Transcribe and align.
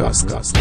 Podcast. 0.00 0.58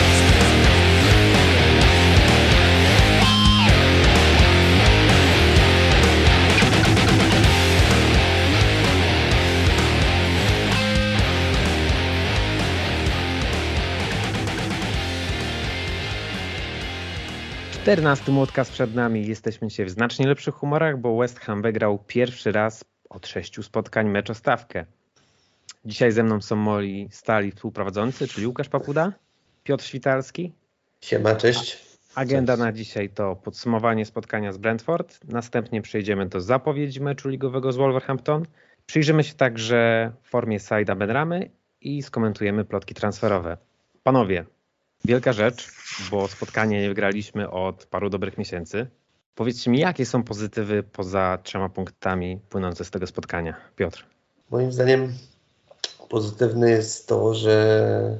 Czternasty 17.71 18.31
młotka 18.31 18.63
przed 18.63 18.95
nami. 18.95 19.27
Jesteśmy 19.27 19.69
się 19.69 19.85
w 19.85 19.89
znacznie 19.89 20.27
lepszych 20.27 20.55
humorach, 20.55 20.99
bo 20.99 21.17
West 21.17 21.39
Ham 21.39 21.61
wygrał 21.61 21.99
pierwszy 22.07 22.51
raz 22.51 22.83
od 23.09 23.27
sześciu 23.27 23.63
spotkań 23.63 24.09
mecz 24.09 24.29
o 24.29 24.33
stawkę. 24.33 24.85
Dzisiaj 25.85 26.11
ze 26.11 26.23
mną 26.23 26.41
są 26.41 26.55
moi 26.55 27.07
stali 27.11 27.51
współprowadzący, 27.51 28.27
czyli 28.27 28.47
Łukasz 28.47 28.69
Papuda, 28.69 29.13
Piotr 29.69 29.85
Świtalski. 29.85 30.53
Siema, 31.01 31.35
cześć. 31.35 31.77
Agenda 32.15 32.57
na 32.57 32.71
dzisiaj 32.71 33.09
to 33.09 33.35
podsumowanie 33.35 34.05
spotkania 34.05 34.53
z 34.53 34.57
Brentford. 34.57 35.19
Następnie 35.27 35.81
przejdziemy 35.81 36.25
do 36.25 36.41
zapowiedzi 36.41 37.01
meczu 37.01 37.29
ligowego 37.29 37.71
z 37.71 37.77
Wolverhampton. 37.77 38.45
Przyjrzymy 38.85 39.23
się 39.23 39.33
także 39.33 40.11
formie 40.23 40.59
Saida 40.59 40.95
Benramy 40.95 41.49
i 41.81 42.03
skomentujemy 42.03 42.65
plotki 42.65 42.93
transferowe. 42.93 43.57
Panowie, 44.03 44.45
wielka 45.05 45.33
rzecz, 45.33 45.67
bo 46.11 46.27
spotkanie 46.27 46.81
nie 46.81 46.89
wygraliśmy 46.89 47.49
od 47.49 47.85
paru 47.85 48.09
dobrych 48.09 48.37
miesięcy. 48.37 48.87
Powiedzcie 49.35 49.71
mi, 49.71 49.79
jakie 49.79 50.05
są 50.05 50.23
pozytywy 50.23 50.83
poza 50.83 51.37
trzema 51.43 51.69
punktami 51.69 52.39
płynące 52.49 52.85
z 52.85 52.91
tego 52.91 53.07
spotkania? 53.07 53.55
Piotr. 53.75 54.05
Moim 54.51 54.71
zdaniem 54.71 55.13
pozytywne 56.09 56.71
jest 56.71 57.07
to, 57.07 57.33
że 57.33 58.19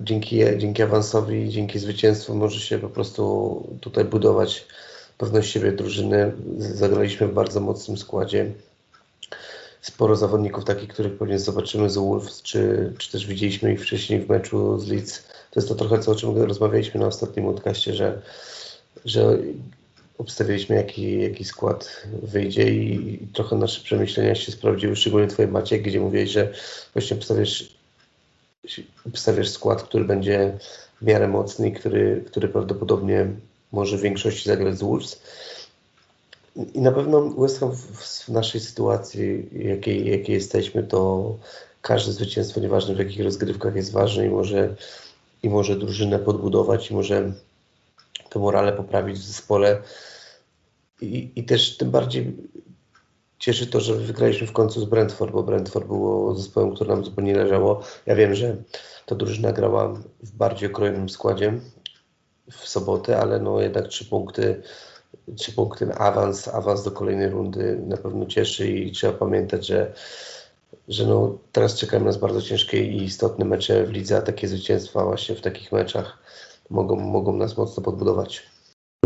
dzięki, 0.00 0.40
dzięki 0.58 0.82
awansowi, 0.82 1.48
dzięki 1.48 1.78
zwycięstwu 1.78 2.34
może 2.34 2.60
się 2.60 2.78
po 2.78 2.88
prostu 2.88 3.78
tutaj 3.80 4.04
budować 4.04 4.66
pewność 5.18 5.50
siebie 5.50 5.72
drużyny. 5.72 6.32
Zagraliśmy 6.58 7.26
w 7.26 7.34
bardzo 7.34 7.60
mocnym 7.60 7.96
składzie. 7.96 8.52
Sporo 9.80 10.16
zawodników 10.16 10.64
takich, 10.64 10.88
których 10.88 11.18
pewnie 11.18 11.38
zobaczymy 11.38 11.90
z 11.90 11.96
Wolves, 11.96 12.42
czy, 12.42 12.92
czy 12.98 13.12
też 13.12 13.26
widzieliśmy 13.26 13.72
ich 13.72 13.82
wcześniej 13.82 14.20
w 14.20 14.28
meczu 14.28 14.78
z 14.78 14.88
Leeds. 14.88 15.22
To 15.50 15.60
jest 15.60 15.68
to 15.68 15.74
trochę 15.74 15.98
co, 15.98 16.12
o 16.12 16.14
czym 16.14 16.42
rozmawialiśmy 16.42 17.00
na 17.00 17.06
ostatnim 17.06 17.44
podcaście, 17.44 17.94
że, 17.94 18.22
że 19.04 19.38
obstawialiśmy 20.18 20.76
jaki, 20.76 21.20
jaki 21.20 21.44
skład 21.44 22.02
wyjdzie 22.22 22.74
i, 22.74 23.14
i 23.24 23.26
trochę 23.26 23.56
nasze 23.56 23.80
przemyślenia 23.80 24.34
się 24.34 24.52
sprawdziły, 24.52 24.96
szczególnie 24.96 25.28
twoje 25.28 25.48
Maciek, 25.48 25.82
gdzie 25.82 26.00
mówiłeś, 26.00 26.30
że 26.30 26.52
właśnie 26.92 27.16
obstawiasz, 27.16 27.79
obstawiasz 29.06 29.48
skład, 29.48 29.82
który 29.82 30.04
będzie 30.04 30.58
w 31.02 31.04
miarę 31.04 31.28
mocny 31.28 31.68
i 31.68 31.72
który, 31.72 32.24
który 32.26 32.48
prawdopodobnie 32.48 33.26
może 33.72 33.96
w 33.96 34.00
większości 34.00 34.48
zagrać 34.48 34.78
z 34.78 34.82
Wolves. 34.82 35.22
I 36.74 36.80
na 36.80 36.92
pewno 36.92 37.30
West 37.30 37.60
Ham 37.60 37.72
w, 37.76 38.28
naszej 38.28 38.60
sytuacji, 38.60 39.48
jakiej, 39.52 40.10
jakiej 40.10 40.34
jesteśmy, 40.34 40.82
to 40.82 41.36
każde 41.82 42.12
zwycięstwo, 42.12 42.60
nieważne 42.60 42.94
w 42.94 42.98
jakich 42.98 43.24
rozgrywkach 43.24 43.76
jest 43.76 43.92
ważne 43.92 44.26
i 44.26 44.30
może, 44.30 44.74
i 45.42 45.48
może 45.48 45.76
drużynę 45.76 46.18
podbudować 46.18 46.90
i 46.90 46.94
może 46.94 47.32
to 48.30 48.40
morale 48.40 48.72
poprawić 48.72 49.18
w 49.18 49.26
zespole. 49.26 49.82
I, 51.00 51.30
I 51.36 51.44
też 51.44 51.76
tym 51.76 51.90
bardziej 51.90 52.36
cieszy 53.40 53.66
to, 53.66 53.80
że 53.80 53.94
wygraliśmy 53.94 54.46
w 54.46 54.52
końcu 54.52 54.80
z 54.80 54.84
Brentford, 54.84 55.32
bo 55.32 55.42
Brentford 55.42 55.86
było 55.86 56.34
zespołem, 56.34 56.74
który 56.74 56.90
nam 56.90 57.04
zupełnie 57.04 57.34
leżało. 57.34 57.82
Ja 58.06 58.14
wiem, 58.14 58.34
że 58.34 58.56
ta 59.06 59.14
drużyna 59.14 59.52
grała 59.52 59.88
w 60.22 60.30
bardziej 60.32 60.70
okrojonym 60.70 61.08
składzie 61.08 61.52
w 62.50 62.68
sobotę, 62.68 63.18
ale 63.18 63.40
no 63.40 63.60
jednak 63.60 63.88
trzy 63.88 64.04
punkty, 64.04 64.62
trzy 65.36 65.52
punkty 65.52 65.94
awans, 65.94 66.48
awans 66.48 66.84
do 66.84 66.90
kolejnej 66.90 67.28
rundy 67.28 67.80
na 67.86 67.96
pewno 67.96 68.26
cieszy 68.26 68.70
i 68.70 68.92
trzeba 68.92 69.12
pamiętać, 69.12 69.66
że, 69.66 69.94
że 70.88 71.06
no 71.06 71.38
teraz 71.52 71.74
czekają 71.78 72.04
nas 72.04 72.16
bardzo 72.16 72.42
ciężkie 72.42 72.84
i 72.84 73.04
istotne 73.04 73.44
mecze 73.44 73.84
w 73.84 73.90
lidze, 73.90 74.16
a 74.16 74.22
takie 74.22 74.48
zwycięstwa 74.48 75.04
właśnie 75.04 75.34
w 75.34 75.40
takich 75.40 75.72
meczach 75.72 76.18
mogą, 76.70 76.96
mogą 76.96 77.36
nas 77.36 77.56
mocno 77.56 77.82
podbudować. 77.82 78.46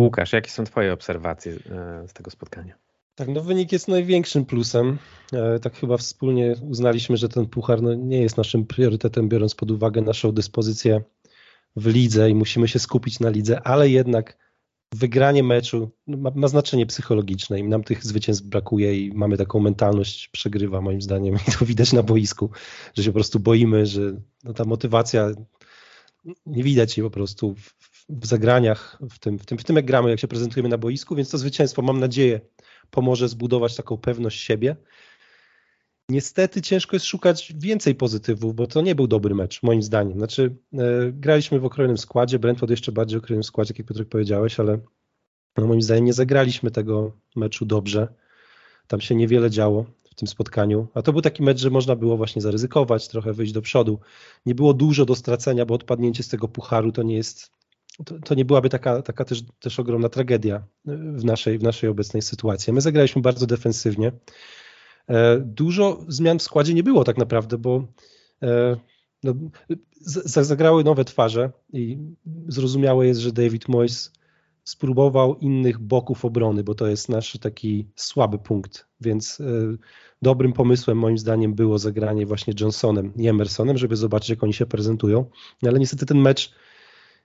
Łukasz, 0.00 0.32
jakie 0.32 0.50
są 0.50 0.64
Twoje 0.64 0.92
obserwacje 0.92 1.52
e, 1.52 2.08
z 2.08 2.12
tego 2.12 2.30
spotkania? 2.30 2.83
Tak, 3.14 3.28
no 3.28 3.40
wynik 3.40 3.72
jest 3.72 3.88
największym 3.88 4.44
plusem. 4.44 4.98
E, 5.32 5.58
tak 5.58 5.76
chyba 5.76 5.96
wspólnie 5.96 6.54
uznaliśmy, 6.62 7.16
że 7.16 7.28
ten 7.28 7.46
puchar 7.46 7.82
no, 7.82 7.94
nie 7.94 8.22
jest 8.22 8.36
naszym 8.36 8.66
priorytetem, 8.66 9.28
biorąc 9.28 9.54
pod 9.54 9.70
uwagę 9.70 10.02
naszą 10.02 10.32
dyspozycję 10.32 11.02
w 11.76 11.86
lidze 11.86 12.30
i 12.30 12.34
musimy 12.34 12.68
się 12.68 12.78
skupić 12.78 13.20
na 13.20 13.30
lidze, 13.30 13.62
ale 13.62 13.88
jednak 13.88 14.38
wygranie 14.94 15.42
meczu 15.42 15.90
ma, 16.06 16.30
ma, 16.34 16.48
znaczenie 16.48 16.86
psychologiczne 16.86 17.58
i 17.58 17.64
nam 17.64 17.84
tych 17.84 18.04
zwycięstw 18.04 18.44
brakuje 18.44 19.06
i 19.06 19.12
mamy 19.12 19.36
taką 19.36 19.60
mentalność 19.60 20.28
przegrywa 20.28 20.80
moim 20.80 21.02
zdaniem 21.02 21.34
i 21.48 21.52
to 21.58 21.66
widać 21.66 21.92
na 21.92 22.02
boisku, 22.02 22.50
że 22.94 23.02
się 23.02 23.10
po 23.10 23.14
prostu 23.14 23.40
boimy, 23.40 23.86
że 23.86 24.00
no, 24.44 24.52
ta 24.52 24.64
motywacja 24.64 25.30
nie 26.46 26.62
widać 26.62 26.98
jej 26.98 27.04
po 27.04 27.10
prostu 27.10 27.54
w, 27.54 27.93
w 28.08 28.26
zagraniach, 28.26 28.98
w 29.10 29.18
tym, 29.18 29.38
w, 29.38 29.46
tym, 29.46 29.58
w 29.58 29.64
tym 29.64 29.76
jak 29.76 29.84
gramy, 29.84 30.10
jak 30.10 30.20
się 30.20 30.28
prezentujemy 30.28 30.68
na 30.68 30.78
boisku, 30.78 31.14
więc 31.14 31.30
to 31.30 31.38
zwycięstwo 31.38 31.82
mam 31.82 32.00
nadzieję 32.00 32.40
pomoże 32.90 33.28
zbudować 33.28 33.76
taką 33.76 33.96
pewność 33.96 34.40
siebie. 34.40 34.76
Niestety 36.08 36.62
ciężko 36.62 36.96
jest 36.96 37.06
szukać 37.06 37.52
więcej 37.56 37.94
pozytywów, 37.94 38.54
bo 38.54 38.66
to 38.66 38.82
nie 38.82 38.94
był 38.94 39.06
dobry 39.06 39.34
mecz, 39.34 39.62
moim 39.62 39.82
zdaniem. 39.82 40.18
Znaczy, 40.18 40.56
e, 40.72 40.78
graliśmy 41.12 41.60
w 41.60 41.64
okrojonym 41.64 41.98
składzie, 41.98 42.38
Brentford 42.38 42.70
jeszcze 42.70 42.92
bardziej 42.92 43.18
okrojonym 43.18 43.44
składzie, 43.44 43.74
jak 43.78 43.86
Piotrek 43.86 44.08
powiedziałeś, 44.08 44.60
ale 44.60 44.78
no, 45.56 45.66
moim 45.66 45.82
zdaniem 45.82 46.04
nie 46.04 46.12
zagraliśmy 46.12 46.70
tego 46.70 47.12
meczu 47.36 47.66
dobrze. 47.66 48.08
Tam 48.86 49.00
się 49.00 49.14
niewiele 49.14 49.50
działo 49.50 49.84
w 50.10 50.14
tym 50.14 50.28
spotkaniu. 50.28 50.86
A 50.94 51.02
to 51.02 51.12
był 51.12 51.22
taki 51.22 51.42
mecz, 51.42 51.60
że 51.60 51.70
można 51.70 51.96
było 51.96 52.16
właśnie 52.16 52.42
zaryzykować, 52.42 53.08
trochę 53.08 53.32
wyjść 53.32 53.52
do 53.52 53.62
przodu. 53.62 54.00
Nie 54.46 54.54
było 54.54 54.74
dużo 54.74 55.04
do 55.04 55.14
stracenia, 55.14 55.66
bo 55.66 55.74
odpadnięcie 55.74 56.22
z 56.22 56.28
tego 56.28 56.48
pucharu 56.48 56.92
to 56.92 57.02
nie 57.02 57.16
jest. 57.16 57.52
To, 58.04 58.18
to 58.18 58.34
nie 58.34 58.44
byłaby 58.44 58.68
taka, 58.68 59.02
taka 59.02 59.24
też, 59.24 59.42
też 59.60 59.80
ogromna 59.80 60.08
tragedia 60.08 60.62
w 61.16 61.24
naszej, 61.24 61.58
w 61.58 61.62
naszej 61.62 61.90
obecnej 61.90 62.22
sytuacji. 62.22 62.72
My 62.72 62.80
zagraliśmy 62.80 63.22
bardzo 63.22 63.46
defensywnie. 63.46 64.12
E, 65.08 65.40
dużo 65.40 66.04
zmian 66.08 66.38
w 66.38 66.42
składzie 66.42 66.74
nie 66.74 66.82
było 66.82 67.04
tak 67.04 67.18
naprawdę, 67.18 67.58
bo 67.58 67.88
e, 68.42 68.76
no, 69.22 69.34
zagrały 70.24 70.84
nowe 70.84 71.04
twarze 71.04 71.52
i 71.72 71.98
zrozumiałe 72.48 73.06
jest, 73.06 73.20
że 73.20 73.32
David 73.32 73.68
Moyes 73.68 74.12
spróbował 74.64 75.38
innych 75.38 75.78
boków 75.78 76.24
obrony, 76.24 76.64
bo 76.64 76.74
to 76.74 76.86
jest 76.86 77.08
nasz 77.08 77.38
taki 77.38 77.88
słaby 77.96 78.38
punkt, 78.38 78.86
więc 79.00 79.40
e, 79.40 79.44
dobrym 80.22 80.52
pomysłem 80.52 80.98
moim 80.98 81.18
zdaniem 81.18 81.54
było 81.54 81.78
zagranie 81.78 82.26
właśnie 82.26 82.54
Johnsonem 82.60 83.12
i 83.16 83.28
Emersonem, 83.28 83.78
żeby 83.78 83.96
zobaczyć 83.96 84.30
jak 84.30 84.44
oni 84.44 84.52
się 84.52 84.66
prezentują, 84.66 85.30
ale 85.62 85.78
niestety 85.78 86.06
ten 86.06 86.18
mecz 86.18 86.54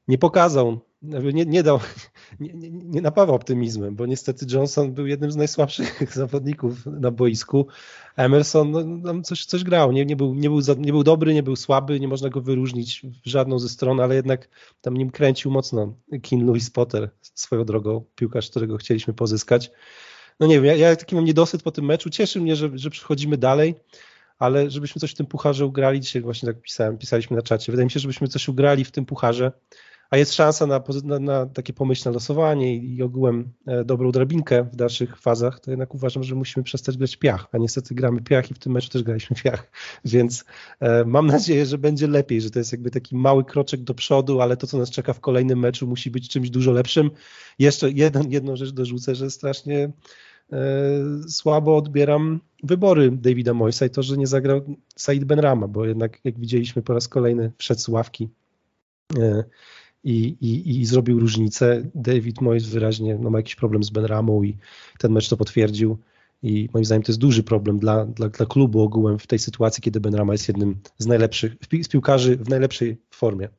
nie 0.10 0.18
pokazał, 0.18 0.80
nie, 1.02 1.46
nie 1.46 1.64
dał, 1.64 1.80
nie, 2.40 2.54
nie, 2.72 3.02
napawał 3.02 3.36
optymizmem, 3.36 3.96
bo 3.96 4.06
niestety 4.06 4.46
Johnson 4.52 4.94
był 4.94 5.08
jednym 5.08 5.32
z 5.32 5.36
najsłabszych 5.36 6.04
zawodników 6.14 6.86
na 6.86 7.12
boisku. 7.12 7.68
Emerson 8.16 9.02
no, 9.02 9.22
coś, 9.22 9.46
coś 9.46 9.64
grał, 9.64 9.92
nie, 9.92 10.06
nie, 10.06 10.16
był, 10.16 10.36
nie, 10.36 10.50
był 10.50 10.62
za, 10.62 10.74
nie 10.74 10.92
był 10.92 11.04
dobry, 11.04 11.34
nie 11.34 11.44
był 11.44 11.56
słaby, 11.56 12.00
nie 12.00 12.08
można 12.08 12.30
go 12.30 12.42
wyróżnić 12.42 13.02
w 13.26 13.30
żadną 13.30 13.60
ze 13.60 13.70
stron, 13.70 14.00
ale 14.00 14.16
jednak 14.16 14.50
tam 14.82 14.98
nim 14.98 15.12
kręcił 15.12 15.52
mocno 15.52 15.94
King 16.22 16.44
Louis 16.44 16.70
Potter 16.70 17.10
swoją 17.22 17.66
drogą, 17.66 18.04
piłkarz, 18.16 18.50
którego 18.50 18.78
chcieliśmy 18.78 19.14
pozyskać. 19.14 19.72
No 20.40 20.48
nie 20.48 20.56
wiem, 20.56 20.66
ja, 20.66 20.76
ja 20.76 20.96
taki 20.96 21.16
mam 21.16 21.26
niedosyt 21.26 21.64
po 21.64 21.72
tym 21.72 21.86
meczu, 21.86 22.10
cieszy 22.10 22.42
mnie, 22.42 22.56
że, 22.56 22.70
że 22.74 22.90
przechodzimy 22.90 23.38
dalej, 23.38 23.76
ale 24.40 24.70
żebyśmy 24.70 25.00
coś 25.00 25.12
w 25.12 25.16
tym 25.16 25.26
pucharze 25.26 25.66
ugrali, 25.66 26.00
dzisiaj 26.00 26.22
właśnie 26.22 26.48
tak 26.48 26.62
pisałem, 26.62 26.98
pisaliśmy 26.98 27.36
na 27.36 27.44
czacie, 27.44 27.72
wydaje 27.72 27.86
mi 27.86 27.92
się, 27.92 28.00
żebyśmy 28.00 28.28
coś 28.28 28.48
ugrali 28.48 28.86
w 28.86 28.92
tym 28.92 29.06
pucharze, 29.06 29.52
a 30.10 30.18
jest 30.18 30.34
szansa 30.34 30.68
na, 30.68 30.84
na, 31.04 31.20
na 31.20 31.46
takie 31.46 31.74
pomyślne 31.74 32.12
losowanie 32.12 32.76
i, 32.76 32.96
i 32.96 33.04
ogółem 33.04 33.54
e, 33.66 33.86
dobrą 33.86 34.12
drabinkę 34.12 34.64
w 34.64 34.76
dalszych 34.76 35.18
fazach, 35.18 35.60
to 35.60 35.72
jednak 35.72 35.96
uważam, 35.96 36.24
że 36.24 36.36
musimy 36.36 36.64
przestać 36.64 36.98
grać 36.98 37.16
piach, 37.16 37.48
a 37.52 37.58
niestety 37.58 37.96
gramy 37.96 38.22
piach 38.22 38.52
i 38.52 38.54
w 38.54 38.60
tym 38.60 38.72
meczu 38.72 38.90
też 38.90 39.04
graliśmy 39.04 39.36
piach, 39.36 39.72
więc 40.06 40.46
e, 40.80 41.06
mam 41.06 41.28
nadzieję, 41.28 41.66
że 41.66 41.78
będzie 41.78 42.08
lepiej, 42.08 42.42
że 42.42 42.50
to 42.50 42.60
jest 42.60 42.72
jakby 42.72 42.92
taki 42.92 43.16
mały 43.16 43.44
kroczek 43.44 43.82
do 43.82 43.94
przodu, 43.94 44.42
ale 44.42 44.58
to, 44.58 44.68
co 44.68 44.78
nas 44.78 44.90
czeka 44.90 45.14
w 45.14 45.20
kolejnym 45.20 45.60
meczu 45.60 45.88
musi 45.88 46.12
być 46.12 46.30
czymś 46.30 46.50
dużo 46.50 46.72
lepszym. 46.72 47.12
Jeszcze 47.60 47.92
jeden, 47.92 48.32
jedną 48.32 48.56
rzecz 48.56 48.72
dorzucę, 48.72 49.16
że 49.16 49.32
strasznie 49.32 49.92
e, 50.52 50.60
słabo 51.28 51.78
odbieram 51.78 52.40
wybory 52.64 53.12
Davida 53.12 53.54
Moysa 53.54 53.86
i 53.86 53.90
to, 53.90 54.04
że 54.04 54.18
nie 54.18 54.28
zagrał 54.28 54.62
Said 54.96 55.24
Benrama, 55.24 55.68
bo 55.68 55.86
jednak 55.86 56.20
jak 56.24 56.40
widzieliśmy 56.40 56.82
po 56.82 56.94
raz 56.94 57.08
kolejny 57.08 57.52
wszedł 57.58 57.82
z 57.82 57.88
ławki. 57.88 58.30
E, 59.18 59.44
i, 60.04 60.38
i, 60.42 60.80
i 60.80 60.86
zrobił 60.86 61.20
różnicę. 61.20 61.84
David 61.96 62.42
Moyes 62.42 62.66
wyraźnie 62.66 63.18
no, 63.22 63.30
ma 63.30 63.40
jakiś 63.40 63.56
problem 63.56 63.84
z 63.84 63.90
Benramą 63.90 64.44
i 64.44 64.58
ten 65.00 65.12
mecz 65.12 65.30
to 65.30 65.38
potwierdził. 65.38 65.98
I 66.44 66.70
moim 66.74 66.86
zdaniem 66.86 67.04
to 67.04 67.12
jest 67.12 67.20
duży 67.20 67.44
problem 67.44 67.80
dla, 67.80 68.06
dla, 68.06 68.30
dla 68.30 68.46
klubu 68.46 68.82
ogółem 68.82 69.20
w 69.20 69.28
tej 69.28 69.40
sytuacji, 69.40 69.84
kiedy 69.84 70.00
Benrama 70.00 70.34
jest 70.34 70.48
jednym 70.48 70.76
z 70.98 71.08
najlepszych, 71.08 71.56
z 71.84 71.88
piłkarzy 71.88 72.38
w 72.38 72.50
najlepszej 72.50 72.98
formie. 73.12 73.50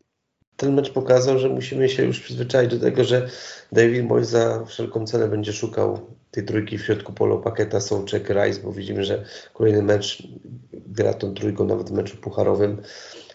ten 0.57 0.75
mecz 0.75 0.91
pokazał, 0.91 1.39
że 1.39 1.49
musimy 1.49 1.89
się 1.89 2.05
już 2.05 2.21
przyzwyczaić 2.21 2.71
do 2.71 2.79
tego, 2.79 3.05
że 3.05 3.29
David 3.73 4.05
Moyes 4.05 4.29
za 4.29 4.65
wszelką 4.65 5.07
cenę 5.07 5.29
będzie 5.29 5.53
szukał 5.53 6.01
tej 6.31 6.45
trójki 6.45 6.79
w 6.79 6.85
środku 6.85 7.13
polo 7.13 7.39
Paketa, 7.39 7.81
Sołczek, 7.81 8.31
Rice, 8.31 8.61
bo 8.63 8.73
widzimy, 8.73 9.05
że 9.05 9.25
kolejny 9.55 9.83
mecz 9.83 10.29
gra 10.73 11.15
tą 11.15 11.35
trójką, 11.35 11.65
nawet 11.65 11.91
w 11.91 11.93
meczu 11.93 12.17
pucharowym. 12.17 12.83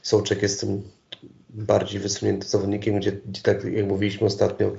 Sołczek 0.01 0.41
jest 0.41 0.59
tym 0.59 0.81
bardziej 1.55 1.99
wysuniętym 1.99 2.49
zawodnikiem, 2.49 2.99
gdzie, 2.99 3.11
gdzie 3.11 3.41
tak 3.41 3.63
jak 3.63 3.85
mówiliśmy 3.85 4.27
ostatnio, 4.27 4.71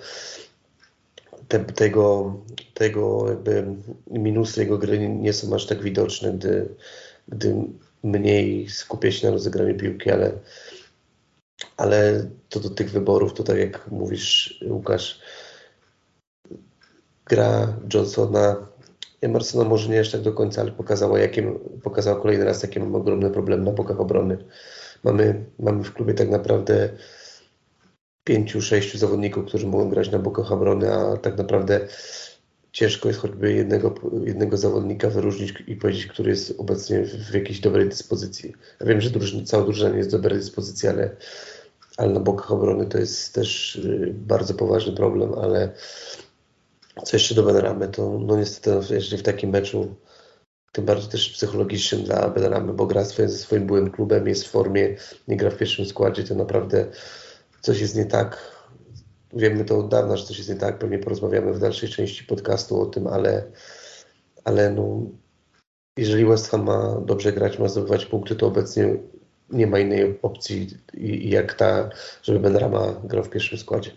te, 1.48 1.64
tego, 1.64 2.34
tego 2.74 3.28
jakby 3.28 3.66
minusy 4.10 4.60
jego 4.60 4.78
gry 4.78 5.08
nie 5.08 5.32
są 5.32 5.54
aż 5.54 5.66
tak 5.66 5.82
widoczne, 5.82 6.32
gdy, 6.32 6.68
gdy 7.28 7.54
mniej 8.02 8.68
skupia 8.68 9.12
się 9.12 9.26
na 9.26 9.32
rozegraniu 9.32 9.76
piłki, 9.76 10.10
ale, 10.10 10.32
ale 11.76 12.26
to 12.48 12.60
do 12.60 12.70
tych 12.70 12.90
wyborów, 12.90 13.34
to 13.34 13.42
tak 13.42 13.58
jak 13.58 13.90
mówisz 13.90 14.60
Łukasz, 14.68 15.20
gra 17.26 17.76
Johnsona, 17.94 18.66
Emersona 19.20 19.64
może 19.64 19.88
nie 19.88 19.96
jeszcze 19.96 20.18
tak 20.18 20.24
do 20.24 20.32
końca, 20.32 20.60
ale 20.60 20.72
pokazała, 20.72 21.18
jakie, 21.18 21.52
pokazała 21.82 22.20
kolejny 22.20 22.44
raz, 22.44 22.62
jakie 22.62 22.80
mamy 22.80 22.96
ogromne 22.96 23.30
problemy 23.30 23.64
na 23.64 23.72
bokach 23.72 24.00
obrony. 24.00 24.38
Mamy, 25.04 25.44
mamy 25.58 25.84
w 25.84 25.92
klubie 25.92 26.14
tak 26.14 26.30
naprawdę 26.30 26.88
pięciu, 28.24 28.62
sześciu 28.62 28.98
zawodników, 28.98 29.46
którzy 29.46 29.66
mogą 29.66 29.90
grać 29.90 30.10
na 30.10 30.18
bokach 30.18 30.52
obrony, 30.52 30.92
a 30.92 31.16
tak 31.16 31.38
naprawdę 31.38 31.88
ciężko 32.72 33.08
jest 33.08 33.20
choćby 33.20 33.52
jednego, 33.52 33.94
jednego 34.24 34.56
zawodnika 34.56 35.10
wyróżnić 35.10 35.54
i 35.66 35.76
powiedzieć, 35.76 36.06
który 36.06 36.30
jest 36.30 36.54
obecnie 36.58 37.02
w, 37.02 37.30
w 37.30 37.34
jakiejś 37.34 37.60
dobrej 37.60 37.88
dyspozycji. 37.88 38.52
Ja 38.80 38.86
wiem, 38.86 39.00
że 39.00 39.10
drużyna, 39.10 39.44
cała 39.44 39.64
drużyna 39.64 39.96
jest 39.96 40.08
w 40.08 40.12
dobrej 40.12 40.38
dyspozycji, 40.38 40.88
ale, 40.88 41.16
ale 41.96 42.12
na 42.12 42.20
bokach 42.20 42.52
obrony 42.52 42.86
to 42.86 42.98
jest 42.98 43.34
też 43.34 43.76
y, 43.76 44.14
bardzo 44.14 44.54
poważny 44.54 44.92
problem, 44.92 45.34
ale 45.34 45.72
co 47.04 47.16
jeszcze 47.16 47.34
do 47.34 47.42
Benramy, 47.42 47.88
to 47.88 48.18
no 48.18 48.36
niestety 48.36 48.70
no, 48.70 48.94
jeżeli 48.94 49.18
w 49.18 49.22
takim 49.22 49.50
meczu 49.50 49.94
tym 50.76 50.84
bardziej 50.84 51.10
też 51.10 51.30
psychologicznym 51.30 52.02
dla 52.02 52.28
Benramy, 52.28 52.72
bo 52.72 52.86
gra 52.86 53.04
swoje, 53.04 53.28
ze 53.28 53.38
swoim 53.38 53.66
byłym 53.66 53.90
klubem, 53.90 54.28
jest 54.28 54.44
w 54.44 54.50
formie, 54.50 54.96
nie 55.28 55.36
gra 55.36 55.50
w 55.50 55.56
pierwszym 55.56 55.86
składzie, 55.86 56.24
to 56.24 56.34
naprawdę 56.34 56.86
coś 57.60 57.80
jest 57.80 57.96
nie 57.96 58.04
tak. 58.04 58.56
Wiemy 59.32 59.64
to 59.64 59.78
od 59.78 59.88
dawna, 59.88 60.16
że 60.16 60.26
coś 60.26 60.38
jest 60.38 60.50
nie 60.50 60.56
tak. 60.56 60.78
Pewnie 60.78 60.98
porozmawiamy 60.98 61.52
w 61.52 61.58
dalszej 61.58 61.88
części 61.88 62.24
podcastu 62.24 62.80
o 62.80 62.86
tym, 62.86 63.06
ale, 63.06 63.44
ale 64.44 64.70
no, 64.70 65.02
jeżeli 65.96 66.24
West 66.24 66.50
Ham 66.50 66.64
ma 66.64 67.00
dobrze 67.00 67.32
grać, 67.32 67.58
ma 67.58 67.68
zdobywać 67.68 68.06
punkty, 68.06 68.36
to 68.36 68.46
obecnie 68.46 68.96
nie 69.50 69.66
ma 69.66 69.78
innej 69.78 70.18
opcji 70.22 70.68
jak 71.20 71.54
ta, 71.54 71.90
żeby 72.22 72.40
Benrama 72.40 73.00
grał 73.04 73.24
w 73.24 73.30
pierwszym 73.30 73.58
składzie. 73.58 73.90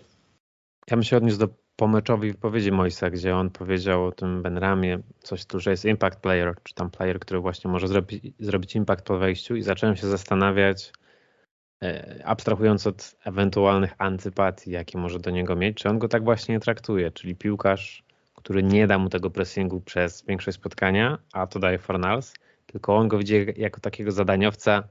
Ja 0.92 0.98
bym 0.98 1.04
się 1.04 1.18
odniósł 1.18 1.38
do 1.40 1.48
pomeczowej 1.80 2.32
wypowiedzi 2.32 2.72
Moisa, 2.72 3.10
gdzie 3.10 3.36
on 3.36 3.50
powiedział 3.50 4.06
o 4.06 4.12
tym 4.12 4.42
Benramie 4.42 5.00
coś 5.20 5.46
tu, 5.46 5.60
że 5.60 5.72
jest 5.72 5.86
impact 5.86 6.20
player, 6.20 6.56
czy 6.64 6.74
tam 6.74 6.90
player, 6.90 7.20
który 7.20 7.40
właśnie 7.40 7.72
może 7.72 7.88
zrobić, 7.88 8.34
zrobić 8.40 8.76
impact 8.76 9.06
po 9.06 9.18
wejściu 9.18 9.56
i 9.56 9.62
zacząłem 9.62 9.96
się 9.96 10.08
zastanawiać, 10.08 10.92
E, 11.84 12.22
abstrahując 12.26 12.88
od 12.88 13.16
ewentualnych 13.26 13.96
antypatii, 13.98 14.72
jakie 14.72 14.98
może 14.98 15.20
do 15.20 15.30
niego 15.30 15.56
mieć, 15.56 15.78
czy 15.78 15.90
on 15.90 16.00
go 16.00 16.08
tak 16.08 16.24
właśnie 16.24 16.60
traktuje, 16.60 17.12
czyli 17.12 17.36
piłkarz, 17.36 18.04
który 18.36 18.64
nie 18.64 18.88
da 18.88 18.98
mu 18.98 19.10
tego 19.10 19.30
pressingu 19.30 19.82
przez 19.82 20.26
większość 20.26 20.58
spotkania, 20.58 21.18
a 21.34 21.48
to 21.48 21.60
daje 21.60 21.78
Fornals, 21.78 22.34
tylko 22.66 22.98
on 22.98 23.08
go 23.08 23.18
widzi 23.18 23.46
jako 23.58 23.80
takiego 23.80 24.12
zadaniowca, 24.12 24.84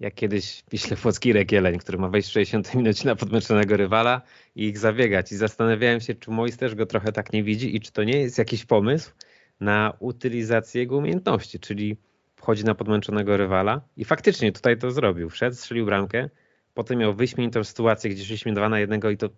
jak 0.00 0.14
kiedyś 0.14 0.64
Wiśle 0.70 0.96
Płocki 0.96 1.32
Rekieleń, 1.32 1.78
który 1.78 1.98
ma 1.98 2.08
wejść 2.08 2.28
w 2.28 2.32
60 2.32 2.74
minucie 2.74 3.08
na 3.08 3.16
podmęczonego 3.16 3.76
rywala 3.76 4.22
i 4.56 4.64
ich 4.64 4.78
zabiegać. 4.78 5.32
I 5.32 5.36
zastanawiałem 5.36 6.00
się, 6.00 6.14
czy 6.14 6.30
Mois 6.30 6.56
też 6.56 6.74
go 6.74 6.86
trochę 6.86 7.12
tak 7.12 7.32
nie 7.32 7.42
widzi 7.42 7.76
i 7.76 7.80
czy 7.80 7.92
to 7.92 8.04
nie 8.04 8.20
jest 8.20 8.38
jakiś 8.38 8.64
pomysł 8.64 9.12
na 9.60 9.92
utylizację 9.98 10.80
jego 10.80 10.96
umiejętności, 10.96 11.60
czyli 11.60 11.96
wchodzi 12.36 12.64
na 12.64 12.74
podmęczonego 12.74 13.36
rywala 13.36 13.80
i 13.96 14.04
faktycznie 14.04 14.52
tutaj 14.52 14.78
to 14.78 14.90
zrobił. 14.90 15.30
Wszedł, 15.30 15.56
strzelił 15.56 15.86
bramkę, 15.86 16.28
potem 16.74 16.98
miał 16.98 17.14
wyśmienitą 17.14 17.64
sytuację, 17.64 18.10
gdzie 18.10 18.24
szliśmy 18.24 18.52
dwa 18.52 18.68
na 18.68 18.80
jednego 18.80 19.10
i 19.10 19.16
to 19.16 19.28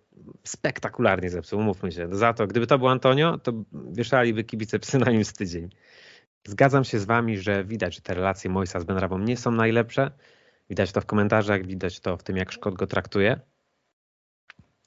spektakularnie 0.43 1.29
zepsuł, 1.29 1.59
umówmy 1.59 1.91
się. 1.91 2.07
Za 2.11 2.33
to, 2.33 2.47
gdyby 2.47 2.67
to 2.67 2.79
był 2.79 2.87
Antonio, 2.87 3.37
to 3.37 3.53
wieszaliby 3.91 4.43
kibice 4.43 4.79
psy 4.79 4.97
na 4.97 5.11
nim 5.11 5.25
z 5.25 5.33
tydzień. 5.33 5.69
Zgadzam 6.47 6.83
się 6.83 6.99
z 6.99 7.05
wami, 7.05 7.37
że 7.37 7.63
widać, 7.63 7.95
że 7.95 8.01
te 8.01 8.13
relacje 8.13 8.49
Moisa 8.49 8.79
z 8.79 8.83
Benrabą 8.83 9.19
nie 9.19 9.37
są 9.37 9.51
najlepsze. 9.51 10.11
Widać 10.69 10.91
to 10.91 11.01
w 11.01 11.05
komentarzach, 11.05 11.65
widać 11.65 11.99
to 11.99 12.17
w 12.17 12.23
tym, 12.23 12.37
jak 12.37 12.51
Szkot 12.51 12.75
go 12.75 12.87
traktuje. 12.87 13.39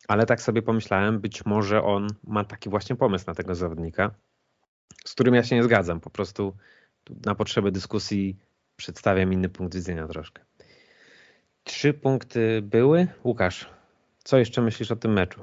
Ale 0.09 0.27
tak 0.27 0.43
sobie 0.43 0.63
pomyślałem, 0.63 1.21
być 1.21 1.47
może 1.47 1.83
on 1.83 2.07
ma 2.25 2.45
taki 2.45 2.71
właśnie 2.71 2.97
pomysł 2.97 3.25
na 3.27 3.35
tego 3.35 3.55
zawodnika, 3.55 4.15
z 5.05 5.13
którym 5.13 5.35
ja 5.35 5.43
się 5.43 5.57
nie 5.57 5.63
zgadzam. 5.63 6.01
Po 6.01 6.11
prostu 6.11 6.57
na 7.25 7.35
potrzeby 7.35 7.73
dyskusji 7.73 8.37
przedstawiam 8.77 9.33
inny 9.33 9.49
punkt 9.49 9.75
widzenia 9.75 10.09
troszkę. 10.09 10.43
Trzy 11.65 11.95
punkty 11.95 12.63
były. 12.63 13.09
Łukasz, 13.25 13.71
co 14.25 14.39
jeszcze 14.39 14.63
myślisz 14.63 14.91
o 14.91 14.97
tym 14.97 15.13
meczu? 15.13 15.41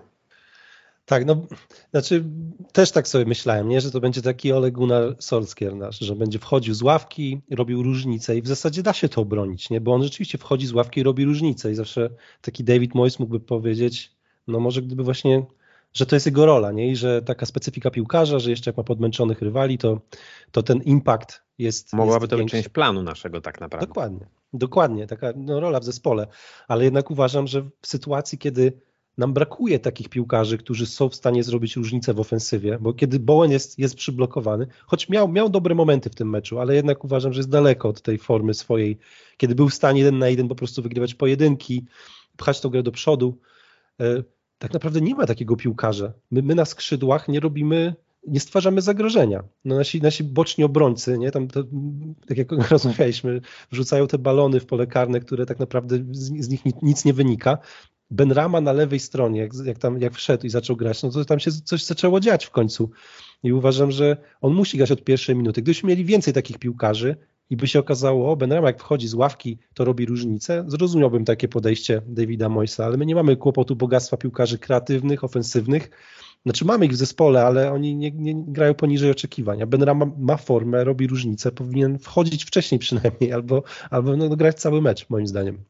Tak, 1.07 1.25
no, 1.25 1.45
znaczy 1.91 2.23
też 2.71 2.91
tak 2.91 3.07
sobie 3.07 3.25
myślałem, 3.25 3.69
nie, 3.69 3.81
że 3.81 3.91
to 3.91 3.99
będzie 3.99 4.21
taki 4.21 4.51
Ole 4.51 4.71
Gunnar 4.71 5.15
Solskjaer 5.19 5.75
nasz, 5.75 5.99
że 5.99 6.15
będzie 6.15 6.39
wchodził 6.39 6.73
z 6.73 6.81
ławki, 6.81 7.41
robił 7.51 7.83
różnicę 7.83 8.37
i 8.37 8.41
w 8.41 8.47
zasadzie 8.47 8.83
da 8.83 8.93
się 8.93 9.09
to 9.09 9.21
obronić, 9.21 9.69
nie, 9.69 9.81
bo 9.81 9.93
on 9.93 10.03
rzeczywiście 10.03 10.37
wchodzi 10.37 10.67
z 10.67 10.73
ławki 10.73 10.99
i 10.99 11.03
robi 11.03 11.25
różnicę 11.25 11.71
i 11.71 11.75
zawsze 11.75 12.09
taki 12.41 12.63
David 12.63 12.95
Moyes 12.95 13.19
mógłby 13.19 13.39
powiedzieć, 13.39 14.11
no 14.47 14.59
może 14.59 14.81
gdyby 14.81 15.03
właśnie 15.03 15.45
że 15.93 16.05
to 16.05 16.15
jest 16.15 16.25
jego 16.25 16.45
rola, 16.45 16.71
nie? 16.71 16.91
I 16.91 16.95
że 16.95 17.21
taka 17.21 17.45
specyfika 17.45 17.91
piłkarza, 17.91 18.39
że 18.39 18.49
jeszcze 18.49 18.69
jak 18.69 18.77
ma 18.77 18.83
podmęczonych 18.83 19.41
rywali, 19.41 19.77
to, 19.77 20.01
to 20.51 20.63
ten 20.63 20.81
impact 20.81 21.41
jest. 21.57 21.93
Mogłaby 21.93 22.23
jest 22.23 22.31
to 22.31 22.37
być 22.37 22.51
część 22.51 22.69
planu 22.69 23.03
naszego, 23.03 23.41
tak 23.41 23.61
naprawdę. 23.61 23.87
Dokładnie, 23.87 24.27
dokładnie, 24.53 25.07
taka 25.07 25.33
no, 25.35 25.59
rola 25.59 25.79
w 25.79 25.83
zespole. 25.83 26.27
Ale 26.67 26.83
jednak 26.83 27.11
uważam, 27.11 27.47
że 27.47 27.61
w 27.81 27.87
sytuacji, 27.87 28.37
kiedy 28.37 28.86
nam 29.17 29.33
brakuje 29.33 29.79
takich 29.79 30.09
piłkarzy, 30.09 30.57
którzy 30.57 30.85
są 30.85 31.09
w 31.09 31.15
stanie 31.15 31.43
zrobić 31.43 31.75
różnicę 31.75 32.13
w 32.13 32.19
ofensywie, 32.19 32.77
bo 32.81 32.93
kiedy 32.93 33.19
Bowen 33.19 33.51
jest, 33.51 33.79
jest 33.79 33.95
przyblokowany, 33.95 34.67
choć 34.85 35.09
miał, 35.09 35.27
miał 35.27 35.49
dobre 35.49 35.75
momenty 35.75 36.09
w 36.09 36.15
tym 36.15 36.29
meczu, 36.29 36.59
ale 36.59 36.75
jednak 36.75 37.03
uważam, 37.03 37.33
że 37.33 37.39
jest 37.39 37.49
daleko 37.49 37.89
od 37.89 38.01
tej 38.01 38.17
formy 38.17 38.53
swojej, 38.53 38.97
kiedy 39.37 39.55
był 39.55 39.69
w 39.69 39.73
stanie 39.73 39.99
jeden 39.99 40.19
na 40.19 40.29
jeden 40.29 40.47
po 40.47 40.55
prostu 40.55 40.81
wygrywać 40.81 41.15
pojedynki, 41.15 41.85
pchać 42.37 42.61
tą 42.61 42.69
grę 42.69 42.83
do 42.83 42.91
przodu 42.91 43.37
e, 43.99 44.23
tak 44.57 44.73
naprawdę 44.73 45.01
nie 45.01 45.15
ma 45.15 45.25
takiego 45.25 45.55
piłkarza. 45.55 46.13
My, 46.31 46.41
my 46.41 46.55
na 46.55 46.65
skrzydłach 46.65 47.27
nie 47.27 47.39
robimy, 47.39 47.95
nie 48.27 48.39
stwarzamy 48.39 48.81
zagrożenia. 48.81 49.43
No 49.65 49.75
nasi, 49.75 50.01
nasi 50.01 50.23
boczni 50.23 50.63
obrońcy, 50.63 51.17
nie? 51.17 51.31
Tam 51.31 51.47
to, 51.47 51.63
tak 52.27 52.37
jak 52.37 52.51
rozmawialiśmy, 52.71 53.41
wrzucają 53.71 54.07
te 54.07 54.17
balony 54.17 54.59
w 54.59 54.65
pole 54.65 54.87
karne, 54.87 55.19
które 55.19 55.45
tak 55.45 55.59
naprawdę 55.59 55.97
z, 56.11 56.45
z 56.45 56.49
nich 56.49 56.61
nic 56.81 57.05
nie 57.05 57.13
wynika. 57.13 57.57
Ben 58.09 58.31
Rama 58.31 58.61
na 58.61 58.73
lewej 58.73 58.99
stronie, 58.99 59.39
jak, 59.39 59.51
jak, 59.65 59.77
tam 59.77 60.01
jak 60.01 60.13
wszedł 60.13 60.45
i 60.45 60.49
zaczął 60.49 60.75
grać, 60.75 61.03
no 61.03 61.09
to 61.09 61.25
tam 61.25 61.39
się 61.39 61.51
coś 61.51 61.85
zaczęło 61.85 62.19
dziać 62.19 62.45
w 62.45 62.51
końcu. 62.51 62.89
I 63.43 63.53
uważam, 63.53 63.91
że 63.91 64.17
on 64.41 64.53
musi 64.53 64.77
grać 64.77 64.91
od 64.91 65.03
pierwszej 65.03 65.35
minuty. 65.35 65.61
Gdybyśmy 65.61 65.89
mieli 65.89 66.05
więcej 66.05 66.33
takich 66.33 66.59
piłkarzy, 66.59 67.15
i 67.49 67.57
by 67.57 67.67
się 67.67 67.79
okazało, 67.79 68.31
o, 68.31 68.35
Benrama 68.35 68.67
jak 68.67 68.79
wchodzi 68.79 69.07
z 69.07 69.13
ławki, 69.13 69.57
to 69.73 69.85
robi 69.85 70.05
różnicę, 70.05 70.65
zrozumiałbym 70.67 71.25
takie 71.25 71.47
podejście 71.47 72.01
Davida 72.07 72.49
Moisa, 72.49 72.85
ale 72.85 72.97
my 72.97 73.05
nie 73.05 73.15
mamy 73.15 73.37
kłopotu 73.37 73.75
bogactwa 73.75 74.17
piłkarzy 74.17 74.59
kreatywnych, 74.59 75.23
ofensywnych, 75.23 75.89
znaczy 76.43 76.65
mamy 76.65 76.85
ich 76.85 76.91
w 76.91 76.95
zespole, 76.95 77.45
ale 77.45 77.71
oni 77.71 77.95
nie, 77.95 78.11
nie 78.11 78.43
grają 78.47 78.73
poniżej 78.73 79.11
oczekiwania. 79.11 79.65
Benrama 79.65 80.05
ma 80.17 80.37
formę, 80.37 80.83
robi 80.83 81.07
różnicę, 81.07 81.51
powinien 81.51 81.99
wchodzić 81.99 82.45
wcześniej 82.45 82.79
przynajmniej, 82.79 83.33
albo, 83.33 83.63
albo 83.89 84.17
no, 84.17 84.29
grać 84.29 84.59
cały 84.59 84.81
mecz, 84.81 85.09
moim 85.09 85.27
zdaniem. 85.27 85.63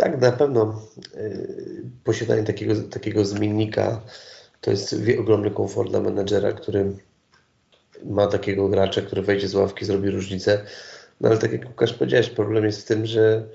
Tak, 0.00 0.20
na 0.20 0.32
pewno 0.32 0.82
yy, 1.14 1.82
posiadanie 2.04 2.42
takiego, 2.42 2.74
takiego 2.90 3.24
zmiennika 3.24 4.02
to 4.60 4.70
jest 4.70 4.96
ogromny 5.18 5.50
komfort 5.50 5.90
dla 5.90 6.00
menedżera, 6.00 6.52
który 6.52 6.92
ma 8.04 8.26
takiego 8.26 8.68
gracza, 8.68 9.02
który 9.02 9.22
wejdzie 9.22 9.48
z 9.48 9.54
ławki, 9.54 9.84
zrobi 9.84 10.10
różnicę. 10.10 10.64
No 11.20 11.28
ale 11.28 11.38
tak 11.38 11.52
jak 11.52 11.68
Łukasz 11.68 11.92
powiedziałeś, 11.92 12.30
problem 12.30 12.64
jest 12.64 12.80
w 12.80 12.84
tym, 12.84 13.06
że 13.06 13.48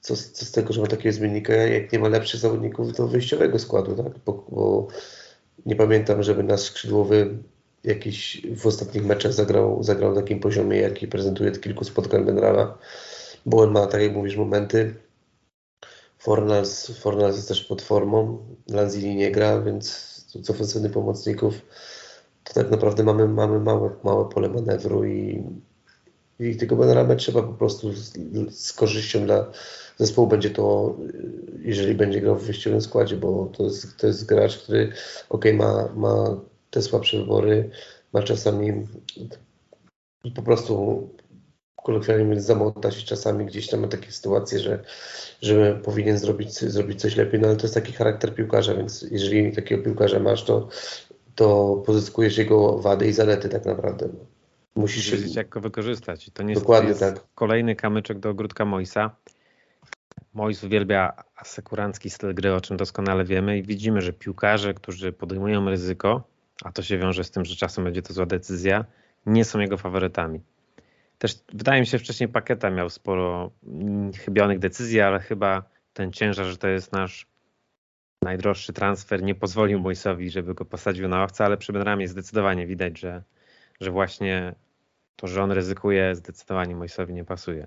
co, 0.00 0.16
co 0.16 0.44
z 0.44 0.52
tego, 0.52 0.72
że 0.72 0.80
ma 0.80 0.86
takiego 0.86 1.12
zmiennika, 1.12 1.52
jak 1.54 1.92
nie 1.92 1.98
ma 1.98 2.08
lepszych 2.08 2.40
zawodników 2.40 2.92
do 2.92 3.08
wyjściowego 3.08 3.58
składu, 3.58 4.02
tak? 4.02 4.12
Bo, 4.26 4.46
bo 4.48 4.88
nie 5.66 5.76
pamiętam, 5.76 6.22
żeby 6.22 6.42
nasz 6.42 6.60
skrzydłowy 6.60 7.38
jakiś 7.84 8.42
w 8.56 8.66
ostatnich 8.66 9.04
meczach 9.04 9.32
zagrał, 9.32 9.82
zagrał 9.82 10.14
na 10.14 10.20
takim 10.20 10.40
poziomie, 10.40 10.78
jaki 10.78 11.08
prezentuje 11.08 11.52
kilku 11.52 11.84
spotkań 11.84 12.24
Benrama. 12.24 12.78
Bo 13.46 13.62
on 13.62 13.70
ma, 13.70 13.86
tak 13.86 14.02
jak 14.02 14.12
mówisz, 14.12 14.36
momenty. 14.36 15.05
Fornals, 16.26 16.98
Fornals 16.98 17.36
jest 17.36 17.48
też 17.48 17.64
pod 17.64 17.82
formą, 17.82 18.38
Lanzini 18.68 19.16
nie 19.16 19.30
gra, 19.30 19.60
więc 19.60 19.86
z 20.44 20.50
ofensywnych 20.50 20.92
pomocników 20.92 21.54
to 22.44 22.54
tak 22.54 22.70
naprawdę 22.70 23.04
mamy, 23.04 23.28
mamy 23.28 23.60
małe, 23.60 23.90
małe 24.04 24.28
pole 24.28 24.48
manewru 24.48 25.04
i 25.04 25.44
I 26.40 26.56
tego 26.56 26.76
Benramę 26.76 27.16
trzeba 27.16 27.42
po 27.42 27.52
prostu 27.52 27.92
z, 27.92 28.12
z, 28.50 28.72
korzyścią 28.72 29.24
dla 29.24 29.50
zespołu 29.98 30.28
będzie 30.28 30.50
to, 30.50 30.96
jeżeli 31.62 31.94
będzie 31.94 32.20
grał 32.20 32.36
w 32.36 32.44
wyjściowym 32.44 32.80
składzie, 32.80 33.16
bo 33.16 33.50
to 33.56 33.64
jest, 33.64 33.96
to 33.96 34.06
jest 34.06 34.26
gracz, 34.26 34.58
który 34.58 34.92
ok, 35.28 35.44
ma, 35.54 35.88
ma 35.96 36.40
te 36.70 36.82
słabsze 36.82 37.18
wybory, 37.18 37.70
ma 38.12 38.22
czasami 38.22 38.86
po 40.34 40.42
prostu 40.42 41.08
kolokwialnie 41.86 42.24
mówiąc 42.24 42.44
zamotać 42.44 43.02
i 43.02 43.04
czasami 43.04 43.46
gdzieś 43.46 43.68
tam 43.68 43.80
ma 43.80 43.88
takie 43.88 44.12
sytuacje, 44.12 44.58
że, 44.58 44.84
że 45.42 45.80
powinien 45.84 46.18
zrobić, 46.18 46.52
zrobić 46.52 47.00
coś 47.00 47.16
lepiej, 47.16 47.40
no 47.40 47.48
ale 47.48 47.56
to 47.56 47.62
jest 47.62 47.74
taki 47.74 47.92
charakter 47.92 48.34
piłkarza, 48.34 48.74
więc 48.74 49.06
jeżeli 49.10 49.52
takiego 49.52 49.84
piłkarza 49.84 50.18
masz, 50.18 50.44
to, 50.44 50.68
to 51.34 51.76
pozyskujesz 51.86 52.38
jego 52.38 52.78
wady 52.78 53.06
i 53.06 53.12
zalety 53.12 53.48
tak 53.48 53.64
naprawdę. 53.64 54.08
Musisz 54.74 55.10
wiedzieć, 55.10 55.36
jak 55.36 55.48
go 55.48 55.60
wykorzystać. 55.60 56.30
To 56.34 56.42
nie 56.42 56.54
Dokładnie 56.54 56.88
jest 56.88 57.00
tak. 57.00 57.24
kolejny 57.34 57.76
kamyczek 57.76 58.18
do 58.18 58.30
ogródka 58.30 58.64
Moisa. 58.64 59.10
Mois 60.34 60.64
uwielbia 60.64 61.12
asekurancki 61.36 62.10
styl 62.10 62.34
gry, 62.34 62.54
o 62.54 62.60
czym 62.60 62.76
doskonale 62.76 63.24
wiemy 63.24 63.58
i 63.58 63.62
widzimy, 63.62 64.00
że 64.00 64.12
piłkarze, 64.12 64.74
którzy 64.74 65.12
podejmują 65.12 65.70
ryzyko, 65.70 66.22
a 66.64 66.72
to 66.72 66.82
się 66.82 66.98
wiąże 66.98 67.24
z 67.24 67.30
tym, 67.30 67.44
że 67.44 67.56
czasem 67.56 67.84
będzie 67.84 68.02
to 68.02 68.12
zła 68.12 68.26
decyzja, 68.26 68.84
nie 69.26 69.44
są 69.44 69.58
jego 69.58 69.76
faworytami. 69.76 70.40
Też 71.18 71.34
wydaje 71.52 71.80
mi 71.80 71.86
się, 71.86 71.98
wcześniej 71.98 72.28
Paketa 72.28 72.70
miał 72.70 72.90
sporo 72.90 73.50
chybionych 74.24 74.58
decyzji, 74.58 75.00
ale 75.00 75.20
chyba 75.20 75.62
ten 75.92 76.12
ciężar, 76.12 76.46
że 76.46 76.56
to 76.56 76.68
jest 76.68 76.92
nasz 76.92 77.26
najdroższy 78.22 78.72
transfer, 78.72 79.22
nie 79.22 79.34
pozwolił 79.34 79.80
Moisowi, 79.80 80.30
żeby 80.30 80.54
go 80.54 80.64
posadził 80.64 81.08
na 81.08 81.18
ławce, 81.18 81.44
ale 81.44 81.56
przy 81.56 81.72
Benramie 81.72 82.08
zdecydowanie 82.08 82.66
widać, 82.66 82.98
że, 82.98 83.22
że 83.80 83.90
właśnie 83.90 84.54
to, 85.16 85.26
że 85.26 85.42
on 85.42 85.52
ryzykuje, 85.52 86.14
zdecydowanie 86.14 86.76
Moisowi 86.76 87.14
nie 87.14 87.24
pasuje. 87.24 87.66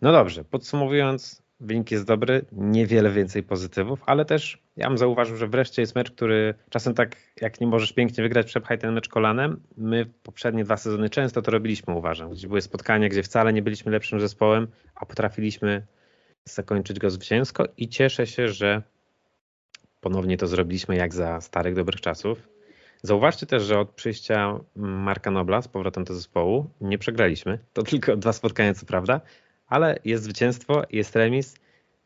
No 0.00 0.12
dobrze, 0.12 0.44
podsumowując, 0.44 1.42
wynik 1.64 1.90
jest 1.90 2.04
dobry, 2.04 2.44
niewiele 2.52 3.10
więcej 3.10 3.42
pozytywów, 3.42 4.02
ale 4.06 4.24
też 4.24 4.62
ja 4.76 4.88
bym 4.88 4.98
zauważył, 4.98 5.36
że 5.36 5.48
wreszcie 5.48 5.82
jest 5.82 5.94
mecz, 5.94 6.10
który 6.10 6.54
czasem 6.70 6.94
tak, 6.94 7.16
jak 7.40 7.60
nie 7.60 7.66
możesz 7.66 7.92
pięknie 7.92 8.22
wygrać, 8.22 8.46
przepchaj 8.46 8.78
ten 8.78 8.94
mecz 8.94 9.08
kolanem. 9.08 9.60
My 9.76 10.06
poprzednie 10.22 10.64
dwa 10.64 10.76
sezony 10.76 11.10
często 11.10 11.42
to 11.42 11.50
robiliśmy, 11.50 11.94
uważam. 11.94 12.30
Gdzie 12.30 12.48
były 12.48 12.60
spotkania, 12.60 13.08
gdzie 13.08 13.22
wcale 13.22 13.52
nie 13.52 13.62
byliśmy 13.62 13.92
lepszym 13.92 14.20
zespołem, 14.20 14.66
a 14.94 15.06
potrafiliśmy 15.06 15.86
zakończyć 16.44 16.98
go 16.98 17.10
zwycięsko 17.10 17.64
i 17.76 17.88
cieszę 17.88 18.26
się, 18.26 18.48
że 18.48 18.82
ponownie 20.00 20.36
to 20.36 20.46
zrobiliśmy 20.46 20.96
jak 20.96 21.14
za 21.14 21.40
starych, 21.40 21.74
dobrych 21.74 22.00
czasów. 22.00 22.48
Zauważcie 23.02 23.46
też, 23.46 23.62
że 23.62 23.78
od 23.78 23.90
przyjścia 23.90 24.60
Marka 24.76 25.30
Nobla 25.30 25.62
z 25.62 25.68
powrotem 25.68 26.04
do 26.04 26.14
zespołu 26.14 26.70
nie 26.80 26.98
przegraliśmy. 26.98 27.58
To 27.72 27.82
tylko 27.82 28.16
dwa 28.16 28.32
spotkania, 28.32 28.74
co 28.74 28.86
prawda, 28.86 29.20
ale 29.74 29.98
jest 30.04 30.24
zwycięstwo, 30.24 30.82
jest 30.90 31.16
remis. 31.16 31.54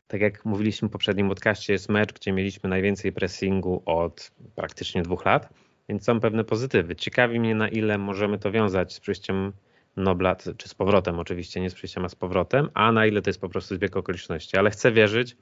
Tak 0.07 0.21
jak 0.21 0.45
mówiliśmy 0.45 0.87
w 0.87 0.91
poprzednim 0.91 1.29
podcaście, 1.29 1.73
jest 1.73 1.89
mecz, 1.89 2.13
gdzie 2.13 2.31
mieliśmy 2.31 2.69
najwięcej 2.69 3.11
pressingu 3.11 3.81
od 3.85 4.31
praktycznie 4.55 5.01
dwóch 5.01 5.25
lat, 5.25 5.49
więc 5.89 6.03
są 6.03 6.19
pewne 6.19 6.43
pozytywy. 6.43 6.95
Ciekawi 6.95 7.39
mnie, 7.39 7.55
na 7.55 7.69
ile 7.69 7.97
możemy 7.97 8.39
to 8.39 8.51
wiązać 8.51 8.93
z 8.93 8.99
przyjściem 8.99 9.53
Nobla, 9.97 10.35
czy 10.35 10.69
z 10.69 10.73
powrotem 10.73 11.19
oczywiście, 11.19 11.61
nie 11.61 11.69
z 11.69 11.73
przyjściem, 11.73 12.05
a 12.05 12.09
z 12.09 12.15
powrotem, 12.15 12.69
a 12.73 12.91
na 12.91 13.05
ile 13.05 13.21
to 13.21 13.29
jest 13.29 13.41
po 13.41 13.49
prostu 13.49 13.75
zbieg 13.75 13.97
okoliczności. 13.97 14.57
Ale 14.57 14.69
chcę 14.69 14.91
wierzyć, 14.91 15.37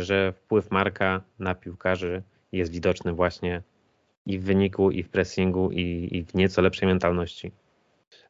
że 0.00 0.32
wpływ 0.32 0.70
Marka 0.70 1.20
na 1.38 1.54
piłkarzy 1.54 2.22
jest 2.52 2.72
widoczny 2.72 3.12
właśnie 3.12 3.62
i 4.26 4.38
w 4.38 4.44
wyniku, 4.44 4.90
i 4.90 5.02
w 5.02 5.08
pressingu, 5.08 5.70
i, 5.72 6.08
i 6.12 6.24
w 6.24 6.34
nieco 6.34 6.62
lepszej 6.62 6.88
mentalności. 6.88 7.52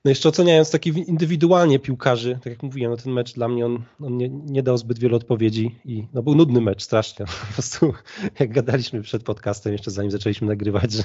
No 0.05 0.09
jeszcze 0.09 0.29
oceniając 0.29 0.71
taki 0.71 0.89
indywidualnie 0.89 1.79
piłkarzy, 1.79 2.35
tak 2.35 2.47
jak 2.47 2.63
mówiłem, 2.63 2.91
no 2.91 2.97
ten 2.97 3.13
mecz 3.13 3.35
dla 3.35 3.49
mnie 3.49 3.67
on, 3.67 3.83
on 4.01 4.17
nie, 4.17 4.29
nie, 4.29 4.63
dał 4.63 4.79
zbyt 4.79 4.99
wielu 4.99 5.17
odpowiedzi 5.17 5.81
i 5.85 6.07
no 6.13 6.23
był 6.23 6.35
nudny 6.35 6.61
mecz 6.61 6.83
strasznie. 6.83 7.27
Po 7.49 7.53
prostu 7.53 7.93
jak 8.41 8.53
gadaliśmy 8.53 9.03
przed 9.03 9.23
podcastem, 9.23 9.73
jeszcze 9.73 9.91
zanim 9.91 10.11
zaczęliśmy 10.11 10.47
nagrywać, 10.47 10.93
że 10.93 11.05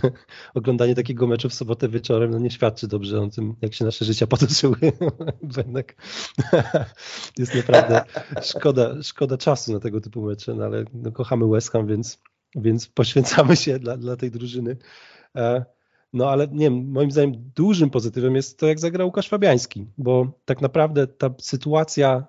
oglądanie 0.54 0.96
takiego 0.96 1.28
meczu 1.28 1.50
w 1.50 1.54
sobotę 1.54 1.90
wieczorem 1.90 2.32
no 2.32 2.40
nie 2.40 2.52
świadczy 2.52 2.88
dobrze 2.88 3.22
o 3.22 3.28
tym, 3.28 3.56
jak 3.62 3.74
się 3.74 3.86
nasze 3.86 4.06
życia 4.06 4.28
potoczyły. 4.38 4.78
Jednak 5.58 5.96
jest 7.40 7.56
naprawdę 7.56 8.04
szkoda, 8.42 9.04
szkoda 9.04 9.38
czasu 9.38 9.74
na 9.74 9.80
tego 9.80 10.02
typu 10.02 10.22
mecze, 10.22 10.54
no 10.54 10.66
ale 10.66 10.86
no 10.94 11.12
kochamy 11.12 11.48
West 11.48 11.72
Ham, 11.72 11.88
więc, 11.88 12.20
więc 12.56 12.88
poświęcamy 12.88 13.56
się 13.56 13.80
dla, 13.80 13.98
dla 13.98 14.16
tej 14.16 14.32
drużyny. 14.32 14.78
No 16.14 16.30
ale 16.30 16.48
nie 16.48 16.66
wiem, 16.66 16.92
moim 16.92 17.12
zdaniem 17.12 17.52
dużym 17.56 17.90
pozytywem 17.90 18.36
jest 18.36 18.60
to, 18.60 18.68
jak 18.68 18.80
zagrał 18.80 19.08
Łukasz 19.08 19.30
Fabiański, 19.30 19.88
bo 19.98 20.32
tak 20.46 20.62
naprawdę 20.62 21.08
ta 21.08 21.30
sytuacja 21.42 22.26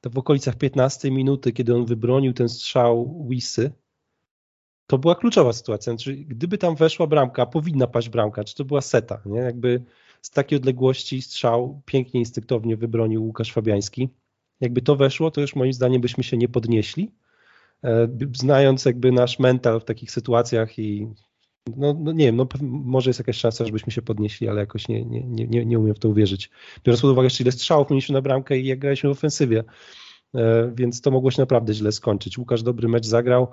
to 0.00 0.10
w 0.10 0.18
okolicach 0.18 0.56
15 0.56 1.10
minuty, 1.10 1.52
kiedy 1.52 1.74
on 1.74 1.86
wybronił 1.86 2.32
ten 2.32 2.48
strzał 2.48 3.26
Wisy, 3.30 3.72
to 4.86 4.98
była 4.98 5.14
kluczowa 5.14 5.52
sytuacja. 5.52 5.92
Znaczy, 5.92 6.16
gdyby 6.16 6.58
tam 6.58 6.76
weszła 6.76 7.06
bramka, 7.06 7.46
powinna 7.46 7.86
paść 7.86 8.08
bramka, 8.08 8.44
czy 8.44 8.54
to 8.54 8.64
była 8.64 8.80
seta, 8.80 9.22
nie? 9.26 9.40
Jakby 9.40 9.84
z 10.22 10.30
takiej 10.30 10.56
odległości 10.56 11.22
strzał 11.22 11.82
pięknie, 11.84 12.20
instynktownie 12.20 12.76
wybronił 12.76 13.24
Łukasz 13.24 13.52
Fabiański. 13.52 14.08
Jakby 14.60 14.82
to 14.82 14.96
weszło, 14.96 15.30
to 15.30 15.40
już 15.40 15.56
moim 15.56 15.72
zdaniem 15.72 16.00
byśmy 16.00 16.24
się 16.24 16.36
nie 16.36 16.48
podnieśli. 16.48 17.14
E, 17.84 18.08
znając 18.32 18.84
jakby 18.84 19.12
nasz 19.12 19.38
mental 19.38 19.80
w 19.80 19.84
takich 19.84 20.10
sytuacjach 20.10 20.78
i 20.78 21.08
no, 21.76 21.94
no, 22.00 22.12
nie 22.12 22.26
wiem, 22.26 22.36
no, 22.36 22.46
może 22.62 23.10
jest 23.10 23.20
jakaś 23.20 23.36
szansa, 23.36 23.64
żebyśmy 23.64 23.92
się 23.92 24.02
podnieśli, 24.02 24.48
ale 24.48 24.60
jakoś 24.60 24.88
nie, 24.88 25.04
nie, 25.04 25.46
nie, 25.46 25.66
nie 25.66 25.78
umiem 25.78 25.94
w 25.94 25.98
to 25.98 26.08
uwierzyć. 26.08 26.50
Biorąc 26.84 27.02
pod 27.02 27.10
uwagę 27.10 27.26
jeszcze 27.26 27.44
ile 27.44 27.52
strzałów 27.52 27.90
mieliśmy 27.90 28.12
na 28.12 28.22
bramkę 28.22 28.58
i 28.58 28.66
jak 28.66 28.78
graliśmy 28.78 29.08
w 29.08 29.12
ofensywie, 29.12 29.64
e, 30.34 30.72
więc 30.74 31.00
to 31.00 31.10
mogło 31.10 31.30
się 31.30 31.42
naprawdę 31.42 31.74
źle 31.74 31.92
skończyć. 31.92 32.38
Łukasz 32.38 32.62
dobry 32.62 32.88
mecz 32.88 33.06
zagrał 33.06 33.48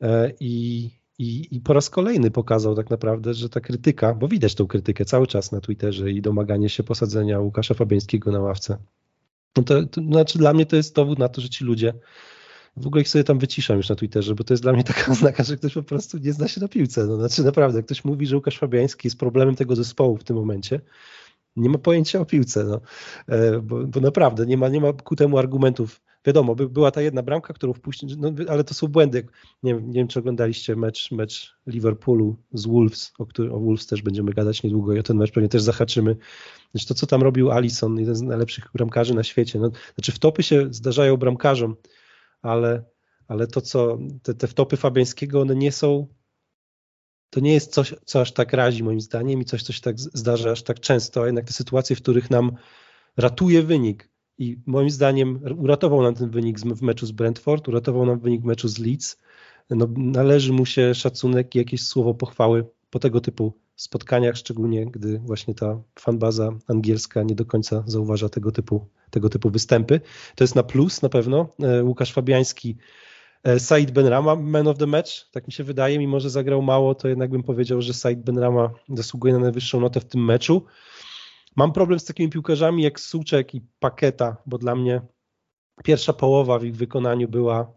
e, 0.00 0.32
i, 0.40 0.90
i, 1.18 1.48
i 1.50 1.60
po 1.60 1.72
raz 1.72 1.90
kolejny 1.90 2.30
pokazał 2.30 2.74
tak 2.74 2.90
naprawdę, 2.90 3.34
że 3.34 3.48
ta 3.48 3.60
krytyka, 3.60 4.14
bo 4.14 4.28
widać 4.28 4.54
tą 4.54 4.66
krytykę 4.66 5.04
cały 5.04 5.26
czas 5.26 5.52
na 5.52 5.60
Twitterze 5.60 6.10
i 6.10 6.22
domaganie 6.22 6.68
się 6.68 6.82
posadzenia 6.82 7.40
Łukasza 7.40 7.74
Fabiańskiego 7.74 8.32
na 8.32 8.40
ławce. 8.40 8.78
No 9.56 9.62
to, 9.62 9.86
to 9.86 10.02
znaczy 10.02 10.38
dla 10.38 10.52
mnie 10.52 10.66
to 10.66 10.76
jest 10.76 10.94
dowód 10.94 11.18
na 11.18 11.28
to, 11.28 11.40
że 11.40 11.48
ci 11.48 11.64
ludzie 11.64 11.94
w 12.76 12.86
ogóle 12.86 13.02
ich 13.02 13.08
sobie 13.08 13.24
tam 13.24 13.38
wyciszam 13.38 13.76
już 13.76 13.88
na 13.88 13.94
Twitterze, 13.94 14.34
bo 14.34 14.44
to 14.44 14.54
jest 14.54 14.62
dla 14.62 14.72
mnie 14.72 14.84
taka 14.84 15.06
oznaka, 15.12 15.44
że 15.44 15.56
ktoś 15.56 15.74
po 15.74 15.82
prostu 15.82 16.18
nie 16.18 16.32
zna 16.32 16.48
się 16.48 16.60
na 16.60 16.68
piłce. 16.68 17.06
No, 17.06 17.16
znaczy 17.16 17.44
naprawdę, 17.44 17.82
ktoś 17.82 18.04
mówi, 18.04 18.26
że 18.26 18.36
Łukasz 18.36 18.58
Fabiański 18.58 19.06
jest 19.06 19.18
problemem 19.18 19.56
tego 19.56 19.76
zespołu 19.76 20.16
w 20.16 20.24
tym 20.24 20.36
momencie, 20.36 20.80
nie 21.56 21.68
ma 21.68 21.78
pojęcia 21.78 22.20
o 22.20 22.24
piłce, 22.24 22.64
no. 22.64 22.80
E, 23.28 23.60
bo, 23.60 23.86
bo, 23.86 24.00
naprawdę 24.00 24.46
nie 24.46 24.56
ma, 24.56 24.68
nie 24.68 24.80
ma 24.80 24.92
ku 24.92 25.16
temu 25.16 25.38
argumentów. 25.38 26.00
Wiadomo, 26.26 26.54
by, 26.54 26.68
była 26.68 26.90
ta 26.90 27.02
jedna 27.02 27.22
bramka, 27.22 27.54
którą 27.54 27.72
wpuścił, 27.72 28.08
no, 28.18 28.32
ale 28.48 28.64
to 28.64 28.74
są 28.74 28.88
błędy. 28.88 29.26
Nie, 29.62 29.72
nie 29.72 29.92
wiem, 29.92 30.08
czy 30.08 30.18
oglądaliście 30.18 30.76
mecz, 30.76 31.12
mecz 31.12 31.56
Liverpoolu 31.66 32.36
z 32.52 32.66
Wolves, 32.66 33.12
o, 33.18 33.26
który, 33.26 33.52
o 33.52 33.60
Wolves 33.60 33.86
też 33.86 34.02
będziemy 34.02 34.32
gadać 34.32 34.62
niedługo 34.62 34.94
i 34.94 34.98
o 34.98 35.02
ten 35.02 35.16
mecz 35.16 35.32
pewnie 35.32 35.48
też 35.48 35.62
zahaczymy. 35.62 36.16
Znaczy 36.70 36.86
to, 36.86 36.94
co 36.94 37.06
tam 37.06 37.22
robił 37.22 37.50
Alisson, 37.50 37.98
jeden 37.98 38.14
z 38.14 38.22
najlepszych 38.22 38.70
bramkarzy 38.74 39.14
na 39.14 39.22
świecie. 39.22 39.58
No, 39.58 39.70
znaczy 39.94 40.12
wtopy 40.12 40.42
się 40.42 40.66
zdarzają 40.70 41.16
bramkarzom, 41.16 41.76
ale, 42.42 42.84
ale 43.28 43.46
to, 43.46 43.60
co 43.60 43.98
te, 44.22 44.34
te 44.34 44.46
wtopy 44.46 44.76
Fabiańskiego, 44.76 45.40
one 45.40 45.54
nie 45.54 45.72
są, 45.72 46.06
to 47.30 47.40
nie 47.40 47.52
jest 47.52 47.72
coś, 47.72 47.94
co 48.04 48.20
aż 48.20 48.32
tak 48.32 48.52
razi 48.52 48.84
moim 48.84 49.00
zdaniem 49.00 49.40
i 49.40 49.44
coś, 49.44 49.62
co 49.62 49.72
się 49.72 49.80
tak 49.80 50.00
zdarza 50.00 50.50
aż 50.50 50.62
tak 50.62 50.80
często, 50.80 51.22
a 51.22 51.26
jednak 51.26 51.44
te 51.44 51.52
sytuacje, 51.52 51.96
w 51.96 52.02
których 52.02 52.30
nam 52.30 52.56
ratuje 53.16 53.62
wynik 53.62 54.10
i 54.38 54.60
moim 54.66 54.90
zdaniem 54.90 55.40
uratował 55.58 56.02
nam 56.02 56.14
ten 56.14 56.30
wynik 56.30 56.58
w 56.60 56.82
meczu 56.82 57.06
z 57.06 57.12
Brentford, 57.12 57.68
uratował 57.68 58.06
nam 58.06 58.18
wynik 58.18 58.42
w 58.42 58.44
meczu 58.44 58.68
z 58.68 58.78
Leeds, 58.78 59.16
no, 59.70 59.88
należy 59.96 60.52
mu 60.52 60.66
się 60.66 60.94
szacunek 60.94 61.54
i 61.54 61.58
jakieś 61.58 61.82
słowo 61.82 62.14
pochwały 62.14 62.66
po 62.90 62.98
tego 62.98 63.20
typu 63.20 63.65
spotkaniach, 63.76 64.36
szczególnie 64.36 64.86
gdy 64.86 65.18
właśnie 65.18 65.54
ta 65.54 65.82
fanbaza 65.98 66.52
angielska 66.68 67.22
nie 67.22 67.34
do 67.34 67.44
końca 67.44 67.84
zauważa 67.86 68.28
tego 68.28 68.52
typu, 68.52 68.88
tego 69.10 69.28
typu 69.28 69.50
występy. 69.50 70.00
To 70.34 70.44
jest 70.44 70.54
na 70.54 70.62
plus 70.62 71.02
na 71.02 71.08
pewno. 71.08 71.48
E, 71.62 71.84
Łukasz 71.84 72.12
Fabiański, 72.12 72.76
e, 73.44 73.60
Said 73.60 73.90
Benrama, 73.90 74.36
man 74.36 74.68
of 74.68 74.78
the 74.78 74.86
match, 74.86 75.30
tak 75.30 75.46
mi 75.46 75.52
się 75.52 75.64
wydaje, 75.64 75.98
mimo 75.98 76.20
że 76.20 76.30
zagrał 76.30 76.62
mało, 76.62 76.94
to 76.94 77.08
jednak 77.08 77.30
bym 77.30 77.42
powiedział, 77.42 77.82
że 77.82 77.94
Said 77.94 78.22
Benrama 78.22 78.70
zasługuje 78.88 79.34
na 79.34 79.40
najwyższą 79.40 79.80
notę 79.80 80.00
w 80.00 80.04
tym 80.04 80.24
meczu. 80.24 80.64
Mam 81.56 81.72
problem 81.72 81.98
z 81.98 82.04
takimi 82.04 82.30
piłkarzami 82.30 82.82
jak 82.82 83.00
Suczek 83.00 83.54
i 83.54 83.60
Paketa, 83.78 84.36
bo 84.46 84.58
dla 84.58 84.74
mnie 84.74 85.00
pierwsza 85.84 86.12
połowa 86.12 86.58
w 86.58 86.64
ich 86.64 86.76
wykonaniu 86.76 87.28
była 87.28 87.72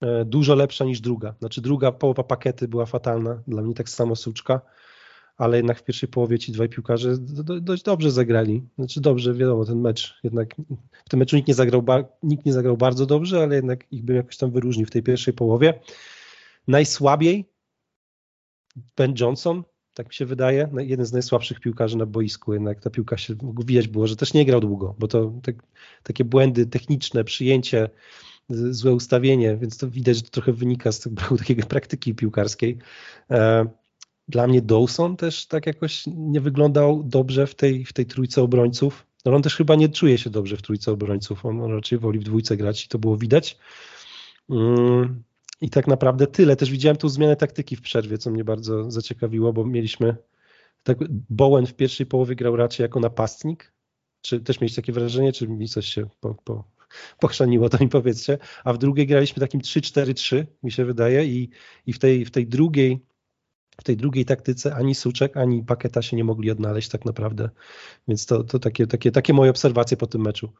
e, 0.00 0.24
dużo 0.24 0.54
lepsza 0.54 0.84
niż 0.84 1.00
druga. 1.00 1.34
Znaczy 1.38 1.60
druga 1.60 1.92
połowa 1.92 2.24
Pakety 2.24 2.68
była 2.68 2.86
fatalna, 2.86 3.42
dla 3.46 3.62
mnie 3.62 3.74
tak 3.74 3.88
samo 3.88 4.16
Suczka 4.16 4.60
ale 5.36 5.56
jednak 5.56 5.78
w 5.78 5.84
pierwszej 5.84 6.08
połowie 6.08 6.38
ci 6.38 6.52
dwaj 6.52 6.68
piłkarze 6.68 7.16
dość 7.60 7.82
dobrze 7.82 8.10
zagrali. 8.10 8.62
Znaczy 8.78 9.00
dobrze, 9.00 9.34
wiadomo, 9.34 9.64
ten 9.64 9.80
mecz 9.80 10.20
jednak 10.24 10.54
w 11.04 11.08
tym 11.08 11.18
meczu 11.18 11.36
nikt 11.36 11.48
nie 11.48 11.54
zagrał, 11.54 11.84
nikt 12.22 12.46
nie 12.46 12.52
zagrał 12.52 12.76
bardzo 12.76 13.06
dobrze, 13.06 13.42
ale 13.42 13.56
jednak 13.56 13.92
ich 13.92 14.04
bym 14.04 14.16
jakoś 14.16 14.36
tam 14.36 14.50
wyróżnił 14.50 14.86
w 14.86 14.90
tej 14.90 15.02
pierwszej 15.02 15.34
połowie. 15.34 15.80
Najsłabiej 16.68 17.44
Ben 18.96 19.14
Johnson, 19.20 19.62
tak 19.94 20.08
mi 20.08 20.14
się 20.14 20.26
wydaje. 20.26 20.68
Jeden 20.78 21.06
z 21.06 21.12
najsłabszych 21.12 21.60
piłkarzy 21.60 21.96
na 21.96 22.06
boisku, 22.06 22.52
jednak 22.52 22.80
ta 22.80 22.90
piłka 22.90 23.16
się 23.16 23.34
widać 23.66 23.88
było, 23.88 24.06
że 24.06 24.16
też 24.16 24.34
nie 24.34 24.44
grał 24.44 24.60
długo, 24.60 24.94
bo 24.98 25.08
to 25.08 25.32
tak, 25.42 25.56
takie 26.02 26.24
błędy 26.24 26.66
techniczne, 26.66 27.24
przyjęcie, 27.24 27.88
złe 28.48 28.92
ustawienie, 28.92 29.56
więc 29.56 29.78
to 29.78 29.90
widać, 29.90 30.16
że 30.16 30.22
to 30.22 30.30
trochę 30.30 30.52
wynika 30.52 30.92
z 30.92 31.08
braku 31.08 31.36
takiej 31.46 31.56
praktyki 31.56 32.14
piłkarskiej. 32.14 32.78
Dla 34.28 34.46
mnie 34.46 34.62
Dawson 34.62 35.16
też 35.16 35.46
tak 35.46 35.66
jakoś 35.66 36.04
nie 36.06 36.40
wyglądał 36.40 37.02
dobrze 37.02 37.46
w 37.46 37.54
tej, 37.54 37.84
w 37.84 37.92
tej 37.92 38.06
trójce 38.06 38.42
obrońców. 38.42 39.06
No 39.24 39.34
on 39.34 39.42
też 39.42 39.56
chyba 39.56 39.74
nie 39.74 39.88
czuje 39.88 40.18
się 40.18 40.30
dobrze 40.30 40.56
w 40.56 40.62
trójce 40.62 40.92
obrońców. 40.92 41.46
On, 41.46 41.60
on 41.60 41.72
raczej 41.72 41.98
woli 41.98 42.18
w 42.18 42.24
dwójce 42.24 42.56
grać 42.56 42.84
i 42.84 42.88
to 42.88 42.98
było 42.98 43.16
widać. 43.16 43.58
Mm, 44.50 45.22
I 45.60 45.70
tak 45.70 45.86
naprawdę 45.86 46.26
tyle. 46.26 46.56
Też 46.56 46.70
widziałem 46.70 46.96
tu 46.96 47.08
zmianę 47.08 47.36
taktyki 47.36 47.76
w 47.76 47.80
przerwie, 47.80 48.18
co 48.18 48.30
mnie 48.30 48.44
bardzo 48.44 48.90
zaciekawiło, 48.90 49.52
bo 49.52 49.64
mieliśmy 49.64 50.16
tak 50.82 50.98
Bowen 51.30 51.66
w 51.66 51.74
pierwszej 51.74 52.06
połowie 52.06 52.36
grał 52.36 52.56
raczej 52.56 52.84
jako 52.84 53.00
napastnik. 53.00 53.72
Czy 54.20 54.40
też 54.40 54.60
mieliście 54.60 54.82
takie 54.82 54.92
wrażenie, 54.92 55.32
czy 55.32 55.48
mi 55.48 55.68
coś 55.68 55.86
się 55.86 56.06
po, 56.20 56.34
po, 56.34 56.64
pochrzaniło, 57.20 57.68
to 57.68 57.78
mi 57.80 57.88
powiedzcie. 57.88 58.38
A 58.64 58.72
w 58.72 58.78
drugiej 58.78 59.06
graliśmy 59.06 59.40
takim 59.40 59.60
3-4-3, 59.60 60.44
mi 60.62 60.72
się 60.72 60.84
wydaje, 60.84 61.24
i, 61.24 61.50
i 61.86 61.92
w, 61.92 61.98
tej, 61.98 62.24
w 62.24 62.30
tej 62.30 62.46
drugiej 62.46 63.00
w 63.80 63.84
tej 63.84 63.96
drugiej 63.96 64.24
taktyce 64.24 64.74
ani 64.74 64.94
Suczek, 64.94 65.36
ani 65.36 65.62
Paketa 65.62 66.02
się 66.02 66.16
nie 66.16 66.24
mogli 66.24 66.50
odnaleźć 66.50 66.88
tak 66.88 67.04
naprawdę. 67.04 67.50
Więc 68.08 68.26
to, 68.26 68.44
to 68.44 68.58
takie, 68.58 68.86
takie, 68.86 69.12
takie 69.12 69.32
moje 69.32 69.50
obserwacje 69.50 69.96
po 69.96 70.06
tym 70.06 70.20
meczu. 70.22 70.52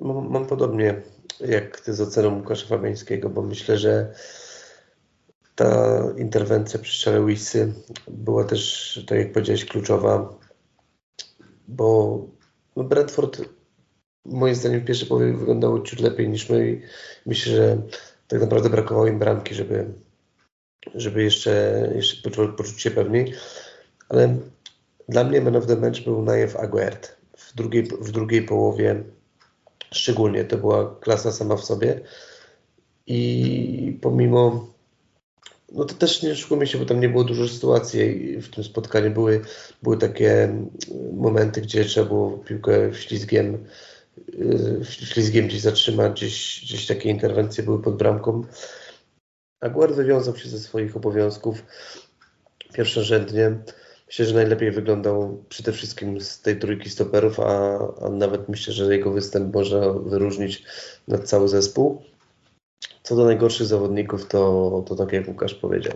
Mam, 0.00 0.30
mam 0.30 0.46
podobnie 0.46 1.02
jak 1.40 1.80
ty 1.80 1.94
z 1.94 2.00
oceną 2.00 2.36
Łukasza 2.36 2.66
Fabiańskiego, 2.66 3.30
bo 3.30 3.42
myślę, 3.42 3.78
że 3.78 4.14
ta 5.54 6.02
interwencja 6.16 6.80
przy 6.80 6.96
strzale 6.96 7.20
Łysy 7.20 7.72
była 8.10 8.44
też, 8.44 9.04
tak 9.08 9.18
jak 9.18 9.32
powiedziałeś, 9.32 9.64
kluczowa, 9.64 10.38
bo 11.68 12.18
Bradford 12.76 13.42
moim 14.24 14.54
zdaniem 14.54 14.80
w 14.80 14.84
pierwszej 14.84 15.08
połowie 15.08 15.32
wyglądało 15.32 15.80
ciut 15.80 16.00
lepiej 16.00 16.28
niż 16.28 16.50
my 16.50 16.80
myślę, 17.26 17.52
że 17.56 17.82
tak 18.28 18.40
naprawdę 18.40 18.70
brakowało 18.70 19.06
im 19.06 19.18
bramki, 19.18 19.54
żeby, 19.54 19.94
żeby 20.94 21.22
jeszcze, 21.22 21.88
jeszcze 21.94 22.22
poczuć, 22.22 22.56
poczuć 22.56 22.82
się 22.82 22.90
pewniej. 22.90 23.34
Ale 24.08 24.36
dla 25.08 25.24
mnie 25.24 25.40
man 25.40 25.56
of 25.56 25.66
the 25.66 25.76
match 25.76 26.00
był 26.00 26.22
Najew 26.22 26.56
Aguert. 26.56 27.16
W 27.36 27.54
drugiej, 27.54 27.82
w 28.00 28.10
drugiej 28.10 28.42
połowie 28.42 29.02
szczególnie 29.90 30.44
to 30.44 30.58
była 30.58 30.96
klasa 31.00 31.32
sama 31.32 31.56
w 31.56 31.64
sobie 31.64 32.00
i 33.06 33.98
pomimo 34.00 34.72
no 35.72 35.84
to 35.84 35.94
też 35.94 36.22
nie 36.22 36.36
szukamy 36.36 36.66
się, 36.66 36.78
bo 36.78 36.84
tam 36.84 37.00
nie 37.00 37.08
było 37.08 37.24
dużo 37.24 37.48
sytuacji 37.48 38.36
w 38.40 38.50
tym 38.50 38.64
spotkaniu. 38.64 39.10
Były, 39.10 39.40
były 39.82 39.98
takie 39.98 40.54
momenty, 41.12 41.60
gdzie 41.60 41.84
trzeba 41.84 42.06
było 42.06 42.30
piłkę 42.30 42.94
ślizgiem 42.94 43.64
ślizgiem 44.90 45.46
gdzieś 45.46 45.60
zatrzymać, 45.60 46.12
gdzieś, 46.12 46.60
gdzieś 46.64 46.86
takie 46.86 47.08
interwencje 47.08 47.64
były 47.64 47.82
pod 47.82 47.96
bramką. 47.96 48.44
Aguar 49.62 49.94
wywiązał 49.94 50.36
się 50.36 50.48
ze 50.48 50.58
swoich 50.58 50.96
obowiązków 50.96 51.62
pierwszorzędnie. 52.72 53.58
Myślę, 54.06 54.26
że 54.26 54.34
najlepiej 54.34 54.70
wyglądał 54.70 55.44
przede 55.48 55.72
wszystkim 55.72 56.20
z 56.20 56.40
tej 56.40 56.58
trójki 56.58 56.90
stoperów, 56.90 57.40
a, 57.40 57.78
a 58.00 58.08
nawet 58.08 58.48
myślę, 58.48 58.72
że 58.74 58.96
jego 58.96 59.10
występ 59.10 59.54
może 59.54 59.94
wyróżnić 60.06 60.64
nad 61.08 61.24
cały 61.24 61.48
zespół. 61.48 62.02
Co 63.02 63.16
do 63.16 63.24
najgorszych 63.24 63.66
zawodników, 63.66 64.28
to, 64.28 64.84
to 64.86 64.94
tak 64.94 65.12
jak 65.12 65.28
Łukasz 65.28 65.54
powiedział. 65.54 65.94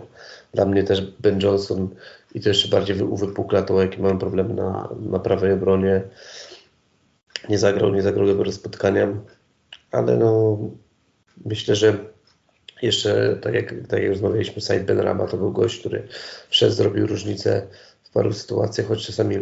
Dla 0.53 0.65
mnie 0.65 0.83
też 0.83 1.01
Ben 1.19 1.41
Johnson 1.41 1.89
i 2.35 2.41
to 2.41 2.49
jeszcze 2.49 2.69
bardziej 2.69 3.01
uwypukla 3.01 3.61
to, 3.61 3.81
jaki 3.81 4.01
mamy 4.01 4.19
problem 4.19 4.55
na, 4.55 4.89
na 4.99 5.19
prawej 5.19 5.53
obronie 5.53 6.01
nie 7.49 7.57
zagrał, 7.57 7.93
nie 7.93 8.01
zagrał 8.01 8.27
dobrego 8.27 8.51
spotkania, 8.51 9.07
ale 9.91 10.17
no 10.17 10.57
myślę, 11.45 11.75
że 11.75 12.16
jeszcze 12.81 13.37
tak 13.41 13.53
jak, 13.53 13.73
tak 13.87 14.01
jak 14.01 14.09
rozmawialiśmy, 14.09 14.61
Said 14.61 14.85
Ben 14.85 14.99
Rama 14.99 15.27
to 15.27 15.37
był 15.37 15.51
gość, 15.51 15.79
który 15.79 16.07
wszedł, 16.49 16.73
zrobił 16.73 17.07
różnicę 17.07 17.67
w 18.03 18.09
paru 18.09 18.33
sytuacjach, 18.33 18.87
choć 18.87 19.05
czasami 19.05 19.35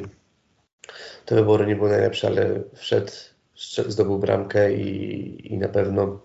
te 1.26 1.36
wybory 1.36 1.68
nie 1.68 1.76
były 1.76 1.90
najlepsze, 1.90 2.28
ale 2.28 2.64
wszedł, 2.74 3.12
zdobył 3.88 4.20
bramkę 4.20 4.74
i, 4.74 5.54
i 5.54 5.58
na 5.58 5.68
pewno 5.68 6.20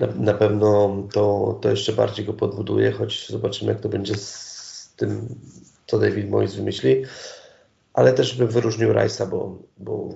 na, 0.00 0.06
na 0.06 0.34
pewno 0.34 0.96
to, 1.12 1.58
to 1.62 1.70
jeszcze 1.70 1.92
bardziej 1.92 2.24
go 2.24 2.32
podbuduje, 2.32 2.92
choć 2.92 3.28
zobaczymy 3.28 3.72
jak 3.72 3.80
to 3.80 3.88
będzie 3.88 4.14
z 4.16 4.94
tym, 4.96 5.28
co 5.86 5.98
David 5.98 6.30
Moyes 6.30 6.54
wymyśli. 6.54 7.04
Ale 7.94 8.12
też 8.12 8.36
bym 8.36 8.48
wyróżnił 8.48 8.92
Rice'a, 8.92 9.28
bo, 9.30 9.58
bo 9.78 10.08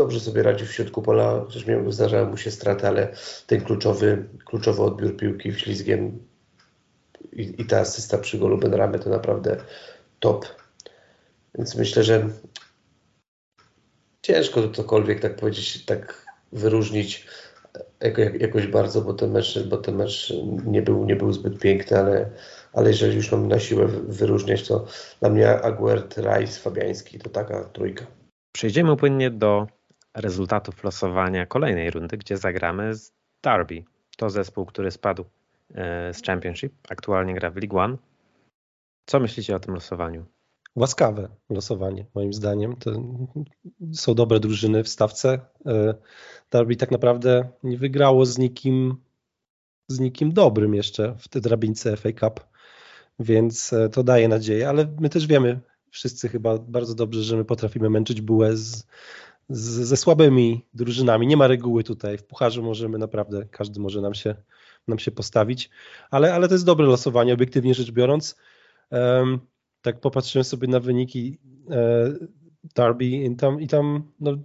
dobrze 0.00 0.20
sobie 0.20 0.42
radził 0.42 0.66
w 0.66 0.72
środku 0.72 1.02
pola, 1.02 1.44
chociaż 1.46 1.64
zdarzały 1.88 2.26
mu 2.26 2.36
się 2.36 2.50
straty, 2.50 2.86
ale 2.86 3.12
ten 3.46 3.60
kluczowy, 3.60 4.24
kluczowy 4.44 4.82
odbiór 4.82 5.16
piłki 5.16 5.52
ślizgiem 5.54 6.26
i, 7.32 7.54
i 7.58 7.64
ta 7.66 7.78
asysta 7.78 8.18
przy 8.18 8.38
golu 8.38 8.58
Benramy 8.58 8.98
to 8.98 9.10
naprawdę 9.10 9.56
top. 10.20 10.46
Więc 11.54 11.74
myślę, 11.74 12.04
że 12.04 12.28
ciężko 14.22 14.68
cokolwiek 14.68 15.20
tak 15.20 15.36
powiedzieć, 15.36 15.84
tak 15.84 16.26
wyróżnić 16.52 17.26
jako, 18.00 18.20
jakoś 18.20 18.66
bardzo, 18.66 19.00
bo 19.00 19.14
ten 19.14 19.30
mecz, 19.30 19.58
bo 19.68 19.76
ten 19.76 19.96
mecz 19.96 20.32
nie, 20.66 20.82
był, 20.82 21.04
nie 21.04 21.16
był 21.16 21.32
zbyt 21.32 21.58
piękny, 21.58 21.98
ale 21.98 22.30
ale 22.72 22.90
jeżeli 22.90 23.16
już 23.16 23.32
mam 23.32 23.48
na 23.48 23.58
siłę 23.58 23.86
wyróżniać, 23.88 24.68
to 24.68 24.86
dla 25.20 25.28
mnie 25.28 25.60
Aguert, 25.62 26.18
Rice, 26.18 26.60
Fabiański 26.60 27.18
to 27.18 27.30
taka 27.30 27.64
trójka. 27.64 28.06
Przejdziemy 28.52 28.96
płynnie 28.96 29.30
do 29.30 29.66
rezultatów 30.14 30.84
losowania 30.84 31.46
kolejnej 31.46 31.90
rundy, 31.90 32.16
gdzie 32.16 32.36
zagramy 32.36 32.94
z 32.94 33.12
Derby. 33.42 33.84
To 34.16 34.30
zespół, 34.30 34.66
który 34.66 34.90
spadł 34.90 35.24
e, 35.74 36.14
z 36.14 36.22
Championship, 36.22 36.72
aktualnie 36.88 37.34
gra 37.34 37.50
w 37.50 37.56
League 37.56 37.78
One. 37.78 37.96
Co 39.06 39.20
myślicie 39.20 39.56
o 39.56 39.60
tym 39.60 39.74
losowaniu? 39.74 40.24
Łaskawe 40.76 41.28
losowanie, 41.50 42.06
moim 42.14 42.32
zdaniem. 42.32 42.76
To 42.76 42.90
są 43.92 44.14
dobre 44.14 44.40
drużyny 44.40 44.84
w 44.84 44.88
stawce. 44.88 45.40
E, 45.66 45.94
Derby 46.50 46.76
tak 46.76 46.90
naprawdę 46.90 47.48
nie 47.62 47.78
wygrało 47.78 48.26
z 48.26 48.38
nikim, 48.38 48.96
z 49.88 50.00
nikim 50.00 50.32
dobrym 50.32 50.74
jeszcze 50.74 51.14
w 51.18 51.28
tej 51.28 51.42
drabince 51.42 51.96
FA 51.96 52.12
Cup 52.12 52.50
więc 53.20 53.72
e, 53.72 53.88
to 53.88 54.02
daje 54.02 54.28
nadzieję, 54.28 54.68
ale 54.68 54.94
my 55.00 55.08
też 55.08 55.26
wiemy 55.26 55.60
wszyscy 55.90 56.28
chyba 56.28 56.58
bardzo 56.58 56.94
dobrze, 56.94 57.22
że 57.22 57.36
my 57.36 57.44
potrafimy 57.44 57.90
męczyć 57.90 58.20
bułę 58.20 58.56
z, 58.56 58.86
z, 59.50 59.60
ze 59.60 59.96
słabymi 59.96 60.66
drużynami. 60.74 61.26
Nie 61.26 61.36
ma 61.36 61.46
reguły 61.46 61.84
tutaj. 61.84 62.18
W 62.18 62.24
pucharzu 62.24 62.62
możemy 62.62 62.98
naprawdę, 62.98 63.46
każdy 63.50 63.80
może 63.80 64.00
nam 64.00 64.14
się, 64.14 64.34
nam 64.88 64.98
się 64.98 65.10
postawić, 65.10 65.70
ale, 66.10 66.34
ale 66.34 66.48
to 66.48 66.54
jest 66.54 66.64
dobre 66.64 66.86
losowanie, 66.86 67.34
obiektywnie 67.34 67.74
rzecz 67.74 67.90
biorąc. 67.90 68.36
Um, 68.90 69.40
tak 69.82 70.00
popatrzyłem 70.00 70.44
sobie 70.44 70.68
na 70.68 70.80
wyniki 70.80 71.38
e, 71.70 72.12
Derby 72.76 73.04
i 73.04 73.36
tam, 73.36 73.60
i 73.60 73.68
tam 73.68 74.12
no, 74.20 74.36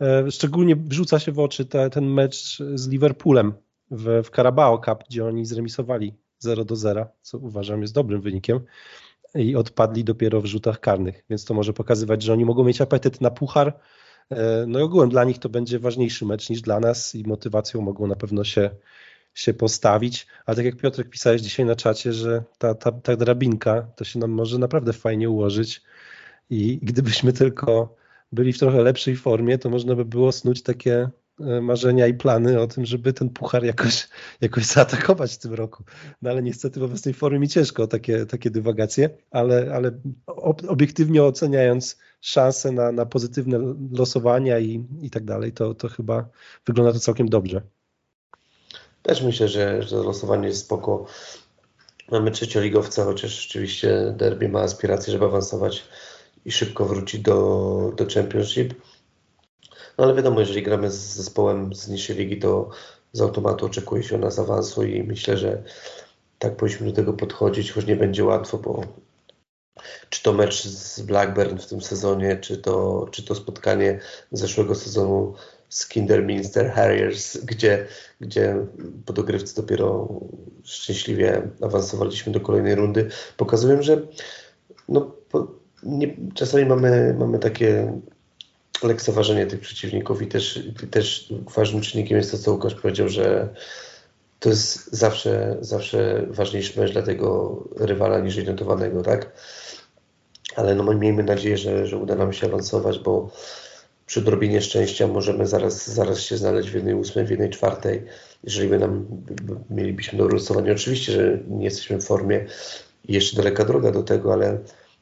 e, 0.00 0.30
szczególnie 0.30 0.76
wrzuca 0.76 1.18
się 1.18 1.32
w 1.32 1.38
oczy 1.38 1.64
te, 1.64 1.90
ten 1.90 2.06
mecz 2.06 2.62
z 2.74 2.88
Liverpoolem 2.88 3.52
w, 3.90 4.22
w 4.24 4.30
Carabao 4.30 4.78
Cup, 4.78 5.04
gdzie 5.08 5.26
oni 5.26 5.46
zremisowali 5.46 6.14
0 6.38 6.64
do 6.64 6.76
0, 6.76 7.06
co 7.22 7.38
uważam 7.38 7.82
jest 7.82 7.94
dobrym 7.94 8.20
wynikiem 8.20 8.60
i 9.34 9.56
odpadli 9.56 10.04
dopiero 10.04 10.40
w 10.40 10.46
rzutach 10.46 10.80
karnych, 10.80 11.24
więc 11.30 11.44
to 11.44 11.54
może 11.54 11.72
pokazywać, 11.72 12.22
że 12.22 12.32
oni 12.32 12.44
mogą 12.44 12.64
mieć 12.64 12.80
apetyt 12.80 13.20
na 13.20 13.30
puchar. 13.30 13.78
E, 14.30 14.64
no 14.66 14.78
i 14.78 14.82
ogółem 14.82 15.08
dla 15.08 15.24
nich 15.24 15.38
to 15.38 15.48
będzie 15.48 15.78
ważniejszy 15.78 16.26
mecz 16.26 16.50
niż 16.50 16.60
dla 16.60 16.80
nas 16.80 17.14
i 17.14 17.24
motywacją 17.24 17.80
mogą 17.80 18.06
na 18.06 18.16
pewno 18.16 18.44
się, 18.44 18.70
się 19.34 19.54
postawić. 19.54 20.26
Ale 20.46 20.56
tak 20.56 20.64
jak 20.64 20.76
Piotrek 20.76 21.08
pisałeś 21.10 21.40
dzisiaj 21.40 21.66
na 21.66 21.76
czacie, 21.76 22.12
że 22.12 22.42
ta, 22.58 22.74
ta, 22.74 22.92
ta 22.92 23.16
drabinka 23.16 23.86
to 23.96 24.04
się 24.04 24.18
nam 24.18 24.30
może 24.30 24.58
naprawdę 24.58 24.92
fajnie 24.92 25.30
ułożyć 25.30 25.82
i 26.50 26.78
gdybyśmy 26.82 27.32
tylko 27.32 27.96
byli 28.32 28.52
w 28.52 28.58
trochę 28.58 28.82
lepszej 28.82 29.16
formie, 29.16 29.58
to 29.58 29.70
można 29.70 29.94
by 29.94 30.04
było 30.04 30.32
snuć 30.32 30.62
takie 30.62 31.08
E, 31.40 31.60
marzenia 31.60 32.06
i 32.06 32.14
plany 32.14 32.60
o 32.60 32.66
tym, 32.66 32.86
żeby 32.86 33.12
ten 33.12 33.30
puchar 33.30 33.64
jakoś, 33.64 34.08
jakoś 34.40 34.64
zaatakować 34.64 35.34
w 35.34 35.38
tym 35.38 35.54
roku. 35.54 35.84
No 36.22 36.30
ale 36.30 36.42
niestety 36.42 36.80
w 36.80 36.82
obecnej 36.82 37.14
formie 37.14 37.38
mi 37.38 37.48
ciężko 37.48 37.86
takie, 37.86 38.26
takie 38.26 38.50
dywagacje, 38.50 39.10
ale, 39.30 39.72
ale 39.74 39.90
obiektywnie 40.68 41.24
oceniając 41.24 41.98
szanse 42.22 42.72
na, 42.72 42.92
na 42.92 43.06
pozytywne 43.06 43.58
losowania 43.92 44.58
i, 44.58 44.84
i 45.02 45.10
tak 45.10 45.24
dalej, 45.24 45.52
to, 45.52 45.74
to 45.74 45.88
chyba 45.88 46.28
wygląda 46.66 46.92
to 46.92 47.00
całkiem 47.00 47.28
dobrze. 47.28 47.62
Też 49.02 49.22
myślę, 49.22 49.48
że, 49.48 49.82
że 49.82 49.96
losowanie 49.96 50.48
jest 50.48 50.60
spoko. 50.60 51.06
Mamy 52.10 52.30
trzecioligowca, 52.30 53.04
chociaż 53.04 53.42
rzeczywiście 53.42 54.14
derby 54.16 54.48
ma 54.48 54.60
aspiracje, 54.60 55.12
żeby 55.12 55.24
awansować 55.24 55.84
i 56.44 56.52
szybko 56.52 56.84
wrócić 56.84 57.20
do, 57.20 57.92
do 57.96 58.06
Championship 58.14 58.74
no 59.98 60.04
ale 60.04 60.14
wiadomo, 60.14 60.40
jeżeli 60.40 60.62
gramy 60.62 60.90
z 60.90 61.14
zespołem 61.14 61.74
z 61.74 61.88
niższej 61.88 62.16
ligi, 62.16 62.38
to 62.38 62.70
z 63.12 63.20
automatu 63.20 63.66
oczekuje 63.66 64.02
się 64.02 64.18
nas 64.18 64.38
awansu 64.38 64.84
i 64.84 65.02
myślę, 65.02 65.36
że 65.36 65.62
tak 66.38 66.56
powinniśmy 66.56 66.86
do 66.86 66.92
tego 66.92 67.12
podchodzić, 67.12 67.72
choć 67.72 67.86
nie 67.86 67.96
będzie 67.96 68.24
łatwo, 68.24 68.58
bo 68.58 68.84
czy 70.10 70.22
to 70.22 70.32
mecz 70.32 70.62
z 70.66 71.00
Blackburn 71.00 71.58
w 71.58 71.66
tym 71.66 71.80
sezonie, 71.80 72.36
czy 72.36 72.58
to, 72.58 73.06
czy 73.10 73.22
to 73.22 73.34
spotkanie 73.34 74.00
zeszłego 74.32 74.74
sezonu 74.74 75.34
z 75.68 75.88
Kinderminster 75.88 76.70
Harriers, 76.70 77.36
gdzie, 77.36 77.86
gdzie 78.20 78.56
po 79.06 79.12
dogrywce 79.12 79.62
dopiero 79.62 80.08
szczęśliwie 80.64 81.42
awansowaliśmy 81.60 82.32
do 82.32 82.40
kolejnej 82.40 82.74
rundy, 82.74 83.08
pokazują, 83.36 83.82
że 83.82 84.02
no, 84.88 85.00
po, 85.30 85.46
nie, 85.82 86.16
czasami 86.34 86.64
mamy, 86.64 87.14
mamy 87.18 87.38
takie 87.38 87.98
lekceważenie 88.82 89.46
tych 89.46 89.60
przeciwników 89.60 90.22
i 90.22 90.26
też, 90.26 90.68
też 90.90 91.32
ważnym 91.54 91.82
czynnikiem 91.82 92.18
jest 92.18 92.30
to, 92.30 92.38
co 92.38 92.52
Łukasz 92.52 92.74
powiedział, 92.74 93.08
że 93.08 93.48
to 94.40 94.48
jest 94.48 94.92
zawsze, 94.92 95.56
zawsze 95.60 96.26
ważniejszy 96.28 96.80
mecz 96.80 96.92
dla 96.92 97.02
tego 97.02 97.56
rywala 97.76 98.20
niż 98.20 98.44
notowanego, 98.44 99.02
tak? 99.02 99.32
Ale 100.56 100.74
no 100.74 100.94
miejmy 100.94 101.22
nadzieję, 101.22 101.56
że, 101.56 101.86
że 101.86 101.96
uda 101.96 102.14
nam 102.14 102.32
się 102.32 102.46
awansować, 102.46 102.98
bo 102.98 103.30
przy 104.06 104.20
odrobinie 104.20 104.60
szczęścia 104.60 105.06
możemy 105.06 105.46
zaraz, 105.46 105.90
zaraz 105.90 106.20
się 106.20 106.36
znaleźć 106.36 106.70
w 106.70 106.74
jednej 106.74 106.94
ósmej, 106.94 107.26
w 107.26 107.30
jednej 107.30 107.50
czwartej, 107.50 108.02
jeżeli 108.44 108.68
by 108.68 108.78
nam 108.78 109.06
mielibyśmy 109.70 110.18
dobre 110.18 110.34
losowanie. 110.34 110.72
Oczywiście, 110.72 111.12
że 111.12 111.38
nie 111.48 111.64
jesteśmy 111.64 111.98
w 111.98 112.04
formie 112.04 112.46
i 113.04 113.12
jeszcze 113.12 113.36
daleka 113.36 113.64
droga 113.64 113.90
do 113.90 114.02
tego, 114.02 114.32
ale, 114.32 114.58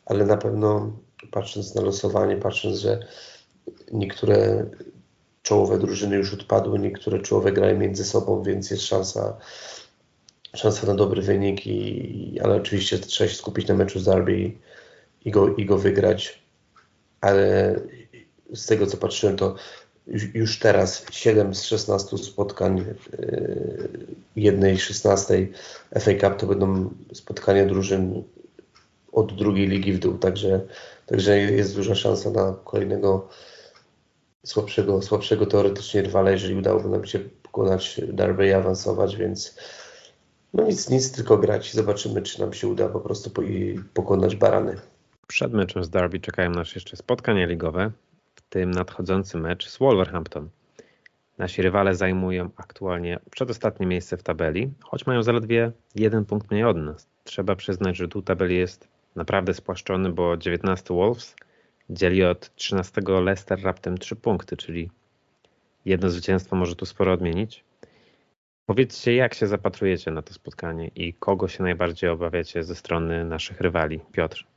ale 0.07 0.27
na 0.27 0.37
pewno 0.37 0.93
patrząc 1.31 1.75
na 1.75 1.83
losowanie, 1.83 2.37
patrząc, 2.37 2.79
że 2.79 3.07
niektóre 3.93 4.67
czołowe 5.43 5.79
drużyny 5.79 6.17
już 6.17 6.35
odpadły, 6.35 6.79
niektóre 6.79 7.21
czołowe 7.21 7.53
grają 7.53 7.79
między 7.79 8.05
sobą, 8.05 8.43
więc 8.43 8.71
jest 8.71 8.83
szansa, 8.83 9.37
szansa 10.55 10.87
na 10.87 10.95
dobry 10.95 11.23
wynik, 11.23 11.67
i, 11.67 12.41
ale 12.43 12.55
oczywiście 12.55 12.99
trzeba 12.99 13.31
się 13.31 13.37
skupić 13.37 13.69
na 13.69 13.75
meczu 13.75 14.01
z 14.01 14.05
Derby 14.05 14.53
i, 15.25 15.31
go, 15.31 15.55
i 15.55 15.67
go 15.67 15.79
wygrać. 15.79 16.43
Ale 17.21 17.75
z 18.55 18.67
tego 18.67 18.87
co 18.87 18.97
patrzyłem, 18.97 19.37
to 19.37 19.55
już 20.35 20.59
teraz 20.59 21.07
7 21.11 21.55
z 21.55 21.63
16 21.63 22.19
spotkań 22.19 22.85
yy, 23.19 23.89
jednej 24.37 24.79
16 24.79 25.49
FA 26.01 26.11
Cup 26.21 26.37
to 26.37 26.47
będą 26.47 26.91
spotkania 27.13 27.67
drużyn 27.67 28.23
od 29.13 29.35
drugiej 29.35 29.69
ligi 29.69 29.93
w 29.93 29.99
dół, 29.99 30.19
także, 30.19 30.61
także 31.07 31.39
jest 31.39 31.77
duża 31.77 31.95
szansa 31.95 32.31
na 32.31 32.55
kolejnego 32.65 33.29
słabszego, 34.47 35.03
słabszego 35.03 35.47
teoretycznie 35.47 36.03
rywala, 36.03 36.31
jeżeli 36.31 36.55
udałoby 36.55 36.89
nam 36.89 37.07
się 37.07 37.19
pokonać 37.43 38.01
Derby 38.09 38.47
i 38.47 38.53
awansować, 38.53 39.17
więc 39.17 39.57
no 40.55 40.65
nic, 40.65 40.91
nic, 40.91 41.13
tylko 41.13 41.39
grać 41.39 41.75
zobaczymy, 41.75 42.23
czy 42.23 42.41
nam 42.41 42.53
się 42.53 42.69
uda 42.69 42.89
po 42.89 43.01
prostu 43.01 43.31
pokonać 43.95 44.37
barany. 44.37 44.77
Przed 45.31 45.53
meczem 45.53 45.85
z 45.85 45.91
Derby 45.91 46.21
czekają 46.21 46.51
nas 46.51 46.75
jeszcze 46.75 46.97
spotkania 46.97 47.47
ligowe, 47.47 47.91
w 48.35 48.41
tym 48.41 48.71
nadchodzący 48.71 49.39
mecz 49.39 49.69
z 49.69 49.79
Wolverhampton. 49.79 50.49
Nasi 51.39 51.63
rywale 51.63 51.95
zajmują 51.95 52.51
aktualnie 52.57 53.19
przedostatnie 53.31 53.87
miejsce 53.87 54.17
w 54.17 54.23
tabeli, 54.23 54.73
choć 54.81 55.07
mają 55.07 55.23
zaledwie 55.23 55.73
jeden 55.95 56.25
punkt 56.25 56.51
mniej 56.51 56.65
od 56.65 56.77
nas. 56.77 57.09
Trzeba 57.25 57.57
przyznać, 57.57 57.97
że 57.97 58.09
tu 58.09 58.23
tabeli 58.23 58.57
jest 58.57 58.89
naprawdę 59.17 59.55
spłaszczony, 59.55 60.13
bo 60.13 60.37
19 60.37 60.95
Wolves 60.95 61.37
dzieli 61.91 62.25
od 62.25 62.55
13 62.55 63.01
Leicester 63.25 63.63
raptem 63.63 63.99
3 63.99 64.17
punkty, 64.17 64.57
czyli 64.57 64.91
jedno 65.85 66.11
zwycięstwo 66.11 66.57
może 66.57 66.77
tu 66.77 66.87
sporo 66.87 67.13
odmienić. 67.13 67.65
Powiedzcie, 68.67 69.15
jak 69.15 69.35
się 69.35 69.47
zapatrujecie 69.47 70.11
na 70.11 70.23
to 70.23 70.35
spotkanie 70.35 70.89
i 70.89 71.15
kogo 71.15 71.49
się 71.49 71.63
najbardziej 71.63 72.11
obawiacie 72.11 72.65
ze 72.65 72.75
strony 72.75 73.25
naszych 73.25 73.61
rywali? 73.61 74.01
Piotr. 74.13 74.50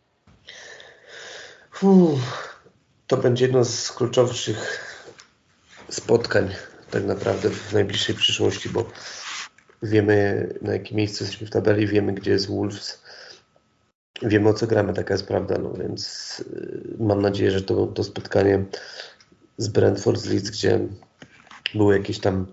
Uff, 1.81 2.21
to 3.07 3.17
będzie 3.17 3.45
jedno 3.45 3.65
z 3.65 3.91
kluczowszych 3.91 4.89
spotkań 5.89 6.49
tak 6.91 7.05
naprawdę 7.05 7.49
w 7.49 7.73
najbliższej 7.73 8.15
przyszłości, 8.15 8.69
bo 8.69 8.89
wiemy 9.83 10.47
na 10.61 10.73
jakim 10.73 10.97
miejscu 10.97 11.23
jesteśmy 11.23 11.47
w 11.47 11.49
tabeli, 11.49 11.87
wiemy 11.87 12.13
gdzie 12.13 12.31
jest 12.31 12.47
Wolves, 12.47 13.01
wiemy 14.21 14.49
o 14.49 14.53
co 14.53 14.67
gramy, 14.67 14.93
taka 14.93 15.13
jest 15.13 15.27
prawda, 15.27 15.57
no 15.57 15.73
więc 15.73 16.39
y, 16.39 16.95
mam 16.99 17.21
nadzieję, 17.21 17.51
że 17.51 17.61
to, 17.61 17.87
to 17.87 18.03
spotkanie 18.03 18.65
z 19.57 19.67
Brentford, 19.67 20.19
z 20.19 20.25
Leeds, 20.25 20.49
gdzie 20.49 20.79
były 21.75 21.97
jakieś 21.97 22.19
tam 22.19 22.47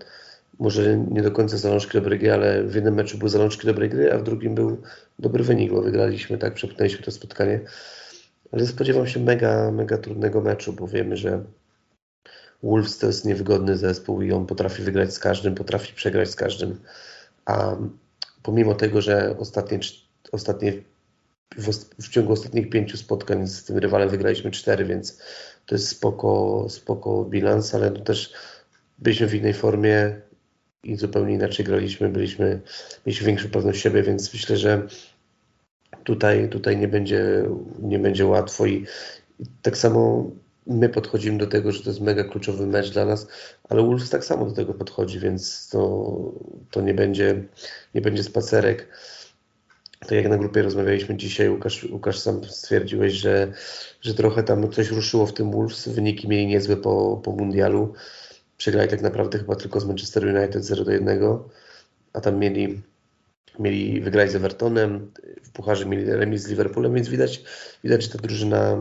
może 0.61 0.97
nie 0.97 1.21
do 1.21 1.31
końca 1.31 1.57
zalążki 1.57 1.93
dobrej 1.93 2.19
gry, 2.19 2.33
ale 2.33 2.63
w 2.63 2.75
jednym 2.75 2.93
meczu 2.93 3.17
były 3.17 3.29
zalążki 3.29 3.67
dobrej 3.67 3.89
gry, 3.89 4.13
a 4.13 4.17
w 4.17 4.23
drugim 4.23 4.55
był 4.55 4.81
dobry 5.19 5.43
wynik, 5.43 5.71
bo 5.71 5.81
wygraliśmy, 5.81 6.37
tak, 6.37 6.53
przepchnęliśmy 6.53 7.05
to 7.05 7.11
spotkanie. 7.11 7.59
Ale 8.51 8.67
spodziewam 8.67 9.07
się 9.07 9.19
mega, 9.19 9.71
mega 9.71 9.97
trudnego 9.97 10.41
meczu, 10.41 10.73
bo 10.73 10.87
wiemy, 10.87 11.17
że 11.17 11.43
Wolves 12.63 12.97
to 12.97 13.07
jest 13.07 13.25
niewygodny 13.25 13.77
zespół 13.77 14.21
i 14.21 14.31
on 14.31 14.45
potrafi 14.45 14.83
wygrać 14.83 15.13
z 15.13 15.19
każdym, 15.19 15.55
potrafi 15.55 15.93
przegrać 15.93 16.29
z 16.29 16.35
każdym. 16.35 16.79
A 17.45 17.75
pomimo 18.43 18.73
tego, 18.73 19.01
że 19.01 19.35
ostatnie, 19.39 19.79
ostatnie 20.31 20.73
w, 21.57 21.69
w, 22.03 22.09
ciągu 22.09 22.33
ostatnich 22.33 22.69
pięciu 22.69 22.97
spotkań 22.97 23.47
z 23.47 23.63
tym 23.63 23.77
rywalem 23.77 24.09
wygraliśmy 24.09 24.51
cztery, 24.51 24.85
więc 24.85 25.21
to 25.65 25.75
jest 25.75 25.87
spoko, 25.87 26.65
spoko 26.69 27.25
bilans, 27.25 27.75
ale 27.75 27.91
to 27.91 28.01
też 28.01 28.33
byliśmy 28.99 29.27
w 29.27 29.35
innej 29.35 29.53
formie 29.53 30.21
i 30.83 30.95
zupełnie 30.95 31.33
inaczej 31.33 31.65
graliśmy, 31.65 32.09
byliśmy, 32.09 32.61
mieliśmy 33.05 33.27
większą 33.27 33.49
pewność 33.49 33.81
siebie, 33.81 34.03
więc 34.03 34.33
myślę, 34.33 34.57
że 34.57 34.87
tutaj, 36.03 36.49
tutaj 36.49 36.77
nie, 36.77 36.87
będzie, 36.87 37.45
nie 37.79 37.99
będzie 37.99 38.25
łatwo 38.25 38.65
i, 38.65 38.85
i 39.39 39.45
tak 39.61 39.77
samo 39.77 40.31
my 40.67 40.89
podchodzimy 40.89 41.37
do 41.37 41.47
tego, 41.47 41.71
że 41.71 41.83
to 41.83 41.89
jest 41.89 42.01
mega 42.01 42.23
kluczowy 42.23 42.67
mecz 42.67 42.89
dla 42.89 43.05
nas, 43.05 43.27
ale 43.69 43.81
Wolves 43.83 44.09
tak 44.09 44.25
samo 44.25 44.45
do 44.45 44.51
tego 44.51 44.73
podchodzi, 44.73 45.19
więc 45.19 45.69
to, 45.69 46.15
to 46.71 46.81
nie, 46.81 46.93
będzie, 46.93 47.43
nie 47.95 48.01
będzie 48.01 48.23
spacerek 48.23 48.87
tak 50.01 50.11
jak 50.11 50.29
na 50.29 50.37
grupie 50.37 50.61
rozmawialiśmy 50.61 51.17
dzisiaj, 51.17 51.49
Łukasz, 51.49 51.83
Łukasz 51.83 52.19
sam 52.19 52.43
stwierdziłeś, 52.43 53.13
że, 53.13 53.51
że 54.01 54.13
trochę 54.13 54.43
tam 54.43 54.71
coś 54.71 54.89
ruszyło 54.89 55.25
w 55.25 55.33
tym 55.33 55.51
Wolves, 55.51 55.87
wyniki 55.87 56.27
mieli 56.27 56.47
niezłe 56.47 56.77
po, 56.77 57.21
po 57.23 57.31
mundialu. 57.31 57.93
Przegrali 58.61 58.89
tak 58.89 59.01
naprawdę 59.01 59.37
chyba 59.37 59.55
tylko 59.55 59.79
z 59.79 59.85
Manchester 59.85 60.25
United 60.25 60.65
0 60.65 60.85
do 60.85 60.91
1, 60.91 61.19
a 62.13 62.21
tam 62.21 62.39
mieli, 62.39 62.81
mieli 63.59 64.01
wygrać 64.01 64.31
z 64.31 64.35
Evertonem, 64.35 65.11
w 65.43 65.51
Pucharze 65.51 65.85
mieli 65.85 66.05
remis 66.05 66.41
z 66.41 66.47
Liverpoolem, 66.47 66.93
więc 66.93 67.09
widać, 67.09 67.43
widać 67.83 68.03
że 68.03 68.09
ta 68.09 68.17
drużyna, 68.17 68.77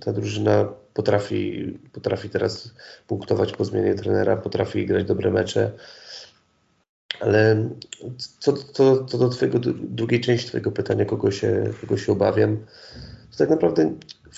ta 0.00 0.12
drużyna 0.12 0.68
potrafi, 0.94 1.72
potrafi 1.92 2.30
teraz 2.30 2.74
punktować 3.06 3.52
po 3.52 3.64
zmianie 3.64 3.94
trenera, 3.94 4.36
potrafi 4.36 4.86
grać 4.86 5.04
dobre 5.04 5.30
mecze. 5.30 5.72
Ale 7.20 7.68
co, 8.38 8.52
co, 8.52 9.04
co 9.04 9.18
do 9.18 9.28
twojego, 9.28 9.58
drugiej 9.74 10.20
części 10.20 10.48
Twojego 10.48 10.72
pytania, 10.72 11.04
kogo 11.04 11.30
się, 11.30 11.70
kogo 11.80 11.96
się 11.96 12.12
obawiam, 12.12 12.56
to 13.30 13.38
tak 13.38 13.50
naprawdę 13.50 13.94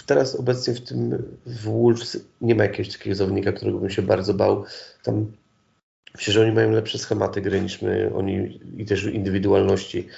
teraz 0.06 0.34
obecnie 0.34 0.74
w 0.74 0.80
tym 0.80 1.22
w 1.46 1.62
Wolves 1.62 2.20
nie 2.40 2.54
ma 2.54 2.62
jakiegoś 2.62 2.92
takiego 2.92 3.16
zawodnika, 3.16 3.52
którego 3.52 3.78
bym 3.78 3.90
się 3.90 4.02
bardzo 4.02 4.34
bał. 4.34 4.64
Tam 5.02 5.32
myślę, 6.14 6.34
że 6.34 6.42
oni 6.42 6.52
mają 6.52 6.70
lepsze 6.70 6.98
schematy 6.98 7.40
gry 7.40 7.60
niż 7.60 7.82
my, 7.82 8.10
oni 8.14 8.60
i 8.76 8.84
też 8.84 9.04
indywidualności, 9.04 10.08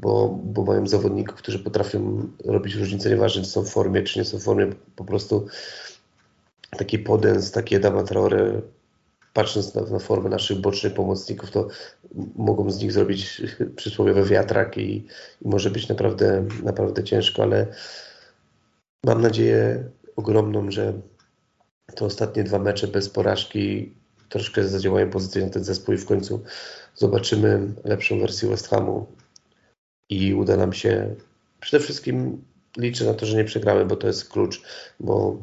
bo, 0.00 0.40
bo 0.44 0.64
mają 0.64 0.86
zawodników, 0.86 1.34
którzy 1.38 1.58
potrafią 1.58 2.28
robić 2.44 2.74
różnicę, 2.74 3.10
nieważne 3.10 3.42
czy 3.42 3.48
są 3.48 3.62
w 3.62 3.70
formie, 3.70 4.02
czy 4.02 4.18
nie 4.18 4.24
są 4.24 4.38
w 4.38 4.42
formie, 4.42 4.66
po 4.96 5.04
prostu 5.04 5.46
taki 6.78 6.98
Podens, 6.98 7.50
taki 7.50 7.76
Adama 7.76 8.02
Traore 8.02 8.62
patrząc 9.32 9.74
na, 9.74 9.82
na 9.82 9.98
formę 9.98 10.30
naszych 10.30 10.60
bocznych 10.60 10.94
pomocników, 10.94 11.50
to 11.50 11.68
mogą 12.36 12.70
z 12.70 12.82
nich 12.82 12.92
zrobić 12.92 13.42
przysłowiowe 13.76 14.24
wiatrak 14.24 14.78
i, 14.78 15.06
i 15.42 15.48
może 15.48 15.70
być 15.70 15.88
naprawdę, 15.88 16.46
naprawdę 16.62 17.04
ciężko, 17.04 17.42
ale 17.42 17.66
mam 19.04 19.22
nadzieję 19.22 19.90
ogromną, 20.16 20.70
że 20.70 20.92
te 21.94 22.04
ostatnie 22.04 22.44
dwa 22.44 22.58
mecze 22.58 22.88
bez 22.88 23.08
porażki 23.08 23.94
troszkę 24.28 24.64
zadziałają 24.64 25.10
pozytywnie 25.10 25.46
na 25.46 25.52
ten 25.52 25.64
zespół 25.64 25.94
i 25.94 25.98
w 25.98 26.06
końcu 26.06 26.42
zobaczymy 26.94 27.74
lepszą 27.84 28.20
wersję 28.20 28.48
West 28.48 28.68
Hamu 28.68 29.06
i 30.08 30.34
uda 30.34 30.56
nam 30.56 30.72
się. 30.72 31.14
Przede 31.60 31.84
wszystkim 31.84 32.44
liczę 32.76 33.04
na 33.04 33.14
to, 33.14 33.26
że 33.26 33.36
nie 33.36 33.44
przegramy, 33.44 33.84
bo 33.84 33.96
to 33.96 34.06
jest 34.06 34.28
klucz, 34.28 34.62
bo 35.00 35.42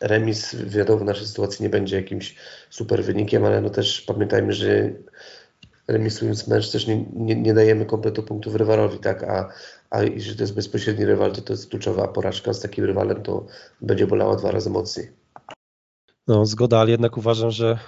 remis 0.00 0.56
wiadomo 0.56 0.98
w 0.98 1.04
naszej 1.04 1.26
sytuacji 1.26 1.62
nie 1.62 1.70
będzie 1.70 1.96
jakimś 1.96 2.36
super 2.70 3.04
wynikiem, 3.04 3.44
ale 3.44 3.60
no 3.60 3.70
też 3.70 4.00
pamiętajmy, 4.00 4.52
że 4.52 4.92
remisując 5.88 6.48
mecz 6.48 6.70
też 6.70 6.86
nie, 6.86 7.04
nie, 7.12 7.36
nie 7.36 7.54
dajemy 7.54 7.86
kompletu 7.86 8.22
punktów 8.22 8.54
rywalowi, 8.54 8.98
tak, 8.98 9.22
a, 9.22 9.48
a 9.90 10.02
jeżeli 10.02 10.36
to 10.36 10.42
jest 10.42 10.54
bezpośredni 10.54 11.04
rywal, 11.04 11.32
to 11.32 11.42
to 11.42 11.52
jest 11.52 11.70
kluczowa 11.70 12.08
porażka 12.08 12.52
z 12.52 12.60
takim 12.60 12.84
rywalem, 12.84 13.22
to 13.22 13.46
będzie 13.80 14.06
bolała 14.06 14.36
dwa 14.36 14.50
razy 14.50 14.70
mocniej. 14.70 15.08
No, 16.26 16.46
zgoda, 16.46 16.78
ale 16.78 16.90
jednak 16.90 17.16
uważam, 17.16 17.50
że 17.50 17.78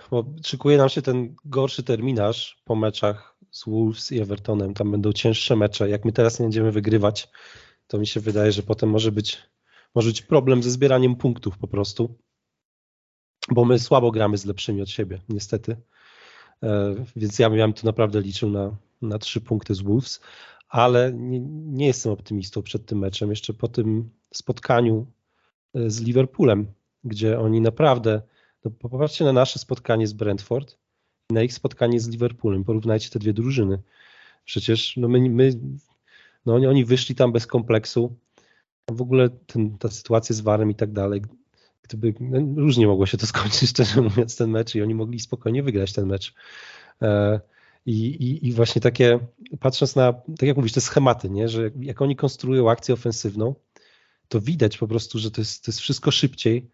szykuje 0.46 0.78
nam 0.78 0.88
się 0.88 1.02
ten 1.02 1.34
gorszy 1.44 1.82
terminarz 1.82 2.62
po 2.64 2.76
meczach 2.76 3.36
z 3.50 3.64
Wolves 3.66 4.12
i 4.12 4.20
Evertonem. 4.20 4.74
Tam 4.74 4.90
będą 4.90 5.12
cięższe 5.12 5.56
mecze. 5.56 5.88
Jak 5.88 6.04
my 6.04 6.12
teraz 6.12 6.38
nie 6.38 6.44
będziemy 6.44 6.72
wygrywać, 6.72 7.28
to 7.86 7.98
mi 7.98 8.06
się 8.06 8.20
wydaje, 8.20 8.52
że 8.52 8.62
potem 8.62 8.90
może 8.90 9.12
być, 9.12 9.42
może 9.94 10.08
być 10.08 10.22
problem 10.22 10.62
ze 10.62 10.70
zbieraniem 10.70 11.16
punktów 11.16 11.58
po 11.58 11.68
prostu, 11.68 12.18
bo 13.50 13.64
my 13.64 13.78
słabo 13.78 14.10
gramy 14.10 14.38
z 14.38 14.44
lepszymi 14.44 14.82
od 14.82 14.90
siebie, 14.90 15.20
niestety. 15.28 15.76
E, 16.62 16.94
więc 17.16 17.38
ja 17.38 17.50
bym 17.50 17.72
tu 17.72 17.86
naprawdę 17.86 18.20
liczył 18.20 18.50
na, 18.50 18.76
na 19.02 19.18
trzy 19.18 19.40
punkty 19.40 19.74
z 19.74 19.80
Wolves, 19.80 20.20
ale 20.68 21.12
nie, 21.12 21.40
nie 21.50 21.86
jestem 21.86 22.12
optymistą 22.12 22.62
przed 22.62 22.86
tym 22.86 22.98
meczem. 22.98 23.30
Jeszcze 23.30 23.54
po 23.54 23.68
tym 23.68 24.10
spotkaniu 24.34 25.06
e, 25.74 25.90
z 25.90 26.00
Liverpoolem, 26.00 26.66
gdzie 27.04 27.40
oni 27.40 27.60
naprawdę, 27.60 28.22
no 28.64 28.70
popatrzcie 28.70 29.24
na 29.24 29.32
nasze 29.32 29.58
spotkanie 29.58 30.06
z 30.06 30.12
Brentford 30.12 30.78
i 31.30 31.34
na 31.34 31.42
ich 31.42 31.52
spotkanie 31.52 32.00
z 32.00 32.08
Liverpoolem, 32.08 32.64
porównajcie 32.64 33.10
te 33.10 33.18
dwie 33.18 33.32
drużyny. 33.32 33.82
Przecież 34.44 34.96
no 34.96 35.08
my, 35.08 35.30
my 35.30 35.50
no 36.46 36.54
oni, 36.54 36.66
oni 36.66 36.84
wyszli 36.84 37.14
tam 37.14 37.32
bez 37.32 37.46
kompleksu. 37.46 38.16
W 38.90 39.02
ogóle 39.02 39.28
ten, 39.30 39.78
ta 39.78 39.90
sytuacja 39.90 40.34
z 40.34 40.40
Warem 40.40 40.70
i 40.70 40.74
tak 40.74 40.92
dalej, 40.92 41.22
gdyby, 41.88 42.14
no, 42.20 42.60
różnie 42.62 42.86
mogło 42.86 43.06
się 43.06 43.18
to 43.18 43.26
skończyć, 43.36 43.70
szczerze 43.70 44.02
mówiąc, 44.02 44.36
ten 44.36 44.50
mecz 44.50 44.74
i 44.74 44.82
oni 44.82 44.94
mogli 44.94 45.20
spokojnie 45.20 45.62
wygrać 45.62 45.92
ten 45.92 46.06
mecz. 46.06 46.34
E, 47.02 47.40
i, 47.86 48.06
i, 48.06 48.46
I, 48.46 48.52
właśnie 48.52 48.82
takie, 48.82 49.18
patrząc 49.60 49.96
na, 49.96 50.12
tak 50.12 50.42
jak 50.42 50.56
mówisz, 50.56 50.72
te 50.72 50.80
schematy, 50.80 51.30
nie? 51.30 51.48
że 51.48 51.70
jak 51.80 52.02
oni 52.02 52.16
konstruują 52.16 52.70
akcję 52.70 52.94
ofensywną, 52.94 53.54
to 54.28 54.40
widać 54.40 54.78
po 54.78 54.88
prostu, 54.88 55.18
że 55.18 55.30
to 55.30 55.40
jest, 55.40 55.64
to 55.64 55.70
jest 55.70 55.80
wszystko 55.80 56.10
szybciej, 56.10 56.70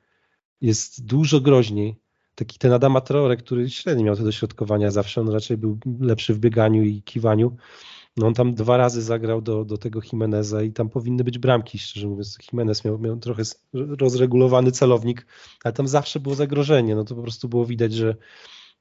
jest 0.60 1.04
dużo 1.06 1.40
groźniej. 1.40 1.96
Taki 2.34 2.58
ten 2.58 2.72
Adama 2.72 3.00
Traore, 3.00 3.36
który 3.36 3.70
średnio 3.70 4.04
miał 4.04 4.16
te 4.16 4.24
dośrodkowania 4.24 4.90
zawsze, 4.90 5.20
on 5.20 5.28
raczej 5.28 5.56
był 5.56 5.78
lepszy 6.00 6.34
w 6.34 6.38
bieganiu 6.38 6.82
i 6.82 7.02
kiwaniu. 7.02 7.56
No 8.16 8.26
on 8.26 8.34
tam 8.34 8.54
dwa 8.54 8.76
razy 8.76 9.02
zagrał 9.02 9.42
do, 9.42 9.64
do 9.64 9.78
tego 9.78 10.00
Jimeneza 10.12 10.62
i 10.62 10.72
tam 10.72 10.88
powinny 10.88 11.24
być 11.24 11.38
bramki, 11.38 11.78
szczerze 11.78 12.08
mówiąc. 12.08 12.38
Jimenez 12.52 12.84
miał, 12.84 12.98
miał 12.98 13.16
trochę 13.16 13.42
rozregulowany 13.72 14.72
celownik, 14.72 15.26
ale 15.64 15.72
tam 15.72 15.88
zawsze 15.88 16.20
było 16.20 16.34
zagrożenie. 16.34 16.94
No 16.94 17.04
to 17.04 17.14
po 17.14 17.22
prostu 17.22 17.48
było 17.48 17.66
widać, 17.66 17.92
że, 17.92 18.16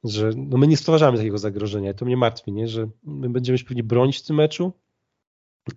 że 0.04 0.32
no 0.36 0.58
my 0.58 0.68
nie 0.68 0.78
stwarzamy 0.78 1.18
takiego 1.18 1.38
zagrożenia. 1.38 1.94
To 1.94 2.06
mnie 2.06 2.18
martwi, 2.18 2.52
nie? 2.52 2.68
że 2.68 2.90
my 3.04 3.30
będziemy 3.30 3.58
się 3.58 3.66
pewnie 3.66 3.84
bronić 3.84 4.18
w 4.18 4.26
tym 4.26 4.36
meczu, 4.36 4.74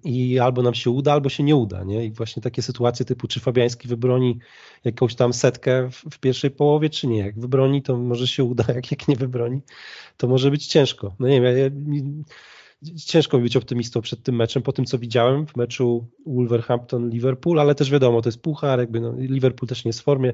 i 0.04 0.38
albo 0.38 0.62
nam 0.62 0.74
się 0.74 0.90
uda, 0.90 1.12
albo 1.12 1.28
się 1.28 1.42
nie 1.42 1.56
uda. 1.56 1.84
Nie? 1.84 2.04
I 2.04 2.10
właśnie 2.10 2.42
takie 2.42 2.62
sytuacje 2.62 3.06
typu, 3.06 3.28
czy 3.28 3.40
Fabiański 3.40 3.88
wybroni 3.88 4.38
jakąś 4.84 5.14
tam 5.14 5.32
setkę 5.32 5.90
w, 5.90 5.96
w, 6.10 6.18
pierwszej 6.18 6.50
połowie, 6.50 6.90
czy 6.90 7.06
nie. 7.06 7.18
Jak 7.18 7.40
wybroni, 7.40 7.82
to 7.82 7.96
może 7.96 8.26
się 8.26 8.44
uda, 8.44 8.64
jak, 8.74 8.90
jak 8.90 9.08
nie 9.08 9.16
wybroni, 9.16 9.60
to 10.16 10.28
może 10.28 10.50
być 10.50 10.66
ciężko. 10.66 11.14
No 11.18 11.28
nie 11.28 11.40
wiem, 11.40 11.44
ja, 11.44 11.50
ja, 11.58 11.70
ciężko 13.06 13.38
być 13.38 13.56
optymistą 13.56 14.00
przed 14.00 14.22
tym 14.22 14.36
meczem, 14.36 14.62
po 14.62 14.72
tym 14.72 14.84
co 14.84 14.98
widziałem 14.98 15.46
w 15.46 15.56
meczu 15.56 16.06
Wolverhampton-Liverpool, 16.26 17.60
ale 17.60 17.74
też 17.74 17.90
wiadomo, 17.90 18.22
to 18.22 18.28
jest 18.28 18.42
puchar, 18.42 18.78
jakby 18.78 19.00
no, 19.00 19.14
Liverpool 19.16 19.68
też 19.68 19.84
nie 19.84 19.88
jest 19.88 20.00
w 20.00 20.04
formie. 20.04 20.32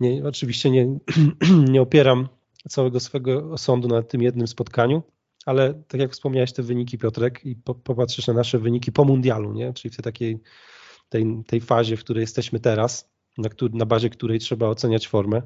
Nie, 0.00 0.24
oczywiście 0.24 0.70
nie, 0.70 0.98
nie 1.72 1.82
opieram 1.82 2.28
całego 2.68 3.00
swojego 3.00 3.52
osądu 3.52 3.88
na 3.88 4.02
tym 4.02 4.22
jednym 4.22 4.46
spotkaniu, 4.46 5.02
ale 5.46 5.74
tak 5.88 6.00
jak 6.00 6.12
wspomniałeś 6.12 6.52
te 6.52 6.62
wyniki 6.62 6.98
Piotrek 6.98 7.46
i 7.46 7.56
po, 7.56 7.74
popatrzysz 7.74 8.26
na 8.26 8.34
nasze 8.34 8.58
wyniki 8.58 8.92
po 8.92 9.04
mundialu, 9.04 9.52
nie? 9.52 9.72
czyli 9.72 9.92
w 9.92 9.96
tej 9.96 10.04
takiej 10.04 10.40
tej, 11.08 11.26
tej 11.46 11.60
fazie, 11.60 11.96
w 11.96 12.04
której 12.04 12.20
jesteśmy 12.20 12.60
teraz, 12.60 13.10
na, 13.38 13.48
na 13.72 13.86
bazie 13.86 14.10
której 14.10 14.38
trzeba 14.38 14.68
oceniać 14.68 15.08
formę, 15.08 15.42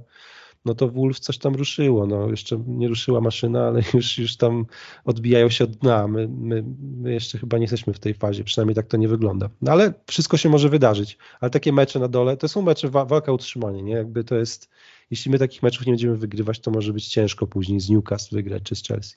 no 0.65 0.75
to 0.75 0.89
Wolf 0.89 1.21
coś 1.21 1.39
tam 1.39 1.55
ruszyło. 1.55 2.07
No, 2.07 2.31
jeszcze 2.31 2.63
nie 2.67 2.89
ruszyła 2.89 3.21
maszyna, 3.21 3.67
ale 3.67 3.81
już, 3.95 4.19
już 4.19 4.37
tam 4.37 4.67
odbijają 5.05 5.51
się 5.51 5.65
od 5.65 5.71
dna. 5.71 6.09
My, 6.09 6.29
my, 6.29 6.65
my 6.99 7.13
jeszcze 7.13 7.39
chyba 7.39 7.59
nie 7.59 7.65
jesteśmy 7.65 7.93
w 7.93 7.99
tej 7.99 8.15
fazie, 8.15 8.45
przynajmniej 8.45 8.75
tak 8.75 8.87
to 8.87 8.97
nie 8.97 9.09
wygląda. 9.09 9.49
No, 9.63 9.73
ale 9.73 9.93
wszystko 10.07 10.37
się 10.37 10.49
może 10.49 10.69
wydarzyć. 10.69 11.19
Ale 11.41 11.51
takie 11.51 11.73
mecze 11.73 11.99
na 11.99 12.09
dole, 12.09 12.37
to 12.37 12.49
są 12.49 12.63
mecze 12.63 12.89
wa 12.89 13.05
walka 13.05 13.33
utrzymanie, 13.33 13.83
nie? 13.83 13.93
Jakby 13.93 14.25
to 14.25 14.35
jest, 14.35 14.69
jeśli 15.11 15.31
my 15.31 15.39
takich 15.39 15.63
meczów 15.63 15.87
nie 15.87 15.93
będziemy 15.93 16.17
wygrywać, 16.17 16.61
to 16.61 16.71
może 16.71 16.93
być 16.93 17.09
ciężko 17.09 17.47
później 17.47 17.81
z 17.81 17.91
Newcastle 17.91 18.37
wygrać 18.37 18.63
czy 18.63 18.77
z 18.77 18.83
Chelsea. 18.83 19.17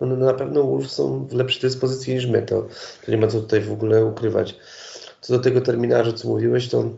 No, 0.00 0.06
no 0.06 0.16
na 0.16 0.34
pewno 0.34 0.64
Wolves 0.64 0.92
są 0.92 1.26
w 1.26 1.32
lepszej 1.32 1.60
dyspozycji 1.60 2.14
niż 2.14 2.26
my, 2.26 2.42
to, 2.42 2.68
to 3.06 3.10
nie 3.10 3.18
ma 3.18 3.26
co 3.26 3.40
tutaj 3.40 3.60
w 3.60 3.72
ogóle 3.72 4.04
ukrywać. 4.04 4.56
Co 5.20 5.32
do 5.32 5.38
tego 5.38 5.60
terminarza, 5.60 6.12
co 6.12 6.28
mówiłeś, 6.28 6.68
to 6.68 6.90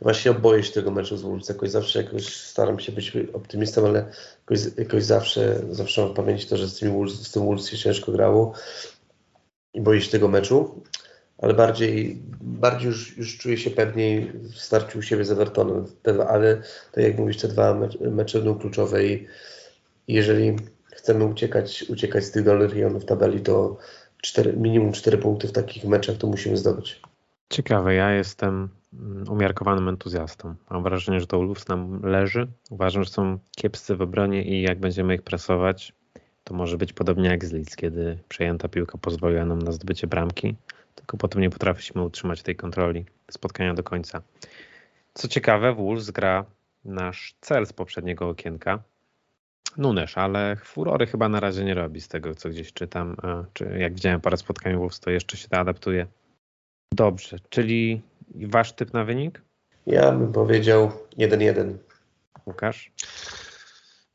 Właśnie 0.00 0.34
boję 0.34 0.62
się 0.62 0.72
tego 0.72 0.90
meczu 0.90 1.16
z 1.16 1.22
Wolves. 1.22 1.48
Jakoś 1.48 1.70
zawsze 1.70 2.02
jakoś 2.02 2.36
staram 2.36 2.80
się 2.80 2.92
być 2.92 3.12
optymistą, 3.32 3.86
ale 3.86 4.04
jakoś, 4.40 4.60
jakoś 4.78 5.04
zawsze, 5.04 5.62
zawsze 5.70 6.02
mam 6.02 6.10
w 6.10 6.14
pamięci 6.14 6.46
to, 6.46 6.56
że 6.56 6.68
z 6.68 6.78
tym, 6.78 6.92
Wolves, 6.92 7.32
tym 7.32 7.46
Wolves 7.46 7.68
się 7.68 7.78
ciężko 7.78 8.12
grało 8.12 8.52
i 9.74 9.80
boję 9.80 10.00
się 10.00 10.10
tego 10.10 10.28
meczu. 10.28 10.82
Ale 11.38 11.54
bardziej, 11.54 12.22
bardziej 12.40 12.86
już, 12.86 13.16
już 13.16 13.38
czuję 13.38 13.58
się 13.58 13.70
pewniej 13.70 14.32
w 14.32 14.58
starciu 14.58 14.98
u 14.98 15.02
siebie 15.02 15.24
z 15.24 15.30
Evertonem. 15.30 15.84
Ale 16.28 16.62
tak 16.92 17.04
jak 17.04 17.18
mówisz, 17.18 17.36
te 17.36 17.48
dwa 17.48 17.74
mecze 18.00 18.38
będą 18.38 18.58
kluczowe 18.58 19.06
i 19.06 19.26
jeżeli 20.08 20.56
chcemy 20.92 21.24
uciekać, 21.24 21.84
uciekać 21.88 22.24
z 22.24 22.30
tych 22.30 22.44
dolnych 22.44 22.72
rejonów 22.72 23.04
tabeli, 23.04 23.40
to 23.40 23.76
minimum 24.56 24.92
4 24.92 25.18
punkty 25.18 25.48
w 25.48 25.52
takich 25.52 25.84
meczach 25.84 26.16
to 26.16 26.26
musimy 26.26 26.56
zdobyć. 26.56 27.00
Ciekawe, 27.52 27.94
ja 27.94 28.12
jestem 28.12 28.68
umiarkowanym 29.28 29.88
entuzjastą. 29.88 30.54
Mam 30.70 30.82
wrażenie, 30.82 31.20
że 31.20 31.26
to 31.26 31.38
Wolves 31.38 31.68
nam 31.68 32.02
leży. 32.02 32.46
Uważam, 32.70 33.04
że 33.04 33.10
są 33.10 33.38
kiepscy 33.56 33.96
w 33.96 34.02
obronie 34.02 34.42
i 34.42 34.62
jak 34.62 34.78
będziemy 34.78 35.14
ich 35.14 35.22
presować, 35.22 35.92
to 36.44 36.54
może 36.54 36.76
być 36.76 36.92
podobnie 36.92 37.28
jak 37.28 37.44
z 37.44 37.52
Leeds, 37.52 37.76
kiedy 37.76 38.18
przejęta 38.28 38.68
piłka 38.68 38.98
pozwoliła 38.98 39.44
nam 39.44 39.58
na 39.58 39.72
zdobycie 39.72 40.06
bramki, 40.06 40.56
tylko 40.94 41.16
potem 41.16 41.42
nie 41.42 41.50
potrafiliśmy 41.50 42.02
utrzymać 42.02 42.42
tej 42.42 42.56
kontroli 42.56 43.04
spotkania 43.30 43.74
do 43.74 43.82
końca. 43.82 44.22
Co 45.14 45.28
ciekawe, 45.28 45.74
Wolves 45.74 46.10
gra 46.10 46.44
nasz 46.84 47.34
cel 47.40 47.66
z 47.66 47.72
poprzedniego 47.72 48.28
okienka, 48.28 48.82
Nunes, 49.76 50.18
ale 50.18 50.56
furory 50.56 51.06
chyba 51.06 51.28
na 51.28 51.40
razie 51.40 51.64
nie 51.64 51.74
robi 51.74 52.00
z 52.00 52.08
tego, 52.08 52.34
co 52.34 52.48
gdzieś 52.48 52.72
czytam, 52.72 53.16
czy 53.52 53.76
jak 53.78 53.94
widziałem 53.94 54.20
parę 54.20 54.36
spotkań 54.36 54.76
Wolves, 54.76 55.00
to 55.00 55.10
jeszcze 55.10 55.36
się 55.36 55.48
to 55.48 55.56
adaptuje. 55.58 56.06
Dobrze, 56.92 57.36
czyli 57.48 58.02
wasz 58.34 58.72
typ 58.72 58.92
na 58.92 59.04
wynik? 59.04 59.42
Ja 59.86 60.12
bym 60.12 60.32
powiedział 60.32 60.92
1-1. 61.18 61.74
Łukasz? 62.46 62.92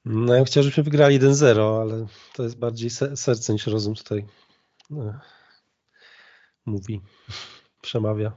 No 0.06 0.36
ja 0.36 0.44
chciałem, 0.44 0.64
żebyśmy 0.64 0.84
wygrali 0.84 1.20
1-0, 1.20 1.82
ale 1.82 2.06
to 2.34 2.44
jest 2.44 2.60
bardziej 2.60 2.90
serce 3.16 3.54
niż 3.54 3.68
rozum 3.68 3.96
tutaj 3.96 4.26
no, 4.90 5.20
mówi, 6.66 7.02
przemawia. 7.82 8.32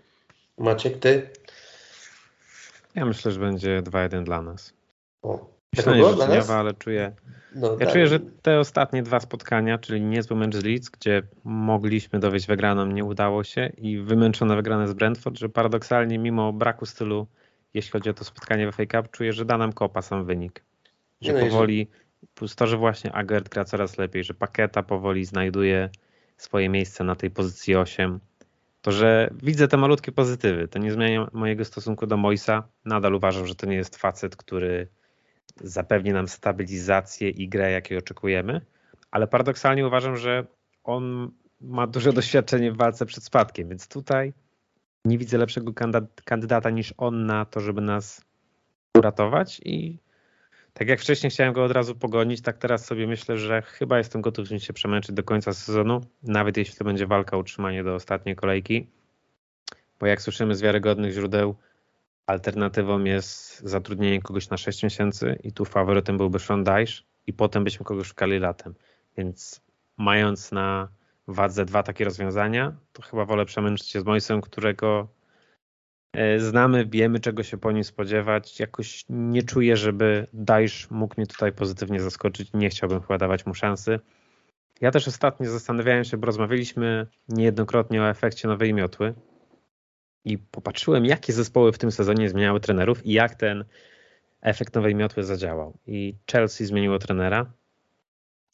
Maciek, 0.58 0.98
ty? 0.98 1.30
Ja 2.94 3.04
myślę, 3.04 3.32
że 3.32 3.40
będzie 3.40 3.82
2-1 3.82 4.24
dla 4.24 4.42
nas. 4.42 4.72
O, 5.22 5.53
Myślę, 5.76 6.42
że 6.42 6.54
ale 6.54 6.74
czuję. 6.74 7.12
No, 7.54 7.72
ja 7.72 7.78
tak. 7.78 7.92
czuję, 7.92 8.06
że 8.06 8.20
te 8.20 8.58
ostatnie 8.58 9.02
dwa 9.02 9.20
spotkania, 9.20 9.78
czyli 9.78 10.00
niezły 10.00 10.36
mecz 10.36 10.56
z 10.56 10.64
Leeds, 10.64 10.88
gdzie 10.88 11.22
mogliśmy 11.44 12.18
dowieść 12.18 12.46
wygraną, 12.46 12.86
nie 12.86 13.04
udało 13.04 13.44
się 13.44 13.72
i 13.78 13.98
wymęczone 13.98 14.56
wygrane 14.56 14.88
z 14.88 14.92
Brentford, 14.92 15.38
że 15.38 15.48
paradoksalnie 15.48 16.18
mimo 16.18 16.52
braku 16.52 16.86
stylu, 16.86 17.26
jeśli 17.74 17.90
chodzi 17.90 18.10
o 18.10 18.14
to 18.14 18.24
spotkanie 18.24 18.72
w 18.72 18.74
FA 18.74 18.86
Cup, 18.86 19.10
czuję, 19.10 19.32
że 19.32 19.44
da 19.44 19.58
nam 19.58 19.72
kopa 19.72 20.02
sam 20.02 20.24
wynik. 20.24 20.64
Że 21.20 21.32
no 21.32 21.40
powoli, 21.40 21.88
to, 22.56 22.66
że 22.66 22.76
właśnie 22.76 23.12
Agert 23.12 23.48
gra 23.48 23.64
coraz 23.64 23.98
lepiej, 23.98 24.24
że 24.24 24.34
Paketa 24.34 24.82
powoli 24.82 25.24
znajduje 25.24 25.90
swoje 26.36 26.68
miejsce 26.68 27.04
na 27.04 27.16
tej 27.16 27.30
pozycji 27.30 27.76
8. 27.76 28.20
To, 28.82 28.92
że 28.92 29.30
widzę 29.42 29.68
te 29.68 29.76
malutkie 29.76 30.12
pozytywy, 30.12 30.68
to 30.68 30.78
nie 30.78 30.92
zmienia 30.92 31.28
mojego 31.32 31.64
stosunku 31.64 32.06
do 32.06 32.16
Moisa. 32.16 32.68
Nadal 32.84 33.14
uważam, 33.14 33.46
że 33.46 33.54
to 33.54 33.66
nie 33.66 33.76
jest 33.76 33.96
facet, 33.96 34.36
który 34.36 34.88
zapewni 35.60 36.12
nam 36.12 36.28
stabilizację 36.28 37.30
i 37.30 37.48
grę, 37.48 37.70
jakiej 37.70 37.98
oczekujemy, 37.98 38.60
ale 39.10 39.26
paradoksalnie 39.26 39.86
uważam, 39.86 40.16
że 40.16 40.46
on 40.84 41.30
ma 41.60 41.86
duże 41.86 42.12
doświadczenie 42.12 42.72
w 42.72 42.76
walce 42.76 43.06
przed 43.06 43.24
spadkiem, 43.24 43.68
więc 43.68 43.88
tutaj 43.88 44.32
nie 45.04 45.18
widzę 45.18 45.38
lepszego 45.38 45.72
kandydata 46.24 46.70
niż 46.70 46.94
on 46.96 47.26
na 47.26 47.44
to, 47.44 47.60
żeby 47.60 47.80
nas 47.80 48.24
uratować 48.98 49.60
i 49.64 49.98
tak 50.74 50.88
jak 50.88 51.00
wcześniej 51.00 51.30
chciałem 51.30 51.52
go 51.52 51.64
od 51.64 51.72
razu 51.72 51.94
pogonić, 51.94 52.40
tak 52.40 52.58
teraz 52.58 52.86
sobie 52.86 53.06
myślę, 53.06 53.38
że 53.38 53.62
chyba 53.62 53.98
jestem 53.98 54.22
gotów 54.22 54.48
się 54.58 54.72
przemęczyć 54.72 55.12
do 55.12 55.22
końca 55.22 55.52
sezonu, 55.52 56.00
nawet 56.22 56.56
jeśli 56.56 56.76
to 56.76 56.84
będzie 56.84 57.06
walka 57.06 57.36
o 57.36 57.40
utrzymanie 57.40 57.84
do 57.84 57.94
ostatniej 57.94 58.36
kolejki, 58.36 58.86
bo 60.00 60.06
jak 60.06 60.22
słyszymy 60.22 60.54
z 60.54 60.62
wiarygodnych 60.62 61.12
źródeł, 61.12 61.54
Alternatywą 62.26 63.04
jest 63.04 63.60
zatrudnienie 63.60 64.22
kogoś 64.22 64.50
na 64.50 64.56
6 64.56 64.82
miesięcy 64.82 65.38
i 65.42 65.52
tu 65.52 65.64
faworytem 65.64 66.16
byłby 66.16 66.38
Sean 66.38 66.64
Dyche 66.64 67.02
i 67.26 67.32
potem 67.32 67.64
byśmy 67.64 67.84
kogoś 67.84 68.06
szukali 68.06 68.38
latem. 68.38 68.74
Więc 69.16 69.60
mając 69.96 70.52
na 70.52 70.88
wadze 71.28 71.64
dwa 71.64 71.82
takie 71.82 72.04
rozwiązania, 72.04 72.76
to 72.92 73.02
chyba 73.02 73.24
wolę 73.24 73.44
przemęczyć 73.44 73.88
się 73.88 74.00
z 74.00 74.04
Moisem, 74.04 74.40
którego 74.40 75.08
e, 76.12 76.40
znamy, 76.40 76.86
wiemy 76.86 77.20
czego 77.20 77.42
się 77.42 77.58
po 77.58 77.72
nim 77.72 77.84
spodziewać. 77.84 78.60
Jakoś 78.60 79.04
nie 79.08 79.42
czuję, 79.42 79.76
żeby 79.76 80.26
Dyche 80.32 80.86
mógł 80.90 81.14
mnie 81.16 81.26
tutaj 81.26 81.52
pozytywnie 81.52 82.00
zaskoczyć. 82.00 82.52
Nie 82.54 82.68
chciałbym 82.68 83.00
chyba 83.00 83.18
dawać 83.18 83.46
mu 83.46 83.54
szansy. 83.54 84.00
Ja 84.80 84.90
też 84.90 85.08
ostatnio 85.08 85.50
zastanawiałem 85.50 86.04
się, 86.04 86.16
bo 86.16 86.26
rozmawialiśmy 86.26 87.06
niejednokrotnie 87.28 88.02
o 88.02 88.08
efekcie 88.10 88.48
nowej 88.48 88.74
miotły 88.74 89.14
i 90.24 90.38
popatrzyłem, 90.38 91.06
jakie 91.06 91.32
zespoły 91.32 91.72
w 91.72 91.78
tym 91.78 91.92
sezonie 91.92 92.28
zmieniały 92.28 92.60
trenerów 92.60 93.06
i 93.06 93.12
jak 93.12 93.34
ten 93.34 93.64
efekt 94.40 94.74
nowej 94.74 94.94
miotły 94.94 95.24
zadziałał. 95.24 95.78
I 95.86 96.16
Chelsea 96.32 96.66
zmieniło 96.66 96.98
trenera 96.98 97.52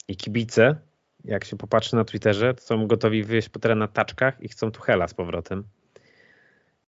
i 0.09 0.17
kibice, 0.17 0.77
jak 1.25 1.45
się 1.45 1.57
popatrzy 1.57 1.97
na 1.97 2.05
Twitterze, 2.05 2.55
są 2.59 2.87
gotowi 2.87 3.25
wyjść 3.25 3.49
po 3.49 3.59
teren 3.59 3.79
na 3.79 3.89
taczkach 3.89 4.43
i 4.43 4.49
chcą 4.49 4.71
Tuchela 4.71 5.09
z 5.09 5.15
powrotem. 5.15 5.65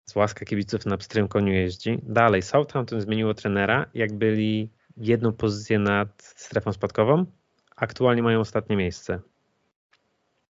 Z 0.05 0.15
łaska 0.15 0.45
kibiców 0.45 0.85
na 0.85 0.97
pstrym 0.97 1.27
koniu 1.27 1.53
jeździ. 1.53 1.99
Dalej, 2.03 2.41
Southampton 2.41 3.01
zmieniło 3.01 3.33
trenera, 3.33 3.85
jak 3.93 4.13
byli 4.13 4.69
jedną 4.97 5.33
pozycję 5.33 5.79
nad 5.79 6.23
strefą 6.35 6.73
spadkową. 6.73 7.25
Aktualnie 7.75 8.23
mają 8.23 8.39
ostatnie 8.39 8.75
miejsce. 8.75 9.19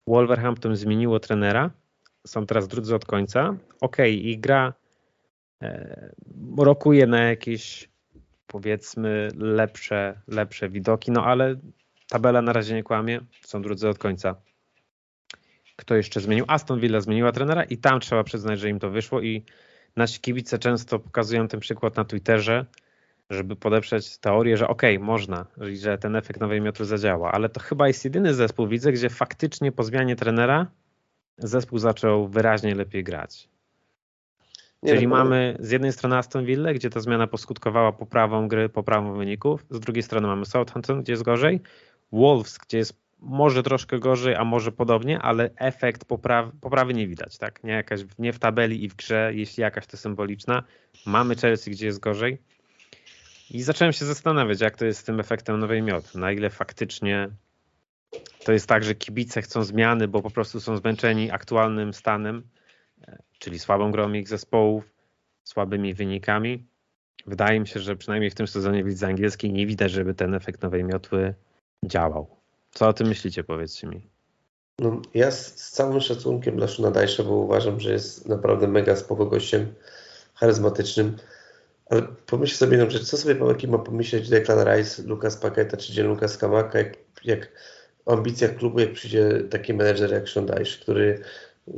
Wolverhampton 0.07 0.75
zmieniło 0.75 1.19
trenera, 1.19 1.71
są 2.27 2.45
teraz 2.45 2.67
drudzy 2.67 2.95
od 2.95 3.05
końca. 3.05 3.57
Ok, 3.81 3.97
i 4.07 4.39
gra 4.39 4.73
e, 5.61 6.11
rokuje 6.57 7.07
na 7.07 7.23
jakieś 7.23 7.89
powiedzmy 8.47 9.29
lepsze, 9.37 10.21
lepsze 10.27 10.69
widoki, 10.69 11.11
no 11.11 11.25
ale 11.25 11.55
tabela 12.09 12.41
na 12.41 12.53
razie 12.53 12.75
nie 12.75 12.83
kłamie, 12.83 13.19
są 13.45 13.61
drudzy 13.61 13.89
od 13.89 13.97
końca. 13.97 14.35
Kto 15.75 15.95
jeszcze 15.95 16.19
zmienił? 16.19 16.45
Aston 16.47 16.79
Villa 16.79 17.01
zmieniła 17.01 17.31
trenera 17.31 17.63
i 17.63 17.77
tam 17.77 17.99
trzeba 17.99 18.23
przyznać, 18.23 18.59
że 18.59 18.69
im 18.69 18.79
to 18.79 18.89
wyszło 18.89 19.21
i 19.21 19.45
nasi 19.95 20.19
kibice 20.19 20.59
często 20.59 20.99
pokazują 20.99 21.47
ten 21.47 21.59
przykład 21.59 21.95
na 21.95 22.05
Twitterze, 22.05 22.65
żeby 23.29 23.55
podeprzeć 23.55 24.17
teorię, 24.17 24.57
że 24.57 24.67
okej, 24.67 24.95
okay, 24.95 25.05
można, 25.05 25.45
że 25.57 25.97
ten 25.97 26.15
efekt 26.15 26.39
nowej 26.39 26.61
miotry 26.61 26.85
zadziała, 26.85 27.31
ale 27.31 27.49
to 27.49 27.59
chyba 27.59 27.87
jest 27.87 28.05
jedyny 28.05 28.33
zespół, 28.33 28.67
widzę, 28.67 28.91
gdzie 28.91 29.09
faktycznie 29.09 29.71
po 29.71 29.83
zmianie 29.83 30.15
trenera 30.15 30.67
zespół 31.37 31.79
zaczął 31.79 32.27
wyraźnie 32.27 32.75
lepiej 32.75 33.03
grać. 33.03 33.49
Nie 34.83 34.93
Czyli 34.93 35.07
no, 35.07 35.15
mamy 35.15 35.57
z 35.59 35.71
jednej 35.71 35.91
strony 35.91 36.17
Aston 36.17 36.45
Villa, 36.45 36.73
gdzie 36.73 36.89
ta 36.89 36.99
zmiana 36.99 37.27
poskutkowała 37.27 37.91
poprawą 37.91 38.47
gry, 38.47 38.69
poprawą 38.69 39.13
wyników, 39.13 39.65
z 39.69 39.79
drugiej 39.79 40.03
strony 40.03 40.27
mamy 40.27 40.45
Southampton, 40.45 41.01
gdzie 41.01 41.13
jest 41.13 41.23
gorzej, 41.23 41.61
Wolves, 42.11 42.57
gdzie 42.57 42.77
jest 42.77 43.03
może 43.19 43.63
troszkę 43.63 43.99
gorzej, 43.99 44.35
a 44.35 44.43
może 44.43 44.71
podobnie, 44.71 45.19
ale 45.19 45.49
efekt 45.55 46.05
poprawy, 46.05 46.51
poprawy 46.61 46.93
nie 46.93 47.07
widać, 47.07 47.37
tak? 47.37 47.63
Nie, 47.63 47.73
jakaś, 47.73 48.01
nie 48.19 48.33
w 48.33 48.39
tabeli 48.39 48.83
i 48.83 48.89
w 48.89 48.95
grze, 48.95 49.31
jeśli 49.35 49.61
jakaś 49.61 49.87
to 49.87 49.97
symboliczna. 49.97 50.63
Mamy 51.05 51.35
Chelsea, 51.35 51.71
gdzie 51.71 51.85
jest 51.85 51.99
gorzej. 51.99 52.37
I 53.51 53.61
zacząłem 53.61 53.93
się 53.93 54.05
zastanawiać, 54.05 54.61
jak 54.61 54.77
to 54.77 54.85
jest 54.85 54.99
z 54.99 55.03
tym 55.03 55.19
efektem 55.19 55.59
nowej 55.59 55.81
miot. 55.81 56.15
Na 56.15 56.31
ile 56.31 56.49
faktycznie 56.49 57.29
to 58.43 58.51
jest 58.51 58.67
tak, 58.67 58.83
że 58.83 58.95
kibice 58.95 59.41
chcą 59.41 59.63
zmiany, 59.63 60.07
bo 60.07 60.21
po 60.21 60.29
prostu 60.29 60.59
są 60.59 60.77
zmęczeni 60.77 61.31
aktualnym 61.31 61.93
stanem, 61.93 62.43
czyli 63.39 63.59
słabą 63.59 63.91
grą 63.91 64.13
ich 64.13 64.27
zespołów, 64.27 64.93
słabymi 65.43 65.93
wynikami. 65.93 66.67
Wydaje 67.27 67.59
mi 67.59 67.67
się, 67.67 67.79
że 67.79 67.95
przynajmniej 67.95 68.31
w 68.31 68.35
tym 68.35 68.47
sezonie 68.47 68.83
w 68.83 68.87
lidze 68.87 69.07
angielskiej 69.07 69.53
nie 69.53 69.67
widać, 69.67 69.91
żeby 69.91 70.13
ten 70.13 70.33
efekt 70.33 70.61
nowej 70.61 70.83
miotły 70.83 71.33
działał. 71.85 72.27
Co 72.71 72.87
o 72.87 72.93
tym 72.93 73.07
myślicie, 73.07 73.43
powiedzcie 73.43 73.87
mi? 73.87 74.09
No, 74.79 75.01
ja 75.13 75.31
z, 75.31 75.59
z, 75.59 75.71
całym 75.71 76.01
szacunkiem 76.01 76.57
dla 76.57 76.67
Szuna 76.67 76.91
Dajsza, 76.91 77.23
bo 77.23 77.35
uważam, 77.35 77.79
że 77.79 77.91
jest 77.93 78.29
naprawdę 78.29 78.67
mega 78.67 78.95
spoko 78.95 79.25
gościem, 79.25 79.73
charyzmatycznym. 80.33 81.17
Ale 81.89 82.01
pomyśl 82.01 82.55
sobie 82.55 82.77
jedną 82.77 82.89
rzecz, 82.89 83.03
co 83.03 83.17
sobie 83.17 83.35
Paweki 83.35 83.67
ma 83.67 83.77
pomyśleć 83.77 84.29
Declan 84.29 84.67
Rice, 84.67 85.03
Lukas 85.03 85.37
Paketa 85.37 85.77
czy 85.77 86.03
Lukas 86.03 86.37
Kamaka, 86.37 86.79
jak, 86.79 86.97
jak 87.23 87.51
ambicjach 88.05 88.55
klubu, 88.55 88.79
jak 88.79 88.93
przyjdzie 88.93 89.29
taki 89.49 89.73
menedżer 89.73 90.11
jak 90.11 90.23
Dyche, 90.23 90.77
który 90.81 91.19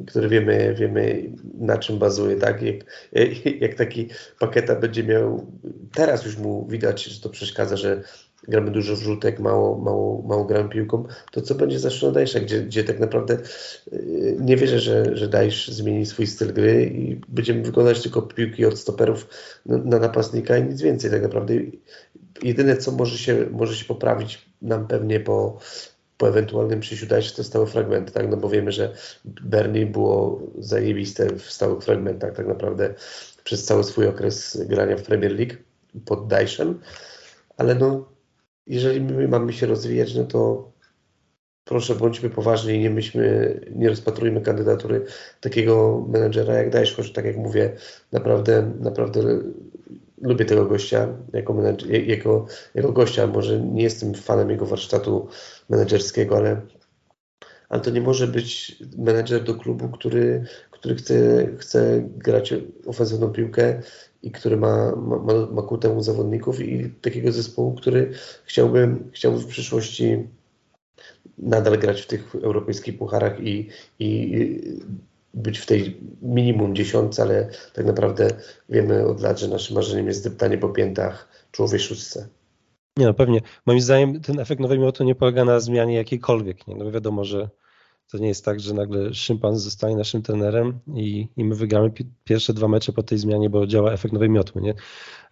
który 0.07 0.29
wiemy, 0.29 0.75
wiemy 0.77 1.29
na 1.57 1.77
czym 1.77 1.97
bazuje, 1.97 2.35
tak? 2.35 2.61
Jak, 2.61 2.75
jak 3.63 3.75
taki 3.75 4.09
paketa 4.39 4.75
będzie 4.75 5.03
miał, 5.03 5.45
teraz 5.93 6.25
już 6.25 6.37
mu 6.37 6.67
widać, 6.67 7.03
że 7.03 7.21
to 7.21 7.29
przeszkadza, 7.29 7.77
że 7.77 8.03
gramy 8.47 8.71
dużo 8.71 8.95
wrzutek, 8.95 9.39
mało, 9.39 9.77
mało, 9.77 10.21
mało 10.21 10.45
gramy 10.45 10.69
piłką, 10.69 11.03
to 11.31 11.41
co 11.41 11.55
będzie 11.55 11.79
za 11.79 12.11
Dajsza, 12.11 12.39
gdzie, 12.39 12.61
gdzie 12.61 12.83
tak 12.83 12.99
naprawdę 12.99 13.37
y, 13.93 14.37
nie 14.39 14.57
wierzę, 14.57 14.79
że, 14.79 15.17
że 15.17 15.27
Dajsz 15.27 15.67
zmieni 15.67 16.05
swój 16.05 16.27
styl 16.27 16.53
gry 16.53 16.85
i 16.85 17.21
będziemy 17.27 17.63
wykonać 17.63 18.01
tylko 18.01 18.21
piłki 18.21 18.65
od 18.65 18.79
stoperów 18.79 19.27
na 19.65 19.99
napastnika 19.99 20.57
i 20.57 20.63
nic 20.63 20.81
więcej 20.81 21.11
tak 21.11 21.21
naprawdę. 21.21 21.53
Jedyne 22.43 22.77
co 22.77 22.91
może 22.91 23.17
się, 23.17 23.45
może 23.51 23.75
się 23.75 23.85
poprawić 23.85 24.45
nam 24.61 24.87
pewnie 24.87 25.19
po, 25.19 25.59
po 26.17 26.27
ewentualnym 26.29 26.79
przyjściu 26.79 27.05
Dajsz 27.05 27.33
to 27.33 27.43
stałe 27.43 27.67
fragmenty, 27.67 28.11
tak? 28.11 28.29
No 28.29 28.37
bo 28.37 28.49
wiemy, 28.49 28.71
że 28.71 28.93
Bernie 29.25 29.85
było 29.85 30.41
zajebiste 30.57 31.35
w 31.35 31.51
stałych 31.51 31.83
fragmentach 31.83 32.35
tak 32.35 32.47
naprawdę 32.47 32.93
przez 33.43 33.65
cały 33.65 33.83
swój 33.83 34.07
okres 34.07 34.57
grania 34.67 34.97
w 34.97 35.03
Premier 35.03 35.31
League 35.31 35.55
pod 36.05 36.27
Dajszem, 36.27 36.79
ale 37.57 37.75
no 37.75 38.09
jeżeli 38.67 39.01
my 39.01 39.27
mamy 39.27 39.53
się 39.53 39.65
rozwijać, 39.65 40.15
no 40.15 40.23
to 40.23 40.71
proszę 41.63 41.95
bądźmy 41.95 42.29
poważni 42.29 42.73
i 42.73 42.79
nie 42.79 42.89
myślmy, 42.89 43.59
nie 43.75 43.89
rozpatrujmy 43.89 44.41
kandydatury 44.41 45.05
takiego 45.41 46.05
menedżera 46.09 46.53
jak 46.53 46.69
Dajesz, 46.69 46.95
choć 46.95 47.13
tak 47.13 47.25
jak 47.25 47.37
mówię, 47.37 47.75
naprawdę, 48.11 48.71
naprawdę 48.79 49.39
lubię 50.25 50.45
tego 50.45 50.65
gościa 50.65 51.07
jako, 51.33 51.53
menedżer, 51.53 51.91
jako, 51.91 52.45
jako 52.75 52.91
gościa, 52.91 53.27
może 53.27 53.59
nie 53.59 53.83
jestem 53.83 54.13
fanem 54.13 54.49
jego 54.49 54.65
warsztatu 54.65 55.27
menedżerskiego, 55.69 56.37
ale, 56.37 56.61
ale 57.69 57.81
to 57.81 57.89
nie 57.89 58.01
może 58.01 58.27
być 58.27 58.75
menedżer 58.97 59.43
do 59.43 59.55
klubu, 59.55 59.89
który, 59.89 60.43
który 60.71 60.95
chce, 60.95 61.47
chce 61.57 62.09
grać 62.17 62.53
ofensywną 62.85 63.29
piłkę 63.29 63.81
i 64.23 64.31
który 64.31 64.57
ma, 64.57 64.95
ma, 64.95 65.33
ma 65.51 65.61
ku 65.61 65.77
temu 65.77 66.01
zawodników 66.01 66.59
i 66.59 66.89
takiego 66.89 67.31
zespołu, 67.31 67.75
który 67.75 68.11
chciałby, 68.45 68.95
chciałby 69.11 69.39
w 69.39 69.47
przyszłości 69.47 70.27
nadal 71.37 71.79
grać 71.79 72.01
w 72.01 72.07
tych 72.07 72.35
europejskich 72.35 72.97
pucharach 72.97 73.39
i, 73.39 73.69
i 73.99 74.61
być 75.35 75.59
w 75.59 75.65
tej 75.65 75.97
minimum 76.21 76.75
dziesiątce, 76.75 77.21
ale 77.21 77.49
tak 77.73 77.85
naprawdę 77.85 78.27
wiemy 78.69 79.07
od 79.07 79.21
lat, 79.21 79.39
że 79.39 79.47
naszym 79.47 79.75
marzeniem 79.75 80.07
jest 80.07 80.23
deptanie 80.23 80.57
po 80.57 80.69
piętach 80.69 81.29
czołowej 81.51 81.79
szóstce. 81.79 82.27
Nie 82.97 83.05
no, 83.05 83.13
pewnie. 83.13 83.41
Moim 83.65 83.81
zdaniem 83.81 84.21
ten 84.21 84.39
efekt 84.39 84.61
nowej 84.61 84.79
miotu 84.79 85.03
nie 85.03 85.15
polega 85.15 85.45
na 85.45 85.59
zmianie 85.59 85.95
jakiejkolwiek. 85.95 86.67
Nie? 86.67 86.75
No 86.75 86.91
wiadomo, 86.91 87.23
że 87.23 87.49
to 88.11 88.17
nie 88.17 88.27
jest 88.27 88.45
tak, 88.45 88.59
że 88.59 88.73
nagle 88.73 89.13
szympan 89.13 89.57
zostanie 89.57 89.95
naszym 89.95 90.21
trenerem 90.21 90.79
i, 90.95 91.27
i 91.37 91.43
my 91.43 91.55
wygramy 91.55 91.91
pierwsze 92.23 92.53
dwa 92.53 92.67
mecze 92.67 92.93
po 92.93 93.03
tej 93.03 93.17
zmianie, 93.17 93.49
bo 93.49 93.67
działa 93.67 93.93
efekt 93.93 94.13
nowej 94.13 94.29
miotły. 94.29 94.61
Nie? 94.61 94.73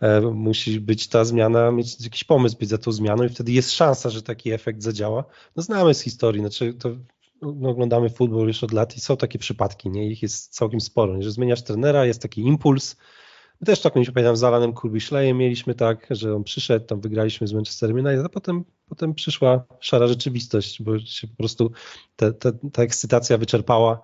E, 0.02 0.22
musi 0.22 0.80
być 0.80 1.08
ta 1.08 1.26
zmiana, 1.26 1.72
mieć 1.72 2.04
jakiś 2.04 2.24
pomysł 2.24 2.58
być 2.58 2.70
za 2.70 2.78
tą 2.78 2.92
zmianą 2.92 3.24
i 3.24 3.30
wtedy 3.30 3.52
jest 3.52 3.72
szansa, 3.72 4.10
że 4.10 4.22
taki 4.22 4.52
efekt 4.52 4.84
zadziała. 4.84 5.24
No 5.56 5.64
znamy 5.64 5.94
z 5.94 6.02
historii, 6.02 6.42
znaczy 6.42 6.74
to 6.74 6.90
no, 7.56 7.70
oglądamy 7.70 8.10
futbol 8.10 8.48
już 8.48 8.64
od 8.64 8.72
lat 8.72 8.98
i 8.98 9.00
są 9.00 9.18
takie 9.18 9.40
przypadki, 9.40 9.90
nie? 9.90 10.08
ich 10.08 10.22
jest 10.22 10.54
całkiem 10.54 10.82
sporo, 10.82 11.18
nie? 11.18 11.24
że 11.24 11.32
zmieniasz 11.32 11.64
trenera, 11.64 12.06
jest 12.06 12.22
taki 12.22 12.42
impuls, 12.42 12.96
My 13.62 13.66
też 13.66 13.82
tak 13.82 13.96
mieliśmy, 13.96 14.14
pamiętam, 14.14 14.38
z 14.38 14.44
Alanem 14.44 14.74
Kurbiszlejem 14.74 15.38
mieliśmy 15.38 15.76
tak, 15.76 16.08
że 16.10 16.36
on 16.36 16.44
przyszedł, 16.44 16.86
tam 16.86 17.02
wygraliśmy 17.02 17.48
z 17.48 17.54
Manchester 17.54 17.92
United, 17.92 18.26
a 18.26 18.30
potem, 18.30 18.64
potem 18.90 19.14
przyszła 19.14 19.66
szara 19.80 20.08
rzeczywistość, 20.08 20.82
bo 20.82 21.00
się 21.00 21.28
po 21.28 21.36
prostu 21.36 21.72
te, 22.16 22.34
te, 22.34 22.52
ta 22.74 22.84
ekscytacja 22.84 23.38
wyczerpała 23.38 24.02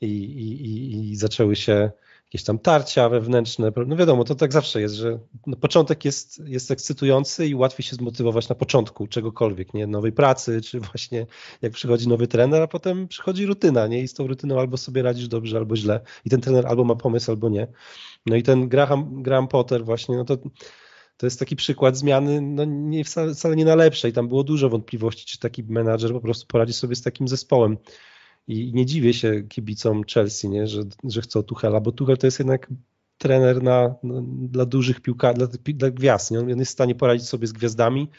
i, 0.00 0.06
i, 0.06 1.10
i 1.10 1.16
zaczęły 1.16 1.56
się 1.56 1.90
jakieś 2.36 2.46
tam 2.46 2.58
tarcia 2.58 3.08
wewnętrzne. 3.08 3.72
No 3.86 3.96
wiadomo, 3.96 4.24
to 4.24 4.34
tak 4.34 4.52
zawsze 4.52 4.80
jest, 4.80 4.94
że 4.94 5.18
no 5.46 5.56
początek 5.56 6.04
jest, 6.04 6.42
jest 6.44 6.70
ekscytujący 6.70 7.46
i 7.46 7.54
łatwiej 7.54 7.84
się 7.84 7.96
zmotywować 7.96 8.48
na 8.48 8.54
początku 8.54 9.06
czegokolwiek, 9.06 9.74
nie? 9.74 9.86
Nowej 9.86 10.12
pracy, 10.12 10.60
czy 10.66 10.80
właśnie 10.80 11.26
jak 11.62 11.72
przychodzi 11.72 12.08
nowy 12.08 12.26
trener, 12.26 12.62
a 12.62 12.66
potem 12.66 13.08
przychodzi 13.08 13.46
rutyna, 13.46 13.86
nie? 13.86 14.02
I 14.02 14.08
z 14.08 14.14
tą 14.14 14.26
rutyną 14.26 14.60
albo 14.60 14.76
sobie 14.76 15.02
radzisz 15.02 15.28
dobrze, 15.28 15.56
albo 15.56 15.76
źle. 15.76 16.00
I 16.24 16.30
ten 16.30 16.40
trener 16.40 16.66
albo 16.66 16.84
ma 16.84 16.94
pomysł, 16.94 17.30
albo 17.30 17.48
nie. 17.48 17.66
No 18.26 18.36
i 18.36 18.42
ten 18.42 18.68
Graham, 18.68 19.22
Graham 19.22 19.48
Potter 19.48 19.84
właśnie, 19.84 20.16
no 20.16 20.24
to 20.24 20.36
to 21.16 21.26
jest 21.26 21.38
taki 21.38 21.56
przykład 21.56 21.96
zmiany, 21.96 22.40
no 22.40 22.64
nie, 22.64 23.04
wcale, 23.04 23.34
wcale 23.34 23.56
nie 23.56 23.64
na 23.64 23.74
lepsze 23.74 24.08
i 24.08 24.12
tam 24.12 24.28
było 24.28 24.44
dużo 24.44 24.68
wątpliwości, 24.68 25.26
czy 25.26 25.38
taki 25.38 25.64
menadżer 25.64 26.12
po 26.12 26.20
prostu 26.20 26.46
poradzi 26.46 26.72
sobie 26.72 26.96
z 26.96 27.02
takim 27.02 27.28
zespołem. 27.28 27.76
I 28.48 28.72
nie 28.74 28.86
dziwię 28.86 29.14
się 29.14 29.42
kibicom 29.42 30.02
Chelsea, 30.04 30.48
nie, 30.48 30.66
że, 30.66 30.82
że 31.04 31.20
chcą 31.20 31.42
Tuchela, 31.42 31.80
bo 31.80 31.92
Tuchel 31.92 32.18
to 32.18 32.26
jest 32.26 32.38
jednak 32.38 32.70
trener 33.18 33.62
na, 33.62 33.94
na 34.02 34.22
dla 34.48 34.66
dużych 34.66 35.00
piłkarzy, 35.00 35.38
dla, 35.38 35.46
dla 35.74 35.90
gwiazd. 35.90 36.30
Nie? 36.30 36.38
On 36.38 36.48
jest 36.48 36.70
w 36.70 36.74
stanie 36.74 36.94
poradzić 36.94 37.28
sobie 37.28 37.46
z 37.46 37.52
gwiazdami 37.52 38.10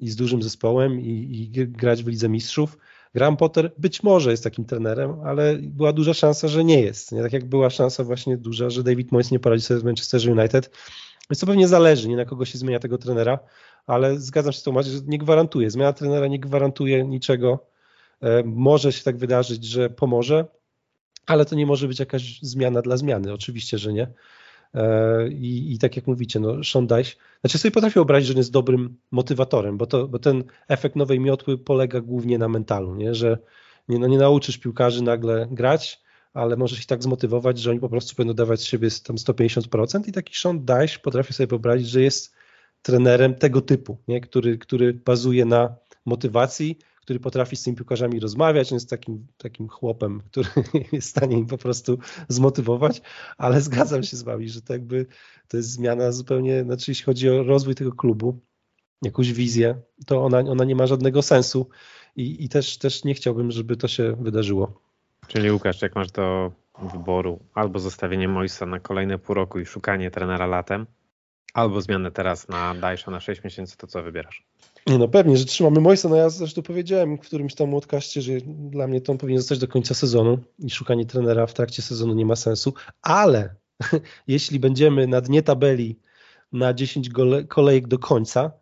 i 0.00 0.10
z 0.10 0.16
dużym 0.16 0.42
zespołem 0.42 1.00
i, 1.00 1.08
i 1.08 1.68
grać 1.68 2.04
w 2.04 2.06
Lidze 2.06 2.28
Mistrzów. 2.28 2.78
Graham 3.14 3.36
Potter 3.36 3.72
być 3.78 4.02
może 4.02 4.30
jest 4.30 4.44
takim 4.44 4.64
trenerem, 4.64 5.20
ale 5.24 5.58
była 5.58 5.92
duża 5.92 6.14
szansa, 6.14 6.48
że 6.48 6.64
nie 6.64 6.80
jest. 6.80 7.12
Nie? 7.12 7.22
Tak 7.22 7.32
jak 7.32 7.48
była 7.48 7.70
szansa 7.70 8.04
właśnie 8.04 8.36
duża, 8.36 8.70
że 8.70 8.82
David 8.82 9.12
Moyes 9.12 9.30
nie 9.30 9.38
poradzi 9.38 9.64
sobie 9.64 9.80
z 9.80 9.84
Manchester 9.84 10.20
United. 10.38 10.70
Więc 11.30 11.40
to 11.40 11.46
pewnie 11.46 11.68
zależy, 11.68 12.08
nie 12.08 12.16
na 12.16 12.24
kogo 12.24 12.44
się 12.44 12.58
zmienia 12.58 12.78
tego 12.78 12.98
trenera, 12.98 13.38
ale 13.86 14.20
zgadzam 14.20 14.52
się 14.52 14.58
z 14.58 14.62
tą, 14.62 14.82
że 14.82 15.00
nie 15.06 15.18
gwarantuje. 15.18 15.70
Zmiana 15.70 15.92
trenera 15.92 16.26
nie 16.26 16.40
gwarantuje 16.40 17.04
niczego 17.04 17.71
Może 18.44 18.92
się 18.92 19.04
tak 19.04 19.16
wydarzyć, 19.16 19.64
że 19.64 19.90
pomoże, 19.90 20.46
ale 21.26 21.44
to 21.44 21.54
nie 21.54 21.66
może 21.66 21.88
być 21.88 22.00
jakaś 22.00 22.38
zmiana 22.42 22.82
dla 22.82 22.96
zmiany. 22.96 23.32
Oczywiście, 23.32 23.78
że 23.78 23.92
nie. 23.92 24.12
I, 25.30 25.72
i 25.74 25.78
tak 25.78 25.96
jak 25.96 26.06
mówicie, 26.06 26.40
no 26.40 26.64
Sean 26.64 26.86
znaczy 27.40 27.58
sobie 27.58 27.72
potrafię 27.72 27.94
wyobrazić, 27.94 28.26
że 28.26 28.32
on 28.34 28.38
jest 28.38 28.52
dobrym 28.52 28.96
motywatorem, 29.10 29.78
bo, 29.78 29.86
to, 29.86 30.08
bo 30.08 30.18
ten 30.18 30.44
efekt 30.68 30.96
nowej 30.96 31.20
miotły 31.20 31.58
polega 31.58 32.00
głównie 32.00 32.38
na 32.38 32.48
mentalu, 32.48 32.94
nie? 32.94 33.14
że 33.14 33.38
nie, 33.88 33.98
no 33.98 34.06
nie 34.06 34.18
nauczysz 34.18 34.58
piłkarzy 34.58 35.02
nagle 35.02 35.48
grać, 35.50 36.02
ale 36.34 36.56
możesz 36.56 36.78
ich 36.78 36.86
tak 36.86 37.02
zmotywować, 37.02 37.58
że 37.58 37.70
oni 37.70 37.80
po 37.80 37.88
prostu 37.88 38.14
będą 38.16 38.34
dawać 38.34 38.60
z 38.60 38.64
siebie 38.64 38.88
tam 39.04 39.16
150% 39.16 40.08
i 40.08 40.12
taki 40.12 40.34
Sean 40.34 40.64
Dyche 40.64 40.98
potrafi 41.02 41.32
sobie 41.32 41.46
wyobrazić, 41.46 41.88
że 41.88 42.02
jest 42.02 42.34
trenerem 42.82 43.34
tego 43.34 43.60
typu, 43.60 43.98
nie? 44.08 44.20
Który, 44.20 44.58
który 44.58 44.94
bazuje 44.94 45.44
na 45.44 45.76
motywacji, 46.06 46.78
który 47.02 47.20
potrafi 47.20 47.56
z 47.56 47.62
tymi 47.62 47.76
piłkarzami 47.76 48.20
rozmawiać, 48.20 48.72
on 48.72 48.76
jest 48.76 48.90
takim, 48.90 49.26
takim 49.36 49.68
chłopem, 49.68 50.22
który 50.30 50.48
jest 50.92 51.08
w 51.08 51.10
stanie 51.10 51.38
im 51.38 51.46
po 51.46 51.58
prostu 51.58 51.98
zmotywować, 52.28 53.02
ale 53.38 53.60
zgadzam 53.70 54.02
się 54.02 54.16
z 54.16 54.22
wami, 54.22 54.48
że 54.48 54.62
to 54.62 54.72
jakby 54.72 55.06
to 55.48 55.56
jest 55.56 55.70
zmiana 55.70 56.12
zupełnie, 56.12 56.64
znaczy 56.64 56.90
jeśli 56.90 57.04
chodzi 57.04 57.30
o 57.30 57.42
rozwój 57.42 57.74
tego 57.74 57.92
klubu, 57.92 58.38
jakąś 59.02 59.32
wizję, 59.32 59.80
to 60.06 60.24
ona, 60.24 60.38
ona 60.38 60.64
nie 60.64 60.76
ma 60.76 60.86
żadnego 60.86 61.22
sensu 61.22 61.68
i, 62.16 62.44
i 62.44 62.48
też, 62.48 62.78
też 62.78 63.04
nie 63.04 63.14
chciałbym, 63.14 63.50
żeby 63.50 63.76
to 63.76 63.88
się 63.88 64.16
wydarzyło. 64.20 64.80
Czyli 65.26 65.50
Łukasz, 65.50 65.82
jak 65.82 65.94
masz 65.94 66.10
do 66.10 66.52
wyboru 66.92 67.40
albo 67.54 67.78
zostawienie 67.78 68.28
Moisa 68.28 68.66
na 68.66 68.80
kolejne 68.80 69.18
pół 69.18 69.34
roku 69.34 69.60
i 69.60 69.66
szukanie 69.66 70.10
trenera 70.10 70.46
latem, 70.46 70.86
albo 71.54 71.80
zmianę 71.80 72.10
teraz 72.10 72.48
na 72.48 72.74
Dajsza 72.74 73.10
na 73.10 73.20
6 73.20 73.44
miesięcy, 73.44 73.76
to 73.76 73.86
co 73.86 74.02
wybierasz? 74.02 74.44
Nie 74.86 74.98
no 74.98 75.08
pewnie, 75.08 75.36
że 75.36 75.44
trzymamy 75.44 75.80
Moisa, 75.80 76.08
no 76.08 76.16
ja 76.16 76.30
zresztą 76.30 76.62
powiedziałem 76.62 77.16
w 77.16 77.20
którymś 77.20 77.54
tam 77.54 77.70
podcaście, 77.70 78.22
że 78.22 78.32
dla 78.46 78.86
mnie 78.86 79.00
to 79.00 79.12
on 79.12 79.18
powinien 79.18 79.40
zostać 79.40 79.58
do 79.58 79.68
końca 79.68 79.94
sezonu 79.94 80.38
i 80.58 80.70
szukanie 80.70 81.06
trenera 81.06 81.46
w 81.46 81.54
trakcie 81.54 81.82
sezonu 81.82 82.14
nie 82.14 82.26
ma 82.26 82.36
sensu, 82.36 82.74
ale 83.02 83.54
jeśli 84.26 84.60
będziemy 84.60 85.06
na 85.06 85.20
dnie 85.20 85.42
tabeli 85.42 85.98
na 86.52 86.74
10 86.74 87.10
kolejek 87.48 87.88
do 87.88 87.98
końca, 87.98 88.52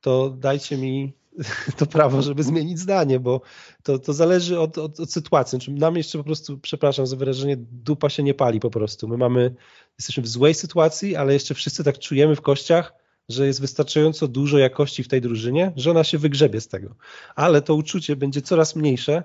to 0.00 0.30
dajcie 0.30 0.76
mi 0.76 1.12
to 1.78 1.86
prawo, 1.86 2.22
żeby 2.22 2.42
zmienić 2.42 2.78
zdanie, 2.78 3.20
bo 3.20 3.40
to, 3.82 3.98
to 3.98 4.12
zależy 4.12 4.60
od, 4.60 4.78
od, 4.78 5.00
od 5.00 5.12
sytuacji. 5.12 5.50
Znaczy, 5.50 5.72
nam 5.72 5.96
jeszcze 5.96 6.18
po 6.18 6.24
prostu, 6.24 6.58
przepraszam 6.58 7.06
za 7.06 7.16
wyrażenie, 7.16 7.56
dupa 7.58 8.08
się 8.08 8.22
nie 8.22 8.34
pali 8.34 8.60
po 8.60 8.70
prostu. 8.70 9.08
My 9.08 9.16
mamy, 9.16 9.54
jesteśmy 9.98 10.22
w 10.22 10.28
złej 10.28 10.54
sytuacji, 10.54 11.16
ale 11.16 11.32
jeszcze 11.32 11.54
wszyscy 11.54 11.84
tak 11.84 11.98
czujemy 11.98 12.36
w 12.36 12.40
kościach, 12.40 12.99
że 13.32 13.46
jest 13.46 13.60
wystarczająco 13.60 14.28
dużo 14.28 14.58
jakości 14.58 15.02
w 15.02 15.08
tej 15.08 15.20
drużynie, 15.20 15.72
że 15.76 15.90
ona 15.90 16.04
się 16.04 16.18
wygrzebie 16.18 16.60
z 16.60 16.68
tego. 16.68 16.94
Ale 17.34 17.62
to 17.62 17.74
uczucie 17.74 18.16
będzie 18.16 18.42
coraz 18.42 18.76
mniejsze 18.76 19.24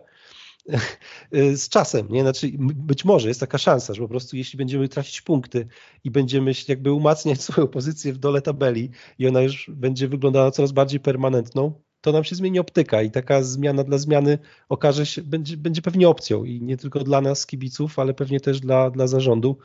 z 1.55 1.69
czasem, 1.69 2.07
nie? 2.09 2.21
Znaczy, 2.21 2.51
być 2.59 3.05
może 3.05 3.27
jest 3.27 3.39
taka 3.39 3.57
szansa, 3.57 3.93
że 3.93 4.01
po 4.01 4.07
prostu 4.07 4.37
jeśli 4.37 4.57
będziemy 4.57 4.89
tracić 4.89 5.21
punkty 5.21 5.67
i 6.03 6.11
będziemy 6.11 6.51
jakby 6.67 6.91
umacniać 6.91 7.41
swoją 7.51 7.67
pozycję 7.67 8.13
w 8.13 8.17
dole 8.17 8.41
tabeli 8.41 8.89
i 9.19 9.27
ona 9.27 9.41
już 9.41 9.69
będzie 9.73 10.07
wyglądała 10.07 10.51
coraz 10.51 10.71
bardziej 10.71 10.99
permanentną, 10.99 11.73
to 12.01 12.11
nam 12.11 12.23
się 12.23 12.35
zmieni 12.35 12.59
optyka 12.59 13.01
i 13.01 13.11
taka 13.11 13.43
zmiana 13.43 13.83
dla 13.83 13.97
zmiany 13.97 14.37
okaże 14.69 15.05
się, 15.05 15.21
będzie, 15.21 15.57
będzie 15.57 15.81
pewnie 15.81 16.09
opcją 16.09 16.43
i 16.43 16.61
nie 16.61 16.77
tylko 16.77 16.99
dla 16.99 17.21
nas, 17.21 17.45
kibiców, 17.45 17.99
ale 17.99 18.13
pewnie 18.13 18.39
też 18.39 18.59
dla, 18.59 18.89
dla 18.89 19.07
zarządu, 19.07 19.57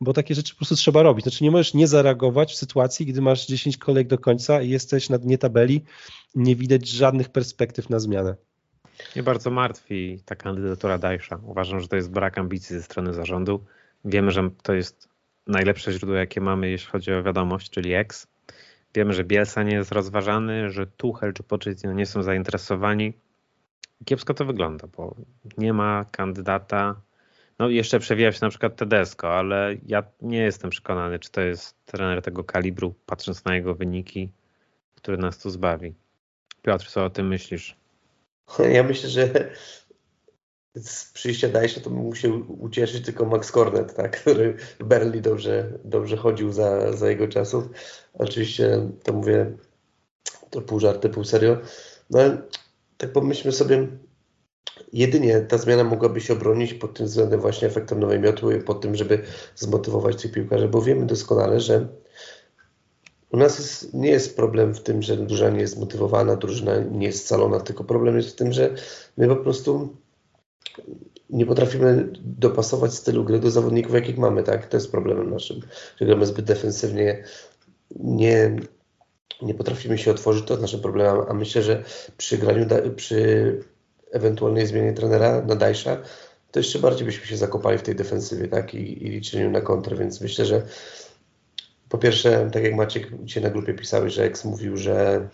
bo 0.00 0.12
takie 0.12 0.34
rzeczy 0.34 0.52
po 0.52 0.56
prostu 0.56 0.76
trzeba 0.76 1.02
robić. 1.02 1.24
Znaczy 1.24 1.44
nie 1.44 1.50
możesz 1.50 1.74
nie 1.74 1.86
zareagować 1.86 2.52
w 2.52 2.56
sytuacji, 2.56 3.06
gdy 3.06 3.20
masz 3.20 3.46
10 3.46 3.76
kolejek 3.76 4.08
do 4.08 4.18
końca 4.18 4.62
i 4.62 4.68
jesteś 4.68 5.08
na 5.08 5.18
dnie 5.18 5.38
tabeli, 5.38 5.84
nie 6.34 6.56
widać 6.56 6.88
żadnych 6.88 7.28
perspektyw 7.28 7.90
na 7.90 7.98
zmianę. 7.98 8.36
Mnie 9.14 9.22
bardzo 9.22 9.50
martwi 9.50 10.22
ta 10.24 10.36
kandydatura 10.36 10.98
Dajsza. 10.98 11.40
Uważam, 11.42 11.80
że 11.80 11.88
to 11.88 11.96
jest 11.96 12.10
brak 12.10 12.38
ambicji 12.38 12.76
ze 12.76 12.82
strony 12.82 13.14
zarządu. 13.14 13.64
Wiemy, 14.04 14.30
że 14.30 14.50
to 14.62 14.74
jest 14.74 15.08
najlepsze 15.46 15.92
źródło, 15.92 16.16
jakie 16.16 16.40
mamy, 16.40 16.70
jeśli 16.70 16.90
chodzi 16.90 17.12
o 17.12 17.22
wiadomość, 17.22 17.70
czyli 17.70 17.94
X. 17.94 18.26
Wiemy, 18.94 19.12
że 19.12 19.24
Bielsa 19.24 19.62
nie 19.62 19.74
jest 19.74 19.92
rozważany, 19.92 20.70
że 20.70 20.86
Tuchel 20.86 21.32
czy 21.32 21.42
Pochettino 21.42 21.92
nie 21.92 22.06
są 22.06 22.22
zainteresowani. 22.22 23.12
Kiepsko 24.04 24.34
to 24.34 24.44
wygląda, 24.44 24.86
bo 24.96 25.14
nie 25.58 25.72
ma 25.72 26.04
kandydata. 26.10 27.00
No 27.58 27.68
jeszcze 27.68 27.98
przewija 27.98 28.32
się 28.32 28.38
na 28.42 28.50
przykład 28.50 28.76
Tedesco, 28.76 29.34
ale 29.38 29.76
ja 29.86 30.02
nie 30.22 30.38
jestem 30.38 30.70
przekonany, 30.70 31.18
czy 31.18 31.30
to 31.30 31.40
jest 31.40 31.76
trener 31.86 32.22
tego 32.22 32.44
kalibru, 32.44 32.94
patrząc 33.06 33.44
na 33.44 33.54
jego 33.54 33.74
wyniki, 33.74 34.32
który 34.94 35.16
nas 35.16 35.38
tu 35.38 35.50
zbawi. 35.50 35.94
Piotr, 36.62 36.86
co 36.86 37.04
o 37.04 37.10
tym 37.10 37.28
myślisz? 37.28 37.76
Ja 38.74 38.82
myślę, 38.82 39.08
że 39.08 39.50
z 40.74 41.12
przyjścia 41.12 41.48
Dajsza 41.48 41.80
to 41.80 41.90
mógł 41.90 42.16
się 42.16 42.34
ucieszyć 42.34 43.04
tylko 43.04 43.24
Max 43.24 43.52
Cornet, 43.52 43.94
tak, 43.94 44.20
który 44.20 44.56
Berli 44.80 45.20
dobrze, 45.20 45.72
dobrze 45.84 46.16
chodził 46.16 46.52
za, 46.52 46.92
za 46.92 47.10
jego 47.10 47.28
czasów. 47.28 47.64
Oczywiście 48.14 48.90
to 49.02 49.12
mówię 49.12 49.52
to 50.50 50.60
pół 50.60 50.80
żarty, 50.80 51.08
pół 51.08 51.24
serio. 51.24 51.58
No 52.10 52.20
tak 52.96 53.12
pomyślmy 53.12 53.52
sobie, 53.52 53.86
jedynie 54.92 55.40
ta 55.40 55.58
zmiana 55.58 55.84
mogłaby 55.84 56.20
się 56.20 56.32
obronić 56.32 56.74
pod 56.74 56.94
tym 56.94 57.06
względem 57.06 57.40
właśnie 57.40 57.68
efektem 57.68 58.00
nowej 58.00 58.20
miotły, 58.20 58.60
pod 58.60 58.80
tym, 58.80 58.94
żeby 58.94 59.22
zmotywować 59.56 60.22
tych 60.22 60.32
piłkarzy, 60.32 60.68
bo 60.68 60.82
wiemy 60.82 61.06
doskonale, 61.06 61.60
że 61.60 61.88
u 63.32 63.36
nas 63.36 63.58
jest, 63.58 63.94
nie 63.94 64.10
jest 64.10 64.36
problem 64.36 64.74
w 64.74 64.80
tym, 64.80 65.02
że 65.02 65.16
drużyna 65.16 65.50
nie 65.50 65.60
jest 65.60 65.74
zmotywowana, 65.74 66.36
drużyna 66.36 66.78
nie 66.78 67.06
jest 67.06 67.24
scalona, 67.24 67.60
tylko 67.60 67.84
problem 67.84 68.16
jest 68.16 68.30
w 68.30 68.34
tym, 68.34 68.52
że 68.52 68.74
my 69.16 69.28
po 69.28 69.36
prostu 69.36 69.96
nie 71.30 71.46
potrafimy 71.46 72.08
dopasować 72.14 72.94
stylu 72.94 73.24
gry 73.24 73.40
do 73.40 73.50
zawodników, 73.50 73.94
jakich 73.94 74.18
mamy, 74.18 74.42
tak? 74.42 74.66
To 74.66 74.76
jest 74.76 74.90
problemem 74.90 75.30
naszym, 75.30 75.60
że 75.96 76.06
gramy 76.06 76.26
zbyt 76.26 76.44
defensywnie, 76.44 77.24
nie, 77.96 78.56
nie 79.42 79.54
potrafimy 79.54 79.98
się 79.98 80.10
otworzyć, 80.10 80.44
to 80.44 80.54
jest 80.54 80.62
naszym 80.62 80.80
problemem, 80.80 81.22
a 81.28 81.34
myślę, 81.34 81.62
że 81.62 81.84
przy 82.16 82.38
graniu, 82.38 82.66
przy 82.96 83.64
ewentualnej 84.12 84.66
zmianie 84.66 84.92
trenera 84.92 85.42
na 85.42 85.56
Dajsza, 85.56 85.96
to 86.50 86.60
jeszcze 86.60 86.78
bardziej 86.78 87.06
byśmy 87.06 87.26
się 87.26 87.36
zakopali 87.36 87.78
w 87.78 87.82
tej 87.82 87.94
defensywie, 87.94 88.48
tak? 88.48 88.74
I, 88.74 89.06
i 89.06 89.10
liczeniu 89.10 89.50
na 89.50 89.60
kontrę, 89.60 89.96
więc 89.96 90.20
myślę, 90.20 90.44
że 90.44 90.62
po 91.88 91.98
pierwsze, 91.98 92.50
tak 92.52 92.62
jak 92.62 92.74
Maciek 92.74 93.24
dzisiaj 93.24 93.42
na 93.42 93.50
grupie 93.50 93.74
pisałeś, 93.74 94.14
że 94.14 94.24
Eks 94.24 94.44
mówił, 94.44 94.76
że 94.76 95.28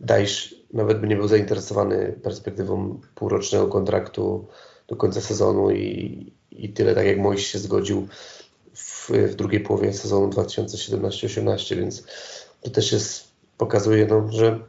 Dajsz 0.00 0.54
nawet 0.72 1.00
by 1.00 1.06
nie 1.06 1.16
był 1.16 1.28
zainteresowany 1.28 2.12
perspektywą 2.22 3.00
półrocznego 3.14 3.66
kontraktu 3.66 4.46
do 4.88 4.96
końca 4.96 5.20
sezonu 5.20 5.70
i, 5.70 6.32
i 6.50 6.68
tyle, 6.68 6.94
tak 6.94 7.06
jak 7.06 7.18
Mojś 7.18 7.46
się 7.46 7.58
zgodził 7.58 8.08
w, 8.74 9.10
w 9.10 9.34
drugiej 9.34 9.60
połowie 9.60 9.92
sezonu 9.92 10.28
2017-18, 10.28 11.76
więc 11.76 12.06
to 12.60 12.70
też 12.70 12.92
jest, 12.92 13.24
pokazuje, 13.56 14.06
no, 14.06 14.28
że 14.32 14.60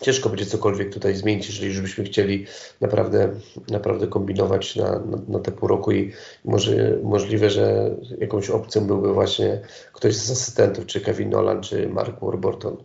ciężko 0.00 0.28
będzie 0.28 0.46
cokolwiek 0.46 0.92
tutaj 0.92 1.14
zmienić, 1.14 1.46
jeżeli 1.48 1.68
już 1.68 1.80
byśmy 1.80 2.04
chcieli 2.04 2.46
naprawdę, 2.80 3.30
naprawdę 3.70 4.06
kombinować 4.06 4.76
na, 4.76 4.98
na, 4.98 5.18
na 5.28 5.38
te 5.38 5.52
pół 5.52 5.68
roku 5.68 5.92
i 5.92 6.12
może, 6.44 6.98
możliwe, 7.02 7.50
że 7.50 7.90
jakąś 8.18 8.50
opcją 8.50 8.86
byłby 8.86 9.12
właśnie 9.14 9.60
ktoś 9.92 10.14
z 10.14 10.30
asystentów, 10.30 10.86
czy 10.86 11.00
Kevin 11.00 11.30
Nolan, 11.30 11.62
czy 11.62 11.88
Mark 11.88 12.20
Warburton. 12.20 12.76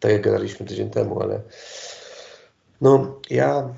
Tak 0.00 0.12
jak 0.12 0.22
gadaliśmy 0.22 0.66
tydzień 0.66 0.90
temu, 0.90 1.22
ale 1.22 1.40
no 2.80 3.20
ja 3.30 3.74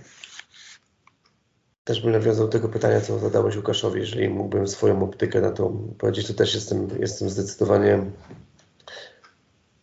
też 1.84 2.00
bym 2.00 2.12
nawiązał 2.12 2.46
do 2.46 2.52
tego 2.52 2.68
pytania, 2.68 3.00
co 3.00 3.18
zadałeś 3.18 3.56
Łukaszowi, 3.56 4.00
jeżeli 4.00 4.28
mógłbym 4.28 4.68
swoją 4.68 5.02
optykę 5.02 5.40
na 5.40 5.50
to 5.50 5.72
powiedzieć, 5.98 6.26
to 6.26 6.34
też 6.34 6.54
jestem, 6.54 6.88
jestem 7.00 7.30
zdecydowanie 7.30 8.04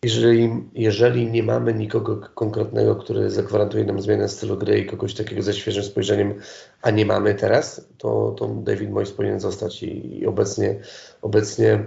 jeżeli, 0.04 0.50
jeżeli 0.74 1.30
nie 1.30 1.42
mamy 1.42 1.74
nikogo 1.74 2.16
konkretnego, 2.34 2.96
który 2.96 3.30
zagwarantuje 3.30 3.84
nam 3.84 4.00
zmianę 4.00 4.28
stylu 4.28 4.56
gry 4.56 4.78
i 4.78 4.86
kogoś 4.86 5.14
takiego 5.14 5.42
ze 5.42 5.54
świeżym 5.54 5.84
spojrzeniem, 5.84 6.34
a 6.82 6.90
nie 6.90 7.06
mamy 7.06 7.34
teraz, 7.34 7.88
to, 7.98 8.34
to 8.38 8.48
David 8.48 8.90
Moyes 8.90 9.12
powinien 9.12 9.40
zostać 9.40 9.82
i, 9.82 10.18
i 10.18 10.26
obecnie, 10.26 10.80
obecnie 11.22 11.84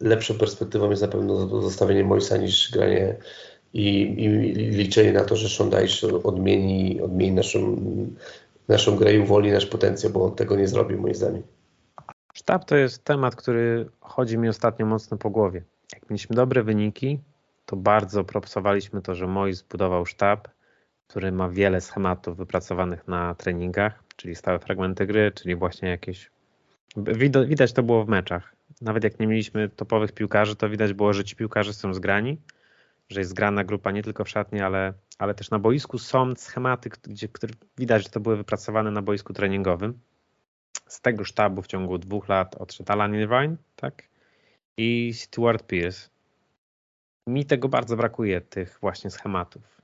lepszą 0.00 0.34
perspektywą 0.34 0.90
jest 0.90 1.02
na 1.02 1.08
pewno 1.08 1.62
zostawienie 1.62 2.04
Moisa 2.04 2.36
niż 2.36 2.70
granie 2.70 3.16
i, 3.72 4.00
i, 4.00 4.28
liczenie 4.54 5.12
na 5.12 5.24
to, 5.24 5.36
że 5.36 5.48
Sean 5.48 5.70
odmieni, 6.24 7.00
odmieni 7.00 7.32
naszą, 7.32 7.76
naszą 8.68 8.96
grę 8.96 9.14
i 9.14 9.18
uwolni 9.18 9.52
nasz 9.52 9.66
potencjał, 9.66 10.12
bo 10.12 10.24
on 10.24 10.34
tego 10.34 10.56
nie 10.56 10.68
zrobił 10.68 11.00
moim 11.00 11.14
zdaniem. 11.14 11.42
Sztab 12.34 12.64
to 12.64 12.76
jest 12.76 13.04
temat, 13.04 13.36
który 13.36 13.88
chodzi 14.00 14.38
mi 14.38 14.48
ostatnio 14.48 14.86
mocno 14.86 15.16
po 15.16 15.30
głowie. 15.30 15.64
Jak 15.92 16.10
mieliśmy 16.10 16.36
dobre 16.36 16.62
wyniki, 16.62 17.18
to 17.66 17.76
bardzo 17.76 18.24
propsowaliśmy 18.24 19.02
to, 19.02 19.14
że 19.14 19.26
Mois 19.26 19.58
zbudował 19.58 20.06
sztab, 20.06 20.48
który 21.08 21.32
ma 21.32 21.48
wiele 21.48 21.80
schematów 21.80 22.36
wypracowanych 22.36 23.08
na 23.08 23.34
treningach, 23.34 24.04
czyli 24.16 24.34
stałe 24.34 24.58
fragmenty 24.58 25.06
gry, 25.06 25.32
czyli 25.32 25.56
właśnie 25.56 25.88
jakieś. 25.88 26.30
Widać 27.46 27.72
to 27.72 27.82
było 27.82 28.04
w 28.04 28.08
meczach 28.08 28.58
nawet 28.80 29.04
jak 29.04 29.20
nie 29.20 29.26
mieliśmy 29.26 29.68
topowych 29.68 30.12
piłkarzy, 30.12 30.56
to 30.56 30.68
widać 30.68 30.92
było, 30.92 31.12
że 31.12 31.24
ci 31.24 31.36
piłkarze 31.36 31.72
są 31.74 31.94
zgrani 31.94 32.38
że 33.08 33.20
jest 33.20 33.30
zgrana 33.30 33.64
grupa 33.64 33.90
nie 33.90 34.02
tylko 34.02 34.24
w 34.24 34.28
szatni, 34.28 34.60
ale, 34.60 34.92
ale 35.18 35.34
też 35.34 35.50
na 35.50 35.58
boisku. 35.58 35.98
Są 35.98 36.34
schematy, 36.36 36.90
gdzie, 37.02 37.28
które 37.28 37.54
widać, 37.78 38.02
że 38.02 38.08
to 38.08 38.20
były 38.20 38.36
wypracowane 38.36 38.90
na 38.90 39.02
boisku 39.02 39.32
treningowym. 39.32 40.00
Z 40.86 41.00
tego 41.00 41.24
sztabu 41.24 41.62
w 41.62 41.66
ciągu 41.66 41.98
dwóch 41.98 42.28
lat 42.28 42.56
odszedł 42.56 42.92
Alan 42.92 43.14
Irvine, 43.14 43.56
tak? 43.76 44.02
I 44.78 45.12
Stuart 45.14 45.66
Pierce. 45.66 46.08
Mi 47.26 47.44
tego 47.44 47.68
bardzo 47.68 47.96
brakuje, 47.96 48.40
tych 48.40 48.78
właśnie 48.80 49.10
schematów. 49.10 49.80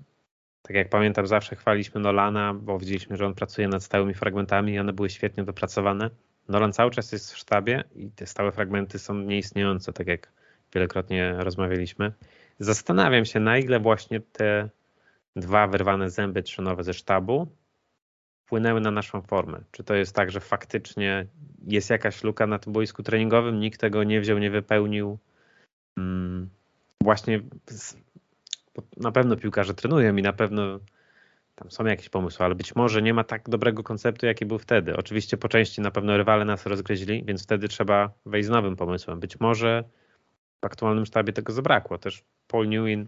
Tak 0.63 0.77
jak 0.77 0.89
pamiętam, 0.89 1.27
zawsze 1.27 1.57
chwaliśmy 1.57 2.01
Nolana, 2.01 2.55
bo 2.55 2.79
widzieliśmy, 2.79 3.17
że 3.17 3.27
on 3.27 3.35
pracuje 3.35 3.69
nad 3.69 3.83
stałymi 3.85 4.15
fragmentami 4.15 4.73
i 4.73 4.79
one 4.79 4.93
były 4.93 5.11
świetnie 5.11 5.45
dopracowane. 5.45 6.11
Nolan 6.49 6.73
cały 6.73 6.91
czas 6.91 7.13
jest 7.13 7.33
w 7.33 7.39
sztabie 7.39 7.85
i 7.95 8.11
te 8.11 8.27
stałe 8.27 8.53
fragmenty 8.53 8.99
są 8.99 9.15
nieistniejące, 9.15 9.93
tak 9.93 10.07
jak 10.07 10.33
wielokrotnie 10.75 11.35
rozmawialiśmy. 11.39 12.13
Zastanawiam 12.59 13.25
się, 13.25 13.41
na 13.41 13.59
ile 13.59 13.81
właśnie 13.81 14.21
te 14.21 14.69
dwa 15.37 15.67
wyrwane 15.67 16.11
zęby 16.11 16.43
trzynowe 16.43 16.85
ze 16.85 16.95
sztabu 16.95 17.47
wpłynęły 18.55 18.81
na 18.81 18.91
naszą 18.91 19.23
formę. 19.23 19.61
Czy 19.73 19.85
to 19.85 19.95
jest 19.95 20.15
tak, 20.15 20.31
że 20.31 20.41
faktycznie 20.41 21.27
jest 21.67 21.91
jakaś 21.91 22.25
luka 22.25 22.47
na 22.47 22.59
tym 22.59 22.73
boisku 22.73 23.03
treningowym, 23.03 23.61
nikt 23.61 23.81
tego 23.81 24.05
nie 24.05 24.21
wziął, 24.21 24.39
nie 24.39 24.51
wypełnił. 24.51 25.19
Hmm, 25.99 26.49
właśnie 27.01 27.41
na 28.97 29.13
pewno 29.13 29.37
piłkarze 29.37 29.75
trenują 29.75 30.17
i 30.17 30.23
na 30.23 30.33
pewno 30.33 30.81
tam 31.55 31.71
są 31.71 31.85
jakieś 31.85 32.09
pomysły, 32.09 32.45
ale 32.45 32.55
być 32.55 32.75
może 32.75 33.03
nie 33.03 33.15
ma 33.15 33.25
tak 33.25 33.49
dobrego 33.49 33.83
konceptu, 33.83 34.27
jaki 34.27 34.47
był 34.47 34.59
wtedy. 34.59 34.97
Oczywiście 34.97 35.37
po 35.37 35.49
części 35.49 35.81
na 35.81 35.91
pewno 35.91 36.17
rywale 36.17 36.45
nas 36.45 36.67
rozgryźli, 36.67 37.25
więc 37.25 37.43
wtedy 37.43 37.69
trzeba 37.69 38.13
wejść 38.27 38.47
z 38.47 38.51
nowym 38.51 38.77
pomysłem. 38.77 39.21
Być 39.21 39.41
może 39.41 39.85
w 40.63 40.67
aktualnym 40.67 41.07
sztabie 41.07 41.33
tego 41.33 41.53
zabrakło. 41.53 41.99
Też 41.99 42.25
Paul 42.49 42.69
Newin 42.69 43.07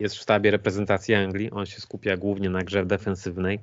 jest 0.00 0.14
w 0.14 0.20
sztabie 0.20 0.50
reprezentacji 0.50 1.14
Anglii. 1.14 1.50
On 1.50 1.66
się 1.66 1.80
skupia 1.80 2.16
głównie 2.16 2.50
na 2.50 2.62
grze 2.62 2.86
defensywnej. 2.86 3.60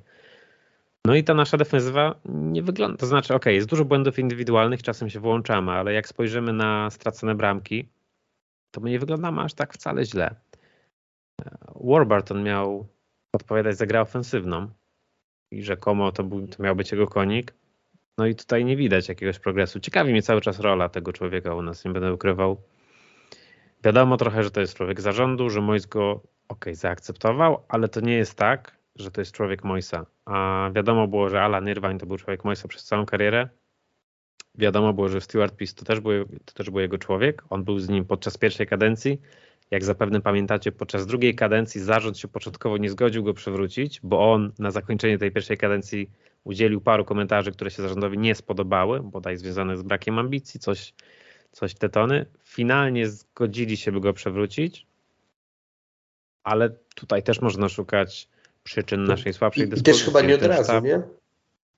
No 1.06 1.14
i 1.14 1.24
ta 1.24 1.34
nasza 1.34 1.56
defensywa 1.56 2.14
nie 2.24 2.62
wygląda, 2.62 2.96
to 2.96 3.06
znaczy, 3.06 3.34
ok, 3.34 3.46
jest 3.46 3.68
dużo 3.68 3.84
błędów 3.84 4.18
indywidualnych, 4.18 4.82
czasem 4.82 5.10
się 5.10 5.20
włączamy, 5.20 5.72
ale 5.72 5.92
jak 5.92 6.08
spojrzymy 6.08 6.52
na 6.52 6.90
stracone 6.90 7.34
bramki, 7.34 7.88
to 8.70 8.80
my 8.80 8.90
nie 8.90 8.98
wyglądamy 8.98 9.40
aż 9.40 9.54
tak 9.54 9.74
wcale 9.74 10.04
źle. 10.04 10.34
Warburton 11.74 12.42
miał 12.42 12.86
odpowiadać 13.32 13.76
za 13.76 13.86
grę 13.86 14.00
ofensywną 14.00 14.68
i 15.50 15.62
rzekomo 15.62 16.12
to, 16.12 16.24
był, 16.24 16.48
to 16.48 16.62
miał 16.62 16.76
być 16.76 16.92
jego 16.92 17.06
konik. 17.06 17.54
No 18.18 18.26
i 18.26 18.34
tutaj 18.34 18.64
nie 18.64 18.76
widać 18.76 19.08
jakiegoś 19.08 19.38
progresu. 19.38 19.80
Ciekawi 19.80 20.12
mnie 20.12 20.22
cały 20.22 20.40
czas 20.40 20.60
rola 20.60 20.88
tego 20.88 21.12
człowieka 21.12 21.54
u 21.54 21.62
nas, 21.62 21.84
nie 21.84 21.90
będę 21.90 22.14
ukrywał. 22.14 22.62
Wiadomo 23.84 24.16
trochę, 24.16 24.42
że 24.42 24.50
to 24.50 24.60
jest 24.60 24.74
człowiek 24.74 25.00
zarządu, 25.00 25.50
że 25.50 25.60
Mois 25.60 25.86
go 25.86 26.20
ok, 26.48 26.64
zaakceptował, 26.72 27.62
ale 27.68 27.88
to 27.88 28.00
nie 28.00 28.14
jest 28.14 28.34
tak, 28.34 28.81
że 28.96 29.10
to 29.10 29.20
jest 29.20 29.32
człowiek 29.32 29.64
Moisa. 29.64 30.06
A 30.24 30.70
wiadomo 30.74 31.08
było, 31.08 31.28
że 31.28 31.42
Alan 31.42 31.68
Irvine 31.68 31.98
to 31.98 32.06
był 32.06 32.16
człowiek 32.18 32.44
Moisa 32.44 32.68
przez 32.68 32.84
całą 32.84 33.06
karierę. 33.06 33.48
Wiadomo 34.54 34.92
było, 34.92 35.08
że 35.08 35.20
Stuart 35.20 35.54
Peace 35.54 35.74
to 35.74 35.84
też, 35.84 36.00
był, 36.00 36.24
to 36.44 36.54
też 36.54 36.70
był 36.70 36.80
jego 36.80 36.98
człowiek. 36.98 37.44
On 37.50 37.64
był 37.64 37.78
z 37.78 37.88
nim 37.88 38.04
podczas 38.04 38.38
pierwszej 38.38 38.66
kadencji. 38.66 39.20
Jak 39.70 39.84
zapewne 39.84 40.20
pamiętacie, 40.20 40.72
podczas 40.72 41.06
drugiej 41.06 41.34
kadencji 41.34 41.80
zarząd 41.80 42.18
się 42.18 42.28
początkowo 42.28 42.76
nie 42.76 42.90
zgodził 42.90 43.24
go 43.24 43.34
przywrócić, 43.34 44.00
bo 44.02 44.32
on 44.32 44.52
na 44.58 44.70
zakończenie 44.70 45.18
tej 45.18 45.32
pierwszej 45.32 45.56
kadencji 45.56 46.10
udzielił 46.44 46.80
paru 46.80 47.04
komentarzy, 47.04 47.52
które 47.52 47.70
się 47.70 47.82
zarządowi 47.82 48.18
nie 48.18 48.34
spodobały, 48.34 49.00
bodaj 49.00 49.36
związane 49.36 49.76
z 49.76 49.82
brakiem 49.82 50.18
ambicji, 50.18 50.60
coś, 50.60 50.94
coś 51.52 51.74
te 51.74 51.88
tony. 51.88 52.26
Finalnie 52.44 53.08
zgodzili 53.08 53.76
się, 53.76 53.92
by 53.92 54.00
go 54.00 54.12
przewrócić, 54.12 54.86
ale 56.44 56.70
tutaj 56.94 57.22
też 57.22 57.40
można 57.40 57.68
szukać 57.68 58.28
przyczyn 58.62 59.04
naszej 59.04 59.32
słabszej 59.32 59.68
dyspozycji. 59.68 59.92
I 59.92 59.94
też 59.94 60.04
chyba 60.04 60.20
nie 60.20 60.34
od 60.34 60.42
razu, 60.42 60.64
sztab... 60.64 60.84
nie? 60.84 61.02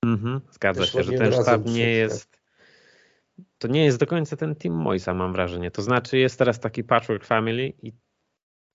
Mhm, 0.05 0.41
zgadza 0.51 0.81
też 0.81 0.91
się, 0.91 1.03
że 1.03 1.11
ten 1.11 1.33
sztab 1.33 1.65
nie 1.65 1.91
jest 1.91 2.45
to 3.57 3.67
nie 3.67 3.85
jest 3.85 3.99
do 3.99 4.07
końca 4.07 4.37
ten 4.37 4.55
team 4.55 4.75
Moisa, 4.75 5.13
mam 5.13 5.33
wrażenie. 5.33 5.71
To 5.71 5.81
znaczy 5.81 6.17
jest 6.17 6.39
teraz 6.39 6.59
taki 6.59 6.83
patchwork 6.83 7.25
family 7.25 7.73
i 7.81 7.93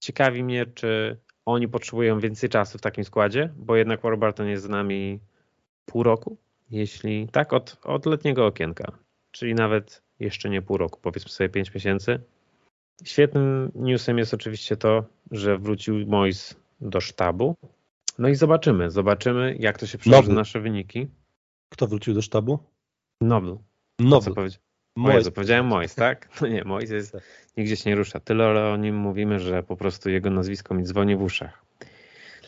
ciekawi 0.01 0.45
mnie, 0.45 0.67
czy 0.67 1.17
oni 1.47 1.69
potrzebują 1.69 2.21
więcej 2.21 2.49
czasu 2.49 2.79
w 2.79 2.81
takim 2.81 3.05
składzie, 3.05 3.53
bo 3.57 3.77
jednak 3.77 4.03
Warburton 4.03 4.49
jest 4.49 4.65
z 4.65 4.69
nami 4.69 5.21
pół 5.87 6.03
roku, 6.03 6.37
jeśli 6.71 7.29
tak, 7.29 7.53
od, 7.53 7.77
od 7.83 8.07
letniego 8.07 8.47
okienka, 8.47 8.93
czyli 9.31 9.55
nawet 9.55 10.03
jeszcze 10.21 10.51
nie 10.51 10.63
pół 10.63 10.77
roku, 10.77 11.01
powiedzmy 11.03 11.31
sobie 11.31 11.49
pięć 11.49 11.75
miesięcy. 11.75 12.21
Świetnym 13.05 13.73
newsem 13.75 14.19
jest 14.19 14.35
oczywiście 14.35 14.77
to, 14.77 15.05
że 15.31 15.59
wrócił 15.59 16.07
Mois 16.07 16.57
do 16.81 17.01
sztabu. 17.01 17.57
No 18.21 18.29
i 18.29 18.35
zobaczymy, 18.35 18.91
zobaczymy 18.91 19.57
jak 19.59 19.79
to 19.79 19.87
się 19.87 19.99
przełoży 19.99 20.29
na 20.29 20.35
nasze 20.35 20.61
wyniki. 20.61 21.07
Kto 21.69 21.87
wrócił 21.87 22.15
do 22.15 22.23
sztabu? 22.23 22.59
Noble. 23.21 23.57
Noble. 23.99 24.35
Mois. 24.97 25.31
powiedziałem 25.31 25.67
Mois, 25.67 25.95
tak? 25.95 26.29
No 26.41 26.47
nie, 26.49 26.65
Mois 26.65 26.91
jest, 26.91 27.13
tak. 27.13 27.23
nigdzie 27.57 27.77
się 27.77 27.91
nie 27.91 27.97
rusza. 27.97 28.21
Tyle 28.21 28.73
o 28.73 28.77
nim 28.77 28.97
mówimy, 28.97 29.39
że 29.39 29.63
po 29.63 29.77
prostu 29.77 30.11
jego 30.11 30.31
nazwisko 30.31 30.75
mi 30.75 30.85
dzwoni 30.85 31.17
w 31.17 31.23
uszach. 31.23 31.65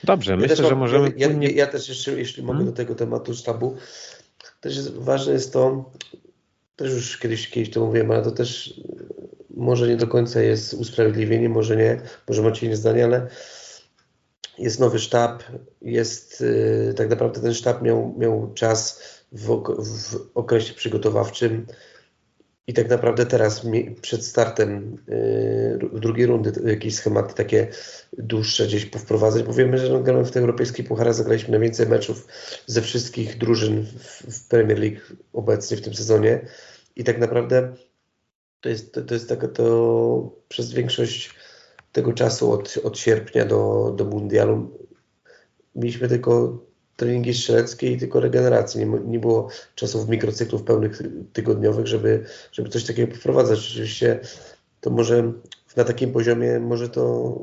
Dobrze, 0.04 0.32
ja 0.32 0.36
myślę, 0.36 0.56
że 0.56 0.76
możemy... 0.76 1.12
Ja, 1.16 1.28
ja, 1.40 1.50
ja, 1.50 1.66
też 1.66 1.88
jeszcze, 1.88 2.12
jeśli 2.12 2.42
mogę 2.42 2.58
hmm? 2.58 2.72
do 2.72 2.76
tego 2.76 2.94
tematu 2.94 3.34
sztabu, 3.34 3.76
też 4.60 4.76
jest, 4.76 4.98
ważne 4.98 5.32
jest 5.32 5.52
to, 5.52 5.90
też 6.76 6.92
już 6.92 7.18
kiedyś, 7.18 7.50
kiedyś 7.50 7.70
to 7.70 7.86
mówiłem, 7.86 8.10
ale 8.10 8.22
to 8.22 8.30
też 8.30 8.80
może 9.56 9.88
nie 9.88 9.96
do 9.96 10.06
końca 10.06 10.42
jest 10.42 10.74
usprawiedliwienie, 10.74 11.48
może 11.48 11.76
nie, 11.76 12.00
może 12.28 12.42
macie 12.42 12.66
inne 12.66 12.76
zdanie, 12.76 13.04
ale 13.04 13.28
jest 14.58 14.80
nowy 14.80 14.98
sztab, 14.98 15.42
jest 15.82 16.40
yy, 16.40 16.94
tak 16.96 17.10
naprawdę 17.10 17.40
ten 17.40 17.54
sztab 17.54 17.82
miał, 17.82 18.14
miał 18.18 18.52
czas 18.54 19.02
w, 19.32 19.46
w 19.84 20.30
okresie 20.34 20.74
przygotowawczym 20.74 21.66
i 22.66 22.72
tak 22.74 22.88
naprawdę 22.88 23.26
teraz 23.26 23.66
przed 24.02 24.24
startem 24.24 24.96
yy, 25.08 26.00
drugiej 26.00 26.26
rundy 26.26 26.52
jakieś 26.64 26.94
schematy 26.94 27.34
takie 27.34 27.68
dłuższe 28.18 28.66
gdzieś 28.66 28.86
powprowadzać, 28.86 29.42
bo 29.42 29.52
wiemy, 29.52 29.78
że 29.78 29.88
no, 29.88 30.24
w 30.24 30.30
tej 30.30 30.40
europejskiej 30.40 30.84
pucharze, 30.84 31.14
zagraliśmy 31.14 31.50
najwięcej 31.50 31.86
meczów 31.86 32.26
ze 32.66 32.82
wszystkich 32.82 33.38
drużyn 33.38 33.86
w, 34.30 34.48
Premier 34.48 34.78
League 34.78 35.00
obecnie 35.32 35.76
w 35.76 35.82
tym 35.82 35.94
sezonie 35.94 36.40
i 36.96 37.04
tak 37.04 37.18
naprawdę 37.18 37.72
to 38.60 38.68
jest, 38.68 39.00
to 39.06 39.14
jest 39.14 39.28
taka 39.28 39.48
to 39.48 40.36
przez 40.48 40.72
większość 40.72 41.34
tego 41.92 42.12
czasu 42.12 42.52
od, 42.52 42.78
od 42.84 42.98
sierpnia 42.98 43.44
do, 43.44 43.92
do 43.96 44.04
mundialu 44.04 44.70
mieliśmy 45.74 46.08
tylko 46.08 46.58
treningi 46.96 47.34
strzeleckie 47.34 47.92
i 47.92 47.98
tylko 47.98 48.20
regeneracji. 48.20 48.80
Nie, 48.80 48.98
nie 49.06 49.18
było 49.18 49.48
czasów 49.74 50.08
mikrocyklów 50.08 50.62
pełnych 50.62 51.02
tygodniowych, 51.32 51.86
żeby, 51.86 52.24
żeby 52.52 52.68
coś 52.68 52.84
takiego 52.84 53.16
wprowadzać. 53.16 53.58
Oczywiście 53.58 54.20
to 54.80 54.90
może 54.90 55.32
na 55.76 55.84
takim 55.84 56.12
poziomie 56.12 56.60
może 56.60 56.88
to 56.88 57.34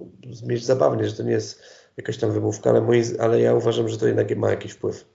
mieć 0.47 0.65
zabawnie, 0.65 1.09
że 1.09 1.15
to 1.15 1.23
nie 1.23 1.31
jest 1.31 1.63
jakaś 1.97 2.17
tam 2.17 2.31
wymówka, 2.31 2.69
ale, 2.69 2.81
moi, 2.81 3.03
ale 3.19 3.41
ja 3.41 3.53
uważam, 3.53 3.89
że 3.89 3.97
to 3.97 4.07
jednak 4.07 4.37
ma 4.37 4.49
jakiś 4.49 4.71
wpływ. 4.71 5.05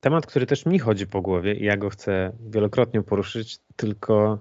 Temat, 0.00 0.26
który 0.26 0.46
też 0.46 0.66
mi 0.66 0.78
chodzi 0.78 1.06
po 1.06 1.22
głowie 1.22 1.54
i 1.54 1.64
ja 1.64 1.76
go 1.76 1.90
chcę 1.90 2.32
wielokrotnie 2.50 3.02
poruszyć, 3.02 3.58
tylko 3.76 4.38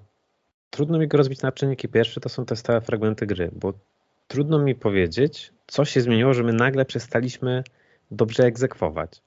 trudno 0.69 0.97
mi 0.97 1.07
go 1.07 1.17
rozbić 1.17 1.41
na 1.41 1.51
czynniki 1.51 1.87
pierwsze, 1.87 2.21
to 2.21 2.29
są 2.29 2.45
te 2.45 2.55
stałe 2.55 2.81
fragmenty 2.81 3.25
gry, 3.27 3.49
bo 3.53 3.73
trudno 4.29 4.59
mi 4.59 4.75
powiedzieć, 4.75 5.53
co 5.67 5.85
się 5.85 6.01
zmieniło, 6.01 6.33
że 6.33 6.43
my 6.43 6.53
nagle 6.53 6.85
przestaliśmy 6.85 7.63
dobrze 8.11 8.43
egzekwować. 8.43 9.21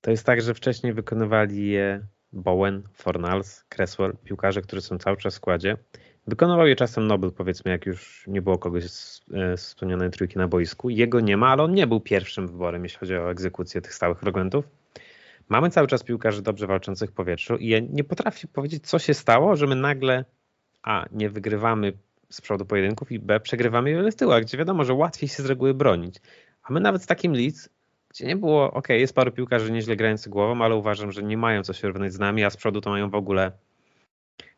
To 0.00 0.10
jest 0.10 0.26
tak, 0.26 0.42
że 0.42 0.54
wcześniej 0.54 0.92
wykonywali 0.92 1.68
je 1.68 2.06
Bowen, 2.32 2.82
Fornals, 2.92 3.64
Cresswell, 3.68 4.16
piłkarze, 4.24 4.62
którzy 4.62 4.82
są 4.82 4.98
cały 4.98 5.16
czas 5.16 5.34
w 5.34 5.36
składzie. 5.36 5.76
Wykonywał 6.26 6.66
je 6.66 6.76
czasem 6.76 7.06
Nobel, 7.06 7.32
powiedzmy, 7.32 7.70
jak 7.70 7.86
już 7.86 8.24
nie 8.26 8.42
było 8.42 8.58
kogoś 8.58 8.90
z, 8.90 9.20
e, 9.34 9.56
z 9.56 9.60
wspomnianej 9.60 10.10
trójki 10.10 10.38
na 10.38 10.48
boisku. 10.48 10.90
Jego 10.90 11.20
nie 11.20 11.36
ma, 11.36 11.48
ale 11.48 11.62
on 11.62 11.74
nie 11.74 11.86
był 11.86 12.00
pierwszym 12.00 12.46
wyborem, 12.46 12.82
jeśli 12.82 12.98
chodzi 12.98 13.16
o 13.16 13.30
egzekucję 13.30 13.80
tych 13.80 13.94
stałych 13.94 14.20
fragmentów. 14.20 14.68
Mamy 15.48 15.70
cały 15.70 15.86
czas 15.86 16.02
piłkarzy 16.02 16.42
dobrze 16.42 16.66
walczących 16.66 17.10
w 17.10 17.12
powietrzu 17.12 17.56
i 17.56 17.68
ja 17.68 17.78
nie 17.80 18.04
potrafię 18.04 18.48
powiedzieć, 18.48 18.88
co 18.88 18.98
się 18.98 19.14
stało, 19.14 19.56
że 19.56 19.66
my 19.66 19.74
nagle 19.74 20.24
a, 20.82 21.06
nie 21.12 21.30
wygrywamy 21.30 21.92
z 22.30 22.40
przodu 22.40 22.64
pojedynków 22.64 23.12
i 23.12 23.18
b, 23.18 23.40
przegrywamy 23.40 23.90
wiele 23.90 24.12
w 24.12 24.16
tyłach, 24.16 24.42
gdzie 24.42 24.58
wiadomo, 24.58 24.84
że 24.84 24.94
łatwiej 24.94 25.28
się 25.28 25.42
z 25.42 25.46
reguły 25.46 25.74
bronić. 25.74 26.16
A 26.62 26.72
my 26.72 26.80
nawet 26.80 27.02
z 27.02 27.06
takim 27.06 27.32
Leeds 27.32 27.68
gdzie 28.16 28.26
nie 28.26 28.36
było, 28.36 28.72
ok, 28.72 28.88
jest 28.88 29.14
paru 29.14 29.32
piłkarzy 29.32 29.72
nieźle 29.72 29.96
grających 29.96 30.32
głową, 30.32 30.64
ale 30.64 30.76
uważam, 30.76 31.12
że 31.12 31.22
nie 31.22 31.36
mają 31.36 31.62
co 31.62 31.72
się 31.72 31.88
równać 31.88 32.12
z 32.12 32.18
nami, 32.18 32.44
a 32.44 32.50
z 32.50 32.56
przodu 32.56 32.80
to 32.80 32.90
mają 32.90 33.10
w 33.10 33.14
ogóle 33.14 33.52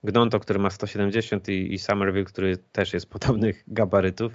Gnonto, 0.05 0.41
który 0.41 0.59
ma 0.59 0.71
170 0.71 1.49
i, 1.49 1.75
i 1.75 1.79
Somerville, 1.79 2.25
który 2.25 2.57
też 2.57 2.93
jest 2.93 3.11
podobnych 3.11 3.65
gabarytów. 3.79 4.33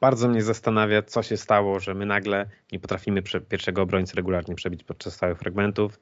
Bardzo 0.00 0.28
mnie 0.28 0.42
zastanawia, 0.42 1.02
co 1.02 1.22
się 1.22 1.36
stało, 1.36 1.80
że 1.80 1.94
my 1.94 2.06
nagle 2.06 2.46
nie 2.72 2.80
potrafimy 2.80 3.22
pierwszego 3.48 3.82
obrońcy 3.82 4.16
regularnie 4.16 4.54
przebić 4.54 4.84
podczas 4.84 5.14
stałych 5.14 5.38
fragmentów, 5.38 6.00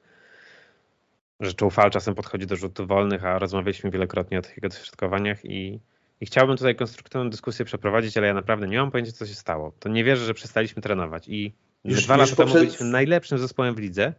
że 1.39 1.53
Czoufal 1.53 1.91
czasem 1.91 2.15
podchodzi 2.15 2.47
do 2.47 2.55
rzutów 2.55 2.87
wolnych, 2.87 3.25
a 3.25 3.39
rozmawialiśmy 3.39 3.91
wielokrotnie 3.91 4.39
o 4.39 4.41
tych 4.41 4.57
jego 4.57 4.69
dośrodkowaniach 4.69 5.45
i 5.45 5.79
I 6.21 6.25
chciałbym 6.25 6.57
tutaj 6.57 6.75
konstruktywną 6.75 7.29
dyskusję 7.29 7.65
przeprowadzić, 7.65 8.17
ale 8.17 8.27
ja 8.27 8.33
naprawdę 8.33 8.67
nie 8.67 8.77
mam 8.77 8.91
pojęcia, 8.91 9.11
co 9.11 9.25
się 9.25 9.35
stało. 9.35 9.71
To 9.79 9.89
nie 9.89 10.03
wierzę, 10.03 10.25
że 10.25 10.33
przestaliśmy 10.33 10.81
trenować. 10.81 11.27
I 11.27 11.55
już, 11.83 12.03
dwa 12.03 12.17
lata 12.17 12.35
temu 12.35 12.53
byliśmy 12.53 12.85
najlepszym 12.85 13.37
zespołem 13.37 13.75
w 13.75 13.79
lidze 13.79 14.13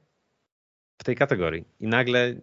w 0.98 1.04
tej 1.04 1.16
kategorii. 1.16 1.64
I 1.80 1.86
nagle 1.86 2.34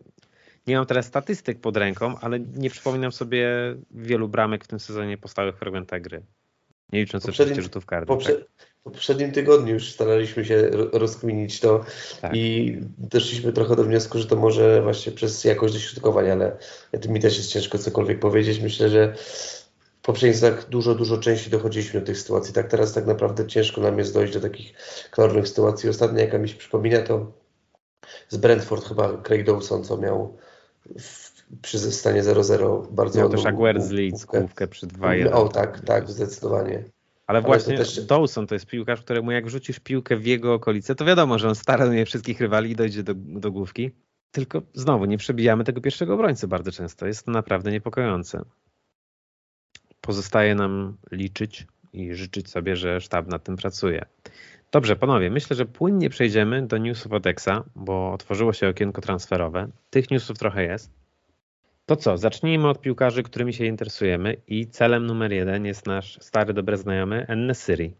nie 0.68 0.76
mam 0.76 0.86
teraz 0.86 1.06
statystyk 1.06 1.62
pod 1.62 1.78
ręką, 1.78 2.20
ale 2.20 2.40
nie 2.40 2.70
przypominam 2.70 3.12
sobie 3.12 3.50
wielu 3.92 4.30
bramek 4.30 4.64
w 4.64 4.68
tym 4.68 4.80
sezonie 4.80 5.18
po 5.18 5.28
stałych 5.28 5.58
fragmentach 5.58 6.02
gry. 6.02 6.24
Nie 6.94 7.00
licząc 7.00 7.30
oczywiście 7.30 7.62
rzutów 7.62 7.86
karnych. 7.86 8.08
Poprze 8.08 8.34
tak? 8.34 8.46
W 8.80 8.84
poprzednim 8.84 9.32
tygodniu 9.32 9.74
już 9.74 9.92
staraliśmy 9.92 10.46
się 10.46 10.70
rozkminić 10.92 11.60
to 11.60 11.86
tak. 12.22 12.36
i 12.36 12.78
doszliśmy 12.98 13.54
trochę 13.54 13.76
do 13.76 13.84
wniosku, 13.84 14.20
że 14.20 14.28
to 14.28 14.36
może 14.36 14.82
właśnie 14.82 15.12
przez 15.12 15.44
jakość 15.44 15.74
dośrodkowania, 15.74 16.34
ale 16.34 16.58
mi 17.10 17.20
też 17.20 17.38
jest 17.38 17.50
ciężko 17.50 17.78
cokolwiek 17.78 18.20
powiedzieć. 18.20 18.60
Myślę, 18.60 18.90
że 18.90 19.14
w 20.02 20.06
poprzednich 20.06 20.70
dużo, 20.70 20.96
dużo 20.96 21.18
częściej 21.18 21.52
dochodziliśmy 21.52 22.00
do 22.00 22.06
tych 22.06 22.18
sytuacji. 22.18 22.54
Tak 22.54 22.68
teraz 22.68 22.94
tak 22.94 23.06
naprawdę 23.06 23.48
ciężko 23.48 23.82
nam 23.82 24.00
jest 24.00 24.14
dojść 24.14 24.34
do 24.34 24.40
takich 24.40 24.74
klarownych 25.12 25.48
sytuacji. 25.48 25.90
Ostatnia, 25.90 26.22
jaka 26.22 26.38
mi 26.38 26.50
się 26.50 26.56
przypomina, 26.56 27.02
to 27.02 27.32
z 28.30 28.38
Brentford 28.38 28.88
chyba 28.88 29.18
Craig 29.18 29.46
Dawson, 29.46 29.84
co 29.84 29.98
miał 29.98 30.38
w, 31.00 31.23
przy 31.62 31.80
stanie 31.80 32.24
0-0 32.24 32.88
bardzo 32.92 33.20
Miał 33.20 33.30
też 33.30 33.46
Aguerd 33.46 33.84
z 33.84 33.92
Leeds 33.92 34.26
główkę 34.26 34.68
przy 34.68 34.88
2-1. 34.88 35.34
O 35.34 35.50
tak, 35.50 35.80
tak, 35.80 36.10
zdecydowanie. 36.10 36.84
Ale, 37.28 37.42
właśnie 37.42 37.78
to 37.78 37.84
też... 37.84 38.06
Dawson 38.06 38.48
to 38.48 38.56
jest 38.56 38.66
piłkarz, 38.66 39.02
któremu 39.02 39.32
jak 39.32 39.46
wrzucisz 39.46 39.80
piłkę 39.80 40.18
w 40.18 40.26
jego 40.26 40.54
okolice, 40.54 40.96
to 40.96 41.06
wiadomo, 41.06 41.40
że 41.40 41.48
on 41.48 41.56
staranuje 41.56 42.06
wszystkich 42.06 42.42
rywali 42.42 42.72
i 42.72 42.76
dojdzie 42.76 43.04
do, 43.04 43.14
do 43.16 43.52
główki. 43.52 43.92
Tylko 44.32 44.62
znowu 44.74 45.06
nie 45.06 45.18
przebijamy 45.18 45.64
tego 45.64 45.82
pierwszego 45.82 46.14
obrońcy 46.14 46.48
bardzo 46.48 46.72
często. 46.72 47.08
Jest 47.08 47.26
to 47.26 47.32
naprawdę 47.32 47.72
niepokojące. 47.72 48.42
Pozostaje 50.02 50.56
nam 50.56 50.98
liczyć 51.12 51.68
i 51.94 52.14
życzyć 52.14 52.50
sobie, 52.50 52.76
że 52.76 53.02
sztab 53.02 53.28
nad 53.28 53.44
tym 53.44 53.58
pracuje. 53.58 54.06
Dobrze, 54.72 54.96
panowie, 54.96 55.30
myślę, 55.30 55.56
że 55.56 55.66
płynnie 55.66 56.10
przejdziemy 56.10 56.68
do 56.68 56.78
newsów 56.78 57.12
od 57.12 57.28
Exa, 57.28 57.64
bo 57.76 58.14
otworzyło 58.14 58.54
się 58.54 58.68
okienko 58.68 59.02
transferowe. 59.02 59.68
Tych 59.90 60.12
newsów 60.12 60.38
trochę 60.38 60.64
jest. 60.64 61.03
To 61.86 61.96
co, 61.96 62.18
zacznijmy 62.18 62.68
od 62.70 62.82
piłkarzy, 62.82 63.24
którymi 63.24 63.54
się 63.54 63.66
interesujemy 63.66 64.36
i 64.48 64.68
celem 64.68 65.06
numer 65.06 65.32
jeden 65.32 65.66
jest 65.66 65.86
nasz 65.86 66.18
stary, 66.22 66.54
dobry 66.54 66.78
znajomy 66.78 67.26
Ennesyri. 67.28 67.94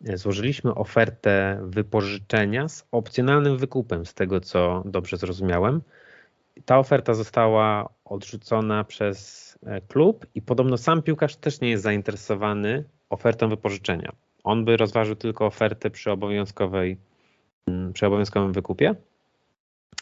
Złożyliśmy 0.00 0.74
ofertę 0.74 1.60
wypożyczenia 1.62 2.68
z 2.68 2.86
opcjonalnym 2.92 3.56
wykupem, 3.56 4.06
z 4.06 4.14
tego 4.14 4.40
co 4.40 4.82
dobrze 4.84 5.16
zrozumiałem. 5.16 5.82
Ta 6.64 6.78
oferta 6.78 7.14
została 7.14 7.88
odrzucona 8.04 8.84
przez 8.84 9.58
e, 9.66 9.80
klub 9.80 10.26
i 10.34 10.42
podobno 10.42 10.76
sam 10.76 11.02
piłkarz 11.02 11.36
też 11.36 11.60
nie 11.60 11.70
jest 11.70 11.82
zainteresowany 11.82 12.84
ofertą 13.10 13.48
wypożyczenia. 13.48 14.12
On 14.44 14.64
by 14.64 14.76
rozważył 14.76 15.16
tylko 15.16 15.46
ofertę 15.46 15.90
przy 15.90 16.10
obowiązkowej, 16.10 16.96
mm, 17.66 17.92
przy 17.92 18.06
obowiązkowym 18.06 18.52
wykupie. 18.52 18.94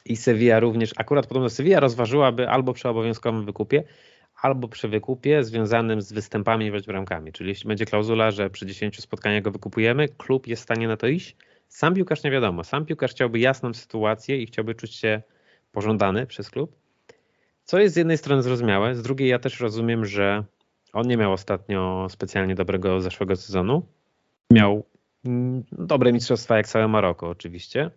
I 0.05 0.17
Sevilla 0.17 0.61
również, 0.61 0.91
akurat 0.97 1.27
podobno 1.27 1.51
Sevilla 1.51 1.81
rozważyłaby 1.81 2.49
albo 2.49 2.73
przy 2.73 2.89
obowiązkowym 2.89 3.45
wykupie, 3.45 3.85
albo 4.43 4.69
przy 4.69 4.89
wykupie 4.89 5.45
związanym 5.45 6.03
z 6.03 6.13
występami 6.13 6.71
bądź 6.71 6.87
bramkami. 6.87 7.33
Czyli 7.33 7.49
jeśli 7.49 7.69
będzie 7.69 7.85
klauzula, 7.85 8.31
że 8.31 8.51
przy 8.51 8.67
10 8.67 9.01
spotkaniach 9.01 9.43
go 9.43 9.51
wykupujemy, 9.51 10.09
klub 10.09 10.47
jest 10.47 10.63
w 10.63 10.65
stanie 10.65 10.89
na 10.89 10.97
to 10.97 11.07
iść. 11.07 11.37
Sam 11.69 11.95
piłkarz 11.95 12.23
nie 12.23 12.31
wiadomo. 12.31 12.65
Sam 12.65 12.87
piłkarz 12.87 13.11
chciałby 13.11 13.39
jasną 13.39 13.75
sytuację 13.75 14.43
i 14.43 14.47
chciałby 14.47 14.75
czuć 14.75 14.95
się 14.95 15.23
pożądany 15.73 16.27
przez 16.27 16.51
klub. 16.51 16.77
Co 17.65 17.79
jest 17.79 17.95
z 17.95 17.99
jednej 17.99 18.19
strony 18.19 18.43
zrozumiałe, 18.43 18.95
z 18.95 19.03
drugiej 19.03 19.29
ja 19.29 19.39
też 19.39 19.61
rozumiem, 19.61 20.07
że 20.07 20.45
on 20.93 21.07
nie 21.07 21.17
miał 21.17 21.33
ostatnio 21.33 22.07
specjalnie 22.11 22.55
dobrego 22.55 23.01
zeszłego 23.01 23.37
sezonu. 23.37 23.87
Miał 24.51 24.85
mm, 25.25 25.65
dobre 25.73 26.13
mistrzostwa 26.13 26.57
jak 26.57 26.69
całe 26.69 26.89
Maroko 26.89 27.29
oczywiście, 27.29 27.91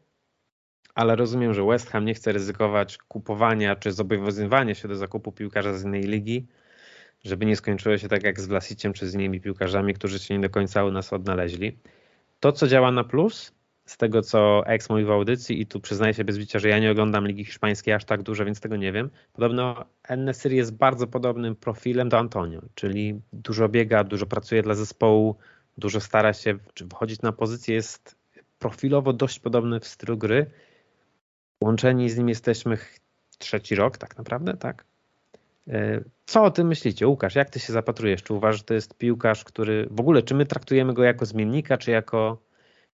ale 0.98 1.16
rozumiem, 1.16 1.54
że 1.54 1.64
West 1.64 1.90
Ham 1.90 2.06
nie 2.06 2.14
chce 2.14 2.32
ryzykować 2.32 2.98
kupowania 2.98 3.76
czy 3.76 3.92
zobowiązywania 3.92 4.76
się 4.76 4.88
do 4.88 4.96
zakupu 4.96 5.32
piłkarza 5.32 5.74
z 5.74 5.84
innej 5.84 6.02
ligi, 6.02 6.48
żeby 7.24 7.46
nie 7.46 7.56
skończyło 7.56 7.98
się 7.98 8.08
tak 8.08 8.24
jak 8.24 8.42
z 8.42 8.48
Vlasiciem 8.48 8.94
czy 8.94 9.08
z 9.08 9.14
innymi 9.14 9.42
piłkarzami, 9.42 9.94
którzy 9.94 10.20
się 10.20 10.34
nie 10.34 10.40
do 10.40 10.50
końca 10.50 10.86
u 10.86 10.92
nas 10.92 11.14
odnaleźli. 11.14 11.78
To, 12.40 12.52
co 12.52 12.68
działa 12.68 12.92
na 12.92 13.04
plus, 13.04 13.52
z 13.86 13.98
tego 13.98 14.22
co 14.22 14.68
ex 14.68 14.90
mówił 14.90 15.08
w 15.08 15.12
audycji 15.12 15.62
i 15.62 15.66
tu 15.66 15.80
przyznaję 15.80 16.14
się 16.14 16.24
bez 16.24 16.38
bicia, 16.38 16.60
że 16.60 16.70
ja 16.70 16.80
nie 16.80 16.92
oglądam 16.92 17.28
Ligi 17.28 17.46
Hiszpańskiej 17.46 17.94
aż 17.94 18.06
tak 18.06 18.24
dużo, 18.24 18.46
więc 18.46 18.60
tego 18.60 18.76
nie 18.76 18.92
wiem. 18.92 19.10
Podobno 19.34 19.86
Ennesir 20.08 20.52
jest 20.52 20.76
bardzo 20.78 21.08
podobnym 21.08 21.56
profilem 21.56 22.10
do 22.10 22.20
Antonio, 22.20 22.62
czyli 22.76 23.22
dużo 23.34 23.70
biega, 23.70 24.04
dużo 24.04 24.26
pracuje 24.26 24.64
dla 24.64 24.76
zespołu, 24.76 25.36
dużo 25.78 26.00
stara 26.00 26.34
się 26.34 26.58
czy 26.74 26.88
wchodzić 26.88 27.22
na 27.22 27.32
pozycję, 27.32 27.76
jest 27.76 28.16
profilowo 28.60 29.14
dość 29.14 29.40
podobny 29.40 29.80
w 29.80 29.88
stylu 29.88 30.18
gry 30.18 30.46
Łączeni 31.62 32.10
z 32.10 32.18
nim 32.18 32.30
jesteśmy 32.30 32.78
trzeci 33.38 33.76
rok 33.76 33.98
tak 33.98 34.18
naprawdę, 34.18 34.58
tak? 34.58 34.86
E, 35.68 36.04
co 36.26 36.44
o 36.44 36.52
tym 36.52 36.68
myślicie? 36.68 37.08
Łukasz, 37.08 37.36
jak 37.36 37.50
ty 37.50 37.60
się 37.60 37.74
zapatrujesz? 37.74 38.24
Czy 38.24 38.34
uważasz, 38.34 38.58
że 38.58 38.64
to 38.64 38.74
jest 38.74 38.98
piłkarz, 38.98 39.44
który 39.44 39.88
w 39.92 40.00
ogóle, 40.00 40.24
czy 40.24 40.36
my 40.36 40.46
traktujemy 40.46 40.94
go 40.94 41.04
jako 41.04 41.26
zmiennika, 41.26 41.78
czy 41.78 41.92
jako 41.92 42.38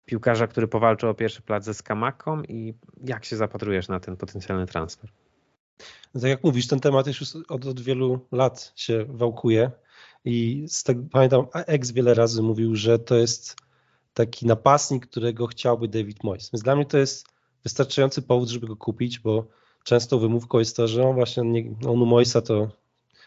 piłkarza, 0.06 0.48
który 0.48 0.68
powalczył 0.68 1.10
o 1.10 1.14
pierwszy 1.14 1.42
plac 1.42 1.64
ze 1.64 1.74
Skamaką 1.74 2.44
i 2.44 2.74
jak 3.04 3.26
się 3.26 3.36
zapatrujesz 3.36 3.88
na 3.88 4.00
ten 4.00 4.18
potencjalny 4.18 4.66
transfer? 4.66 5.10
Tak 6.14 6.24
jak 6.24 6.44
mówisz, 6.44 6.68
ten 6.68 6.80
temat 6.80 7.08
już 7.08 7.36
od, 7.50 7.66
od 7.66 7.82
wielu 7.82 8.20
lat 8.32 8.74
się 8.76 9.06
wałkuje 9.10 9.72
i 10.26 10.66
z 10.68 10.84
tego, 10.84 11.04
pamiętam, 11.12 11.46
ex 11.54 11.92
wiele 11.92 12.14
razy 12.14 12.42
mówił, 12.42 12.76
że 12.76 13.00
to 13.00 13.16
jest 13.16 13.56
taki 14.14 14.46
napastnik, 14.46 15.08
którego 15.08 15.48
chciałby 15.48 15.88
David 15.88 16.24
Moyes. 16.24 16.50
Więc 16.54 16.64
dla 16.64 16.76
mnie 16.76 16.86
to 16.86 16.98
jest 16.98 17.33
wystarczający 17.64 18.22
powód, 18.22 18.50
żeby 18.50 18.68
go 18.68 18.76
kupić, 18.76 19.20
bo 19.20 19.48
często 19.84 20.20
wymówką 20.20 20.60
jest 20.60 20.76
to, 20.76 20.88
że 20.88 21.08
on 21.08 21.16
właśnie 21.16 21.44
nie, 21.44 21.76
on 21.88 22.02
u 22.02 22.06
to, 22.42 22.72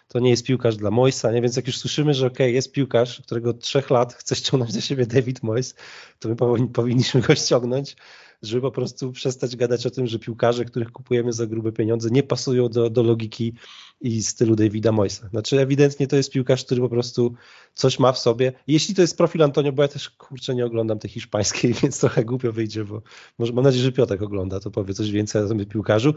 to 0.09 0.19
nie 0.19 0.31
jest 0.31 0.47
piłkarz 0.47 0.77
dla 0.77 0.91
Moisa, 0.91 1.33
nie? 1.33 1.43
więc 1.43 1.57
jak 1.57 1.67
już 1.67 1.79
słyszymy, 1.79 2.15
że 2.15 2.27
ok, 2.27 2.39
jest 2.39 2.73
piłkarz, 2.73 3.21
którego 3.21 3.51
od 3.51 3.61
trzech 3.61 3.91
lat 3.91 4.15
chce 4.15 4.37
ściągnąć 4.37 4.73
do 4.73 4.81
siebie 4.81 5.07
David 5.07 5.43
Mois, 5.43 5.75
to 6.19 6.29
my 6.29 6.37
powinniśmy 6.69 7.21
go 7.21 7.35
ściągnąć, 7.35 7.97
żeby 8.43 8.63
po 8.63 8.71
prostu 8.71 9.13
przestać 9.13 9.57
gadać 9.57 9.87
o 9.87 9.91
tym, 9.91 10.07
że 10.07 10.19
piłkarze, 10.19 10.65
których 10.65 10.93
kupujemy 10.93 11.33
za 11.33 11.47
grube 11.47 11.73
pieniądze, 11.73 12.09
nie 12.11 12.23
pasują 12.23 12.69
do, 12.69 12.91
do 12.91 13.03
logiki 13.03 13.53
i 14.01 14.23
stylu 14.23 14.57
Davida 14.57 14.93
Moisa. 14.93 15.29
Znaczy 15.29 15.61
ewidentnie 15.61 16.07
to 16.07 16.17
jest 16.17 16.33
piłkarz, 16.33 16.65
który 16.65 16.81
po 16.81 16.89
prostu 16.89 17.35
coś 17.75 17.99
ma 17.99 18.13
w 18.13 18.19
sobie. 18.19 18.53
Jeśli 18.67 18.95
to 18.95 19.03
jest 19.03 19.17
profil 19.17 19.43
Antonio, 19.43 19.73
bo 19.73 19.83
ja 19.83 19.89
też 19.89 20.11
kurczę 20.11 20.55
nie 20.55 20.67
oglądam 20.67 20.99
tej 20.99 21.11
hiszpańskiej, 21.11 21.75
więc 21.83 22.01
trochę 22.01 22.25
głupio 22.25 22.53
wyjdzie, 22.53 22.85
bo 22.85 23.03
może 23.39 23.53
mam 23.53 23.65
nadzieję, 23.65 23.85
że 23.85 23.93
Piotrek 23.93 24.23
ogląda, 24.23 24.61
to 24.61 24.71
powie 24.71 24.95
coś 24.95 25.11
więcej 25.11 25.43
na 25.43 25.49
tym 25.49 25.67
piłkarzu. 25.67 26.15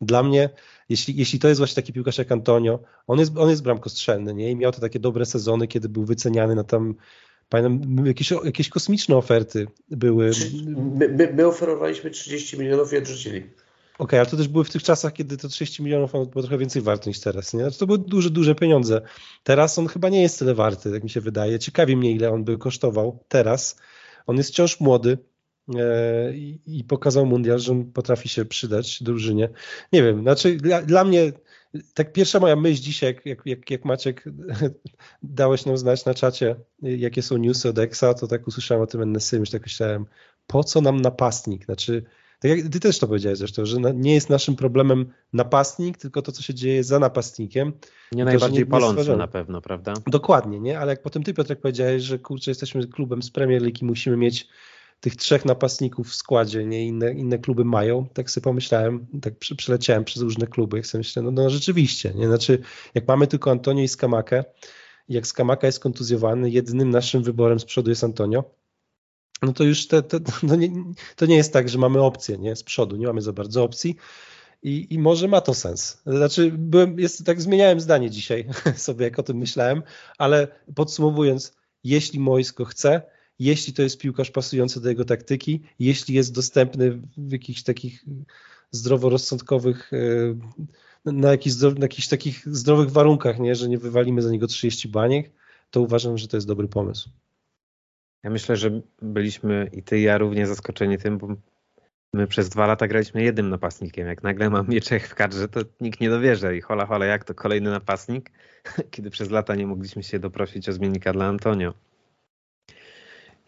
Dla 0.00 0.22
mnie, 0.22 0.50
jeśli, 0.88 1.16
jeśli 1.16 1.38
to 1.38 1.48
jest 1.48 1.60
właśnie 1.60 1.74
taki 1.74 1.92
piłkarz 1.92 2.18
jak 2.18 2.32
Antonio, 2.32 2.78
on 3.06 3.18
jest, 3.18 3.38
on 3.38 3.50
jest 3.50 3.62
bramkostrzelny, 3.62 4.34
nie? 4.34 4.50
I 4.50 4.56
miał 4.56 4.72
te 4.72 4.80
takie 4.80 5.00
dobre 5.00 5.26
sezony, 5.26 5.68
kiedy 5.68 5.88
był 5.88 6.04
wyceniany 6.04 6.54
na 6.54 6.64
tam 6.64 6.94
Pamiętam, 7.52 8.06
jakieś, 8.06 8.30
jakieś 8.30 8.68
kosmiczne 8.68 9.16
oferty 9.16 9.66
były. 9.90 10.30
My, 10.76 11.08
my, 11.08 11.32
my 11.32 11.46
oferowaliśmy 11.46 12.10
30 12.10 12.58
milionów 12.58 12.92
i 12.92 12.96
odrzucili. 12.96 13.38
Okej, 13.38 13.52
okay, 13.98 14.20
ale 14.20 14.30
to 14.30 14.36
też 14.36 14.48
były 14.48 14.64
w 14.64 14.70
tych 14.70 14.82
czasach, 14.82 15.12
kiedy 15.12 15.36
to 15.36 15.48
30 15.48 15.82
milionów 15.82 16.12
było 16.12 16.42
trochę 16.42 16.58
więcej 16.58 16.82
warte 16.82 17.10
niż 17.10 17.20
teraz. 17.20 17.54
Nie? 17.54 17.60
Znaczy 17.60 17.78
to 17.78 17.86
były 17.86 17.98
duże, 17.98 18.30
duże 18.30 18.54
pieniądze. 18.54 19.00
Teraz 19.42 19.78
on 19.78 19.86
chyba 19.86 20.08
nie 20.08 20.22
jest 20.22 20.38
tyle 20.38 20.54
warty, 20.54 20.90
jak 20.90 21.02
mi 21.02 21.10
się 21.10 21.20
wydaje. 21.20 21.58
Ciekawi 21.58 21.96
mnie, 21.96 22.12
ile 22.12 22.30
on 22.30 22.44
by 22.44 22.58
kosztował 22.58 23.24
teraz. 23.28 23.76
On 24.26 24.36
jest 24.36 24.50
wciąż 24.50 24.80
młody 24.80 25.18
e, 25.74 26.34
i, 26.66 26.84
pokazał 26.88 27.26
mundial, 27.26 27.58
że 27.58 27.72
on 27.72 27.84
potrafi 27.84 28.28
się 28.28 28.44
przydać 28.44 29.02
drużynie. 29.02 29.48
Nie 29.92 30.02
wiem, 30.02 30.22
znaczy 30.22 30.56
dla, 30.56 30.82
dla 30.82 31.04
mnie 31.04 31.32
tak 31.94 32.12
pierwsza 32.12 32.40
moja 32.40 32.56
myśl 32.56 32.82
dzisiaj, 32.82 33.16
jak, 33.24 33.46
jak, 33.46 33.70
jak 33.70 33.84
Maciek 33.84 34.24
dałeś 35.22 35.66
nam 35.66 35.78
znać 35.78 36.04
na 36.04 36.14
czacie, 36.14 36.56
jakie 36.82 37.22
są 37.22 37.36
newsy 37.36 37.68
od 37.68 37.78
Exa, 37.78 38.14
to 38.14 38.26
tak 38.26 38.46
usłyszałem 38.46 38.82
o 38.82 38.86
tym 38.86 39.02
NSY, 39.12 39.40
myślę, 39.40 39.58
tak 39.58 39.66
myślałem, 39.66 40.06
po 40.46 40.64
co 40.64 40.80
nam 40.80 41.00
napastnik? 41.00 41.64
Znaczy, 41.64 42.04
tak 42.40 42.50
jak 42.50 42.68
ty 42.68 42.80
też 42.80 42.98
to 42.98 43.06
powiedziałeś 43.06 43.38
zresztą, 43.38 43.66
że 43.66 43.76
nie 43.94 44.14
jest 44.14 44.30
naszym 44.30 44.56
problemem 44.56 45.12
napastnik, 45.32 45.98
tylko 45.98 46.22
to, 46.22 46.32
co 46.32 46.42
się 46.42 46.54
dzieje 46.54 46.84
za 46.84 46.98
napastnikiem. 46.98 47.72
Nie 48.12 48.24
to, 48.24 48.30
najbardziej 48.30 48.66
palący 48.66 49.16
na 49.16 49.28
pewno, 49.28 49.60
prawda? 49.60 49.94
Dokładnie, 50.06 50.60
nie? 50.60 50.78
Ale 50.78 50.92
jak 50.92 51.02
potem 51.02 51.22
ty, 51.22 51.34
Piotrek, 51.34 51.60
powiedziałeś, 51.60 52.02
że 52.02 52.18
kurczę, 52.18 52.50
jesteśmy 52.50 52.86
klubem 52.86 53.22
z 53.22 53.30
Premier 53.30 53.62
League 53.62 53.78
i 53.82 53.84
musimy 53.84 54.16
mieć 54.16 54.48
tych 55.02 55.16
trzech 55.16 55.44
napastników 55.44 56.08
w 56.08 56.14
składzie, 56.14 56.66
nie 56.66 56.86
inne, 56.86 57.12
inne 57.12 57.38
kluby 57.38 57.64
mają, 57.64 58.06
tak 58.08 58.30
sobie 58.30 58.44
pomyślałem, 58.44 59.06
tak 59.22 59.34
przeleciałem 59.56 60.04
przez 60.04 60.22
różne 60.22 60.46
kluby, 60.46 60.76
jak 60.76 60.86
sobie 60.86 61.00
myślę, 61.00 61.22
no, 61.22 61.30
no 61.30 61.50
rzeczywiście, 61.50 62.12
nie? 62.14 62.26
Znaczy, 62.26 62.58
jak 62.94 63.08
mamy 63.08 63.26
tylko 63.26 63.50
Antonio 63.50 63.82
i 63.82 63.88
Skamakę, 63.88 64.44
jak 65.08 65.26
Skamaka 65.26 65.66
jest 65.66 65.80
kontuzjowany, 65.80 66.50
jedynym 66.50 66.90
naszym 66.90 67.22
wyborem 67.22 67.60
z 67.60 67.64
przodu 67.64 67.90
jest 67.90 68.04
Antonio, 68.04 68.44
no 69.42 69.52
to 69.52 69.64
już 69.64 69.86
te, 69.86 70.02
te, 70.02 70.20
to, 70.20 70.56
nie, 70.56 70.68
to 71.16 71.26
nie 71.26 71.36
jest 71.36 71.52
tak, 71.52 71.68
że 71.68 71.78
mamy 71.78 72.02
opcję 72.02 72.38
nie? 72.38 72.56
z 72.56 72.62
przodu, 72.62 72.96
nie 72.96 73.06
mamy 73.06 73.22
za 73.22 73.32
bardzo 73.32 73.64
opcji 73.64 73.96
i, 74.62 74.86
i 74.90 74.98
może 74.98 75.28
ma 75.28 75.40
to 75.40 75.54
sens. 75.54 76.02
Znaczy, 76.06 76.52
byłem, 76.58 77.00
jest, 77.00 77.26
tak 77.26 77.42
zmieniałem 77.42 77.80
zdanie 77.80 78.10
dzisiaj 78.10 78.46
sobie, 78.76 79.04
jak 79.04 79.18
o 79.18 79.22
tym 79.22 79.36
myślałem, 79.36 79.82
ale 80.18 80.48
podsumowując, 80.74 81.56
jeśli 81.84 82.20
Mojsko 82.20 82.64
chce, 82.64 83.02
jeśli 83.38 83.72
to 83.72 83.82
jest 83.82 83.98
piłkarz 83.98 84.30
pasujący 84.30 84.80
do 84.80 84.88
jego 84.88 85.04
taktyki, 85.04 85.60
jeśli 85.78 86.14
jest 86.14 86.34
dostępny 86.34 87.00
w 87.16 87.32
jakichś 87.32 87.62
takich 87.62 88.04
zdroworozsądkowych, 88.70 89.92
e, 89.92 91.12
na 91.12 91.30
jakichś, 91.30 91.56
na 91.60 91.70
jakichś 91.80 92.08
takich 92.08 92.56
zdrowych 92.56 92.90
warunkach, 92.90 93.38
nie, 93.38 93.54
że 93.54 93.68
nie 93.68 93.78
wywalimy 93.78 94.22
za 94.22 94.30
niego 94.30 94.46
30 94.46 94.88
baniek, 94.88 95.30
to 95.70 95.80
uważam, 95.80 96.18
że 96.18 96.28
to 96.28 96.36
jest 96.36 96.46
dobry 96.46 96.68
pomysł. 96.68 97.10
Ja 98.22 98.30
myślę, 98.30 98.56
że 98.56 98.80
byliśmy 99.02 99.70
i 99.72 99.82
ty 99.82 99.98
i 99.98 100.02
ja 100.02 100.18
równie 100.18 100.46
zaskoczeni 100.46 100.98
tym, 100.98 101.18
bo 101.18 101.28
my 102.14 102.26
przez 102.26 102.48
dwa 102.48 102.66
lata 102.66 102.88
graliśmy 102.88 103.22
jednym 103.22 103.50
napastnikiem. 103.50 104.06
Jak 104.06 104.22
nagle 104.22 104.50
mamy 104.50 104.80
Czech 104.80 105.08
w 105.08 105.14
kadrze, 105.14 105.48
to 105.48 105.60
nikt 105.80 106.00
nie 106.00 106.10
dowierza 106.10 106.52
i 106.52 106.60
hola 106.60 106.86
hola, 106.86 107.06
jak 107.06 107.24
to 107.24 107.34
kolejny 107.34 107.70
napastnik, 107.70 108.30
kiedy 108.90 109.10
przez 109.10 109.30
lata 109.30 109.54
nie 109.54 109.66
mogliśmy 109.66 110.02
się 110.02 110.18
doprosić 110.18 110.68
o 110.68 110.72
zmiennika 110.72 111.12
dla 111.12 111.26
Antonio. 111.26 111.74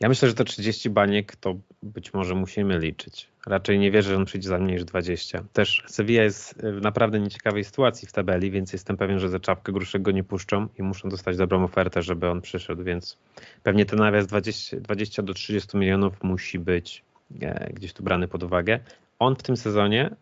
Ja 0.05 0.09
myślę, 0.09 0.29
że 0.29 0.35
to 0.35 0.45
30 0.45 0.91
baniek 0.91 1.37
to 1.37 1.57
być 1.83 2.15
może 2.15 2.35
musimy 2.35 2.79
liczyć. 2.79 3.29
Raczej 3.47 3.79
nie 3.79 3.91
wierzę, 3.91 4.11
że 4.11 4.17
on 4.17 4.25
przyjdzie 4.25 4.49
za 4.49 4.59
mniej 4.59 4.75
niż 4.75 4.85
20. 4.85 5.45
Też 5.53 5.83
Sevilla 5.87 6.23
jest 6.23 6.63
w 6.63 6.81
naprawdę 6.81 7.21
nieciekawej 7.21 7.65
sytuacji 7.65 8.09
w 8.09 8.13
tabeli, 8.13 8.51
więc 8.51 8.73
jestem 8.73 8.97
pewien, 8.97 9.19
że 9.19 9.29
za 9.29 9.41
czapkę 9.41 9.73
gruszek 9.73 10.03
go 10.03 10.11
nie 10.11 10.25
puszczą 10.25 10.69
i 10.79 10.83
muszą 10.83 11.09
dostać 11.09 11.37
dobrą 11.37 11.65
ofertę, 11.65 12.03
żeby 12.03 12.31
on 12.31 12.41
przyszedł, 12.41 12.85
więc 12.85 13.19
pewnie 13.63 13.87
ten 13.87 13.99
nawias 13.99 14.27
20, 14.27 14.81
20 14.81 15.23
do 15.23 15.35
30 15.35 15.77
milionów 15.77 16.23
musi 16.23 16.59
być 16.59 17.03
e, 17.43 17.73
gdzieś 17.73 17.93
tu 17.93 18.03
brany 18.03 18.29
pod 18.29 18.43
uwagę. 18.43 18.81
On 19.19 19.37
w 19.37 19.43
tym 19.43 19.57
sezonie 19.57 20.17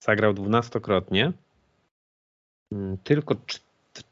zagrał 0.00 0.34
dwunastokrotnie, 0.34 1.32
mm, 2.72 2.98
tylko 2.98 3.34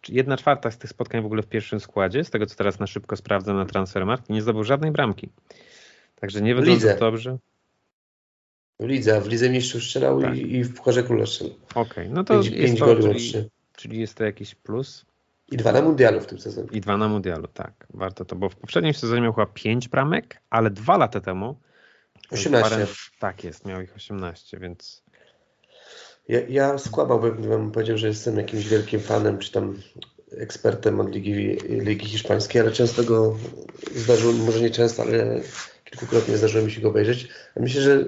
jedna 0.09 0.37
czwarta 0.37 0.71
z 0.71 0.79
tych 0.79 0.91
spotkań 0.91 1.23
w 1.23 1.27
ogóle 1.27 1.43
w 1.43 1.47
pierwszym 1.47 1.81
składzie, 1.81 2.25
z 2.25 2.31
tego 2.31 2.47
co 2.47 2.55
teraz 2.55 2.79
na 2.79 2.87
szybko 2.87 3.17
sprawdzam 3.17 3.57
na 3.57 3.67
Transfermarkt, 3.67 4.31
nie 4.31 4.43
zdobył 4.43 4.65
żadnej 4.65 4.91
bramki. 4.91 5.29
Także 6.15 6.41
nie 6.41 6.55
wygląda 6.55 6.97
dobrze. 6.97 7.39
W 8.81 8.85
lidze, 8.85 9.21
w 9.21 9.27
lidze 9.27 9.51
mistrzów 9.51 9.83
strzelał 9.83 10.21
tak. 10.21 10.37
i, 10.37 10.57
i, 10.57 10.65
w 10.65 10.75
Pucharze 10.75 11.03
Króla 11.03 11.27
strzelał. 11.27 11.55
Okej, 11.75 11.83
okay, 11.83 12.09
no 12.09 12.25
to 12.25 12.35
5, 12.35 12.47
jest 12.47 12.79
5 12.79 12.81
to, 12.81 12.97
czyli, 12.97 13.49
czyli 13.77 14.01
jest 14.01 14.15
to 14.15 14.25
jakiś 14.25 14.55
plus. 14.55 15.05
I 15.53 15.57
dwa 15.57 15.73
na 15.73 15.83
mundialu 15.83 16.21
w 16.21 16.27
tym 16.27 16.39
sezonie. 16.39 16.69
I 16.73 16.81
dwa 16.81 16.97
na 16.97 17.09
mundialu, 17.09 17.49
tak. 17.49 17.87
Warto 17.95 18.25
to, 18.25 18.37
bo 18.37 18.49
w 18.49 18.57
poprzednim 18.57 18.95
sezonie 18.95 19.23
miał 19.23 19.33
chyba 19.33 19.47
5 19.47 19.89
bramek, 19.89 20.43
ale 20.51 20.71
dwa 20.71 20.97
lata 20.97 21.21
temu 21.21 21.57
18. 22.31 22.71
Parę, 22.71 22.87
tak 23.19 23.45
jest, 23.45 23.67
miał 23.67 23.81
ich 23.81 23.97
18, 23.97 24.59
więc 24.59 25.02
ja, 26.29 26.41
ja 26.49 26.79
skłamałbym, 26.79 27.37
gdybym 27.37 27.71
powiedział, 27.71 27.99
że 27.99 28.09
jestem 28.09 28.37
jakimś 28.37 28.69
wielkim 28.69 29.01
fanem, 29.01 29.39
czy 29.39 29.53
tam 29.53 29.79
ekspertem 30.39 31.01
od 31.01 31.15
Ligi, 31.15 31.59
Ligi 31.69 32.07
Hiszpańskiej, 32.07 32.61
ale 32.61 32.73
często 32.73 33.05
go 33.05 33.37
zdarzyło, 33.97 34.33
może 34.33 34.61
nie 34.61 34.71
często, 34.71 35.03
ale 35.03 35.41
kilkukrotnie 35.85 36.37
zdarzyło 36.37 36.65
mi 36.65 36.71
się 36.71 36.81
go 36.81 36.89
obejrzeć. 36.89 37.29
Myślę, 37.57 37.83
że 37.83 38.05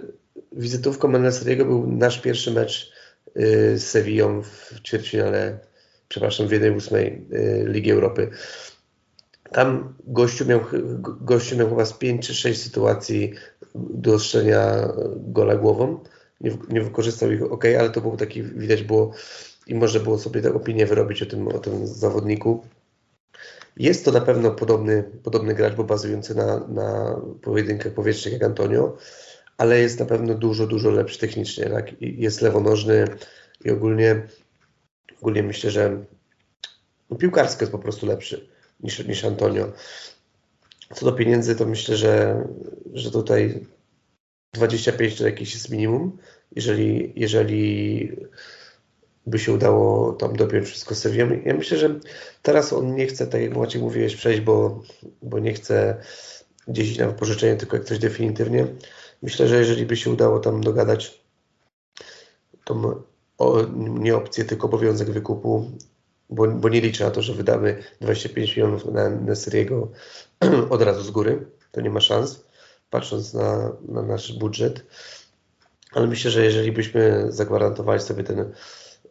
wizytówką 0.52 1.08
Menelseriego 1.08 1.64
był 1.64 1.86
nasz 1.86 2.20
pierwszy 2.20 2.50
mecz 2.50 2.92
y, 3.36 3.78
z 3.78 3.84
Sevillą 3.84 4.42
w 4.42 4.80
ćwierćfinale, 4.82 5.58
przepraszam, 6.08 6.48
w 6.48 6.50
1-8 6.50 6.96
y, 6.96 7.64
Ligi 7.68 7.90
Europy. 7.90 8.30
Tam 9.52 9.94
gościu 10.06 10.46
miał, 10.46 10.60
gościu 11.20 11.56
miał 11.56 11.68
chyba 11.68 11.84
z 11.84 11.92
5 11.92 12.26
czy 12.26 12.34
6 12.34 12.62
sytuacji 12.62 13.32
do 13.74 14.18
gola 15.16 15.56
głową 15.56 15.98
nie, 16.44 16.56
nie 16.68 16.80
wykorzystał 16.80 17.32
ich 17.32 17.42
ok, 17.42 17.64
ale 17.78 17.90
to 17.90 18.00
był 18.00 18.16
taki, 18.16 18.42
widać 18.42 18.82
było 18.82 19.12
i 19.66 19.74
może 19.74 20.00
było 20.00 20.18
sobie 20.18 20.42
tę 20.42 20.54
opinię 20.54 20.86
wyrobić 20.86 21.22
o 21.22 21.26
tym, 21.26 21.48
o 21.48 21.58
tym 21.58 21.86
zawodniku. 21.86 22.64
Jest 23.76 24.04
to 24.04 24.12
na 24.12 24.20
pewno 24.20 24.50
podobny, 24.50 25.04
podobny 25.22 25.54
gracz, 25.54 25.74
bo 25.74 25.84
bazujący 25.84 26.34
na, 26.34 26.58
na 26.58 27.20
pojedynkach 27.42 27.92
powietrznych 27.92 28.34
jak 28.34 28.42
Antonio, 28.42 28.96
ale 29.58 29.80
jest 29.80 30.00
na 30.00 30.06
pewno 30.06 30.34
dużo, 30.34 30.66
dużo 30.66 30.90
lepszy 30.90 31.18
technicznie. 31.18 31.64
Tak? 31.64 32.02
Jest 32.02 32.40
lewonożny 32.40 33.04
i 33.64 33.70
ogólnie, 33.70 34.22
ogólnie 35.20 35.42
myślę, 35.42 35.70
że 35.70 36.04
no, 37.10 37.16
piłkarsko 37.16 37.62
jest 37.62 37.72
po 37.72 37.78
prostu 37.78 38.06
lepszy 38.06 38.48
niż, 38.80 39.06
niż 39.06 39.24
Antonio. 39.24 39.72
Co 40.94 41.06
do 41.06 41.12
pieniędzy, 41.12 41.56
to 41.56 41.66
myślę, 41.66 41.96
że, 41.96 42.44
że 42.92 43.10
tutaj 43.10 43.66
25 44.54 45.18
to 45.18 45.26
jakieś 45.26 45.54
jest 45.54 45.70
minimum. 45.70 46.18
Jeżeli, 46.56 47.12
jeżeli 47.16 48.10
by 49.26 49.38
się 49.38 49.52
udało 49.52 50.12
tam 50.12 50.36
dopiąć 50.36 50.66
wszystko 50.66 50.94
Sevią. 50.94 51.40
Ja 51.44 51.54
myślę, 51.54 51.78
że 51.78 51.98
teraz 52.42 52.72
on 52.72 52.94
nie 52.94 53.06
chce, 53.06 53.26
tak 53.26 53.40
jak 53.40 53.56
Maciej 53.56 53.82
mówiłeś, 53.82 54.16
przejść, 54.16 54.40
bo, 54.40 54.82
bo 55.22 55.38
nie 55.38 55.54
chce 55.54 55.96
gdzieś 56.68 56.98
na 56.98 57.06
wypożyczenie, 57.06 57.56
tylko 57.56 57.76
jak 57.76 57.86
coś 57.86 57.98
definitywnie. 57.98 58.66
Myślę, 59.22 59.48
że 59.48 59.58
jeżeli 59.58 59.86
by 59.86 59.96
się 59.96 60.10
udało 60.10 60.40
tam 60.40 60.60
dogadać 60.60 61.20
tą 62.64 63.02
o, 63.38 63.62
nie 63.78 64.16
opcję, 64.16 64.44
tylko 64.44 64.66
obowiązek 64.66 65.10
wykupu, 65.10 65.70
bo, 66.30 66.48
bo 66.48 66.68
nie 66.68 66.80
liczę 66.80 67.04
na 67.04 67.10
to, 67.10 67.22
że 67.22 67.34
wydamy 67.34 67.82
25 68.00 68.56
milionów 68.56 68.84
na 68.84 69.10
Nesriego 69.10 69.88
od 70.70 70.82
razu 70.82 71.02
z 71.02 71.10
góry. 71.10 71.46
To 71.72 71.80
nie 71.80 71.90
ma 71.90 72.00
szans 72.00 72.43
patrząc 72.94 73.34
na, 73.34 73.72
na 73.88 74.02
nasz 74.02 74.32
budżet. 74.32 74.86
Ale 75.92 76.06
myślę, 76.06 76.30
że 76.30 76.44
jeżeli 76.44 76.72
byśmy 76.72 77.26
zagwarantowali 77.28 78.00
sobie 78.00 78.24
ten 78.24 78.52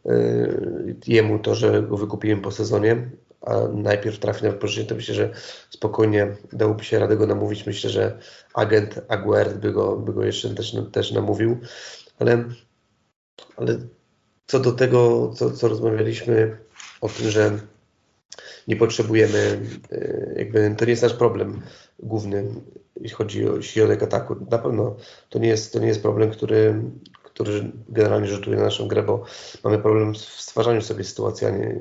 yy, 0.05 0.95
jemu 1.07 1.39
to, 1.39 1.55
że 1.55 1.81
go 1.81 1.97
wykupimy 1.97 2.41
po 2.41 2.51
sezonie, 2.51 3.09
a 3.41 3.59
najpierw 3.67 4.19
trafi 4.19 4.43
na 4.45 4.51
wypożyczenie, 4.51 4.89
to 4.89 4.95
myślę, 4.95 5.15
że 5.15 5.33
spokojnie 5.69 6.27
dałoby 6.53 6.83
się 6.83 6.99
radę 6.99 7.17
go 7.17 7.27
namówić. 7.27 7.65
Myślę, 7.65 7.89
że 7.89 8.19
agent 8.53 9.01
Aguerd 9.07 9.57
by 9.57 9.71
go, 9.71 9.95
by 9.97 10.13
go 10.13 10.23
jeszcze 10.23 10.49
też, 10.49 10.75
też 10.91 11.11
namówił. 11.11 11.57
Ale, 12.19 12.43
ale 13.57 13.77
co 14.47 14.59
do 14.59 14.71
tego, 14.71 15.31
co, 15.35 15.51
co 15.51 15.67
rozmawialiśmy 15.67 16.57
o 17.01 17.09
tym, 17.09 17.29
że 17.29 17.59
nie 18.67 18.75
potrzebujemy, 18.75 19.59
yy, 19.91 20.35
jakby 20.37 20.75
to 20.77 20.85
nie 20.85 20.91
jest 20.91 21.03
nasz 21.03 21.13
problem 21.13 21.61
główny 21.99 22.45
jeśli 23.01 23.15
chodzi 23.15 23.49
o 23.49 23.61
środek 23.61 24.03
ataku. 24.03 24.35
Na 24.51 24.57
pewno 24.57 24.95
to 25.29 25.39
nie 25.39 25.47
jest, 25.47 25.73
to 25.73 25.79
nie 25.79 25.87
jest 25.87 26.01
problem, 26.01 26.31
który, 26.31 26.81
który 27.23 27.71
generalnie 27.89 28.27
rzutuje 28.27 28.57
na 28.57 28.63
naszą 28.63 28.87
grę, 28.87 29.03
bo 29.03 29.23
mamy 29.63 29.79
problem 29.79 30.13
w 30.13 30.17
stwarzaniu 30.17 30.81
sobie 30.81 31.03
sytuacji, 31.03 31.47
a, 31.47 31.49
nie, 31.49 31.79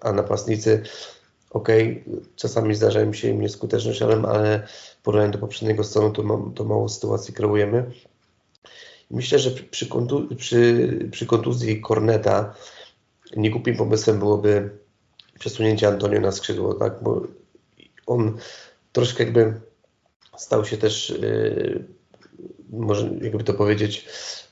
a 0.00 0.12
napastnicy 0.12 0.82
okay, 1.54 2.04
czasami 2.36 2.74
zdarza 2.74 3.02
im 3.02 3.14
się 3.14 3.28
im 3.28 3.40
nieskuteczność, 3.40 4.02
ale, 4.02 4.28
ale 4.28 4.66
w 5.02 5.30
do 5.30 5.38
poprzedniego 5.38 5.84
stanu 5.84 6.10
to, 6.10 6.52
to 6.54 6.64
mało 6.64 6.88
sytuacji 6.88 7.34
kreujemy. 7.34 7.90
Myślę, 9.10 9.38
że 9.38 9.50
przy, 9.50 9.88
kontu, 9.88 10.36
przy, 10.36 10.88
przy 11.10 11.26
kontuzji 11.26 11.80
Corneta 11.80 12.54
niegłupim 13.36 13.76
pomysłem 13.76 14.18
byłoby 14.18 14.70
przesunięcie 15.38 15.88
Antonio 15.88 16.20
na 16.20 16.32
skrzydło, 16.32 16.74
tak? 16.74 17.02
bo 17.02 17.22
on 18.06 18.38
troszkę 18.92 19.24
jakby 19.24 19.60
stał 20.36 20.64
się 20.64 20.76
też, 20.76 21.10
yy, 21.10 21.84
może 22.70 23.10
jakby 23.22 23.44
to 23.44 23.54
powiedzieć, 23.54 24.08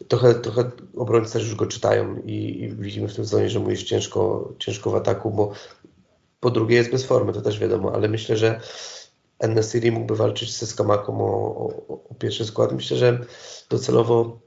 trochę, 0.08 0.34
trochę 0.34 0.70
obrońcy 0.96 1.32
też 1.32 1.42
już 1.42 1.54
go 1.54 1.66
czytają 1.66 2.16
i, 2.16 2.62
i 2.62 2.68
widzimy 2.68 3.08
w 3.08 3.14
tym 3.14 3.24
sezonie, 3.24 3.50
że 3.50 3.60
mu 3.60 3.70
jest 3.70 3.82
ciężko, 3.82 4.52
ciężko 4.58 4.90
w 4.90 4.94
ataku, 4.94 5.30
bo 5.30 5.52
po 6.40 6.50
drugie 6.50 6.76
jest 6.76 6.90
bez 6.90 7.04
formy, 7.04 7.32
to 7.32 7.42
też 7.42 7.58
wiadomo, 7.58 7.94
ale 7.94 8.08
myślę, 8.08 8.36
że 8.36 8.60
Enesiri 9.38 9.92
mógłby 9.92 10.16
walczyć 10.16 10.58
ze 10.58 10.66
Skamaką 10.66 11.20
o, 11.20 11.56
o, 11.88 12.08
o, 12.08 12.14
pierwszy 12.14 12.46
skład. 12.46 12.72
Myślę, 12.72 12.96
że 12.96 13.18
docelowo 13.70 14.40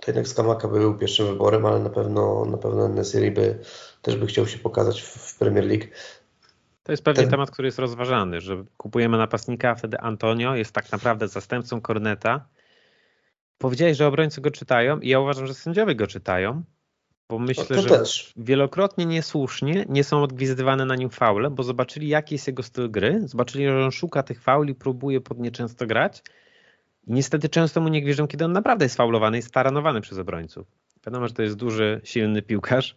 to 0.00 0.10
jednak 0.10 0.28
Skamaka 0.28 0.68
był 0.68 0.98
pierwszym 0.98 1.26
wyborem, 1.26 1.66
ale 1.66 1.78
na 1.78 1.90
pewno 1.90 2.44
na 2.44 2.56
pewno 2.56 2.86
Enesiri 2.86 3.30
by 3.30 3.58
też 4.02 4.16
by 4.16 4.26
chciał 4.26 4.46
się 4.46 4.58
pokazać 4.58 5.02
w, 5.02 5.06
w 5.06 5.38
Premier 5.38 5.64
League. 5.64 5.84
To 6.84 6.92
jest 6.92 7.04
pewnie 7.04 7.22
Ten... 7.22 7.30
temat, 7.30 7.50
który 7.50 7.68
jest 7.68 7.78
rozważany, 7.78 8.40
że 8.40 8.64
kupujemy 8.76 9.18
napastnika, 9.18 9.70
a 9.70 9.74
wtedy 9.74 10.00
Antonio 10.00 10.54
jest 10.54 10.72
tak 10.72 10.92
naprawdę 10.92 11.28
zastępcą 11.28 11.80
Corneta. 11.80 12.48
Powiedziałeś, 13.58 13.96
że 13.96 14.06
obrońcy 14.06 14.40
go 14.40 14.50
czytają 14.50 15.00
i 15.00 15.08
ja 15.08 15.20
uważam, 15.20 15.46
że 15.46 15.54
sędziowie 15.54 15.94
go 15.94 16.06
czytają, 16.06 16.62
bo 17.28 17.38
myślę, 17.38 17.76
no 17.76 17.82
że 17.82 17.88
też. 17.88 18.32
wielokrotnie 18.36 19.06
niesłusznie 19.06 19.84
nie 19.88 20.04
są 20.04 20.22
odgwizywane 20.22 20.84
na 20.84 20.96
nim 20.96 21.10
faule, 21.10 21.50
bo 21.50 21.62
zobaczyli 21.62 22.08
jaki 22.08 22.34
jest 22.34 22.46
jego 22.46 22.62
styl 22.62 22.90
gry, 22.90 23.28
zobaczyli, 23.28 23.66
że 23.66 23.84
on 23.84 23.90
szuka 23.90 24.22
tych 24.22 24.42
fauli, 24.42 24.74
próbuje 24.74 25.20
pod 25.20 25.38
nie 25.38 25.50
często 25.50 25.86
grać 25.86 26.22
i 27.06 27.12
niestety 27.12 27.48
często 27.48 27.80
mu 27.80 27.88
nie 27.88 28.02
wierzą, 28.02 28.26
kiedy 28.28 28.44
on 28.44 28.52
naprawdę 28.52 28.84
jest 28.84 28.96
faulowany 28.96 29.38
i 29.38 29.42
staranowany 29.42 30.00
przez 30.00 30.18
obrońców. 30.18 30.66
Wiadomo, 31.06 31.28
że 31.28 31.34
to 31.34 31.42
jest 31.42 31.56
duży, 31.56 32.00
silny 32.04 32.42
piłkarz, 32.42 32.96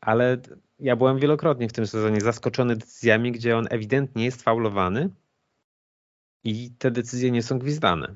ale 0.00 0.36
ja 0.78 0.96
byłem 0.96 1.18
wielokrotnie 1.18 1.68
w 1.68 1.72
tym 1.72 1.86
sezonie 1.86 2.20
zaskoczony 2.20 2.76
decyzjami, 2.76 3.32
gdzie 3.32 3.56
on 3.56 3.66
ewidentnie 3.70 4.24
jest 4.24 4.42
faulowany 4.42 5.10
i 6.44 6.70
te 6.78 6.90
decyzje 6.90 7.30
nie 7.30 7.42
są 7.42 7.58
gwizdane. 7.58 8.14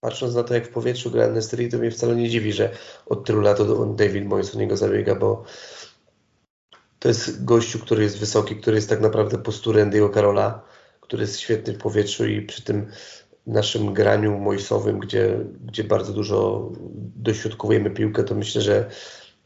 patrząc 0.00 0.34
na 0.34 0.42
to, 0.42 0.54
jak 0.54 0.66
w 0.66 0.72
powietrzu 0.72 1.10
gra 1.10 1.28
Nesteri, 1.28 1.68
to 1.68 1.78
mnie 1.78 1.90
wcale 1.90 2.16
nie 2.16 2.28
dziwi, 2.28 2.52
że 2.52 2.70
od 3.06 3.24
tylu 3.24 3.40
lat 3.40 3.58
David 3.96 4.26
Moyes 4.26 4.54
o 4.54 4.58
niego 4.58 4.76
zabiega, 4.76 5.14
bo 5.14 5.44
to 6.98 7.08
jest 7.08 7.44
gościu, 7.44 7.78
który 7.78 8.02
jest 8.02 8.18
wysoki, 8.18 8.56
który 8.56 8.76
jest 8.76 8.88
tak 8.88 9.00
naprawdę 9.00 9.38
posturem 9.38 9.90
Andy'ego 9.90 10.10
Karola, 10.10 10.64
który 11.00 11.22
jest 11.22 11.40
świetny 11.40 11.72
w 11.72 11.78
powietrzu 11.78 12.26
i 12.26 12.42
przy 12.42 12.62
tym 12.62 12.86
naszym 13.46 13.94
graniu 13.94 14.38
Moisowym, 14.38 14.98
gdzie, 14.98 15.38
gdzie 15.64 15.84
bardzo 15.84 16.12
dużo 16.12 16.70
dośrodkowujemy 17.16 17.90
piłkę, 17.90 18.24
to 18.24 18.34
myślę, 18.34 18.60
że, 18.60 18.90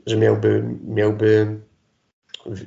że 0.07 0.17
miałby, 0.17 0.65
miałby 0.85 1.61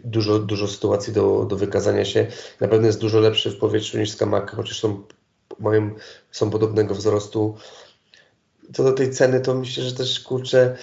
dużo, 0.04 0.40
dużo 0.40 0.68
sytuacji 0.68 1.14
do, 1.14 1.46
do 1.46 1.56
wykazania 1.56 2.06
się. 2.06 2.28
Na 2.60 2.68
pewno 2.68 2.88
jest 2.88 3.00
dużo 3.00 3.20
lepszy 3.20 3.52
w 3.52 3.58
powietrzu 3.58 4.00
niż 4.00 4.12
Skamak, 4.12 4.52
chociaż 4.52 4.80
są, 4.80 5.04
mają, 5.60 5.96
są 6.32 6.50
podobnego 6.50 6.96
wzrostu. 6.96 7.56
Co 8.74 8.84
do 8.84 8.92
tej 8.92 9.12
ceny, 9.12 9.40
to 9.40 9.56
myślę, 9.56 9.84
że 9.84 9.96
też 9.96 10.20
kurczę, 10.20 10.78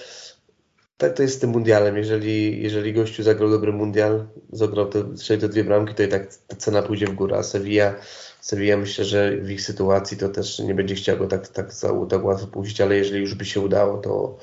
tak 0.97 1.13
to 1.13 1.23
jest 1.23 1.35
z 1.35 1.39
tym 1.39 1.49
mundialem. 1.49 1.97
Jeżeli, 1.97 2.63
jeżeli 2.63 2.93
gościu 2.93 3.23
zagrał 3.23 3.49
dobry 3.49 3.73
mundial, 3.73 4.27
zagrał 4.51 4.89
te, 4.89 5.17
strzelił 5.17 5.41
te 5.41 5.49
dwie 5.49 5.63
bramki, 5.63 5.93
to 5.93 6.03
i 6.03 6.07
tak 6.07 6.35
ta 6.47 6.55
cena 6.55 6.81
pójdzie 6.81 7.05
w 7.05 7.13
górę. 7.13 7.37
A 7.37 7.43
Sevilla, 7.43 7.95
Sevilla 8.41 8.77
myślę, 8.77 9.05
że 9.05 9.37
w 9.37 9.51
ich 9.51 9.61
sytuacji 9.61 10.17
to 10.17 10.29
też 10.29 10.59
nie 10.59 10.75
będzie 10.75 10.95
chciał 10.95 11.17
go 11.17 11.27
tak, 11.27 11.47
tak, 11.47 11.71
tak 12.09 12.25
łatwo 12.25 12.47
puścić, 12.47 12.81
ale 12.81 12.95
jeżeli 12.95 13.21
już 13.21 13.35
by 13.35 13.45
się 13.45 13.59
udało, 13.59 13.97
to, 13.97 14.37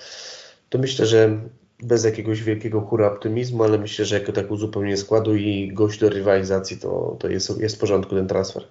to 0.68 0.78
myślę, 0.78 1.06
że 1.06 1.40
bez 1.84 2.04
jakiegoś 2.04 2.42
wielkiego 2.42 2.80
hura 2.80 3.06
optymizmu, 3.06 3.64
ale 3.64 3.78
myślę, 3.78 4.04
że 4.04 4.18
jako 4.18 4.32
tak 4.32 4.50
uzupełnienie 4.50 4.96
składu 4.96 5.36
i 5.36 5.72
gość 5.72 6.00
do 6.00 6.08
rywalizacji, 6.08 6.76
to, 6.78 7.16
to 7.20 7.28
jest, 7.28 7.60
jest 7.60 7.76
w 7.76 7.78
porządku 7.78 8.14
ten 8.14 8.28
transfer. 8.28 8.62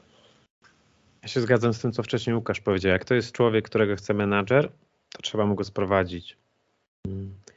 Ja 1.21 1.27
się 1.27 1.41
zgadzam 1.41 1.73
z 1.73 1.79
tym, 1.79 1.91
co 1.91 2.03
wcześniej 2.03 2.35
Łukasz 2.35 2.59
powiedział. 2.59 2.91
Jak 2.91 3.05
to 3.05 3.15
jest 3.15 3.31
człowiek, 3.31 3.65
którego 3.65 3.95
chce 3.95 4.13
menadżer, 4.13 4.71
to 5.09 5.21
trzeba 5.21 5.45
mu 5.45 5.55
go 5.55 5.63
sprowadzić. 5.63 6.37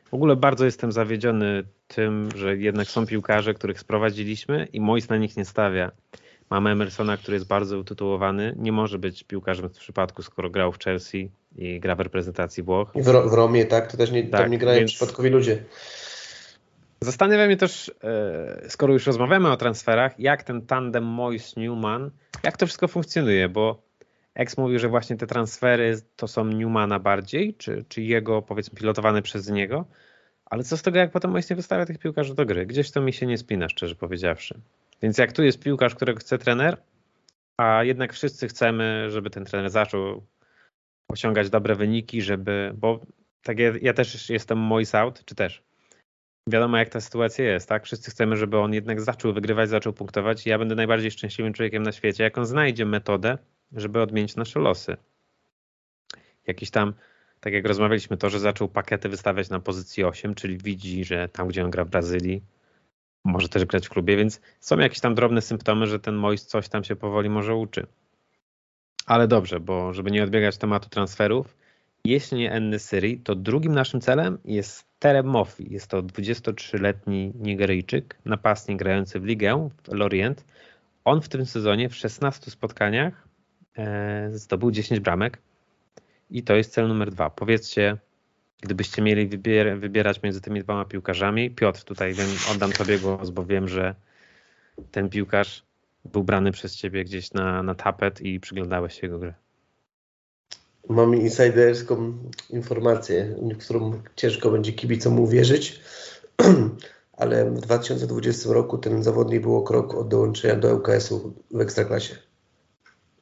W 0.04 0.14
ogóle 0.14 0.36
bardzo 0.36 0.64
jestem 0.64 0.92
zawiedziony 0.92 1.64
tym, 1.88 2.28
że 2.36 2.56
jednak 2.56 2.88
są 2.88 3.06
piłkarze, 3.06 3.54
których 3.54 3.80
sprowadziliśmy 3.80 4.68
i 4.72 4.80
Mois 4.80 5.08
na 5.08 5.16
nich 5.16 5.36
nie 5.36 5.44
stawia. 5.44 5.90
Mamy 6.50 6.70
Emersona, 6.70 7.16
który 7.16 7.34
jest 7.34 7.46
bardzo 7.46 7.78
utytułowany. 7.78 8.54
Nie 8.58 8.72
może 8.72 8.98
być 8.98 9.24
piłkarzem 9.24 9.68
w 9.68 9.78
przypadku, 9.78 10.22
skoro 10.22 10.50
grał 10.50 10.72
w 10.72 10.78
Chelsea 10.78 11.30
i 11.56 11.80
gra 11.80 11.94
w 11.94 12.00
reprezentacji 12.00 12.62
Włoch. 12.62 12.90
W, 12.94 13.04
w 13.04 13.32
Romie, 13.32 13.64
tak? 13.64 13.90
To 13.90 13.96
też 13.96 14.10
nie, 14.10 14.22
tak, 14.22 14.40
tam 14.40 14.50
nie 14.50 14.58
grają 14.58 14.78
więc... 14.78 14.90
przypadkowi 14.90 15.30
ludzie. 15.30 15.62
Zastanawia 17.00 17.46
mnie 17.46 17.56
też, 17.56 17.92
e, 18.04 18.70
skoro 18.70 18.92
już 18.92 19.06
rozmawiamy 19.06 19.50
o 19.50 19.56
transferach, 19.56 20.20
jak 20.20 20.42
ten 20.42 20.62
tandem 20.62 21.04
Mois-Newman, 21.04 22.10
jak 22.42 22.56
to 22.56 22.66
wszystko 22.66 22.88
funkcjonuje, 22.88 23.48
bo 23.48 23.86
Ex 24.34 24.58
mówił, 24.58 24.78
że 24.78 24.88
właśnie 24.88 25.16
te 25.16 25.26
transfery 25.26 26.00
to 26.16 26.28
są 26.28 26.44
Newmana 26.44 26.98
bardziej, 26.98 27.54
czy, 27.54 27.84
czy 27.88 28.02
jego, 28.02 28.42
powiedzmy, 28.42 28.78
pilotowane 28.78 29.22
przez 29.22 29.48
niego, 29.48 29.84
ale 30.46 30.64
co 30.64 30.76
z 30.76 30.82
tego, 30.82 30.98
jak 30.98 31.10
potem 31.10 31.30
Mois 31.30 31.50
nie 31.50 31.56
wystawia 31.56 31.86
tych 31.86 31.98
piłkarzy 31.98 32.34
do 32.34 32.46
gry? 32.46 32.66
Gdzieś 32.66 32.90
to 32.90 33.00
mi 33.00 33.12
się 33.12 33.26
nie 33.26 33.38
spina, 33.38 33.68
szczerze 33.68 33.94
powiedziawszy. 33.94 34.60
Więc 35.02 35.18
jak 35.18 35.32
tu 35.32 35.42
jest 35.42 35.62
piłkarz, 35.62 35.94
którego 35.94 36.20
chce 36.20 36.38
trener, 36.38 36.82
a 37.56 37.84
jednak 37.84 38.12
wszyscy 38.12 38.48
chcemy, 38.48 39.10
żeby 39.10 39.30
ten 39.30 39.44
trener 39.44 39.70
zaczął 39.70 40.26
osiągać 41.08 41.50
dobre 41.50 41.74
wyniki, 41.74 42.22
żeby, 42.22 42.72
bo 42.74 43.00
tak 43.42 43.58
ja, 43.58 43.72
ja 43.82 43.92
też 43.92 44.30
jestem 44.30 44.58
Mois 44.58 44.94
out, 44.94 45.24
czy 45.24 45.34
też? 45.34 45.62
Wiadomo, 46.48 46.76
jak 46.76 46.88
ta 46.88 47.00
sytuacja 47.00 47.44
jest, 47.44 47.68
tak? 47.68 47.84
Wszyscy 47.84 48.10
chcemy, 48.10 48.36
żeby 48.36 48.58
on 48.58 48.74
jednak 48.74 49.00
zaczął 49.00 49.32
wygrywać, 49.32 49.68
zaczął 49.68 49.92
punktować 49.92 50.46
i 50.46 50.50
ja 50.50 50.58
będę 50.58 50.74
najbardziej 50.74 51.10
szczęśliwym 51.10 51.52
człowiekiem 51.52 51.82
na 51.82 51.92
świecie, 51.92 52.24
jak 52.24 52.38
on 52.38 52.46
znajdzie 52.46 52.86
metodę, 52.86 53.38
żeby 53.72 54.00
odmienić 54.00 54.36
nasze 54.36 54.60
losy. 54.60 54.96
Jakiś 56.46 56.70
tam, 56.70 56.94
tak 57.40 57.52
jak 57.52 57.66
rozmawialiśmy, 57.66 58.16
to, 58.16 58.30
że 58.30 58.40
zaczął 58.40 58.68
pakiety 58.68 59.08
wystawiać 59.08 59.48
na 59.48 59.60
pozycji 59.60 60.04
8, 60.04 60.34
czyli 60.34 60.58
widzi, 60.58 61.04
że 61.04 61.28
tam, 61.28 61.48
gdzie 61.48 61.64
on 61.64 61.70
gra 61.70 61.84
w 61.84 61.88
Brazylii, 61.88 62.42
może 63.26 63.48
też 63.48 63.64
grać 63.64 63.86
w 63.86 63.90
klubie, 63.90 64.16
więc 64.16 64.40
są 64.60 64.78
jakieś 64.78 65.00
tam 65.00 65.14
drobne 65.14 65.42
symptomy, 65.42 65.86
że 65.86 66.00
ten 66.00 66.14
Mois 66.14 66.46
coś 66.46 66.68
tam 66.68 66.84
się 66.84 66.96
powoli 66.96 67.28
może 67.28 67.54
uczy. 67.54 67.86
Ale 69.06 69.28
dobrze, 69.28 69.60
bo 69.60 69.92
żeby 69.92 70.10
nie 70.10 70.24
odbiegać 70.24 70.56
tematu 70.56 70.88
transferów, 70.88 71.56
jeśli 72.04 72.38
nie 72.38 72.52
Enny 72.52 72.78
Syrii, 72.78 73.18
to 73.18 73.34
drugim 73.34 73.74
naszym 73.74 74.00
celem 74.00 74.38
jest 74.44 74.86
Terem 74.98 75.26
Mofi. 75.26 75.72
Jest 75.72 75.90
to 75.90 76.02
23-letni 76.02 77.32
Nigeryjczyk, 77.34 78.18
napastnik 78.24 78.78
grający 78.78 79.20
w 79.20 79.24
ligę 79.24 79.68
w 79.84 79.92
Lorient. 79.92 80.44
On 81.04 81.22
w 81.22 81.28
tym 81.28 81.46
sezonie 81.46 81.88
w 81.88 81.94
16 81.94 82.50
spotkaniach 82.50 83.28
e, 83.78 84.28
zdobył 84.32 84.70
10 84.70 85.00
bramek 85.00 85.38
i 86.30 86.42
to 86.42 86.54
jest 86.54 86.72
cel 86.72 86.88
numer 86.88 87.10
dwa. 87.10 87.30
Powiedzcie, 87.30 87.96
gdybyście 88.60 89.02
mieli 89.02 89.26
wybier 89.26 89.78
wybierać 89.78 90.22
między 90.22 90.40
tymi 90.40 90.62
dwoma 90.62 90.84
piłkarzami, 90.84 91.50
Piotr, 91.50 91.84
tutaj 91.84 92.14
wiem, 92.14 92.28
oddam 92.52 92.72
Tobie 92.72 92.98
głos, 92.98 93.30
bo 93.30 93.44
wiem, 93.44 93.68
że 93.68 93.94
ten 94.90 95.08
piłkarz 95.08 95.62
był 96.04 96.24
brany 96.24 96.52
przez 96.52 96.76
Ciebie 96.76 97.04
gdzieś 97.04 97.32
na, 97.32 97.62
na 97.62 97.74
tapet 97.74 98.20
i 98.20 98.40
przyglądałeś 98.40 98.94
się 98.94 99.06
jego 99.06 99.18
grę. 99.18 99.34
Mam 100.88 101.14
insiderską 101.14 102.18
informację, 102.50 103.36
w 103.54 103.58
którą 103.58 104.02
ciężko 104.16 104.50
będzie 104.50 104.72
kibicom 104.72 105.20
uwierzyć, 105.20 105.80
ale 107.12 107.50
w 107.50 107.60
2020 107.60 108.52
roku 108.52 108.78
ten 108.78 109.02
zawodnik 109.02 109.42
był 109.42 109.56
o 109.56 109.62
krok 109.62 109.94
od 109.94 110.08
dołączenia 110.08 110.56
do 110.56 110.76
ŁKS-u 110.76 111.34
w 111.50 111.60
Ekstraklasie. 111.60 112.16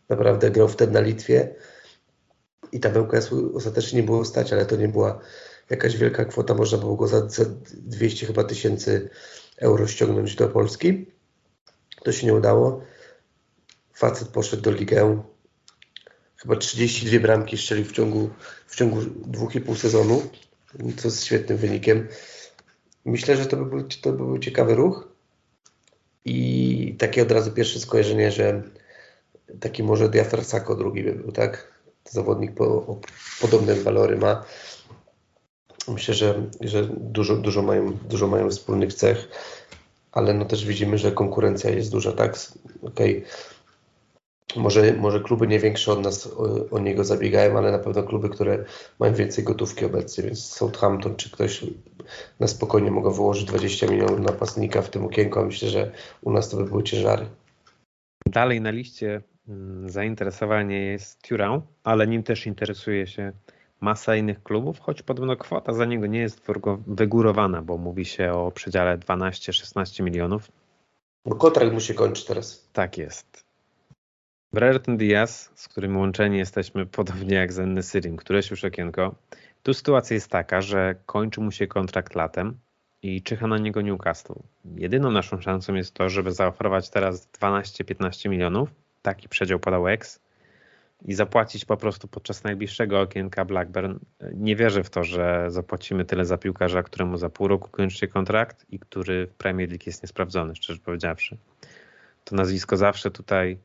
Naprawdę 0.09 0.51
grał 0.51 0.69
wtedy 0.69 0.93
na 0.93 1.01
Litwie 1.01 1.55
i 2.75 2.81
tam 2.81 2.97
ŁKS-u 2.97 3.57
ostatecznie 3.57 4.01
nie 4.01 4.07
było 4.07 4.25
stać, 4.25 4.53
ale 4.53 4.67
to 4.67 4.77
nie 4.77 4.89
była 4.89 5.21
jakaś 5.71 5.97
wielka 5.97 6.25
kwota, 6.25 6.55
można 6.55 6.79
było 6.79 6.97
go 6.97 7.09
za, 7.09 7.29
za 7.29 7.45
200 7.73 8.27
chyba 8.27 8.45
tysięcy 8.45 9.11
euro 9.57 9.87
ściągnąć 9.87 10.35
do 10.35 10.49
Polski. 10.49 11.07
To 12.05 12.13
się 12.13 12.27
nie 12.27 12.35
udało. 12.35 12.85
Facet 13.95 14.29
poszedł 14.29 14.63
do 14.63 14.71
ligę, 14.71 15.23
chyba 16.37 16.57
32 16.57 17.21
bramki 17.21 17.59
strzelił 17.59 17.85
w 17.85 17.93
ciągu, 17.93 18.31
w 18.67 18.77
ciągu 18.77 19.01
dwóch 19.27 19.55
i 19.55 19.61
pół 19.61 19.75
sezonu, 19.75 20.23
co 20.97 21.09
jest 21.09 21.25
świetnym 21.25 21.59
wynikiem. 21.59 22.09
Myślę, 23.05 23.37
że 23.37 23.47
to 23.47 23.57
by, 23.57 23.65
był, 23.65 23.89
to 24.03 24.13
by 24.13 24.19
był 24.19 24.39
ciekawy 24.39 24.75
ruch 24.75 25.09
i 26.25 26.97
takie 26.99 27.23
od 27.23 27.33
razu 27.33 27.53
pierwsze 27.53 27.81
skojarzenie, 27.81 28.31
że 28.31 28.63
taki 29.61 29.83
może 29.83 30.09
Diafar 30.09 30.45
Sako 30.45 30.77
drugi 30.77 31.03
by 31.03 31.13
był, 31.13 31.33
tak? 31.33 31.74
Zawodnik 32.11 32.55
po, 32.55 32.97
podobne 33.41 33.75
walory 33.75 34.17
ma. 34.17 34.45
Myślę, 35.89 36.15
że, 36.15 36.43
że 36.61 36.89
dużo, 36.91 37.37
dużo, 37.37 37.63
mają, 37.63 37.93
dużo 37.93 38.27
mają 38.27 38.51
wspólnych 38.51 38.95
cech, 38.95 39.29
ale 40.13 40.35
no 40.35 40.45
też 40.45 40.65
widzimy, 40.65 40.99
że 40.99 41.13
konkurencja 41.13 41.71
jest 41.71 41.91
duża, 41.91 42.13
tak? 42.13 42.39
Okay 42.83 43.23
może, 44.57 44.93
może 44.93 45.21
kluby 45.21 45.47
nie 45.47 45.59
większe 45.59 45.93
od 45.93 46.01
nas 46.01 46.27
o, 46.27 46.71
o, 46.71 46.79
niego 46.79 47.05
zabiegają, 47.05 47.59
ale 47.59 47.73
na 47.73 47.79
pewno 47.79 48.03
kluby, 48.03 48.29
które 48.29 48.65
mają 48.99 49.15
więcej 49.15 49.45
gotówki 49.45 49.85
obecnie, 49.85 50.25
więc 50.25 50.45
Southampton 50.45 51.17
czy 51.17 51.31
ktoś 51.31 51.65
na 52.41 52.47
spokojnie 52.47 52.91
mogą 52.91 53.11
wyłożyć 53.11 53.45
20 53.45 53.87
milionów 53.87 54.21
na 54.21 54.33
pasnika 54.33 54.83
w 54.83 54.91
tym 54.91 55.05
okienku, 55.05 55.41
a 55.41 55.45
myślę, 55.45 55.69
że 55.69 55.93
u 56.23 56.33
nas 56.33 56.49
to 56.49 56.57
by 56.57 56.65
były 56.65 56.83
ciężary. 56.83 57.27
Dalej 58.27 58.61
na 58.61 58.71
liście 58.71 59.23
zainteresowanie 59.87 60.81
jest 60.81 61.23
Turan, 61.23 61.61
ale 61.85 62.07
nim 62.07 62.23
też 62.23 62.47
interesuje 62.47 63.07
się 63.07 63.33
masa 63.81 64.17
innych 64.17 64.43
klubów, 64.43 64.81
choć 64.81 65.03
podobno 65.03 65.37
kwota 65.37 65.73
za 65.73 65.85
niego 65.85 66.07
nie 66.07 66.19
jest 66.19 66.47
wygórowana, 66.87 67.63
bo 67.63 67.79
mówi 67.79 68.05
się 68.05 68.33
o 68.33 68.51
przedziale 68.51 68.99
12-16 68.99 70.03
milionów. 70.03 70.53
Bo 71.25 71.35
kontrakt 71.35 71.73
mu 71.73 71.81
się 71.81 71.95
kończy 71.95 72.27
teraz. 72.27 72.69
Tak 72.73 72.99
jest. 72.99 73.45
Brereton 74.53 74.97
Diaz, 74.97 75.51
z 75.55 75.69
którym 75.69 75.97
łączeni 75.97 76.39
jesteśmy 76.39 76.87
podobnie 76.99 77.35
jak 77.35 77.53
z 77.53 77.59
Enny 77.59 77.83
Syrim, 77.83 78.17
któreś 78.17 78.51
już 78.51 78.65
okienko. 78.65 79.15
Tu 79.63 79.75
sytuacja 79.75 80.15
jest 80.15 80.31
taka, 80.31 80.61
że 80.61 80.95
kończy 81.07 81.41
mu 81.41 81.51
się 81.51 81.67
kontrakt 81.67 82.15
latem 82.15 82.59
i 83.03 83.23
czyha 83.23 83.47
na 83.47 83.59
niego 83.59 83.81
Newcastle. 83.81 84.35
Jedyną 84.77 85.11
naszą 85.11 85.41
szansą 85.41 85.75
jest 85.75 85.95
to, 85.95 86.09
żeby 86.09 86.33
zaoferować 86.33 86.91
teraz 86.91 87.29
12-15 87.33 88.29
milionów, 88.29 88.69
taki 89.05 89.29
przedział 89.29 89.59
podał 89.59 89.89
X, 89.89 90.21
i 91.05 91.15
zapłacić 91.15 91.65
po 91.65 91.77
prostu 91.77 92.09
podczas 92.09 92.45
najbliższego 92.45 93.01
okienka 93.01 93.45
Blackburn. 93.45 93.99
Nie 94.35 94.57
wierzę 94.57 94.85
w 94.85 94.91
to, 94.91 95.05
że 95.05 95.47
zapłacimy 95.49 96.05
tyle 96.05 96.25
za 96.25 96.39
piłkarza, 96.39 96.83
któremu 96.83 97.17
za 97.17 97.31
pół 97.31 97.49
roku 97.49 97.69
kończy 97.71 98.09
kontrakt 98.09 98.67
i 98.71 98.79
który 98.79 99.27
w 99.27 99.35
Premier 99.35 99.69
League 99.69 99.85
jest 99.87 100.03
niesprawdzony, 100.03 100.57
szczerze 100.57 100.81
powiedziawszy. 100.81 101.37
To 102.25 102.37
nazwisko 102.37 102.77
zawsze 102.77 103.11
tutaj 103.11 103.59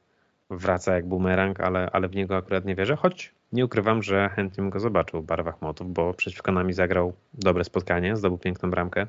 wraca 0.49 0.95
jak 0.95 1.05
bumerang, 1.05 1.59
ale, 1.59 1.89
ale 1.91 2.07
w 2.07 2.15
niego 2.15 2.37
akurat 2.37 2.65
nie 2.65 2.75
wierzę, 2.75 2.95
choć 2.95 3.33
nie 3.53 3.65
ukrywam, 3.65 4.03
że 4.03 4.29
chętnie 4.29 4.61
bym 4.61 4.69
go 4.69 4.79
zobaczył 4.79 5.21
w 5.21 5.25
barwach 5.25 5.61
motów, 5.61 5.93
bo 5.93 6.13
przeciwko 6.13 6.51
nami 6.51 6.73
zagrał 6.73 7.13
dobre 7.33 7.63
spotkanie, 7.63 8.15
zdobył 8.15 8.37
piękną 8.37 8.71
bramkę. 8.71 9.07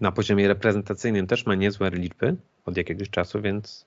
Na 0.00 0.12
poziomie 0.12 0.48
reprezentacyjnym 0.48 1.26
też 1.26 1.46
ma 1.46 1.54
niezłe 1.54 1.90
liczby 1.90 2.36
od 2.64 2.76
jakiegoś 2.76 3.10
czasu, 3.10 3.40
więc 3.40 3.86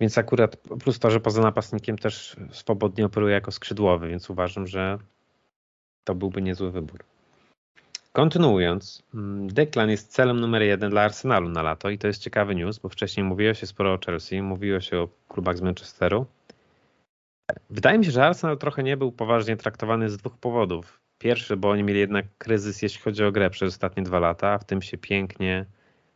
Więc 0.00 0.18
akurat 0.18 0.56
plus 0.56 0.98
to, 0.98 1.10
że 1.10 1.20
poza 1.20 1.42
napastnikiem 1.42 1.98
też 1.98 2.36
swobodnie 2.50 3.06
operuje 3.06 3.34
jako 3.34 3.52
skrzydłowy, 3.52 4.08
więc 4.08 4.30
uważam, 4.30 4.66
że 4.66 4.98
to 6.04 6.14
byłby 6.14 6.42
niezły 6.42 6.70
wybór. 6.70 7.04
Kontynuując, 8.12 9.02
mm, 9.14 9.48
Declan 9.48 9.90
jest 9.90 10.12
celem 10.12 10.40
numer 10.40 10.62
jeden 10.62 10.90
dla 10.90 11.02
Arsenalu 11.02 11.48
na 11.48 11.62
lato 11.62 11.90
i 11.90 11.98
to 11.98 12.06
jest 12.06 12.22
ciekawy 12.22 12.54
news, 12.54 12.78
bo 12.78 12.88
wcześniej 12.88 13.24
mówiło 13.24 13.54
się 13.54 13.66
sporo 13.66 13.92
o 13.92 13.98
Chelsea, 14.06 14.42
mówiło 14.42 14.80
się 14.80 14.98
o 14.98 15.08
klubach 15.28 15.58
z 15.58 15.60
Manchesteru. 15.60 16.26
Wydaje 17.70 17.98
mi 17.98 18.04
się, 18.04 18.10
że 18.10 18.26
Arsenal 18.26 18.58
trochę 18.58 18.82
nie 18.82 18.96
był 18.96 19.12
poważnie 19.12 19.56
traktowany 19.56 20.10
z 20.10 20.16
dwóch 20.16 20.38
powodów. 20.38 21.00
Pierwszy, 21.18 21.56
bo 21.56 21.70
oni 21.70 21.82
mieli 21.82 22.00
jednak 22.00 22.26
kryzys, 22.38 22.82
jeśli 22.82 23.00
chodzi 23.00 23.24
o 23.24 23.32
grę 23.32 23.50
przez 23.50 23.74
ostatnie 23.74 24.02
dwa 24.02 24.18
lata, 24.18 24.58
w 24.58 24.64
tym 24.64 24.82
się 24.82 24.98
pięknie, 24.98 25.66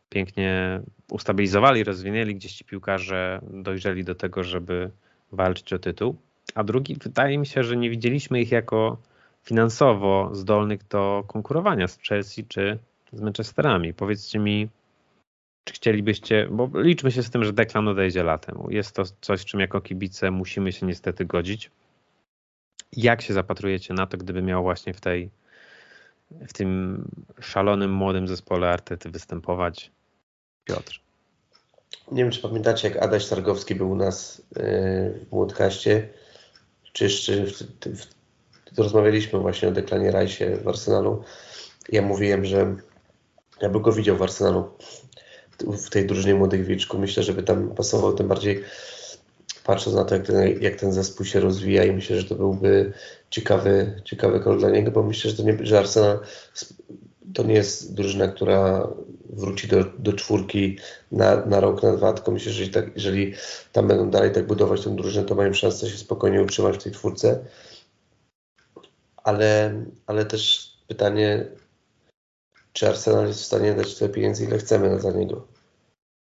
pięknie 0.09 0.81
ustabilizowali, 1.11 1.83
rozwinęli, 1.83 2.35
gdzieś 2.35 2.53
ci 2.53 2.65
piłkarze 2.65 3.41
dojrzeli 3.51 4.03
do 4.03 4.15
tego, 4.15 4.43
żeby 4.43 4.91
walczyć 5.31 5.73
o 5.73 5.79
tytuł. 5.79 6.15
A 6.55 6.63
drugi, 6.63 6.97
wydaje 7.03 7.37
mi 7.37 7.45
się, 7.45 7.63
że 7.63 7.77
nie 7.77 7.89
widzieliśmy 7.89 8.41
ich 8.41 8.51
jako 8.51 8.97
finansowo 9.43 10.29
zdolnych 10.33 10.87
do 10.87 11.23
konkurowania 11.27 11.87
z 11.87 11.99
Chelsea 11.99 12.45
czy 12.47 12.77
z 13.13 13.21
Manchesterami. 13.21 13.93
Powiedzcie 13.93 14.39
mi, 14.39 14.69
czy 15.63 15.73
chcielibyście, 15.73 16.47
bo 16.51 16.69
liczmy 16.75 17.11
się 17.11 17.23
z 17.23 17.29
tym, 17.29 17.43
że 17.43 17.53
Declan 17.53 17.87
odejdzie 17.87 18.23
latem. 18.23 18.57
Jest 18.69 18.95
to 18.95 19.03
coś, 19.21 19.45
czym 19.45 19.59
jako 19.59 19.81
kibice 19.81 20.31
musimy 20.31 20.71
się 20.71 20.85
niestety 20.85 21.25
godzić. 21.25 21.71
Jak 22.91 23.21
się 23.21 23.33
zapatrujecie 23.33 23.93
na 23.93 24.07
to, 24.07 24.17
gdyby 24.17 24.41
miał 24.41 24.63
właśnie 24.63 24.93
w 24.93 25.01
tej 25.01 25.29
w 26.31 26.53
tym 26.53 27.03
szalonym 27.41 27.91
młodym 27.91 28.27
zespole 28.27 28.69
Artety 28.69 29.09
występować 29.09 29.91
Piotr? 30.63 31.01
Nie 32.11 32.23
wiem, 32.23 32.31
czy 32.31 32.41
pamiętacie, 32.41 32.87
jak 32.87 32.97
Adaś 32.97 33.27
Targowski 33.27 33.75
był 33.75 33.91
u 33.91 33.95
nas 33.95 34.41
yy, 34.55 34.63
w 35.25 35.31
Młodkaście, 35.31 36.09
czy 36.93 37.03
jeszcze 37.03 37.33
rozmawialiśmy 38.77 39.39
właśnie 39.39 39.67
o 39.67 39.71
Deklanie 39.71 40.11
Rajsie 40.11 40.57
w 40.63 40.67
Arsenalu. 40.67 41.23
Ja 41.89 42.01
mówiłem, 42.01 42.45
że 42.45 42.75
ja 43.61 43.69
bym 43.69 43.81
go 43.81 43.91
widział 43.91 44.17
w 44.17 44.21
Arsenalu, 44.21 44.71
w 45.59 45.89
tej 45.89 46.05
drużynie 46.05 46.35
młodych 46.35 46.65
wilczków. 46.65 46.99
Myślę, 46.99 47.23
żeby 47.23 47.43
tam 47.43 47.75
pasował 47.75 48.13
tym 48.13 48.27
bardziej 48.27 48.63
patrząc 49.65 49.95
na 49.95 50.05
to, 50.05 50.15
jak 50.15 50.27
ten, 50.27 50.61
jak 50.61 50.75
ten 50.75 50.93
zespół 50.93 51.25
się 51.25 51.39
rozwija 51.39 51.83
i 51.83 51.91
myślę, 51.91 52.21
że 52.21 52.29
to 52.29 52.35
byłby 52.35 52.93
ciekawy, 53.29 54.01
ciekawy 54.05 54.39
krok 54.39 54.59
dla 54.59 54.69
niego, 54.69 54.91
bo 54.91 55.03
myślę, 55.03 55.31
że, 55.31 55.37
to 55.37 55.43
nie, 55.43 55.57
że 55.61 55.79
Arsenal 55.79 56.19
to 57.33 57.43
nie 57.43 57.53
jest 57.53 57.93
drużyna, 57.93 58.27
która 58.27 58.87
wróci 59.29 59.67
do, 59.67 59.83
do 59.83 60.13
czwórki 60.13 60.77
na, 61.11 61.45
na 61.45 61.59
rok, 61.59 61.83
na 61.83 61.97
dwa, 61.97 62.13
tylko 62.13 62.31
myślę, 62.31 62.51
że 62.51 62.67
tak, 62.67 62.85
jeżeli 62.95 63.33
tam 63.71 63.87
będą 63.87 64.09
dalej 64.09 64.31
tak 64.31 64.47
budować 64.47 64.83
tę 64.83 64.95
drużynę, 64.95 65.25
to 65.25 65.35
mają 65.35 65.53
szansę 65.53 65.89
się 65.89 65.97
spokojnie 65.97 66.41
utrzymać 66.41 66.75
w 66.75 66.83
tej 66.83 66.91
czwórce 66.91 67.45
ale, 69.25 69.73
ale 70.07 70.25
też 70.25 70.71
pytanie, 70.87 71.45
czy 72.73 72.89
Arsenal 72.89 73.27
jest 73.27 73.41
w 73.41 73.45
stanie 73.45 73.73
dać 73.73 73.95
tyle 73.95 74.09
pieniędzy, 74.09 74.45
ile 74.45 74.57
chcemy 74.57 74.99
za 74.99 75.11
niego. 75.11 75.47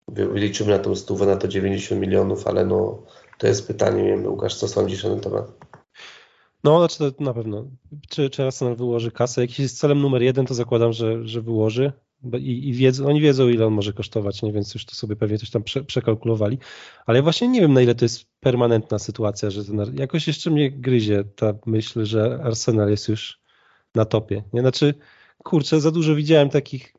Wyliczymy 0.07 0.71
na 0.71 0.79
tą 0.79 0.95
stówę, 0.95 1.25
na 1.25 1.35
to 1.35 1.47
90 1.47 2.01
milionów, 2.01 2.47
ale 2.47 2.65
no, 2.65 3.03
to 3.37 3.47
jest 3.47 3.67
pytanie, 3.67 4.03
nie 4.03 4.09
wiem, 4.09 4.25
Łukasz, 4.25 4.55
co 4.55 4.67
sądzisz 4.67 5.03
na 5.03 5.09
ten 5.09 5.19
temat? 5.19 5.51
No, 6.63 6.79
znaczy 6.79 7.11
to 7.11 7.23
na 7.23 7.33
pewno. 7.33 7.65
Czy, 8.09 8.29
czy 8.29 8.43
Arsenal 8.43 8.75
wyłoży 8.75 9.11
kasę? 9.11 9.41
Jakiś 9.41 9.59
jest 9.59 9.79
celem 9.79 10.01
numer 10.01 10.21
jeden, 10.21 10.45
to 10.45 10.53
zakładam, 10.53 10.93
że, 10.93 11.27
że 11.27 11.41
wyłoży. 11.41 11.91
I, 12.39 12.69
i 12.69 12.73
wiedzą, 12.73 13.07
oni 13.07 13.21
wiedzą, 13.21 13.49
ile 13.49 13.65
on 13.65 13.73
może 13.73 13.93
kosztować, 13.93 14.41
nie? 14.41 14.53
więc 14.53 14.73
już 14.73 14.85
to 14.85 14.95
sobie 14.95 15.15
pewnie 15.15 15.37
coś 15.37 15.49
tam 15.49 15.63
prze, 15.63 15.83
przekalkulowali. 15.83 16.57
Ale 17.05 17.17
ja 17.17 17.23
właśnie 17.23 17.47
nie 17.47 17.61
wiem, 17.61 17.73
na 17.73 17.81
ile 17.81 17.95
to 17.95 18.05
jest 18.05 18.25
permanentna 18.39 18.99
sytuacja, 18.99 19.49
że 19.49 19.65
ten, 19.65 19.97
jakoś 19.97 20.27
jeszcze 20.27 20.51
mnie 20.51 20.71
gryzie 20.71 21.23
ta 21.35 21.53
myśl, 21.65 22.05
że 22.05 22.39
Arsenal 22.43 22.89
jest 22.89 23.09
już 23.09 23.41
na 23.95 24.05
topie. 24.05 24.43
Nie? 24.53 24.61
Znaczy, 24.61 24.93
kurczę, 25.43 25.81
za 25.81 25.91
dużo 25.91 26.15
widziałem 26.15 26.49
takich 26.49 26.93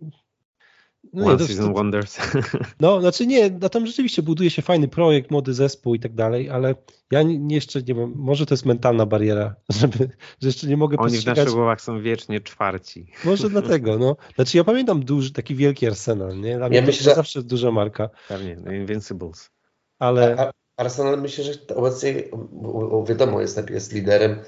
no 1.17 1.27
One 1.27 1.37
nie, 1.37 1.47
Season 1.47 1.67
to, 1.67 1.73
Wonders. 1.73 2.19
No, 2.81 3.01
znaczy 3.01 3.27
nie, 3.27 3.51
no 3.51 3.69
tam 3.69 3.87
rzeczywiście 3.87 4.23
buduje 4.23 4.51
się 4.51 4.63
fajny 4.63 4.89
projekt, 4.89 5.31
młody 5.31 5.55
zespół 5.55 5.95
i 5.95 6.01
tak 6.01 6.15
dalej, 6.15 6.51
ale 6.51 6.75
ja 7.11 7.23
nie, 7.23 7.55
jeszcze 7.55 7.83
nie 7.83 7.95
mam, 7.95 8.13
może 8.17 8.47
to 8.47 8.55
jest 8.55 8.67
mentalna 8.67 9.07
bariera, 9.07 9.55
żeby, 9.81 9.99
że 10.43 10.49
jeszcze 10.49 10.67
nie 10.67 10.77
mogę 10.77 10.97
Oni 10.99 11.13
postrzegać... 11.13 11.37
w 11.37 11.39
naszych 11.39 11.55
głowach 11.55 11.81
są 11.81 12.03
wiecznie 12.03 12.41
czwarci. 12.41 13.07
Może 13.25 13.51
dlatego, 13.57 13.99
no. 13.99 14.17
Znaczy 14.35 14.57
ja 14.57 14.65
pamiętam 14.65 15.05
duży, 15.05 15.33
taki 15.33 15.55
wielki 15.55 15.87
Arsenal, 15.87 16.41
nie? 16.41 16.57
Dla 16.57 16.69
ja 16.69 16.83
myślę, 16.83 17.05
że... 17.05 17.15
zawsze 17.15 17.43
duża 17.43 17.71
marka. 17.71 18.11
Pewnie, 18.29 18.57
no 18.65 18.73
Invincibles. 18.73 19.51
Ale... 19.99 20.37
A, 20.39 20.53
Arsenal 20.77 21.21
myślę, 21.21 21.45
że 21.45 21.53
obecnie, 21.75 22.15
wiadomo, 23.09 23.41
jest, 23.41 23.71
jest 23.71 23.93
liderem, 23.93 24.39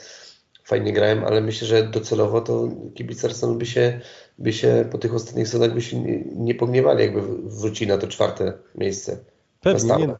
fajnie 0.68 0.92
grałem, 0.92 1.24
ale 1.24 1.40
myślę, 1.40 1.66
że 1.68 1.82
docelowo 1.82 2.40
to 2.40 2.68
kibice 2.94 3.26
Arsenalu 3.26 3.58
by 3.58 3.66
się, 3.66 4.00
by 4.38 4.52
się 4.52 4.88
po 4.92 4.98
tych 4.98 5.14
ostatnich 5.14 5.48
sezonach 5.48 5.74
by 5.74 5.82
się 5.82 6.00
nie, 6.00 6.24
nie 6.36 6.54
pogniewali, 6.54 7.00
jakby 7.00 7.20
wrócili 7.42 7.88
na 7.88 7.98
to 7.98 8.08
czwarte 8.08 8.52
miejsce. 8.74 9.24
Pewnie, 9.60 9.96
nie, 9.96 10.14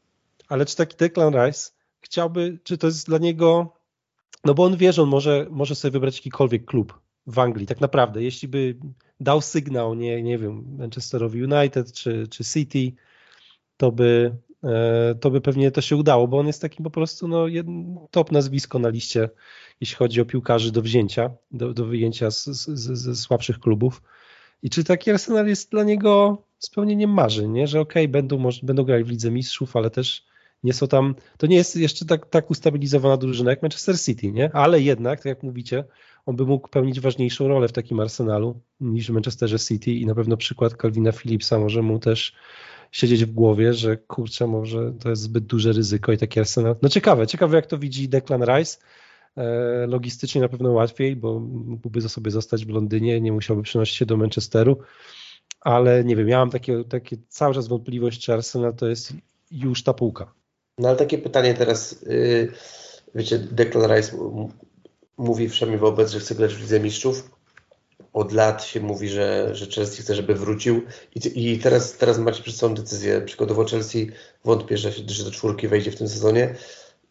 ale 0.49 0.66
czy 0.66 0.76
taki 0.76 0.96
Declan 0.96 1.34
Rice 1.34 1.70
chciałby, 2.01 2.59
czy 2.62 2.78
to 2.78 2.86
jest 2.86 3.07
dla 3.07 3.18
niego, 3.18 3.72
no 4.44 4.55
bo 4.55 4.64
on 4.64 4.76
wie, 4.76 4.92
że 4.92 5.03
on 5.03 5.09
może, 5.09 5.46
może 5.51 5.74
sobie 5.74 5.92
wybrać 5.92 6.16
jakikolwiek 6.16 6.64
klub 6.64 7.01
w 7.26 7.38
Anglii, 7.38 7.66
tak 7.66 7.80
naprawdę, 7.80 8.22
jeśli 8.22 8.49
by 8.49 8.76
dał 9.20 9.40
sygnał, 9.40 9.94
nie, 9.94 10.22
nie 10.22 10.38
wiem, 10.38 10.64
Manchesterowi 10.78 11.44
United 11.44 11.92
czy, 11.92 12.28
czy 12.28 12.44
City, 12.44 12.92
to 13.76 13.92
by, 13.92 14.36
e, 14.64 15.14
to 15.20 15.30
by 15.30 15.40
pewnie 15.40 15.70
to 15.70 15.80
się 15.80 15.96
udało, 15.96 16.28
bo 16.28 16.38
on 16.38 16.46
jest 16.46 16.62
takim 16.62 16.84
po 16.84 16.90
prostu 16.90 17.28
no, 17.28 17.46
top 18.11 18.32
nazwisko 18.32 18.78
na 18.78 18.88
liście 18.88 19.28
jeśli 19.81 19.97
chodzi 19.97 20.20
o 20.20 20.24
piłkarzy 20.24 20.72
do 20.72 20.83
wzięcia, 20.83 21.31
do, 21.51 21.74
do 21.74 21.85
wyjęcia 21.85 22.29
ze 22.31 23.16
słabszych 23.16 23.59
klubów. 23.59 24.03
I 24.62 24.70
czy 24.70 24.85
taki 24.85 25.11
Arsenal 25.11 25.47
jest 25.47 25.70
dla 25.70 25.85
niego 25.85 26.43
spełnieniem 26.59 27.11
marzeń, 27.11 27.51
nie? 27.51 27.66
że 27.66 27.81
okej, 27.81 28.05
okay, 28.05 28.12
będą, 28.12 28.51
będą 28.62 28.85
grali 28.85 29.05
w 29.05 29.09
Lidze 29.09 29.31
Mistrzów, 29.31 29.76
ale 29.76 29.91
też 29.91 30.26
nie 30.64 30.72
są 30.72 30.89
tam, 30.89 31.14
to 31.37 31.47
nie 31.47 31.57
jest 31.57 31.76
jeszcze 31.76 32.05
tak, 32.05 32.26
tak 32.26 32.51
ustabilizowana 32.51 33.16
drużyna 33.16 33.51
jak 33.51 33.62
Manchester 33.62 34.01
City, 34.01 34.33
nie? 34.33 34.51
ale 34.53 34.81
jednak, 34.81 35.18
tak 35.18 35.26
jak 35.26 35.43
mówicie, 35.43 35.85
on 36.26 36.37
by 36.37 36.45
mógł 36.45 36.68
pełnić 36.68 37.01
ważniejszą 37.01 37.49
rolę 37.49 37.68
w 37.68 37.72
takim 37.72 38.01
Arsenalu 38.01 38.61
niż 38.81 39.09
w 39.09 39.14
Manchesterze 39.14 39.59
City 39.59 39.93
i 39.93 40.07
na 40.07 40.14
pewno 40.14 40.37
przykład 40.37 40.72
Calvina 40.83 41.12
Phillipsa 41.12 41.59
może 41.59 41.83
mu 41.83 41.99
też 41.99 42.35
siedzieć 42.93 43.24
w 43.24 43.33
głowie, 43.33 43.74
że 43.74 43.97
kurczę, 43.97 44.47
może 44.47 44.93
to 45.01 45.11
jest 45.11 45.22
zbyt 45.22 45.45
duże 45.45 45.72
ryzyko 45.72 46.12
i 46.12 46.18
taki 46.18 46.41
Arsenal. 46.41 46.76
No 46.83 46.89
ciekawe, 46.89 47.26
ciekawe 47.26 47.57
jak 47.57 47.66
to 47.66 47.79
widzi 47.79 48.09
Declan 48.09 48.45
Rice, 48.45 48.79
logistycznie 49.86 50.41
na 50.41 50.49
pewno 50.49 50.72
łatwiej, 50.72 51.16
bo 51.16 51.41
mógłby 51.41 52.01
za 52.01 52.09
sobie 52.09 52.30
zostać 52.30 52.66
w 52.66 52.68
Londynie, 52.68 53.20
nie 53.20 53.32
musiałby 53.32 53.62
przenosić 53.62 53.97
się 53.97 54.07
do 54.07 54.16
Manchesteru, 54.16 54.78
ale 55.61 56.05
nie 56.05 56.16
wiem, 56.16 56.26
miałam 56.26 56.51
takie, 56.51 56.84
takie 56.84 57.16
cały 57.28 57.55
czas 57.55 57.68
wątpliwość, 57.68 58.20
czy 58.20 58.32
Arsenal 58.32 58.74
to 58.74 58.89
jest 58.89 59.12
już 59.51 59.82
ta 59.82 59.95
półka. 59.95 60.32
No 60.78 60.89
ale 60.89 60.97
takie 60.97 61.18
pytanie 61.18 61.55
teraz, 61.55 62.03
yy, 62.03 62.53
wiecie, 63.14 63.39
Declan 63.39 63.97
Rice 63.97 64.16
mówi 65.16 65.49
wszemi 65.49 65.76
wobec, 65.76 66.11
że 66.11 66.20
chce 66.20 66.34
grać 66.34 66.55
w 66.55 66.61
Lidze 66.61 66.80
Mistrzów. 66.80 67.30
Od 68.12 68.32
lat 68.32 68.64
się 68.64 68.80
mówi, 68.80 69.09
że, 69.09 69.55
że 69.55 69.66
Chelsea 69.66 70.03
chce, 70.03 70.14
żeby 70.14 70.34
wrócił 70.34 70.82
i, 71.14 71.53
i 71.53 71.59
teraz, 71.59 71.97
teraz 71.97 72.18
macie 72.18 72.43
przed 72.43 72.57
sobą 72.57 72.74
decyzję. 72.74 73.20
Przykładowo 73.20 73.64
Chelsea 73.64 74.11
wątpię, 74.45 74.76
że, 74.76 74.93
że 74.93 75.24
do 75.24 75.30
czwórki 75.30 75.68
wejdzie 75.68 75.91
w 75.91 75.97
tym 75.97 76.09
sezonie 76.09 76.55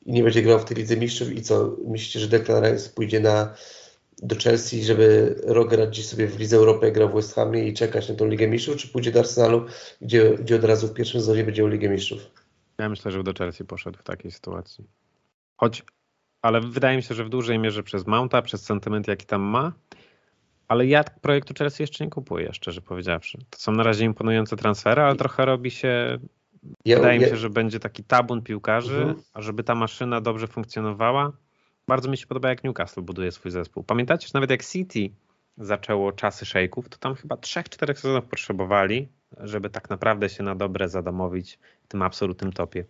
i 0.08 0.12
nie 0.12 0.24
będzie 0.24 0.42
grał 0.42 0.60
w 0.60 0.66
tej 0.66 0.78
Lidze 0.78 0.98
Mistrzów 0.98 1.32
i 1.32 1.42
co, 1.42 1.76
myślicie, 1.88 2.20
że 2.20 2.28
Declan 2.28 2.64
Rice 2.64 2.90
pójdzie 2.90 3.20
na, 3.20 3.54
do 4.22 4.36
Chelsea, 4.36 4.84
żeby 4.84 5.36
rok 5.44 5.70
grać 5.70 5.90
gdzieś 5.90 6.06
sobie 6.06 6.28
w 6.28 6.40
Lidze 6.40 6.58
Europy, 6.58 6.92
grał 6.92 7.10
w 7.10 7.14
West 7.14 7.36
Hamie 7.36 7.68
i 7.68 7.74
czekać 7.74 8.10
na 8.10 8.16
tą 8.16 8.28
Ligę 8.28 8.48
Mistrzów, 8.48 8.78
czy 8.78 8.88
pójdzie 8.88 9.12
do 9.12 9.20
Arsenalu, 9.20 9.66
gdzie, 10.02 10.30
gdzie 10.30 10.56
od 10.56 10.64
razu 10.64 10.88
w 10.88 10.94
pierwszym 10.94 11.22
sezonie 11.22 11.44
będzie 11.44 11.64
o 11.64 11.68
Ligę 11.68 11.90
Mistrzów? 11.90 12.32
Ja 12.78 12.90
myślę, 12.90 13.12
że 13.12 13.24
do 13.24 13.34
Chelsea 13.34 13.66
poszedł 13.66 14.00
w 14.00 14.04
takiej 14.04 14.32
sytuacji. 14.32 14.84
Choć, 15.58 15.84
ale 16.42 16.62
wydaje 16.62 16.98
mi 16.98 17.04
się, 17.04 17.16
że 17.16 17.26
w 17.26 17.30
dużej 17.30 17.60
mierze 17.60 17.84
przez 17.84 18.08
Mounta, 18.08 18.42
przez 18.42 18.64
sentyment, 18.64 19.08
jaki 19.08 19.26
tam 19.26 19.42
ma, 19.42 19.74
ale 20.68 20.86
ja 20.86 21.04
projektu 21.04 21.54
Chelsea 21.58 21.84
jeszcze 21.84 22.04
nie 22.04 22.10
kupuję, 22.10 22.50
szczerze 22.54 22.82
powiedziawszy. 22.82 23.38
To 23.50 23.60
są 23.60 23.72
na 23.72 23.84
razie 23.84 24.06
imponujące 24.06 24.56
transfery, 24.56 25.02
ale 25.02 25.16
trochę 25.16 25.46
robi 25.46 25.72
się 25.72 26.20
ja, 26.86 26.98
Wydaje 26.98 27.20
ja... 27.20 27.26
mi 27.26 27.30
się, 27.30 27.38
że 27.38 27.50
będzie 27.50 27.80
taki 27.80 28.04
tabun 28.04 28.42
piłkarzy, 28.42 28.98
mhm. 28.98 29.22
a 29.34 29.42
żeby 29.42 29.64
ta 29.64 29.76
maszyna 29.76 30.22
dobrze 30.22 30.48
funkcjonowała. 30.48 31.32
Bardzo 31.88 32.10
mi 32.10 32.18
się 32.18 32.28
podoba, 32.28 32.50
jak 32.50 32.64
Newcastle 32.64 33.02
buduje 33.02 33.32
swój 33.32 33.52
zespół. 33.52 33.84
Pamiętacie, 33.84 34.28
że 34.28 34.32
nawet 34.34 34.50
jak 34.50 34.66
City 34.66 35.10
zaczęło 35.58 36.12
czasy 36.12 36.46
szejków, 36.46 36.90
to 36.90 36.98
tam 36.98 37.16
chyba 37.16 37.36
3-4 37.36 37.96
sezonów 37.96 38.26
potrzebowali, 38.26 39.08
żeby 39.38 39.70
tak 39.70 39.90
naprawdę 39.90 40.30
się 40.30 40.44
na 40.44 40.56
dobre 40.56 40.90
zadomowić 40.90 41.60
w 41.84 41.88
tym 41.88 42.02
absolutnym 42.02 42.54
topie. 42.54 42.86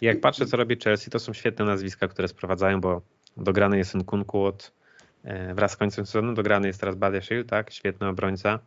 I 0.00 0.06
jak 0.06 0.20
patrzę, 0.20 0.46
co 0.46 0.56
robi 0.56 0.76
Chelsea, 0.84 1.10
to 1.10 1.18
są 1.18 1.32
świetne 1.32 1.64
nazwiska, 1.64 2.08
które 2.08 2.28
sprowadzają, 2.28 2.80
bo 2.80 3.02
dograny 3.36 3.78
jest 3.78 3.94
Nkunku 3.94 4.44
od 4.44 4.72
e, 5.24 5.54
wraz 5.54 5.72
z 5.72 5.76
końcem 5.76 6.06
sezonu, 6.06 6.34
dograny 6.34 6.66
jest 6.66 6.80
teraz 6.80 6.94
Badia 6.96 7.20
Shield, 7.20 7.48
tak, 7.48 7.70
świetny 7.70 8.08
obrońca. 8.08 8.58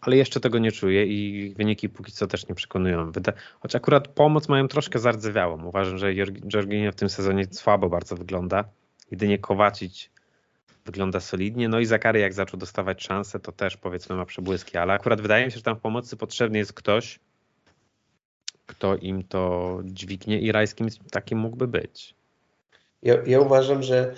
Ale 0.00 0.16
jeszcze 0.16 0.40
tego 0.40 0.58
nie 0.58 0.72
czuję 0.72 1.06
i 1.06 1.50
wyniki 1.56 1.88
póki 1.88 2.12
co 2.12 2.26
też 2.26 2.48
nie 2.48 2.54
przekonują. 2.54 3.12
Choć 3.60 3.74
akurat 3.74 4.08
pomoc 4.08 4.48
mają 4.48 4.68
troszkę 4.68 4.98
zardzewiałą. 4.98 5.64
Uważam, 5.64 5.98
że 5.98 6.14
Jorginho 6.52 6.92
w 6.92 6.94
tym 6.94 7.08
sezonie 7.08 7.44
słabo 7.50 7.88
bardzo 7.88 8.16
wygląda. 8.16 8.64
Jedynie 9.10 9.38
Kowacić 9.38 10.10
wygląda 10.84 11.20
solidnie. 11.20 11.68
No 11.68 11.80
i 11.80 11.86
Zakary 11.86 12.20
jak 12.20 12.32
zaczął 12.34 12.60
dostawać 12.60 13.04
szanse, 13.04 13.40
to 13.40 13.52
też 13.52 13.76
powiedzmy 13.76 14.16
ma 14.16 14.24
przebłyski, 14.24 14.78
ale 14.78 14.92
akurat 14.92 15.20
wydaje 15.20 15.46
mi 15.46 15.50
się, 15.50 15.56
że 15.56 15.62
tam 15.62 15.76
w 15.76 15.80
pomocy 15.80 16.16
potrzebny 16.16 16.58
jest 16.58 16.72
ktoś, 16.72 17.20
kto 18.66 18.96
im 18.96 19.22
to 19.24 19.80
dźwignie 19.84 20.40
i 20.40 20.52
Rajskim 20.52 20.88
takim 21.10 21.38
mógłby 21.38 21.68
być. 21.68 22.14
Ja, 23.02 23.14
ja 23.26 23.40
uważam, 23.40 23.82
że 23.82 24.14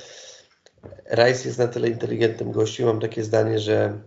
Rajs 1.11 1.45
jest 1.45 1.59
na 1.59 1.69
tyle 1.69 1.89
inteligentnym 1.89 2.53
gościem, 2.53 2.87
mam 2.87 3.01
takie 3.01 3.25
zdanie, 3.25 3.59
że 3.59 3.99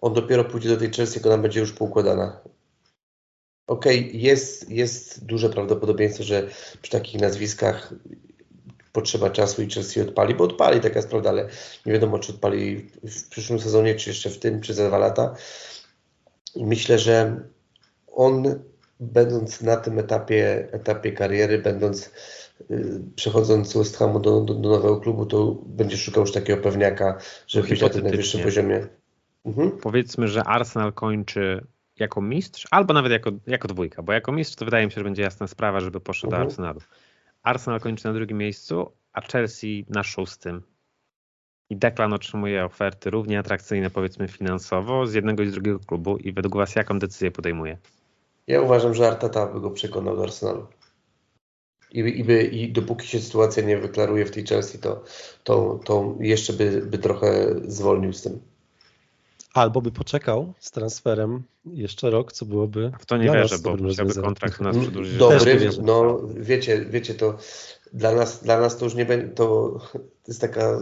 on 0.00 0.14
dopiero 0.14 0.44
pójdzie 0.44 0.68
do 0.68 0.76
tej 0.76 0.90
Chelsea, 0.90 1.18
jak 1.18 1.26
ona 1.26 1.38
będzie 1.38 1.60
już 1.60 1.72
poukładana. 1.72 2.40
Okej, 3.66 4.08
okay, 4.08 4.20
jest, 4.20 4.70
jest 4.70 5.24
duże 5.24 5.48
prawdopodobieństwo, 5.48 6.24
że 6.24 6.48
przy 6.82 6.92
takich 6.92 7.20
nazwiskach 7.20 7.94
potrzeba 8.92 9.30
czasu 9.30 9.62
i 9.62 9.70
Chelsea 9.70 10.00
odpali, 10.00 10.34
bo 10.34 10.44
odpali, 10.44 10.80
taka 10.80 10.98
jest 10.98 11.08
prawda, 11.08 11.30
ale 11.30 11.48
nie 11.86 11.92
wiadomo, 11.92 12.18
czy 12.18 12.32
odpali 12.32 12.90
w 13.02 13.28
przyszłym 13.28 13.60
sezonie, 13.60 13.94
czy 13.94 14.10
jeszcze 14.10 14.30
w 14.30 14.38
tym, 14.38 14.60
czy 14.60 14.74
za 14.74 14.88
dwa 14.88 14.98
lata. 14.98 15.34
I 16.54 16.66
myślę, 16.66 16.98
że 16.98 17.40
on 18.06 18.60
będąc 19.00 19.62
na 19.62 19.76
tym 19.76 19.98
etapie, 19.98 20.68
etapie 20.72 21.12
kariery, 21.12 21.58
będąc 21.58 22.10
y, 22.70 23.00
przechodząc 23.16 23.68
z 23.68 23.76
West 23.76 23.96
Hamu 23.96 24.20
do, 24.20 24.40
do, 24.40 24.54
do, 24.54 24.68
nowego 24.68 25.00
klubu, 25.00 25.26
to 25.26 25.56
będzie 25.66 25.96
szukał 25.96 26.20
już 26.20 26.32
takiego 26.32 26.62
pewniaka, 26.62 27.18
żeby 27.46 27.68
być 27.68 27.80
na 27.80 27.88
tym 27.88 28.02
najwyższym 28.02 28.42
poziomie. 28.42 28.86
Mhm. 29.44 29.70
Powiedzmy, 29.82 30.28
że 30.28 30.44
Arsenal 30.44 30.92
kończy 30.92 31.66
jako 31.96 32.20
mistrz, 32.20 32.66
albo 32.70 32.94
nawet 32.94 33.12
jako, 33.12 33.30
jako 33.46 33.68
dwójka, 33.68 34.02
bo 34.02 34.12
jako 34.12 34.32
mistrz 34.32 34.56
to 34.56 34.64
wydaje 34.64 34.86
mi 34.86 34.92
się, 34.92 35.00
że 35.00 35.04
będzie 35.04 35.22
jasna 35.22 35.46
sprawa, 35.46 35.80
żeby 35.80 36.00
poszedł 36.00 36.26
mhm. 36.26 36.42
do 36.42 36.50
Arsenalu. 36.50 36.80
Arsenal 37.42 37.80
kończy 37.80 38.04
na 38.04 38.12
drugim 38.12 38.38
miejscu, 38.38 38.92
a 39.12 39.20
Chelsea 39.20 39.84
na 39.88 40.02
szóstym. 40.02 40.62
I 41.70 41.76
Declan 41.76 42.12
otrzymuje 42.12 42.64
oferty 42.64 43.10
równie 43.10 43.38
atrakcyjne, 43.38 43.90
powiedzmy 43.90 44.28
finansowo, 44.28 45.06
z 45.06 45.14
jednego 45.14 45.42
i 45.42 45.48
z 45.48 45.52
drugiego 45.52 45.78
klubu. 45.78 46.16
I 46.16 46.32
według 46.32 46.56
Was 46.56 46.76
jaką 46.76 46.98
decyzję 46.98 47.30
podejmuje? 47.30 47.78
Ja 48.46 48.60
uważam, 48.60 48.94
że 48.94 49.08
Arteta 49.08 49.46
by 49.46 49.60
go 49.60 49.70
przekonał 49.70 50.16
do 50.16 50.22
Arsenalu. 50.22 50.66
I, 51.92 51.98
i, 51.98 52.24
by, 52.24 52.42
I 52.42 52.72
dopóki 52.72 53.06
się 53.06 53.20
sytuacja 53.20 53.62
nie 53.62 53.78
wyklaruje 53.78 54.26
w 54.26 54.30
tej 54.30 54.46
Chelsea, 54.46 54.78
to, 54.78 55.04
to, 55.44 55.80
to 55.84 56.14
jeszcze 56.20 56.52
by, 56.52 56.82
by 56.86 56.98
trochę 56.98 57.54
zwolnił 57.64 58.12
z 58.12 58.22
tym. 58.22 58.40
Albo 59.54 59.82
by 59.82 59.90
poczekał 59.90 60.52
z 60.58 60.70
transferem 60.70 61.42
jeszcze 61.64 62.10
rok, 62.10 62.32
co 62.32 62.46
byłoby. 62.46 62.92
W 63.00 63.06
to 63.06 63.16
nie 63.16 63.30
wierzę, 63.30 63.58
bo 63.58 63.76
musiałby 63.76 64.14
kontrakt 64.14 64.60
nas 64.60 64.76
przedłużyć. 64.76 65.16
Dobry, 65.16 65.70
no 65.82 66.20
wiecie, 66.36 66.84
wiecie, 66.90 67.14
to 67.14 67.38
dla 67.92 68.14
nas, 68.14 68.42
dla 68.42 68.60
nas 68.60 68.76
to 68.76 68.84
już 68.84 68.94
nie 68.94 69.04
będzie, 69.04 69.28
to, 69.28 69.78
jest 70.28 70.40
taka 70.40 70.80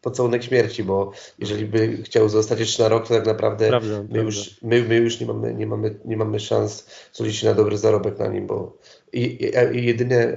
pocałunek 0.00 0.42
śmierci, 0.42 0.84
bo 0.84 1.12
jeżeli 1.38 1.66
by 1.66 2.02
chciał 2.02 2.28
zostać 2.28 2.60
jeszcze 2.60 2.82
na 2.82 2.88
rok, 2.88 3.08
to 3.08 3.14
tak 3.14 3.26
naprawdę 3.26 3.68
prawda, 3.68 3.88
my, 3.88 4.08
prawda. 4.08 4.20
Już, 4.20 4.62
my, 4.62 4.82
my 4.82 4.96
już 4.96 5.20
nie 5.20 5.26
mamy, 5.26 5.54
nie 5.54 5.66
mamy, 5.66 5.98
nie 6.04 6.16
mamy 6.16 6.40
szans 6.40 6.86
się 7.30 7.46
na 7.46 7.54
dobry 7.54 7.78
zarobek 7.78 8.18
na 8.18 8.26
nim, 8.26 8.46
bo 8.46 8.78
i, 9.12 9.20
i, 9.20 9.78
i 9.78 9.86
jedynie 9.86 10.36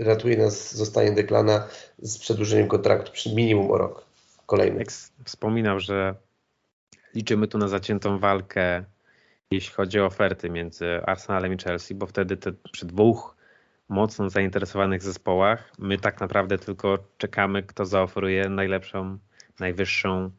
ratuje 0.00 0.36
nas 0.36 0.76
zostanie 0.76 1.12
Deklana 1.12 1.66
z 1.98 2.18
przedłużeniem 2.18 2.68
kontraktu 2.68 3.12
przy 3.12 3.34
minimum 3.34 3.70
o 3.70 3.78
rok 3.78 4.04
kolejny. 4.46 4.84
Wspominał, 5.24 5.80
że 5.80 6.14
liczymy 7.18 7.48
tu 7.48 7.58
na 7.58 7.68
zaciętą 7.68 8.18
walkę, 8.18 8.84
jeśli 9.50 9.74
chodzi 9.74 10.00
o 10.00 10.06
oferty 10.06 10.50
między 10.50 11.00
Arsenalem 11.06 11.52
i 11.52 11.58
Chelsea, 11.58 11.94
bo 11.94 12.06
wtedy 12.06 12.36
te, 12.36 12.52
przy 12.72 12.86
dwóch 12.86 13.36
mocno 13.88 14.30
zainteresowanych 14.30 15.02
zespołach 15.02 15.72
my 15.78 15.98
tak 15.98 16.20
naprawdę 16.20 16.58
tylko 16.58 16.98
czekamy, 17.18 17.62
kto 17.62 17.86
zaoferuje 17.86 18.48
najlepszą, 18.48 19.18
najwyższą 19.60 20.30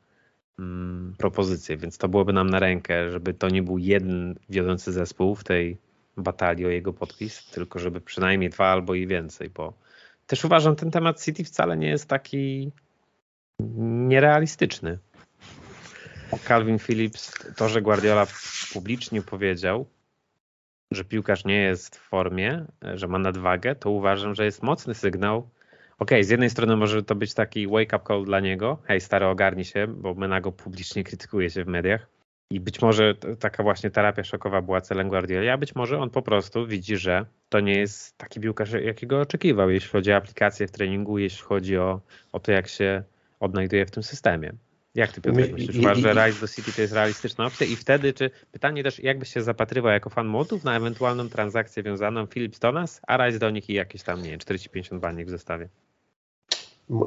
mm, 0.60 1.16
propozycję, 1.18 1.78
więc 1.78 1.98
to 1.98 2.10
byłoby 2.10 2.34
nam 2.34 2.50
na 2.50 2.60
rękę, 2.60 3.12
żeby 3.12 3.34
to 3.34 3.50
nie 3.50 3.64
był 3.64 3.78
jeden 3.78 4.36
wiodący 4.50 4.92
zespół 4.92 5.36
w 5.36 5.44
tej 5.44 5.78
batalii 6.18 6.66
o 6.66 6.70
jego 6.70 6.94
podpis, 6.94 7.46
tylko 7.46 7.80
żeby 7.80 8.02
przynajmniej 8.02 8.50
dwa 8.50 8.68
albo 8.68 8.96
i 8.96 9.08
więcej, 9.08 9.50
bo 9.50 9.74
też 10.28 10.46
uważam, 10.46 10.76
ten 10.76 10.92
temat 10.92 11.24
City 11.24 11.44
wcale 11.44 11.78
nie 11.78 11.90
jest 11.90 12.08
taki 12.08 12.72
nierealistyczny. 14.08 15.00
Calvin 16.38 16.80
Phillips, 16.80 17.34
to, 17.56 17.70
że 17.70 17.82
Guardiola 17.82 18.28
publicznie 18.74 19.22
powiedział, 19.22 19.86
że 20.92 21.04
piłkarz 21.04 21.46
nie 21.46 21.62
jest 21.62 21.96
w 21.96 22.00
formie, 22.00 22.66
że 22.96 23.08
ma 23.08 23.20
nadwagę, 23.20 23.76
to 23.76 23.92
uważam, 23.92 24.36
że 24.36 24.46
jest 24.46 24.64
mocny 24.64 24.96
sygnał. 24.96 25.50
Ok, 26.00 26.12
z 26.22 26.30
jednej 26.30 26.50
strony 26.50 26.76
może 26.76 27.04
to 27.04 27.16
być 27.16 27.34
taki 27.34 27.68
wake-up 27.68 28.00
call 28.08 28.26
dla 28.26 28.40
niego, 28.40 28.78
hej 28.84 29.02
stary 29.02 29.26
ogarnij 29.26 29.66
się, 29.66 29.88
bo 29.88 30.14
Menago 30.14 30.52
publicznie 30.52 31.04
krytykuje 31.04 31.50
się 31.50 31.64
w 31.64 31.68
mediach 31.68 32.08
i 32.52 32.60
być 32.60 32.82
może 32.82 33.16
taka 33.40 33.64
właśnie 33.64 33.92
terapia 33.92 34.24
szokowa 34.24 34.62
była 34.62 34.82
celem 34.82 35.10
Guardiola, 35.10 35.54
a 35.54 35.58
być 35.58 35.76
może 35.76 36.00
on 36.00 36.10
po 36.10 36.22
prostu 36.22 36.68
widzi, 36.68 36.98
że 36.98 37.26
to 37.50 37.60
nie 37.60 37.80
jest 37.80 38.18
taki 38.18 38.40
piłkarz, 38.40 38.72
jakiego 38.72 39.22
oczekiwał, 39.22 39.70
jeśli 39.70 39.90
chodzi 39.90 40.12
o 40.12 40.16
aplikację 40.16 40.68
w 40.68 40.72
treningu, 40.72 41.18
jeśli 41.18 41.44
chodzi 41.44 41.78
o, 41.78 42.02
o 42.32 42.40
to, 42.40 42.52
jak 42.52 42.68
się 42.68 43.04
odnajduje 43.40 43.86
w 43.86 43.92
tym 43.92 44.04
systemie. 44.04 44.54
Jak 44.96 45.12
ty 45.12 45.22
Piotr 45.22 45.38
My, 45.38 45.50
myślisz? 45.52 45.78
Uważasz, 45.78 46.04
że 46.04 46.14
Rise 46.14 46.42
do 46.42 46.48
City 46.48 46.74
to 46.74 46.82
jest 46.82 46.94
realistyczna 46.94 47.46
opcja? 47.46 47.68
I 47.68 47.76
wtedy, 47.76 48.14
czy 48.14 48.32
pytanie 48.52 48.84
też, 48.84 49.00
jakbyś 49.00 49.34
się 49.34 49.42
zapatrywał 49.42 49.92
jako 49.92 50.10
fan 50.10 50.28
modów 50.28 50.64
na 50.64 50.78
ewentualną 50.78 51.30
transakcję 51.30 51.84
wiązaną 51.84 52.28
Philips 52.28 52.60
do 52.60 52.72
nas, 52.72 53.02
a 53.08 53.18
Rise 53.18 53.40
do 53.40 53.50
nich 53.50 53.70
i 53.70 53.74
jakieś 53.74 54.04
tam, 54.04 54.24
nie 54.24 54.30
wiem, 54.30 54.40
40-50 54.40 55.00
baniek 55.00 55.28
w 55.28 55.30
zestawie? 55.30 55.70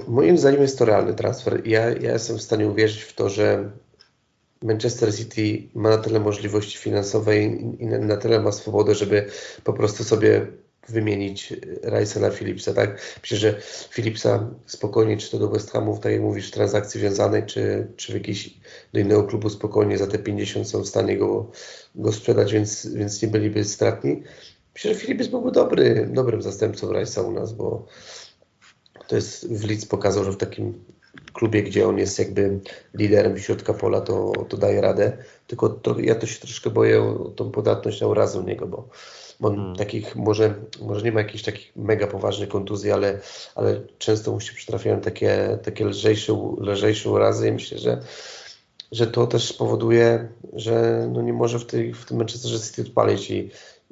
Moim 0.09 0.39
zdaniem 0.39 0.63
jest 0.63 0.79
to 0.79 0.85
realny 0.85 1.15
transfer. 1.15 1.67
Ja, 1.67 1.91
ja 1.91 2.13
jestem 2.13 2.39
w 2.39 2.43
stanie 2.43 2.67
uwierzyć 2.67 3.03
w 3.03 3.13
to, 3.13 3.29
że 3.29 3.71
Manchester 4.63 5.15
City 5.15 5.69
ma 5.75 5.91
na 5.91 5.99
tyle 5.99 6.21
możliwości 6.21 6.79
finansowej 6.79 7.65
i 7.79 7.87
na 7.87 8.17
tyle 8.17 8.41
ma 8.41 8.53
swobodę, 8.53 8.95
żeby 8.95 9.27
po 9.65 9.73
prostu 9.73 10.05
sobie 10.05 10.47
wymienić 10.89 11.53
Rice'a 11.83 12.21
na 12.21 12.31
Philipsa, 12.31 12.75
tak? 12.75 13.19
Myślę, 13.23 13.39
że 13.39 13.61
Philipsa 13.91 14.51
spokojnie, 14.67 15.17
czy 15.17 15.31
to 15.31 15.39
do 15.39 15.49
West 15.49 15.71
Hamu, 15.71 15.99
tak 15.99 16.13
jak 16.13 16.21
mówisz, 16.21 16.49
w 16.49 16.51
transakcji 16.51 17.01
wiązanej, 17.01 17.47
czy, 17.47 17.87
czy 17.97 18.13
w 18.13 18.15
jakiś 18.15 18.55
do 18.93 19.01
innego 19.01 19.25
klubu 19.25 19.51
spokojnie 19.51 19.99
za 19.99 20.07
te 20.07 20.19
50 20.19 20.69
są 20.69 20.81
w 20.83 20.89
stanie 20.89 21.19
go, 21.19 21.51
go 21.95 22.13
sprzedać, 22.13 22.53
więc, 22.53 22.87
więc 22.87 23.23
nie 23.23 23.29
byliby 23.29 23.65
stratni. 23.65 24.23
Myślę, 24.75 24.95
że 24.95 25.01
Philips 25.01 25.27
byłby 25.27 25.53
dobry, 25.53 26.09
dobrym 26.13 26.43
zastępcą 26.43 26.87
Rice'a 26.87 27.29
u 27.29 27.33
nas, 27.33 27.53
bo 27.53 27.87
to 29.09 29.17
jest 29.17 29.53
w 29.53 29.69
Leeds 29.69 29.87
pokazał, 29.87 30.25
że 30.25 30.33
w 30.33 30.37
takim 30.37 30.85
klubie, 31.43 31.63
gdzie 31.63 31.89
on 31.89 31.99
jest 31.99 32.19
jakby 32.19 32.61
liderem 32.95 33.39
środka 33.39 33.75
pola, 33.75 34.01
to, 34.01 34.33
to 34.49 34.57
daje 34.57 34.81
radę. 34.81 35.17
Tylko 35.47 35.69
to, 35.69 36.01
ja 36.01 36.15
to 36.15 36.27
się 36.27 36.41
troszkę 36.41 36.71
boję 36.71 37.03
o 37.03 37.15
tą 37.37 37.51
podatność 37.51 38.01
na 38.01 38.07
urazę 38.07 38.41
u 38.41 38.43
niego, 38.43 38.67
bo 38.67 38.89
on 39.41 39.57
hmm. 39.57 39.77
takich 39.77 40.17
może, 40.17 40.55
może 40.83 41.05
nie 41.05 41.13
ma 41.13 41.21
jakichś 41.21 41.45
takich 41.45 41.77
mega 41.77 42.07
poważnych 42.07 42.49
kontuzji, 42.49 42.93
ale, 42.93 43.21
ale 43.55 43.81
często 43.99 44.33
mu 44.33 44.41
się 44.41 44.55
przytrafiają 44.55 45.01
takie, 45.01 45.59
takie 45.63 45.85
lżejsze, 45.85 46.55
lżejsze 46.59 47.11
urazy 47.11 47.49
i 47.49 47.53
myślę, 47.53 47.79
że, 47.79 48.03
że 48.93 49.07
to 49.07 49.27
też 49.27 49.53
powoduje, 49.53 50.29
że 50.53 51.09
no 51.13 51.23
nie 51.23 51.33
może 51.33 51.59
w, 51.59 51.67
tej, 51.67 51.95
w 51.95 52.05
tym 52.05 52.17
Manchesterze 52.17 52.61
City 52.61 52.83
odpalić 52.83 53.31
i, 53.31 53.51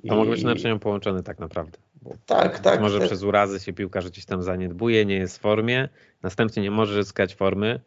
to 0.08 0.16
mogą 0.16 0.30
być 0.30 0.42
naczynią 0.42 0.78
połączone 0.78 1.22
tak 1.22 1.38
naprawdę. 1.38 1.78
Tak, 2.26 2.58
tak. 2.58 2.80
Może 2.80 2.98
tak. 2.98 3.06
przez 3.06 3.22
urazy 3.22 3.60
się 3.60 3.72
piłkarz 3.72 4.10
gdzieś 4.10 4.24
tam 4.24 4.42
zaniedbuje, 4.42 5.06
nie 5.06 5.16
jest 5.16 5.38
w 5.38 5.40
formie, 5.40 5.88
następnie 6.22 6.62
nie 6.62 6.70
może 6.70 7.04
zyskać 7.04 7.34
formy, 7.34 7.80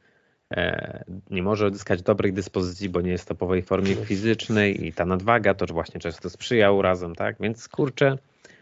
E, 0.52 1.03
nie 1.30 1.44
może 1.44 1.68
odzyskać 1.68 2.02
dobrej 2.02 2.34
dyspozycji, 2.34 2.90
bo 2.90 3.02
nie 3.02 3.11
jest 3.11 3.23
w 3.23 3.27
topowej 3.27 3.61
formie 3.61 3.95
fizycznej 3.95 4.88
i 4.88 4.94
ta 4.94 5.06
nadwaga 5.06 5.53
to 5.53 5.65
właśnie 5.65 5.99
często 5.99 6.30
sprzyja 6.30 6.72
urazom, 6.72 7.15
tak? 7.15 7.35
Więc 7.40 7.68
kurczę, 7.68 8.18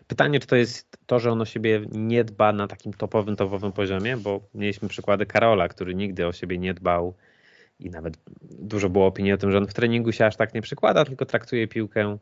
pytanie, 0.08 0.40
czy 0.40 0.48
to 0.48 0.56
jest 0.56 0.98
to, 1.06 1.20
że 1.20 1.32
on 1.32 1.42
o 1.42 1.46
siebie 1.46 1.82
nie 1.92 2.24
dba 2.24 2.54
na 2.54 2.68
takim 2.68 2.94
topowym, 2.94 3.36
topowym 3.36 3.72
poziomie, 3.72 4.18
bo 4.18 4.42
mieliśmy 4.56 4.90
przykłady 4.90 5.26
Karola, 5.26 5.68
który 5.68 5.96
nigdy 5.96 6.28
o 6.28 6.34
siebie 6.34 6.58
nie 6.58 6.74
dbał 6.74 7.14
i 7.80 7.90
nawet 7.90 8.18
dużo 8.42 8.90
było 8.90 9.06
opinii 9.08 9.34
o 9.34 9.38
tym, 9.38 9.52
że 9.52 9.58
on 9.58 9.68
w 9.68 9.74
treningu 9.74 10.12
się 10.12 10.26
aż 10.26 10.36
tak 10.36 10.54
nie 10.54 10.62
przykłada, 10.62 11.06
tylko 11.06 11.26
traktuje 11.26 11.68
piłkę 11.68 12.18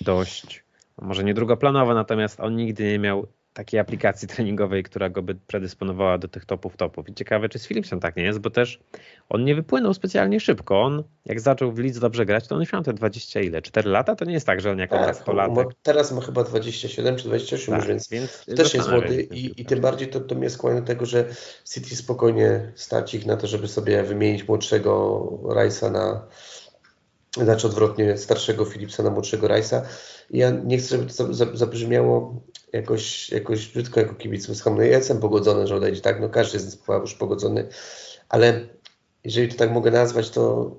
dość, 0.00 0.64
może 1.02 1.24
nie 1.24 1.34
drugoplanowo, 1.34 1.94
natomiast 1.94 2.40
on 2.40 2.56
nigdy 2.56 2.84
nie 2.84 2.98
miał 2.98 3.26
takiej 3.56 3.80
aplikacji 3.80 4.28
treningowej, 4.32 4.82
która 4.82 5.08
go 5.10 5.22
by 5.22 5.34
predysponowała 5.34 6.18
do 6.18 6.28
tych 6.28 6.44
topów 6.44 6.76
topów. 6.76 7.08
I 7.08 7.14
ciekawe, 7.14 7.48
czy 7.48 7.58
z 7.58 7.66
Philipsem 7.66 8.00
tak 8.00 8.16
nie 8.16 8.22
jest, 8.22 8.38
bo 8.38 8.50
też 8.50 8.78
on 9.28 9.44
nie 9.44 9.54
wypłynął 9.54 9.94
specjalnie 9.94 10.40
szybko. 10.40 10.82
On, 10.82 11.02
jak 11.24 11.40
zaczął 11.40 11.72
w 11.72 11.78
Leeds 11.78 11.98
dobrze 11.98 12.26
grać, 12.26 12.48
to 12.48 12.54
on 12.54 12.60
już 12.60 12.72
miał 12.72 12.82
te 12.82 12.92
20 12.92 13.40
ile? 13.40 13.62
4 13.62 13.90
lata? 13.90 14.16
To 14.16 14.24
nie 14.24 14.32
jest 14.32 14.46
tak, 14.46 14.60
że 14.60 14.70
on 14.70 14.78
jako 14.78 14.96
tak, 14.96 15.16
100 15.16 15.32
Teraz 15.82 16.12
ma 16.12 16.20
chyba 16.20 16.44
27 16.44 17.16
czy 17.16 17.24
28 17.24 17.74
tak, 17.74 17.88
więc, 17.88 18.08
więc 18.08 18.44
też 18.56 18.74
jest 18.74 18.90
młody 18.90 19.22
i, 19.22 19.60
i 19.60 19.64
tym 19.64 19.80
bardziej 19.80 20.08
to, 20.08 20.20
to 20.20 20.34
mnie 20.34 20.50
skłania 20.50 20.80
do 20.80 20.86
tego, 20.86 21.06
że 21.06 21.24
City 21.64 21.96
spokojnie 21.96 22.72
stać 22.74 23.14
ich 23.14 23.26
na 23.26 23.36
to, 23.36 23.46
żeby 23.46 23.68
sobie 23.68 24.02
wymienić 24.02 24.48
młodszego 24.48 25.20
Rice'a 25.42 25.92
na 25.92 26.26
znaczy 27.44 27.66
odwrotnie 27.66 28.16
starszego 28.16 28.64
Philipsa 28.64 29.02
na 29.02 29.10
młodszego 29.10 29.46
Rice'a. 29.46 29.80
Ja 30.30 30.50
nie 30.50 30.78
chcę, 30.78 30.88
żeby 30.88 31.14
to 31.14 31.34
zabrzmiało 31.56 32.42
jakoś, 32.72 33.30
jakoś 33.30 33.68
brzydko 33.68 34.00
jako 34.00 34.14
kibic 34.14 34.46
West 34.46 34.62
Ham. 34.62 34.76
Ja 34.76 34.84
jestem 34.84 35.20
pogodzony, 35.20 35.66
że 35.66 35.76
odejdzie, 35.76 36.00
tak? 36.00 36.20
No 36.20 36.28
każdy 36.28 36.58
jest 36.58 36.82
już 37.00 37.14
pogodzony, 37.14 37.68
ale 38.28 38.60
jeżeli 39.24 39.48
to 39.48 39.56
tak 39.56 39.72
mogę 39.72 39.90
nazwać, 39.90 40.30
to 40.30 40.70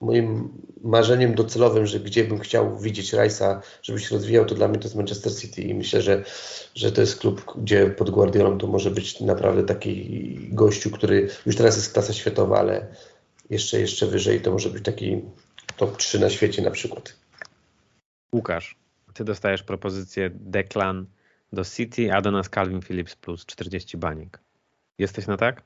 moim 0.00 0.48
marzeniem 0.82 1.34
docelowym, 1.34 1.86
że 1.86 2.00
gdzie 2.00 2.24
bym 2.24 2.38
chciał 2.38 2.78
widzieć 2.78 3.14
Rice'a, 3.14 3.60
żeby 3.82 4.00
się 4.00 4.14
rozwijał, 4.14 4.44
to 4.44 4.54
dla 4.54 4.68
mnie 4.68 4.78
to 4.78 4.84
jest 4.84 4.96
Manchester 4.96 5.36
City 5.36 5.62
i 5.62 5.74
myślę, 5.74 6.02
że, 6.02 6.24
że 6.74 6.92
to 6.92 7.00
jest 7.00 7.18
klub, 7.18 7.44
gdzie 7.58 7.86
pod 7.86 8.10
Guardiolą 8.10 8.58
to 8.58 8.66
może 8.66 8.90
być 8.90 9.20
naprawdę 9.20 9.64
taki 9.64 10.36
gościu, 10.52 10.90
który 10.90 11.28
już 11.46 11.56
teraz 11.56 11.76
jest 11.76 11.92
klasa 11.92 12.12
światowa, 12.12 12.58
ale 12.58 12.86
jeszcze, 13.50 13.80
jeszcze 13.80 14.06
wyżej 14.06 14.40
to 14.40 14.52
może 14.52 14.70
być 14.70 14.84
taki 14.84 15.22
top 15.78 15.96
3 15.96 16.18
na 16.18 16.30
świecie 16.30 16.62
na 16.62 16.70
przykład. 16.70 17.16
Łukasz, 18.32 18.76
ty 19.14 19.24
dostajesz 19.24 19.62
propozycję 19.62 20.30
Declan 20.34 21.06
do 21.52 21.64
City, 21.64 22.12
a 22.12 22.20
do 22.20 22.30
nas 22.30 22.50
Calvin 22.50 22.80
Phillips 22.80 23.16
plus 23.16 23.46
40 23.46 23.96
baniek. 23.96 24.40
Jesteś 24.98 25.26
na 25.26 25.36
tak? 25.36 25.62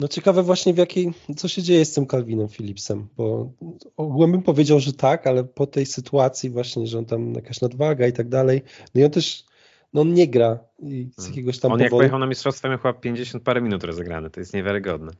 No 0.00 0.08
ciekawe 0.08 0.42
właśnie 0.42 0.74
w 0.74 0.76
jakiej, 0.76 1.12
co 1.36 1.48
się 1.48 1.62
dzieje 1.62 1.84
z 1.84 1.92
tym 1.92 2.06
Calvinem 2.06 2.48
Phillipsem, 2.48 3.08
bo 3.16 3.52
ogółem 3.96 4.32
bym 4.32 4.42
powiedział, 4.42 4.80
że 4.80 4.92
tak, 4.92 5.26
ale 5.26 5.44
po 5.44 5.66
tej 5.66 5.86
sytuacji 5.86 6.50
właśnie, 6.50 6.86
że 6.86 6.98
on 6.98 7.04
tam 7.04 7.34
jakaś 7.34 7.60
nadwaga 7.60 8.06
i 8.06 8.12
tak 8.12 8.28
dalej, 8.28 8.62
no 8.94 9.00
i 9.00 9.04
on 9.04 9.10
też, 9.10 9.44
no 9.92 10.00
on 10.00 10.14
nie 10.14 10.28
gra 10.28 10.58
i 10.78 11.08
z 11.12 11.16
hmm. 11.16 11.32
jakiegoś 11.32 11.58
tam 11.58 11.72
On 11.72 11.78
powodu. 11.78 11.84
jak 11.84 11.90
pojechał 11.90 12.18
na 12.18 12.26
mistrzostwa 12.26 12.68
miał 12.68 12.78
chyba 12.78 12.92
50 12.92 13.42
parę 13.42 13.60
minut 13.60 13.84
rozegrane, 13.84 14.30
to 14.30 14.40
jest 14.40 14.54
niewiarygodne. 14.54 15.12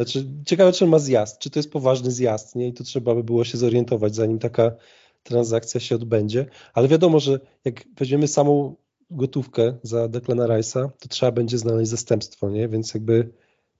Znaczy 0.00 0.26
ciekawe, 0.46 0.72
czy 0.72 0.84
on 0.84 0.90
ma 0.90 0.98
zjazd, 0.98 1.38
czy 1.38 1.50
to 1.50 1.58
jest 1.58 1.72
poważny 1.72 2.10
zjazd, 2.10 2.56
nie? 2.56 2.68
I 2.68 2.72
to 2.72 2.84
trzeba 2.84 3.14
by 3.14 3.24
było 3.24 3.44
się 3.44 3.58
zorientować, 3.58 4.14
zanim 4.14 4.38
taka 4.38 4.76
transakcja 5.22 5.80
się 5.80 5.94
odbędzie, 5.94 6.46
ale 6.74 6.88
wiadomo, 6.88 7.20
że 7.20 7.40
jak 7.64 7.84
weźmiemy 7.96 8.28
samą 8.28 8.76
gotówkę 9.10 9.78
za 9.82 10.08
Declana 10.08 10.46
Rice'a, 10.46 10.88
to 10.98 11.08
trzeba 11.08 11.32
będzie 11.32 11.58
znaleźć 11.58 11.90
zastępstwo, 11.90 12.50
nie? 12.50 12.68
Więc 12.68 12.94
jakby 12.94 13.32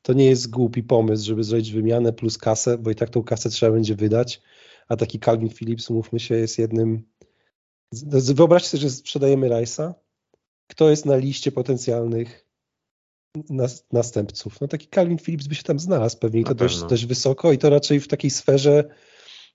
to 0.03 0.13
nie 0.13 0.25
jest 0.25 0.51
głupi 0.51 0.83
pomysł, 0.83 1.27
żeby 1.27 1.45
zrobić 1.45 1.73
wymianę 1.73 2.13
plus 2.13 2.39
kasę, 2.39 2.79
bo 2.79 2.91
i 2.91 2.95
tak 2.95 3.11
tą 3.11 3.23
kasę 3.23 3.51
trzeba 3.51 3.73
będzie 3.73 3.95
wydać, 3.95 4.43
a 4.89 4.97
taki 4.97 5.21
Calvin 5.21 5.51
Phillips, 5.51 5.91
umówmy 5.91 6.21
się, 6.21 6.35
jest 6.35 6.59
jednym... 6.59 7.03
Wyobraźcie 8.35 8.69
sobie, 8.69 8.81
że 8.81 8.91
sprzedajemy 8.91 9.49
Rice'a, 9.49 9.93
kto 10.67 10.91
jest 10.91 11.07
na 11.07 11.17
liście 11.17 11.53
potencjalnych 11.53 12.50
następców. 13.93 14.61
No 14.61 14.69
taki 14.69 14.89
Calvin 14.95 15.19
Phillips 15.19 15.47
by 15.47 15.55
się 15.55 15.63
tam 15.63 15.79
znalazł 15.79 16.19
pewnie 16.19 16.41
i 16.41 16.45
to 16.45 16.55
dość, 16.55 17.07
wysoko 17.07 17.53
i 17.53 17.59
to 17.59 17.71
raczej 17.71 18.01
w 18.01 18.09
takiej 18.09 18.31
sferze 18.31 18.85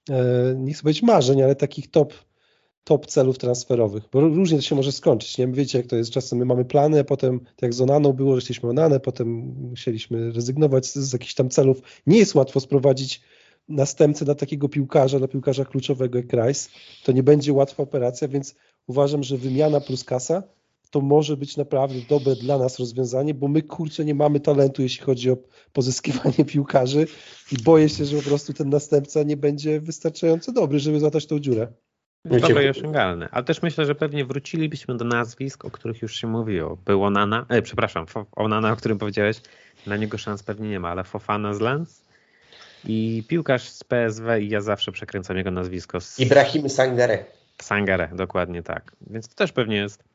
e, 0.10 0.56
nie 0.58 0.74
chcę 0.74 0.82
powiedzieć 0.82 1.04
marzeń, 1.04 1.42
ale 1.42 1.56
takich 1.56 1.92
top 1.92 2.14
top 2.84 3.06
celów 3.06 3.38
transferowych, 3.38 4.04
bo 4.12 4.22
różnie 4.22 4.58
to 4.58 4.62
się 4.62 4.76
może 4.76 4.92
skończyć, 4.92 5.38
nie? 5.38 5.48
Wiecie 5.48 5.78
jak 5.78 5.88
to 5.88 5.96
jest, 5.96 6.12
czasem 6.12 6.40
my 6.40 6.46
mamy 6.46 6.66
plany, 6.66 7.00
a 7.00 7.04
potem 7.04 7.40
tak 7.40 7.62
jak 7.62 7.74
z 7.74 7.82
Onaną 7.82 8.14
było, 8.14 8.36
że 8.36 8.42
chcieliśmy 8.42 8.70
Onanę, 8.70 9.00
potem 9.00 9.28
musieliśmy 9.70 10.32
rezygnować 10.32 10.86
z, 10.86 10.96
z 10.96 11.14
jakichś 11.14 11.34
tam 11.34 11.50
celów. 11.50 11.82
Nie 12.08 12.18
jest 12.18 12.36
łatwo 12.36 12.60
sprowadzić 12.60 13.22
następcę 13.70 14.26
dla 14.26 14.36
takiego 14.36 14.70
piłkarza, 14.70 15.18
dla 15.20 15.28
piłkarza 15.28 15.66
kluczowego 15.66 16.18
jak 16.18 16.34
Rice. 16.34 16.70
To 17.04 17.12
nie 17.12 17.24
będzie 17.24 17.54
łatwa 17.54 17.84
operacja, 17.84 18.28
więc 18.28 18.56
uważam, 18.88 19.24
że 19.24 19.38
wymiana 19.38 19.82
plus 19.82 20.04
kasa 20.04 20.44
to 20.96 21.02
może 21.02 21.38
być 21.38 21.58
naprawdę 21.58 21.96
dobre 22.10 22.36
dla 22.36 22.58
nas 22.58 22.80
rozwiązanie, 22.80 23.34
bo 23.34 23.48
my 23.48 23.62
kurczę 23.62 24.06
nie 24.06 24.16
mamy 24.16 24.40
talentu, 24.40 24.82
jeśli 24.82 25.06
chodzi 25.06 25.32
o 25.32 25.38
pozyskiwanie 25.74 26.46
piłkarzy 26.54 27.08
i 27.52 27.64
boję 27.64 27.90
się, 27.90 28.06
że 28.06 28.18
po 28.18 28.24
prostu 28.24 28.54
ten 28.54 28.70
następca 28.70 29.24
nie 29.24 29.38
będzie 29.38 29.82
wystarczająco 29.82 30.52
dobry, 30.52 30.80
żeby 30.80 31.00
zatać 31.00 31.26
tą 31.26 31.40
dziurę. 31.40 31.68
Dobre 32.26 32.66
i 32.66 32.70
osiągalne. 32.70 33.30
Ale 33.32 33.44
też 33.44 33.62
myślę, 33.62 33.86
że 33.86 33.96
pewnie 33.96 34.26
wrócilibyśmy 34.26 34.98
do 34.98 35.06
nazwisk, 35.06 35.66
o 35.66 35.72
których 35.72 36.02
już 36.02 36.16
się 36.16 36.28
mówiło. 36.28 36.78
Było 36.86 37.10
Nana, 37.10 37.46
e, 37.50 37.62
przepraszam, 37.62 38.06
Onana, 38.36 38.72
o 38.72 38.76
którym 38.76 38.98
powiedziałeś, 38.98 39.42
na 39.88 39.98
niego 39.98 40.18
szans 40.18 40.44
pewnie 40.44 40.70
nie 40.70 40.80
ma, 40.80 40.90
ale 40.90 41.04
Fofana 41.04 41.54
z 41.54 41.60
Lens 41.60 42.02
i 42.86 43.24
piłkarz 43.28 43.70
z 43.70 43.84
PSW 43.84 44.30
i 44.42 44.50
ja 44.50 44.62
zawsze 44.62 44.92
przekręcam 44.92 45.38
jego 45.38 45.52
nazwisko. 45.52 46.02
Z... 46.02 46.20
Ibrahim 46.20 46.70
Sangare. 46.70 47.26
Sangare, 47.62 48.10
dokładnie 48.14 48.64
tak. 48.64 48.92
Więc 49.10 49.28
to 49.28 49.36
też 49.36 49.52
pewnie 49.52 49.76
jest 49.76 50.15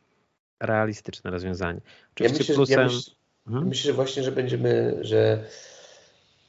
realistyczne 0.61 1.31
rozwiązanie. 1.31 1.81
Oczywiście 2.15 2.39
ja 2.39 2.39
myślę, 2.39 2.55
plusem... 2.55 2.81
ja 2.81 2.87
myślę, 2.87 3.13
hmm? 3.49 3.69
myślę, 3.69 3.83
że 3.83 3.93
właśnie, 3.93 4.23
że 4.23 4.33
będziemy, 4.33 4.99
że 5.01 5.45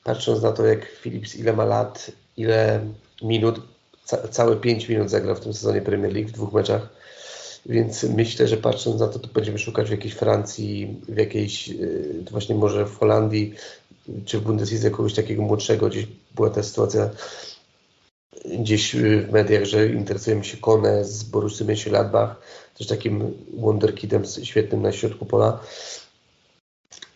patrząc 0.04 0.42
na 0.42 0.52
to, 0.52 0.66
jak 0.66 0.86
Philips 0.86 1.36
ile 1.36 1.54
ma 1.54 1.66
lat, 1.66 2.12
ile 2.38 2.82
minut, 3.22 3.62
ca 4.06 4.28
całe 4.28 4.56
5 4.56 4.90
minut 4.90 5.10
zagrał 5.10 5.36
w 5.36 5.40
tym 5.40 5.54
sezonie 5.54 5.82
Premier 5.82 6.14
League 6.14 6.30
w 6.30 6.32
dwóch 6.32 6.54
meczach. 6.54 6.90
Więc 7.66 8.04
myślę, 8.04 8.48
że 8.48 8.58
patrząc 8.58 9.00
na 9.00 9.08
to, 9.08 9.20
to 9.20 9.28
będziemy 9.28 9.60
szukać 9.60 9.88
w 9.88 9.92
jakiejś 9.92 10.14
Francji, 10.14 11.02
w 11.10 11.18
jakiejś, 11.18 11.70
y, 11.70 12.24
właśnie 12.32 12.56
może 12.56 12.86
w 12.86 12.98
Holandii, 12.98 13.56
czy 14.26 14.40
w 14.40 14.44
Bundeslidze 14.44 14.92
kogoś 14.92 15.14
takiego 15.14 15.42
młodszego. 15.42 15.90
Gdzieś 15.90 16.08
była 16.36 16.50
ta 16.50 16.64
sytuacja 16.64 17.10
gdzieś 18.46 18.96
w 18.96 19.32
mediach, 19.32 19.66
że 19.66 19.88
interesujemy 19.88 20.44
się 20.44 20.58
Kone 20.58 21.06
z 21.06 21.24
Borussy 21.24 21.66
Mönchengladbach, 21.66 22.36
też 22.78 22.88
takim 22.88 23.34
wonderkidem 23.54 24.24
świetnym 24.44 24.82
na 24.82 24.92
środku 24.92 25.26
pola. 25.26 25.60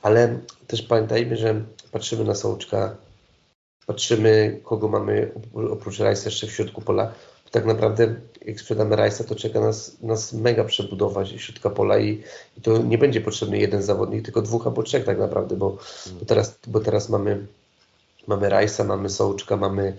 Ale 0.01 0.39
też 0.67 0.81
pamiętajmy, 0.81 1.37
że 1.37 1.61
patrzymy 1.91 2.23
na 2.23 2.35
Sołczka, 2.35 2.95
patrzymy, 3.87 4.59
kogo 4.63 4.87
mamy 4.87 5.31
oprócz 5.71 5.99
Rajsa 5.99 6.29
jeszcze 6.29 6.47
w 6.47 6.51
środku 6.51 6.81
pola, 6.81 7.13
tak 7.51 7.65
naprawdę 7.65 8.15
jak 8.45 8.59
sprzedamy 8.59 8.95
Rajsa, 8.95 9.23
to 9.23 9.35
czeka 9.35 9.59
nas, 9.59 10.01
nas 10.01 10.33
mega 10.33 10.63
przebudowa 10.63 11.25
środka 11.25 11.69
pola 11.69 11.99
i, 11.99 12.23
i, 12.57 12.61
to 12.61 12.77
nie 12.77 12.97
będzie 12.97 13.21
potrzebny 13.21 13.57
jeden 13.57 13.83
zawodnik, 13.83 14.25
tylko 14.25 14.41
dwóch 14.41 14.67
albo 14.67 14.83
trzech 14.83 15.05
tak 15.05 15.19
naprawdę, 15.19 15.55
bo, 15.55 15.77
bo 16.19 16.25
teraz, 16.25 16.59
bo 16.67 16.79
teraz 16.79 17.09
mamy, 17.09 17.45
mamy 18.27 18.49
Rajsa, 18.49 18.83
mamy 18.83 19.09
Sołczka, 19.09 19.57
mamy 19.57 19.97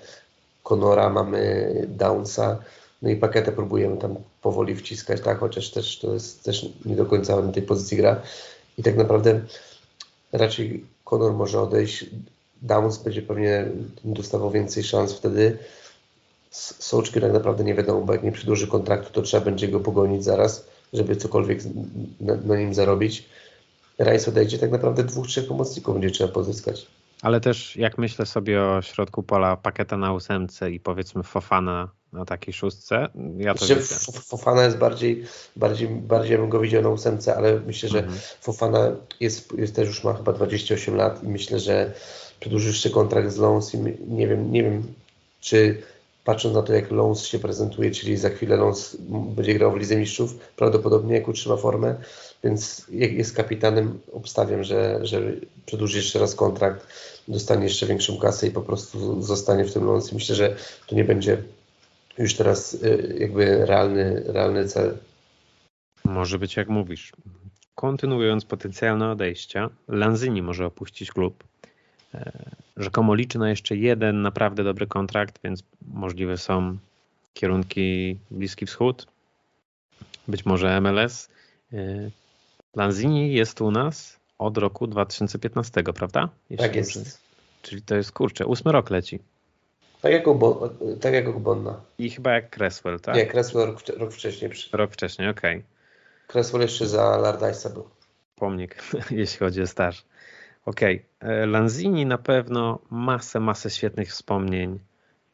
Konora, 0.67 1.11
mamy 1.11 1.73
Downsa, 1.89 2.59
no 3.03 3.11
i 3.11 3.17
paketę 3.17 3.53
próbujemy 3.53 3.97
tam 3.97 4.17
powoli 4.43 4.77
wciskać, 4.77 5.21
tak, 5.21 5.39
chociaż 5.39 5.71
też 5.71 5.99
to 5.99 6.13
jest 6.13 6.45
też 6.45 6.67
nie 6.85 6.97
do 6.97 7.07
końca 7.07 7.41
na 7.41 7.53
tej 7.53 7.63
pozycji 7.63 7.97
gra 7.97 8.23
i 8.79 8.83
tak 8.83 8.97
naprawdę 8.97 9.41
raczej 10.33 10.85
Konor 11.05 11.33
może 11.33 11.61
odejść, 11.61 12.07
Downs 12.63 12.99
będzie 12.99 13.23
pewnie 13.23 13.69
dostawał 14.05 14.51
więcej 14.51 14.85
szans 14.85 15.13
wtedy. 15.13 15.59
Sołczki 16.51 17.21
tak 17.21 17.33
naprawdę 17.33 17.65
nie 17.65 17.75
wiadomo, 17.75 18.01
bo 18.01 18.13
jak 18.13 18.23
nie 18.23 18.33
przedłuży 18.33 18.67
kontraktu, 18.67 19.13
to 19.13 19.23
trzeba 19.23 19.45
będzie 19.45 19.69
go 19.69 19.81
pogonić 19.81 20.25
zaraz, 20.25 20.67
żeby 20.93 21.17
cokolwiek 21.17 21.61
na, 22.21 22.35
na 22.35 22.57
nim 22.57 22.75
zarobić. 22.75 23.29
Rice 23.99 24.31
odejdzie, 24.31 24.59
tak 24.59 24.71
naprawdę 24.71 25.05
dwóch, 25.05 25.27
trzech 25.27 25.49
pomocników 25.49 25.95
będzie 25.95 26.11
trzeba 26.11 26.33
pozyskać. 26.33 26.87
Ale 27.23 27.41
też 27.41 27.77
jak 27.77 27.99
myślę 27.99 28.27
sobie 28.27 28.63
o 28.63 28.83
środku 28.83 29.23
pola 29.23 29.57
paketa 29.57 29.97
na 29.97 30.13
ósemce 30.13 30.71
i 30.71 30.81
powiedzmy 30.81 31.23
Fofana 31.23 31.89
na 32.13 32.25
takiej 32.25 32.55
szóstce, 32.55 33.09
ja 33.37 33.55
to 33.55 33.67
znaczy, 33.67 33.83
Fofana 34.13 34.65
jest 34.65 34.79
bardziej, 34.79 35.25
bardziej, 35.57 35.89
bardziej 35.89 36.39
bym 36.39 36.49
go 36.49 36.61
widział 36.61 36.83
na 36.83 36.89
ósemce, 36.89 37.37
ale 37.37 37.61
myślę, 37.61 37.89
że 37.89 37.99
mhm. 37.99 38.19
Fofana 38.41 38.91
jest, 39.21 39.53
jest 39.53 39.77
też 39.77 39.89
już 39.89 40.05
ma 40.05 40.15
chyba 40.15 40.33
28 40.33 40.97
lat 40.97 41.25
i 41.25 41.29
myślę, 41.29 41.59
że 41.59 41.93
przedłużył 42.41 42.69
jeszcze 42.69 42.91
kontrakt 42.91 43.33
z 43.33 43.39
Lons 43.39 43.75
i 43.75 43.79
nie 44.09 44.29
wiem, 44.29 44.53
nie 44.53 44.63
wiem, 44.63 44.95
czy 45.41 45.83
patrząc 46.27 46.55
na 46.55 46.62
to, 46.62 46.73
jak 46.73 46.90
Lons 46.90 47.24
się 47.24 47.39
prezentuje, 47.39 47.90
czyli 47.90 48.16
za 48.16 48.31
chwilę 48.31 48.57
Lons 48.57 48.97
będzie 49.09 49.55
grał 49.55 49.73
w 49.73 49.77
Lidze 49.77 49.97
Mistrzów, 49.97 50.35
prawdopodobnie 50.57 51.15
jak 51.15 51.28
utrzyma 51.28 51.57
formę, 51.57 51.94
więc 52.44 52.86
jak 52.90 53.12
jest 53.12 53.36
kapitanem, 53.36 53.98
obstawiam, 54.12 54.65
że, 54.65 54.98
że 55.03 55.20
przedłuży 55.66 55.98
jeszcze 55.98 56.19
raz 56.19 56.35
kontrakt, 56.35 56.86
dostanie 57.28 57.65
jeszcze 57.65 57.86
większą 57.86 58.19
kasę 58.19 58.47
i 58.47 58.51
po 58.51 58.62
prostu 58.62 59.23
zostanie 59.23 59.65
w 59.65 59.73
tym 59.73 59.85
Lons. 59.85 60.12
Myślę, 60.12 60.35
że 60.35 60.57
to 60.86 60.97
nie 60.97 61.05
będzie 61.05 61.43
już 62.19 62.35
teraz 62.35 62.74
y, 62.74 63.16
jakby 63.20 63.66
realny, 63.66 64.23
realny 64.27 64.69
cel. 64.69 64.98
Może 66.05 66.39
być 66.39 66.57
jak 66.57 66.69
mówisz. 66.69 67.12
Kontynuując 67.74 68.44
potencjalne 68.44 69.11
odejścia, 69.11 69.70
Lanzini 69.89 70.43
może 70.43 70.66
opuścić 70.66 71.12
klub. 71.12 71.44
Rzekomo 72.77 73.15
liczy 73.15 73.39
na 73.39 73.51
jeszcze 73.51 73.77
jeden 73.77 74.23
naprawdę 74.23 74.65
dobry 74.65 74.86
kontrakt, 74.86 75.39
więc 75.44 75.62
możliwe 75.94 76.39
są 76.39 76.77
kierunki 77.35 78.19
Bliski 78.31 78.66
Wschód, 78.66 79.07
być 80.28 80.47
może 80.47 80.81
MLS. 80.81 81.28
E, 81.73 82.11
Lanzini 82.77 83.32
jest 83.32 83.61
u 83.61 83.70
nas 83.70 84.16
od 84.39 84.59
roku 84.59 84.86
2015, 84.86 85.82
prawda? 85.82 86.28
Jeśli 86.51 86.66
tak 86.66 86.77
jest. 86.77 87.20
Czyli 87.62 87.82
to 87.82 87.97
jest, 87.97 88.12
kurczę, 88.12 88.47
ósmy 88.47 88.73
rok 88.73 88.90
leci. 88.90 89.19
Tak 90.03 90.12
jak, 90.12 90.27
Ubo, 90.27 90.70
tak 91.01 91.15
jak 91.15 91.36
Ubonna. 91.36 91.81
I 91.98 92.11
chyba 92.11 92.32
jak 92.32 92.57
Cresswell, 92.57 93.01
tak? 93.01 93.15
Nie, 93.15 93.27
Cresswell 93.27 93.66
rok, 93.66 93.81
rok 93.97 94.12
wcześniej. 94.12 94.51
Rok 94.73 94.93
wcześniej, 94.93 95.28
okej. 95.28 95.57
Okay. 95.57 95.66
Cresswell 96.27 96.62
jeszcze 96.62 96.86
za 96.86 97.16
Lardajsa 97.16 97.70
był. 97.70 97.89
Pomnik, 98.36 98.82
jeśli 99.11 99.39
chodzi 99.39 99.62
o 99.62 99.66
staż. 99.66 100.05
Okej, 100.67 101.05
okay. 101.21 101.31
E, 101.31 101.47
Lanzini 101.47 102.07
na 102.07 102.19
pewno 102.19 102.79
masę, 102.91 103.41
masę 103.41 103.71
świetnych 103.71 104.09
wspomnień 104.09 104.79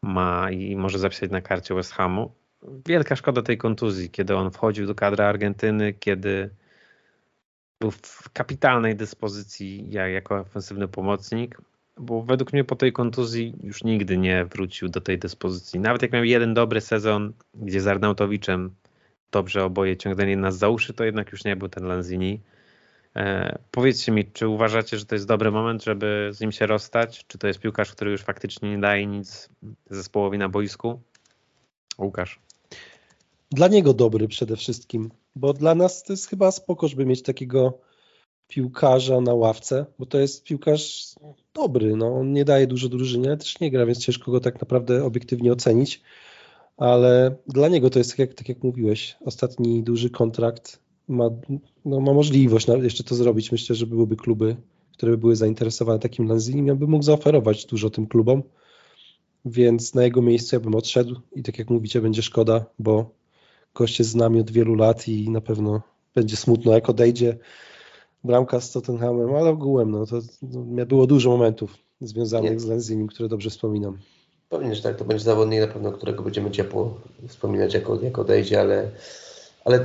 ma 0.02 0.50
i 0.50 0.76
może 0.76 0.98
zapisać 0.98 1.30
na 1.30 1.40
karcie 1.40 1.74
West 1.74 1.92
Hamu. 1.92 2.32
Wielka 2.86 3.16
szkoda 3.16 3.42
tej 3.42 3.58
kontuzji, 3.58 4.10
kiedy 4.10 4.36
on 4.36 4.50
wchodził 4.50 4.86
do 4.86 4.94
kadry 4.94 5.24
Argentyny, 5.24 5.92
kiedy 5.92 6.50
był 7.80 7.90
w 7.90 8.30
kapitalnej 8.32 8.96
dyspozycji 8.96 9.90
jako 9.90 10.38
ofensywny 10.38 10.88
pomocnik, 10.88 11.58
bo 11.98 12.22
według 12.22 12.52
mnie 12.52 12.64
po 12.64 12.76
tej 12.76 12.92
kontuzji 12.92 13.54
już 13.62 13.84
nigdy 13.84 14.18
nie 14.18 14.44
wrócił 14.44 14.88
do 14.88 15.00
tej 15.00 15.18
dyspozycji. 15.18 15.80
Nawet 15.80 16.02
jak 16.02 16.12
miał 16.12 16.24
jeden 16.24 16.54
dobry 16.54 16.80
sezon, 16.80 17.32
gdzie 17.54 17.80
z 17.80 17.86
Arnautowiczem 17.86 18.74
dobrze 19.30 19.64
oboje 19.64 19.96
ciągnęli 19.96 20.36
nas 20.36 20.58
za 20.58 20.68
uszy, 20.68 20.94
to 20.94 21.04
jednak 21.04 21.32
już 21.32 21.44
nie 21.44 21.56
był 21.56 21.68
ten 21.68 21.84
Lanzini. 21.84 22.40
E, 23.16 23.58
powiedzcie 23.70 24.12
mi, 24.12 24.24
czy 24.32 24.48
uważacie, 24.48 24.98
że 24.98 25.04
to 25.04 25.14
jest 25.14 25.26
dobry 25.26 25.50
moment, 25.50 25.84
żeby 25.84 26.30
z 26.32 26.40
nim 26.40 26.52
się 26.52 26.66
rozstać? 26.66 27.24
Czy 27.26 27.38
to 27.38 27.46
jest 27.46 27.60
piłkarz, 27.60 27.92
który 27.92 28.10
już 28.10 28.22
faktycznie 28.22 28.70
nie 28.70 28.78
daje 28.78 29.06
nic 29.06 29.48
zespołowi 29.90 30.38
na 30.38 30.48
boisku? 30.48 31.00
Łukasz. 31.98 32.40
Dla 33.50 33.68
niego 33.68 33.94
dobry 33.94 34.28
przede 34.28 34.56
wszystkim, 34.56 35.10
bo 35.36 35.52
dla 35.52 35.74
nas 35.74 36.02
to 36.02 36.12
jest 36.12 36.28
chyba 36.28 36.50
spoko, 36.50 36.88
żeby 36.88 37.06
mieć 37.06 37.22
takiego 37.22 37.78
piłkarza 38.48 39.20
na 39.20 39.34
ławce, 39.34 39.86
bo 39.98 40.06
to 40.06 40.18
jest 40.18 40.44
piłkarz 40.44 41.14
dobry, 41.54 41.96
no 41.96 42.18
on 42.18 42.32
nie 42.32 42.44
daje 42.44 42.66
dużo 42.66 42.88
drużynie, 42.88 43.36
też 43.36 43.60
nie 43.60 43.70
gra, 43.70 43.86
więc 43.86 43.98
ciężko 43.98 44.30
go 44.30 44.40
tak 44.40 44.60
naprawdę 44.60 45.04
obiektywnie 45.04 45.52
ocenić, 45.52 46.02
ale 46.76 47.36
dla 47.46 47.68
niego 47.68 47.90
to 47.90 47.98
jest 47.98 48.10
tak 48.10 48.18
jak, 48.18 48.34
tak 48.34 48.48
jak 48.48 48.62
mówiłeś, 48.62 49.16
ostatni 49.24 49.82
duży 49.82 50.10
kontrakt, 50.10 50.81
ma, 51.12 51.30
no, 51.84 52.00
ma 52.00 52.12
możliwość 52.12 52.66
jeszcze 52.82 53.04
to 53.04 53.14
zrobić, 53.14 53.52
myślę, 53.52 53.76
że 53.76 53.86
byłyby 53.86 54.16
kluby, 54.16 54.56
które 54.92 55.12
by 55.12 55.18
były 55.18 55.36
zainteresowane 55.36 55.98
takim 55.98 56.28
Lanzini, 56.28 56.70
on 56.70 56.78
by 56.78 56.86
mógł 56.86 57.04
zaoferować 57.04 57.66
dużo 57.66 57.90
tym 57.90 58.06
klubom, 58.06 58.42
więc 59.44 59.94
na 59.94 60.04
jego 60.04 60.22
miejscu 60.22 60.56
ja 60.56 60.60
bym 60.60 60.74
odszedł 60.74 61.20
i 61.36 61.42
tak 61.42 61.58
jak 61.58 61.70
mówicie, 61.70 62.00
będzie 62.00 62.22
szkoda, 62.22 62.64
bo 62.78 63.10
gość 63.74 63.98
jest 63.98 64.10
z 64.10 64.14
nami 64.14 64.40
od 64.40 64.50
wielu 64.50 64.74
lat 64.74 65.08
i 65.08 65.30
na 65.30 65.40
pewno 65.40 65.82
będzie 66.14 66.36
smutno, 66.36 66.72
jak 66.72 66.90
odejdzie, 66.90 67.38
bramka 68.24 68.60
z 68.60 68.72
Tottenhamem, 68.72 69.34
ale 69.34 69.50
ogółem 69.50 69.90
no, 69.90 70.06
to 70.06 70.20
no, 70.42 70.86
było 70.86 71.06
dużo 71.06 71.30
momentów 71.30 71.78
związanych 72.00 72.52
Nie. 72.52 72.60
z 72.60 72.66
Lenzimim, 72.66 73.06
które 73.06 73.28
dobrze 73.28 73.50
wspominam. 73.50 73.98
Pewnie, 74.48 74.74
że 74.74 74.82
tak, 74.82 74.96
to 74.96 75.04
będzie 75.04 75.24
zawodnik 75.24 75.60
na 75.60 75.66
pewno, 75.66 75.92
którego 75.92 76.22
będziemy 76.22 76.50
ciepło 76.50 77.00
wspominać, 77.28 77.74
jak, 77.74 77.84
jak 78.02 78.18
odejdzie, 78.18 78.60
ale, 78.60 78.90
ale 79.64 79.84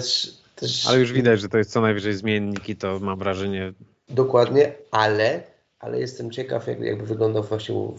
też. 0.59 0.87
Ale 0.87 0.99
już 0.99 1.13
widać, 1.13 1.41
że 1.41 1.49
to 1.49 1.57
jest 1.57 1.71
co 1.71 1.81
najwyżej 1.81 2.13
zmiennik 2.13 2.69
i 2.69 2.75
to 2.75 2.99
mam 2.99 3.19
wrażenie... 3.19 3.73
Dokładnie, 4.09 4.71
ale, 4.91 5.43
ale 5.79 5.99
jestem 5.99 6.31
ciekaw, 6.31 6.67
jak, 6.67 6.79
jakby 6.79 7.05
wyglądał 7.05 7.43
właśnie 7.43 7.75
u, 7.75 7.97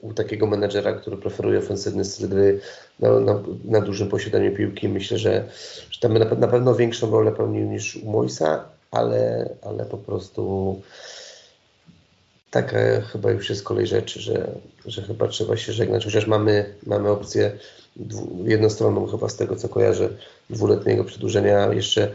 u 0.00 0.14
takiego 0.14 0.46
menedżera, 0.46 0.92
który 0.92 1.16
preferuje 1.16 1.58
ofensywny 1.58 2.04
styl 2.04 2.28
gry 2.28 2.60
na, 3.00 3.20
na, 3.20 3.42
na, 3.64 3.80
dużym 3.80 4.08
posiadaniu 4.08 4.56
piłki. 4.56 4.88
Myślę, 4.88 5.18
że, 5.18 5.48
że 5.90 6.00
tam 6.00 6.18
na, 6.18 6.24
na 6.24 6.48
pewno 6.48 6.74
większą 6.74 7.10
rolę 7.10 7.32
pełnił 7.32 7.70
niż 7.70 7.96
u 7.96 8.10
Moisa, 8.10 8.64
ale, 8.90 9.48
ale 9.62 9.84
po 9.84 9.98
prostu 9.98 10.82
taka 12.54 13.00
chyba 13.12 13.30
już 13.30 13.50
jest 13.50 13.62
kolej 13.64 13.86
rzeczy, 13.86 14.20
że, 14.20 14.50
że 14.86 15.02
chyba 15.02 15.28
trzeba 15.28 15.56
się 15.56 15.72
żegnać, 15.72 16.04
chociaż 16.04 16.26
mamy, 16.26 16.74
mamy 16.86 17.08
opcję 17.08 17.52
jednostronną 18.44 19.06
chyba 19.06 19.28
z 19.28 19.36
tego 19.36 19.56
co 19.56 19.68
kojarzę 19.68 20.08
dwuletniego 20.50 21.04
przedłużenia. 21.04 21.72
Jeszcze, 21.72 22.10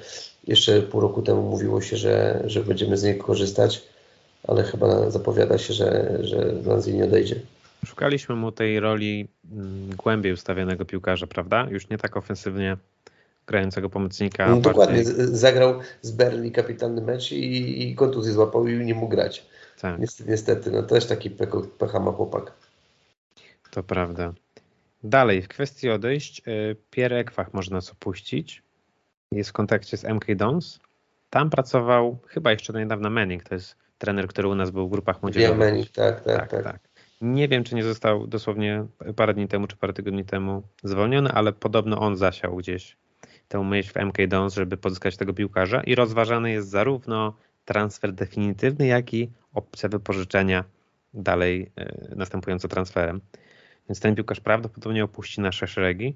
jeszcze 0.48 0.82
pół 0.82 1.02
roku 1.02 1.22
temu 1.22 1.42
mówiło 1.42 1.82
się, 1.82 1.98
że, 1.98 2.44
że 2.46 2.64
będziemy 2.64 2.98
z 2.98 3.04
niego 3.04 3.24
korzystać, 3.24 3.82
ale 4.48 4.64
chyba 4.64 5.10
zapowiada 5.10 5.58
się, 5.58 5.74
że, 5.74 6.18
że 6.22 6.54
Lanzini 6.66 7.04
odejdzie. 7.04 7.36
Szukaliśmy 7.86 8.36
mu 8.36 8.52
tej 8.52 8.80
roli 8.80 9.28
mm, 9.52 9.90
głębiej 9.96 10.34
ustawionego 10.34 10.86
piłkarza, 10.86 11.28
prawda? 11.28 11.68
Już 11.72 11.90
nie 11.90 11.98
tak 11.98 12.18
ofensywnie 12.18 12.78
grającego 13.48 13.90
pomocnika. 13.90 14.50
No, 14.50 14.62
dokładnie, 14.62 15.04
zagrał 15.06 15.80
z 16.02 16.12
Berli 16.12 16.52
kapitalny 16.52 17.02
mecz 17.02 17.32
i, 17.32 17.90
i 17.90 17.96
kontuzję 17.96 18.34
złapał 18.34 18.68
i 18.68 18.86
nie 18.86 18.96
mógł 18.96 19.08
grać. 19.08 19.46
Tak. 19.82 20.00
Niestety, 20.28 20.72
no 20.72 20.84
też 20.84 21.06
taki 21.06 21.30
pecha 21.80 22.00
ma 22.00 22.12
chłopak. 22.12 22.52
To 23.72 23.84
prawda. 23.84 24.34
Dalej, 25.04 25.42
w 25.42 25.48
kwestii 25.48 25.90
odejść, 25.90 26.42
y, 26.48 26.76
Pierre 26.92 27.20
Ekwach 27.20 27.54
można 27.54 27.78
nas 27.78 27.92
opuścić. 27.92 28.64
Jest 29.32 29.50
w 29.50 29.54
kontakcie 29.54 29.98
z 29.98 30.04
MK 30.04 30.36
Dons. 30.36 30.80
Tam 31.30 31.50
pracował 31.50 32.18
chyba 32.28 32.52
jeszcze 32.52 32.74
do 32.74 32.80
niedawna 32.80 33.10
Manning, 33.10 33.44
to 33.44 33.56
jest 33.56 33.76
trener, 33.98 34.28
który 34.28 34.48
u 34.48 34.56
nas 34.56 34.72
był 34.72 34.88
w 34.88 34.92
grupach 34.92 35.22
młodzieżowych. 35.22 35.60
Manning, 35.60 35.90
tak, 35.90 36.24
tak, 36.24 36.38
tak, 36.38 36.50
tak, 36.50 36.64
tak. 36.64 36.80
Nie 37.22 37.48
wiem, 37.48 37.64
czy 37.64 37.76
nie 37.76 37.84
został 37.84 38.28
dosłownie 38.28 38.86
parę 39.16 39.34
dni 39.34 39.48
temu, 39.48 39.68
czy 39.68 39.76
parę 39.76 39.94
tygodni 39.94 40.26
temu 40.26 40.64
zwolniony, 40.84 41.32
ale 41.32 41.54
podobno 41.54 42.00
on 42.00 42.18
zasiał 42.18 42.56
gdzieś 42.56 42.98
tę 43.48 43.64
myśl 43.64 43.94
w 43.94 44.06
MK 44.06 44.28
Dons, 44.28 44.54
żeby 44.54 44.78
pozyskać 44.78 45.18
tego 45.18 45.34
piłkarza 45.34 45.82
i 45.84 45.96
rozważany 45.96 46.52
jest 46.52 46.70
zarówno 46.70 47.34
transfer 47.66 48.14
definitywny, 48.14 48.88
jak 48.88 49.14
i 49.14 49.30
opcja 49.54 49.90
wypożyczenia 49.90 50.64
dalej 51.14 51.72
y, 52.12 52.16
następująco 52.16 52.68
transferem. 52.68 53.22
Więc 53.90 54.00
ten 54.00 54.16
piłkarz 54.16 54.40
prawdopodobnie 54.40 55.04
opuści 55.04 55.42
nasze 55.42 55.68
szeregi. 55.68 56.16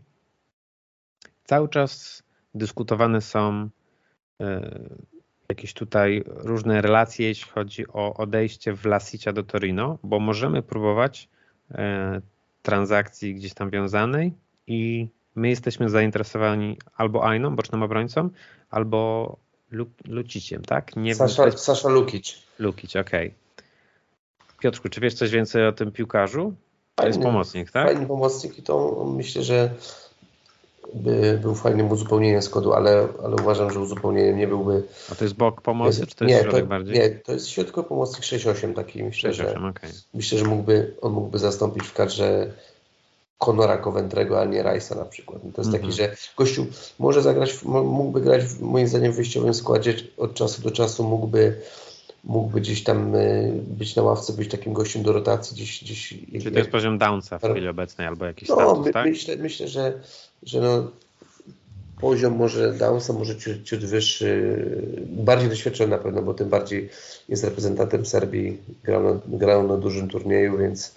Cały 1.43 1.69
czas 1.69 2.23
dyskutowane 2.55 3.21
są 3.21 3.69
y, 4.41 4.45
jakieś 5.49 5.73
tutaj 5.73 6.23
różne 6.25 6.81
relacje, 6.81 7.27
jeśli 7.27 7.51
chodzi 7.51 7.87
o 7.87 8.13
odejście 8.13 8.73
Vlasicia 8.73 9.33
do 9.33 9.43
Torino, 9.43 9.97
bo 10.03 10.19
możemy 10.19 10.61
próbować 10.61 11.29
y, 11.71 11.75
transakcji 12.61 13.35
gdzieś 13.35 13.53
tam 13.53 13.69
wiązanej 13.69 14.33
i 14.67 15.07
my 15.35 15.49
jesteśmy 15.49 15.89
zainteresowani 15.89 16.77
albo 16.95 17.27
Ainą, 17.27 17.55
bocznym 17.55 17.83
obrońcą, 17.83 18.29
albo 18.69 19.37
Luciciem, 20.07 20.61
tak? 20.61 20.95
Nie 20.95 21.15
Sasza, 21.15 21.45
wiem, 21.45 21.57
Sasza 21.57 21.89
Lukic. 21.89 22.35
Lukic, 22.59 22.95
okej. 22.95 23.27
Okay. 23.27 23.43
Piotrku, 24.59 24.89
czy 24.89 25.01
wiesz 25.01 25.13
coś 25.13 25.31
więcej 25.31 25.67
o 25.67 25.71
tym 25.71 25.91
piłkarzu? 25.91 26.53
To 26.95 27.07
jest 27.07 27.21
pomocnik, 27.21 27.71
tak? 27.71 27.87
Fajny 27.87 28.05
pomocnik 28.05 28.57
i 28.57 28.63
to 28.63 29.05
myślę, 29.17 29.43
że 29.43 29.69
by 30.93 31.39
był 31.41 31.55
fajnym 31.55 31.91
uzupełnieniem 31.91 32.41
składu, 32.41 32.73
ale, 32.73 33.07
ale 33.23 33.35
uważam, 33.35 33.71
że 33.71 33.79
uzupełnieniem 33.79 34.37
nie 34.37 34.47
byłby. 34.47 34.83
A 35.11 35.15
to 35.15 35.25
jest 35.25 35.35
bok 35.35 35.61
pomocy, 35.61 36.07
czy 36.07 36.15
to 36.15 36.25
jest 36.25 36.35
nie, 36.35 36.41
środek 36.43 36.63
to, 36.63 36.69
bardziej? 36.69 36.95
Nie, 36.95 37.09
to 37.09 37.33
jest 37.33 37.49
środkowy 37.49 37.87
pomocnik 37.87 38.23
6-8 38.23 38.73
taki. 38.73 39.03
Myślę, 39.03 39.29
6-8, 39.29 39.33
że, 39.33 39.49
okay. 39.69 39.89
myślę, 40.13 40.37
że 40.37 40.45
mógłby, 40.45 40.95
on 41.01 41.11
mógłby 41.11 41.39
zastąpić 41.39 41.83
w 41.83 41.93
kadrze 41.93 42.53
Conora 43.45 43.77
Coventrego, 43.77 44.41
a 44.41 44.45
nie 44.45 44.63
Rice'a 44.63 44.95
na 44.95 45.05
przykład. 45.05 45.41
To 45.55 45.61
jest 45.61 45.71
taki, 45.71 45.85
mhm. 45.85 45.93
że 45.93 46.15
gościu 46.37 46.65
może 46.99 47.21
zagrać, 47.21 47.63
mógłby 47.63 48.21
grać 48.21 48.41
moim 48.59 48.87
zdaniem 48.87 49.11
w 49.11 49.15
wyjściowym 49.15 49.53
składzie 49.53 49.95
od 50.17 50.33
czasu 50.33 50.61
do 50.61 50.71
czasu, 50.71 51.03
mógłby 51.03 51.61
mógłby 52.23 52.61
gdzieś 52.61 52.83
tam 52.83 53.15
y, 53.15 53.53
być 53.67 53.95
na 53.95 54.03
ławce, 54.03 54.33
być 54.33 54.51
takim 54.51 54.73
gościem 54.73 55.03
do 55.03 55.13
rotacji 55.13 55.55
gdzieś. 55.55 55.83
gdzieś 55.83 56.13
Czy 56.43 56.51
to 56.51 56.57
jest 56.57 56.71
poziom 56.71 56.97
downsa 56.97 57.39
w 57.39 57.43
chwili 57.43 57.67
obecnej 57.67 58.07
albo 58.07 58.25
jakiś 58.25 58.49
no, 58.49 58.55
status, 58.55 58.85
my, 58.85 58.93
tak? 58.93 59.05
Myślę, 59.05 59.35
myślę 59.35 59.67
że, 59.67 59.93
że 60.43 60.61
no, 60.61 60.91
poziom 62.01 62.35
może 62.35 62.73
downsa, 62.73 63.13
może 63.13 63.37
ciut, 63.37 63.63
ciut 63.63 63.85
wyższy, 63.85 64.57
bardziej 65.07 65.49
doświadczony 65.49 65.89
na 65.89 65.97
pewno, 65.97 66.21
bo 66.21 66.33
tym 66.33 66.49
bardziej 66.49 66.89
jest 67.29 67.43
reprezentantem 67.43 68.05
Serbii, 68.05 68.57
grał 68.83 69.03
na, 69.03 69.19
grał 69.27 69.67
na 69.67 69.77
dużym 69.77 70.09
turnieju, 70.09 70.57
więc 70.57 70.95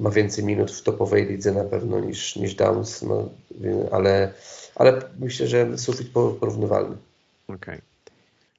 ma 0.00 0.10
więcej 0.10 0.44
minut 0.44 0.70
w 0.70 0.82
topowej 0.82 1.26
lidze 1.26 1.52
na 1.52 1.64
pewno 1.64 2.00
niż, 2.00 2.36
niż 2.36 2.54
Downs, 2.54 3.02
no, 3.02 3.28
ale, 3.92 4.32
ale 4.74 5.02
myślę, 5.18 5.46
że 5.46 5.78
sufit 5.78 6.10
porównywalny. 6.40 6.96
Okej. 7.48 7.56
Okay. 7.56 7.80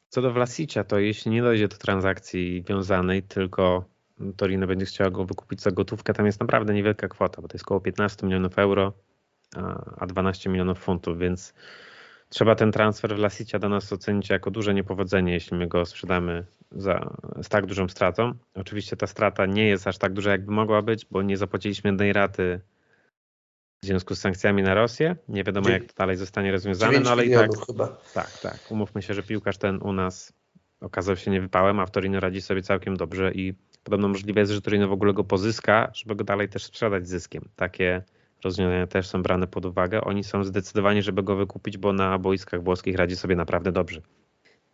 Co 0.09 0.21
do 0.21 0.33
Vlasicia, 0.33 0.83
to 0.83 0.99
jeśli 0.99 1.31
nie 1.31 1.41
dojdzie 1.41 1.67
do 1.67 1.77
transakcji 1.77 2.63
wiązanej, 2.69 3.23
tylko 3.23 3.85
Torino 4.37 4.67
będzie 4.67 4.85
chciała 4.85 5.09
go 5.09 5.25
wykupić 5.25 5.61
za 5.61 5.71
gotówkę, 5.71 6.13
tam 6.13 6.25
jest 6.25 6.39
naprawdę 6.39 6.73
niewielka 6.73 7.07
kwota, 7.07 7.41
bo 7.41 7.47
to 7.47 7.55
jest 7.55 7.65
około 7.65 7.79
15 7.79 8.25
milionów 8.25 8.59
euro, 8.59 8.93
a 9.97 10.05
12 10.05 10.49
milionów 10.49 10.79
funtów, 10.79 11.19
więc 11.19 11.53
trzeba 12.29 12.55
ten 12.55 12.71
transfer 12.71 13.15
Vlasicia 13.15 13.59
do 13.59 13.69
nas 13.69 13.93
ocenić 13.93 14.29
jako 14.29 14.51
duże 14.51 14.73
niepowodzenie, 14.73 15.33
jeśli 15.33 15.57
my 15.57 15.67
go 15.67 15.85
sprzedamy 15.85 16.45
za, 16.71 17.15
z 17.41 17.49
tak 17.49 17.65
dużą 17.65 17.87
stratą. 17.87 18.33
Oczywiście 18.55 18.97
ta 18.97 19.07
strata 19.07 19.45
nie 19.45 19.67
jest 19.67 19.87
aż 19.87 19.97
tak 19.97 20.13
duża, 20.13 20.31
jakby 20.31 20.51
mogła 20.51 20.81
być, 20.81 21.05
bo 21.11 21.21
nie 21.21 21.37
zapłaciliśmy 21.37 21.89
jednej 21.89 22.13
raty 22.13 22.61
w 23.83 23.85
związku 23.85 24.15
z 24.15 24.19
sankcjami 24.19 24.63
na 24.63 24.73
Rosję. 24.73 25.15
Nie 25.27 25.43
wiadomo, 25.43 25.69
jak 25.69 25.85
to 25.85 25.93
dalej 25.97 26.17
zostanie 26.17 26.51
rozwiązane, 26.51 26.99
no 26.99 27.11
ale 27.11 27.25
i 27.25 27.33
tak. 27.33 27.51
Chyba. 27.67 27.97
Tak, 28.13 28.39
tak. 28.41 28.59
Umówmy 28.69 29.01
się, 29.01 29.13
że 29.13 29.23
piłkarz 29.23 29.57
ten 29.57 29.79
u 29.81 29.93
nas 29.93 30.33
okazał 30.81 31.15
się 31.15 31.31
niewypałem, 31.31 31.79
a 31.79 31.85
w 31.85 31.91
Torino 31.91 32.19
radzi 32.19 32.41
sobie 32.41 32.61
całkiem 32.61 32.97
dobrze 32.97 33.31
i 33.31 33.53
podobno 33.83 34.07
możliwe 34.07 34.39
jest, 34.39 34.51
że 34.51 34.61
Torino 34.61 34.87
w 34.87 34.91
ogóle 34.91 35.13
go 35.13 35.23
pozyska, 35.23 35.91
żeby 35.93 36.15
go 36.15 36.23
dalej 36.23 36.49
też 36.49 36.63
sprzedać 36.63 37.07
zyskiem. 37.07 37.49
Takie 37.55 38.03
rozwiązania 38.43 38.87
też 38.87 39.07
są 39.07 39.23
brane 39.23 39.47
pod 39.47 39.65
uwagę. 39.65 40.01
Oni 40.01 40.23
są 40.23 40.43
zdecydowani, 40.43 41.01
żeby 41.01 41.23
go 41.23 41.35
wykupić, 41.35 41.77
bo 41.77 41.93
na 41.93 42.17
boiskach 42.17 42.63
włoskich 42.63 42.95
radzi 42.95 43.15
sobie 43.15 43.35
naprawdę 43.35 43.71
dobrze. 43.71 44.01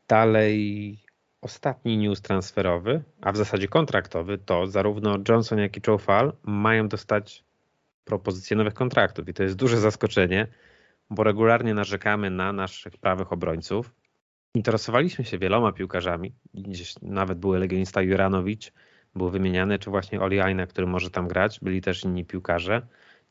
Dalej 0.08 0.98
ostatni 1.42 1.98
news 1.98 2.22
transferowy, 2.22 3.04
a 3.22 3.32
w 3.32 3.38
zasadzie 3.38 3.68
kontraktowy, 3.68 4.38
to 4.38 4.68
zarówno 4.68 5.18
Johnson, 5.30 5.60
jak 5.60 5.78
i 5.78 5.82
Joe 5.88 5.98
Fall 5.98 6.34
mają 6.44 6.88
dostać 6.88 7.44
propozycje 8.06 8.58
nowych 8.58 8.74
kontraktów 8.74 9.30
i 9.30 9.34
to 9.34 9.44
jest 9.44 9.56
duże 9.56 9.78
zaskoczenie, 9.78 10.48
bo 11.10 11.24
regularnie 11.24 11.74
narzekamy 11.74 12.30
na 12.30 12.54
naszych 12.54 12.98
prawych 12.98 13.34
obrońców. 13.34 13.92
Interesowaliśmy 14.56 15.26
się 15.26 15.38
wieloma 15.38 15.72
piłkarzami, 15.72 16.34
gdzieś 16.54 16.96
nawet 17.02 17.40
był 17.40 17.54
legionista 17.54 18.02
Juranowicz, 18.02 18.72
był 19.16 19.30
wymieniany, 19.30 19.80
czy 19.80 19.90
właśnie 19.90 20.22
Oli 20.22 20.40
Aina, 20.40 20.68
który 20.68 20.88
może 20.88 21.10
tam 21.10 21.28
grać, 21.28 21.60
byli 21.62 21.82
też 21.82 22.04
inni 22.04 22.26
piłkarze. 22.26 22.88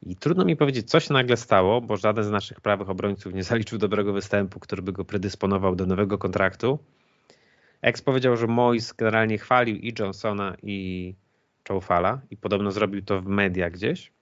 I 0.06 0.16
trudno 0.16 0.44
mi 0.44 0.56
powiedzieć, 0.56 0.90
co 0.90 1.00
się 1.00 1.14
nagle 1.14 1.36
stało, 1.36 1.80
bo 1.80 1.96
żaden 1.96 2.24
z 2.24 2.30
naszych 2.30 2.60
prawych 2.60 2.90
obrońców 2.90 3.34
nie 3.34 3.42
zaliczył 3.42 3.78
dobrego 3.78 4.12
występu, 4.12 4.60
który 4.60 4.82
by 4.82 4.92
go 4.92 5.04
predysponował 5.04 5.76
do 5.76 5.86
nowego 5.86 6.18
kontraktu. 6.18 6.78
Ex 7.82 8.02
powiedział, 8.02 8.36
że 8.36 8.46
Mois 8.46 8.92
generalnie 8.92 9.38
chwalił 9.38 9.76
i 9.76 9.94
Johnsona, 9.98 10.56
i 10.62 11.14
Czoufala 11.62 12.20
i 12.30 12.36
podobno 12.36 12.70
zrobił 12.70 13.02
to 13.02 13.20
w 13.20 13.26
media 13.26 13.70
gdzieś. 13.70 14.12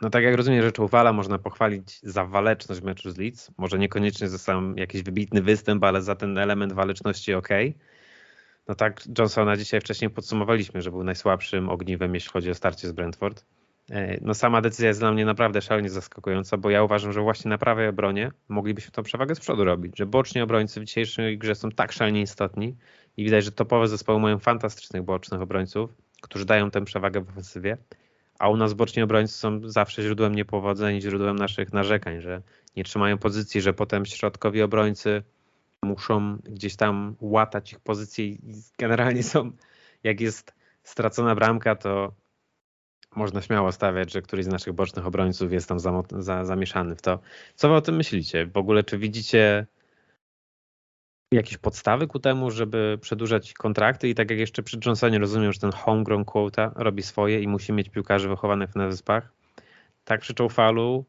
No 0.00 0.10
tak 0.10 0.24
jak 0.24 0.34
rozumiem, 0.34 0.62
że 0.62 0.72
Czoufala 0.72 1.12
można 1.12 1.38
pochwalić 1.38 2.00
za 2.02 2.24
waleczność 2.24 2.80
w 2.80 2.84
meczu 2.84 3.10
z 3.10 3.18
Leeds. 3.18 3.50
Może 3.56 3.78
niekoniecznie 3.78 4.28
za 4.28 4.38
sam 4.38 4.74
jakiś 4.76 5.02
wybitny 5.02 5.42
występ, 5.42 5.84
ale 5.84 6.02
za 6.02 6.14
ten 6.14 6.38
element 6.38 6.72
waleczności 6.72 7.34
ok. 7.34 7.48
No 8.68 8.74
tak 8.74 9.02
Johnsona 9.18 9.56
dzisiaj 9.56 9.80
wcześniej 9.80 10.10
podsumowaliśmy, 10.10 10.82
że 10.82 10.90
był 10.90 11.04
najsłabszym 11.04 11.68
ogniwem, 11.68 12.14
jeśli 12.14 12.30
chodzi 12.30 12.50
o 12.50 12.54
starcie 12.54 12.88
z 12.88 12.92
Brentford. 12.92 13.44
E, 13.90 14.18
no 14.20 14.34
sama 14.34 14.60
decyzja 14.60 14.88
jest 14.88 15.00
dla 15.00 15.12
mnie 15.12 15.24
naprawdę 15.24 15.62
szalenie 15.62 15.90
zaskakująca, 15.90 16.56
bo 16.56 16.70
ja 16.70 16.82
uważam, 16.82 17.12
że 17.12 17.20
właśnie 17.20 17.48
na 17.48 17.58
prawej 17.58 17.88
obronie 17.88 18.30
moglibyśmy 18.48 18.90
tą 18.90 19.02
przewagę 19.02 19.34
z 19.34 19.40
przodu 19.40 19.64
robić, 19.64 19.98
że 19.98 20.06
boczni 20.06 20.40
obrońcy 20.40 20.80
w 20.80 20.84
dzisiejszej 20.84 21.38
grze 21.38 21.54
są 21.54 21.70
tak 21.70 21.92
szalenie 21.92 22.22
istotni 22.22 22.76
i 23.16 23.24
widać, 23.24 23.44
że 23.44 23.52
topowe 23.52 23.88
zespoły 23.88 24.20
mają 24.20 24.38
fantastycznych 24.38 25.02
bocznych 25.02 25.40
obrońców, 25.40 25.94
którzy 26.22 26.44
dają 26.44 26.70
tę 26.70 26.84
przewagę 26.84 27.20
w 27.20 27.28
ofensywie, 27.28 27.76
a 28.38 28.48
u 28.48 28.56
nas 28.56 28.74
boczni 28.74 29.02
obrońcy 29.02 29.34
są 29.34 29.60
zawsze 29.68 30.02
źródłem 30.02 30.34
niepowodzeń, 30.34 31.00
źródłem 31.00 31.36
naszych 31.36 31.72
narzekań, 31.72 32.20
że 32.20 32.42
nie 32.76 32.84
trzymają 32.84 33.18
pozycji, 33.18 33.60
że 33.60 33.72
potem 33.72 34.06
środkowi 34.06 34.62
obrońcy 34.62 35.22
muszą 35.82 36.36
gdzieś 36.36 36.76
tam 36.76 37.16
łatać 37.20 37.72
ich 37.72 37.80
pozycje 37.80 38.24
i 38.24 38.38
generalnie 38.78 39.22
są, 39.22 39.50
jak 40.04 40.20
jest 40.20 40.54
stracona 40.82 41.34
bramka, 41.34 41.76
to 41.76 42.12
można 43.16 43.42
śmiało 43.42 43.72
stawiać, 43.72 44.12
że 44.12 44.22
któryś 44.22 44.44
z 44.44 44.48
naszych 44.48 44.72
bocznych 44.72 45.06
obrońców 45.06 45.52
jest 45.52 45.68
tam 45.68 45.80
za, 45.80 46.02
za, 46.18 46.44
zamieszany 46.44 46.96
w 46.96 47.02
to. 47.02 47.18
Co 47.54 47.68
wy 47.68 47.74
o 47.74 47.80
tym 47.80 47.96
myślicie? 47.96 48.46
W 48.46 48.56
ogóle 48.56 48.84
czy 48.84 48.98
widzicie 48.98 49.66
jakieś 51.32 51.58
podstawy 51.58 52.06
ku 52.06 52.18
temu, 52.18 52.50
żeby 52.50 52.98
przedłużać 53.00 53.52
kontrakty 53.52 54.08
i 54.08 54.14
tak 54.14 54.30
jak 54.30 54.38
jeszcze 54.38 54.62
przy 54.62 54.78
Johnsonie 54.86 55.18
rozumiem, 55.18 55.52
że 55.52 55.60
ten 55.60 55.72
homegrown 55.72 56.24
quota 56.24 56.72
robi 56.76 57.02
swoje 57.02 57.40
i 57.40 57.48
musi 57.48 57.72
mieć 57.72 57.88
piłkarzy 57.88 58.28
wychowanych 58.28 58.76
na 58.76 58.88
wyspach. 58.88 59.32
Tak 60.04 60.20
przy 60.20 60.34
Czołfalu 60.34 61.04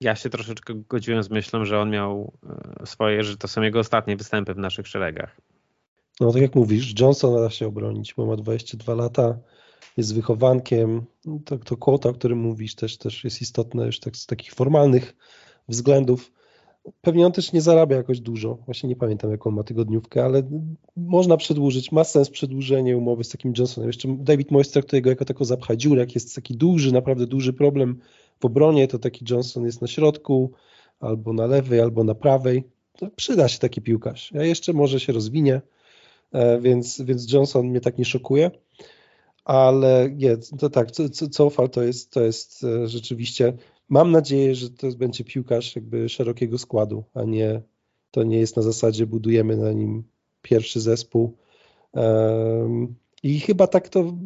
ja 0.00 0.16
się 0.16 0.30
troszeczkę 0.30 0.74
godziłem 0.88 1.22
z 1.22 1.30
myślą, 1.30 1.64
że 1.64 1.80
on 1.80 1.90
miał 1.90 2.32
e, 2.80 2.86
swoje, 2.86 3.24
że 3.24 3.36
to 3.36 3.48
są 3.48 3.62
jego 3.62 3.78
ostatnie 3.78 4.16
występy 4.16 4.54
w 4.54 4.58
naszych 4.58 4.88
szeregach. 4.88 5.36
No 6.20 6.32
tak 6.32 6.42
jak 6.42 6.54
mówisz, 6.54 7.00
Johnson 7.00 7.36
da 7.36 7.50
się 7.50 7.66
obronić, 7.66 8.14
bo 8.14 8.26
ma 8.26 8.36
22 8.36 8.94
lata, 8.94 9.38
jest 9.96 10.14
wychowankiem. 10.14 11.02
To, 11.44 11.58
to 11.58 11.76
kwota, 11.76 12.08
o 12.08 12.12
którym 12.12 12.38
mówisz, 12.38 12.74
też, 12.74 12.98
też 12.98 13.24
jest 13.24 13.42
istotne 13.42 13.86
już 13.86 14.00
tak, 14.00 14.16
z 14.16 14.26
takich 14.26 14.54
formalnych 14.54 15.16
względów. 15.68 16.32
Pewnie 17.00 17.26
on 17.26 17.32
też 17.32 17.52
nie 17.52 17.60
zarabia 17.60 17.96
jakoś 17.96 18.20
dużo. 18.20 18.58
Właśnie 18.66 18.88
nie 18.88 18.96
pamiętam, 18.96 19.30
jaką 19.30 19.50
ma 19.50 19.62
tygodniówkę, 19.62 20.24
ale 20.24 20.42
można 20.96 21.36
przedłużyć. 21.36 21.92
Ma 21.92 22.04
sens 22.04 22.30
przedłużenie 22.30 22.96
umowy 22.96 23.24
z 23.24 23.28
takim 23.28 23.52
Johnsonem. 23.58 23.88
Jeszcze 23.88 24.16
David 24.18 24.50
Moyes 24.50 24.70
traktuje 24.70 25.02
go 25.02 25.10
jako 25.10 25.24
taką 25.24 25.44
zapcha. 25.44 25.74
Jak 25.96 26.14
jest 26.14 26.34
taki 26.34 26.56
duży, 26.56 26.92
naprawdę 26.92 27.26
duży 27.26 27.52
problem 27.52 27.98
w 28.40 28.44
obronie, 28.44 28.88
to 28.88 28.98
taki 28.98 29.24
Johnson 29.30 29.64
jest 29.64 29.80
na 29.80 29.86
środku, 29.86 30.52
albo 31.00 31.32
na 31.32 31.46
lewej, 31.46 31.80
albo 31.80 32.04
na 32.04 32.14
prawej. 32.14 32.64
To 32.98 33.10
przyda 33.16 33.48
się 33.48 33.58
taki 33.58 33.82
piłkarz. 33.82 34.32
Ja 34.32 34.42
jeszcze 34.42 34.72
może 34.72 35.00
się 35.00 35.12
rozwinie, 35.12 35.60
e, 36.32 36.60
więc, 36.60 37.02
więc 37.02 37.32
Johnson 37.32 37.66
mnie 37.66 37.80
tak 37.80 37.98
nie 37.98 38.04
szokuje 38.04 38.50
ale 39.48 40.10
nie, 40.16 40.36
to 40.36 40.70
tak, 40.70 40.90
Cofal 41.30 41.70
to 41.70 41.82
jest, 41.82 42.12
to 42.12 42.20
jest 42.20 42.64
e, 42.64 42.88
rzeczywiście, 42.88 43.52
mam 43.88 44.10
nadzieję, 44.10 44.54
że 44.54 44.70
to 44.70 44.88
będzie 44.92 45.24
piłkarz 45.24 45.76
jakby 45.76 46.08
szerokiego 46.08 46.58
składu, 46.58 47.04
a 47.14 47.24
nie, 47.24 47.62
to 48.10 48.22
nie 48.22 48.38
jest 48.38 48.56
na 48.56 48.62
zasadzie 48.62 49.06
budujemy 49.06 49.56
na 49.56 49.72
nim 49.72 50.04
pierwszy 50.42 50.80
zespół. 50.80 51.36
Um, 51.92 52.94
i 53.22 53.40
chyba 53.40 53.66
tak 53.66 53.88
to 53.88 54.16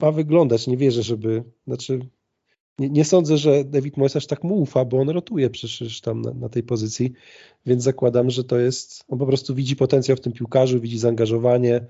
ma 0.00 0.12
wyglądać, 0.12 0.66
nie 0.66 0.76
wierzę, 0.76 1.02
żeby, 1.02 1.44
znaczy 1.66 2.00
nie, 2.78 2.90
nie 2.90 3.04
sądzę, 3.04 3.38
że 3.38 3.64
David 3.64 3.96
Moyes 3.96 4.16
aż 4.16 4.26
tak 4.26 4.44
mu 4.44 4.62
ufa, 4.62 4.84
bo 4.84 4.98
on 4.98 5.08
rotuje 5.08 5.50
przecież 5.50 6.00
tam 6.00 6.22
na, 6.22 6.32
na, 6.32 6.48
tej 6.48 6.62
pozycji, 6.62 7.12
więc 7.66 7.82
zakładam, 7.82 8.30
że 8.30 8.44
to 8.44 8.58
jest, 8.58 9.04
on 9.08 9.18
po 9.18 9.26
prostu 9.26 9.54
widzi 9.54 9.76
potencjał 9.76 10.16
w 10.16 10.20
tym 10.20 10.32
piłkarzu, 10.32 10.80
widzi 10.80 10.98
zaangażowanie, 10.98 11.86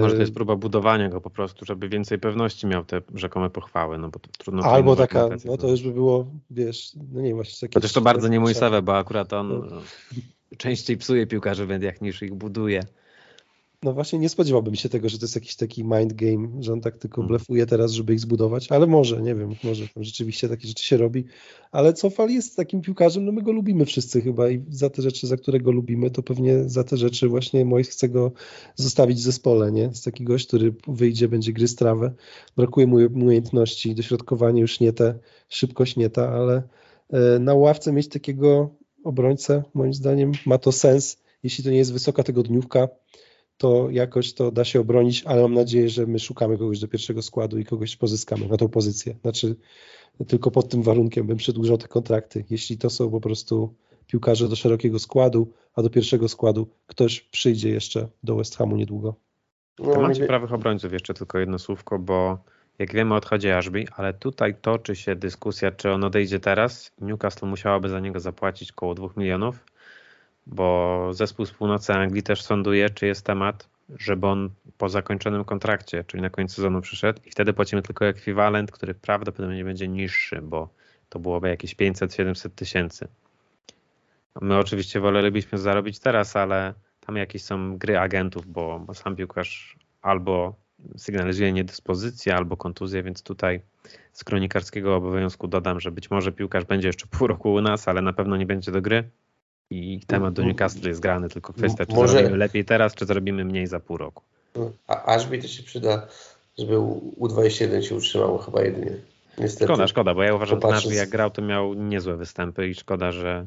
może 0.00 0.14
to 0.14 0.20
jest 0.20 0.34
próba 0.34 0.56
budowania 0.56 1.08
go 1.08 1.20
po 1.20 1.30
prostu, 1.30 1.64
żeby 1.64 1.88
więcej 1.88 2.18
pewności 2.18 2.66
miał 2.66 2.84
te 2.84 3.00
rzekome 3.14 3.50
pochwały, 3.50 3.98
no 3.98 4.08
bo 4.08 4.18
to 4.18 4.30
trudno... 4.38 4.62
Albo 4.62 4.96
taka, 4.96 5.28
no 5.44 5.56
to 5.56 5.68
już 5.68 5.82
by 5.82 5.92
było, 5.92 6.26
wiesz, 6.50 6.92
no 7.12 7.20
nie 7.20 7.34
właśnie... 7.34 7.68
Takie 7.68 7.80
Chociaż 7.80 7.92
to 7.92 8.00
bardzo 8.00 8.28
nie 8.28 8.40
mój 8.40 8.54
Sewe, 8.54 8.82
bo 8.82 8.98
akurat 8.98 9.32
on 9.32 9.48
no. 9.48 9.82
częściej 10.56 10.96
psuje 10.96 11.26
piłkarzy 11.26 11.66
w 11.66 11.68
mediach 11.68 12.00
niż 12.00 12.22
ich 12.22 12.34
buduje. 12.34 12.82
No 13.82 13.92
właśnie 13.92 14.18
nie 14.18 14.28
spodziewałbym 14.28 14.74
się 14.74 14.88
tego, 14.88 15.08
że 15.08 15.18
to 15.18 15.24
jest 15.24 15.34
jakiś 15.34 15.56
taki 15.56 15.84
mind 15.84 16.12
game, 16.12 16.48
że 16.60 16.72
on 16.72 16.80
tak 16.80 16.98
tylko 16.98 17.20
mhm. 17.20 17.28
blefuje 17.28 17.66
teraz, 17.66 17.92
żeby 17.92 18.12
ich 18.12 18.20
zbudować, 18.20 18.72
ale 18.72 18.86
może, 18.86 19.22
nie 19.22 19.34
wiem, 19.34 19.54
może 19.64 19.88
tam 19.88 20.04
rzeczywiście 20.04 20.48
takie 20.48 20.68
rzeczy 20.68 20.84
się 20.84 20.96
robi, 20.96 21.24
ale 21.72 21.92
Cofal 21.92 22.30
jest 22.30 22.56
takim 22.56 22.80
piłkarzem, 22.80 23.24
no 23.24 23.32
my 23.32 23.42
go 23.42 23.52
lubimy 23.52 23.84
wszyscy 23.84 24.20
chyba 24.20 24.50
i 24.50 24.64
za 24.70 24.90
te 24.90 25.02
rzeczy, 25.02 25.26
za 25.26 25.36
które 25.36 25.60
go 25.60 25.70
lubimy, 25.70 26.10
to 26.10 26.22
pewnie 26.22 26.68
za 26.68 26.84
te 26.84 26.96
rzeczy 26.96 27.28
właśnie 27.28 27.64
Mois 27.64 27.88
chce 27.88 28.08
go 28.08 28.32
zostawić 28.74 29.18
w 29.18 29.22
zespole, 29.22 29.72
nie? 29.72 29.82
Jest 29.82 30.04
taki 30.04 30.24
gość, 30.24 30.46
który 30.46 30.74
wyjdzie, 30.88 31.28
będzie 31.28 31.52
gry 31.52 31.68
strawę, 31.68 32.12
brakuje 32.56 32.86
mu 32.86 32.96
umiejętności, 32.96 33.94
dośrodkowanie 33.94 34.60
już 34.60 34.80
nie 34.80 34.92
te, 34.92 35.18
szybkość 35.48 35.96
nie 35.96 36.10
ta, 36.10 36.28
ale 36.28 36.62
e, 37.10 37.38
na 37.38 37.54
ławce 37.54 37.92
mieć 37.92 38.08
takiego 38.08 38.70
obrońcę, 39.04 39.62
moim 39.74 39.94
zdaniem 39.94 40.32
ma 40.46 40.58
to 40.58 40.72
sens, 40.72 41.16
jeśli 41.42 41.64
to 41.64 41.70
nie 41.70 41.78
jest 41.78 41.92
wysoka 41.92 42.22
tygodniówka, 42.22 42.88
to 43.60 43.88
jakoś 43.90 44.32
to 44.32 44.50
da 44.50 44.64
się 44.64 44.80
obronić, 44.80 45.24
ale 45.24 45.42
mam 45.42 45.54
nadzieję, 45.54 45.88
że 45.88 46.06
my 46.06 46.18
szukamy 46.18 46.58
kogoś 46.58 46.78
do 46.80 46.88
pierwszego 46.88 47.22
składu 47.22 47.58
i 47.58 47.64
kogoś 47.64 47.96
pozyskamy 47.96 48.48
na 48.48 48.56
tą 48.56 48.68
pozycję. 48.68 49.16
Znaczy, 49.22 49.56
tylko 50.26 50.50
pod 50.50 50.68
tym 50.68 50.82
warunkiem 50.82 51.26
bym 51.26 51.36
przedłużał 51.36 51.78
te 51.78 51.88
kontrakty. 51.88 52.44
Jeśli 52.50 52.78
to 52.78 52.90
są 52.90 53.10
po 53.10 53.20
prostu 53.20 53.74
piłkarze 54.06 54.48
do 54.48 54.56
szerokiego 54.56 54.98
składu, 54.98 55.52
a 55.74 55.82
do 55.82 55.90
pierwszego 55.90 56.28
składu 56.28 56.66
ktoś 56.86 57.20
przyjdzie 57.20 57.70
jeszcze 57.70 58.08
do 58.22 58.36
West 58.36 58.56
Hamu 58.56 58.76
niedługo. 58.76 59.14
W 59.78 59.92
temacie 59.92 60.26
prawych 60.26 60.52
obrońców 60.52 60.92
jeszcze 60.92 61.14
tylko 61.14 61.38
jedno 61.38 61.58
słówko, 61.58 61.98
bo 61.98 62.38
jak 62.78 62.94
wiemy 62.94 63.14
odchodzi 63.14 63.50
Ashby, 63.50 63.84
ale 63.96 64.14
tutaj 64.14 64.54
toczy 64.60 64.96
się 64.96 65.16
dyskusja, 65.16 65.70
czy 65.70 65.90
on 65.90 66.04
odejdzie 66.04 66.40
teraz. 66.40 66.92
Newcastle 67.00 67.46
musiałaby 67.46 67.88
za 67.88 68.00
niego 68.00 68.20
zapłacić 68.20 68.72
około 68.72 68.94
2 68.94 69.08
milionów 69.16 69.64
bo 70.46 71.08
zespół 71.12 71.46
z 71.46 71.52
północy 71.52 71.92
Anglii 71.92 72.22
też 72.22 72.42
sąduje, 72.42 72.90
czy 72.90 73.06
jest 73.06 73.26
temat, 73.26 73.68
żeby 73.98 74.26
on 74.26 74.50
po 74.78 74.88
zakończonym 74.88 75.44
kontrakcie, 75.44 76.04
czyli 76.04 76.22
na 76.22 76.30
końcu 76.30 76.54
sezonu 76.54 76.80
przyszedł 76.80 77.20
i 77.26 77.30
wtedy 77.30 77.52
płacimy 77.52 77.82
tylko 77.82 78.06
ekwiwalent, 78.06 78.72
który 78.72 78.94
prawdopodobnie 78.94 79.64
będzie 79.64 79.88
niższy, 79.88 80.42
bo 80.42 80.68
to 81.08 81.18
byłoby 81.18 81.48
jakieś 81.48 81.76
500-700 81.76 82.50
tysięcy. 82.50 83.08
My 84.40 84.58
oczywiście 84.58 85.00
wolelibyśmy 85.00 85.58
zarobić 85.58 85.98
teraz, 85.98 86.36
ale 86.36 86.74
tam 87.06 87.16
jakieś 87.16 87.44
są 87.44 87.78
gry 87.78 87.98
agentów, 87.98 88.46
bo, 88.46 88.78
bo 88.78 88.94
sam 88.94 89.16
piłkarz 89.16 89.76
albo 90.02 90.54
sygnalizuje 90.96 91.52
niedyspozycję, 91.52 92.36
albo 92.36 92.56
kontuzję, 92.56 93.02
więc 93.02 93.22
tutaj 93.22 93.60
z 94.12 94.24
kronikarskiego 94.24 94.96
obowiązku 94.96 95.48
dodam, 95.48 95.80
że 95.80 95.90
być 95.90 96.10
może 96.10 96.32
piłkarz 96.32 96.64
będzie 96.64 96.88
jeszcze 96.88 97.06
pół 97.06 97.26
roku 97.26 97.52
u 97.52 97.60
nas, 97.60 97.88
ale 97.88 98.02
na 98.02 98.12
pewno 98.12 98.36
nie 98.36 98.46
będzie 98.46 98.72
do 98.72 98.82
gry 98.82 99.10
i 99.70 100.00
temat 100.06 100.34
do 100.34 100.42
Newcastle 100.42 100.88
jest 100.88 101.00
grany, 101.00 101.28
tylko 101.28 101.52
kwestia, 101.52 101.86
czy 101.86 101.94
Może... 101.94 102.12
zrobimy 102.12 102.36
lepiej 102.36 102.64
teraz, 102.64 102.94
czy 102.94 103.06
zrobimy 103.06 103.44
mniej 103.44 103.66
za 103.66 103.80
pół 103.80 103.96
roku. 103.96 104.22
A 104.86 105.04
Ashby 105.04 105.38
to 105.38 105.48
się 105.48 105.62
przyda, 105.62 106.06
żeby 106.58 106.76
U21 107.20 107.80
się 107.80 107.94
utrzymało 107.94 108.38
chyba 108.38 108.62
jedynie. 108.62 108.96
Niestety. 109.38 109.64
Szkoda, 109.64 109.86
szkoda, 109.86 110.14
bo 110.14 110.22
ja 110.22 110.34
uważam, 110.34 110.60
że 110.60 110.68
Ashby 110.68 110.94
jak 110.94 111.08
grał, 111.08 111.30
to 111.30 111.42
miał 111.42 111.74
niezłe 111.74 112.16
występy 112.16 112.68
i 112.68 112.74
szkoda, 112.74 113.12
że... 113.12 113.46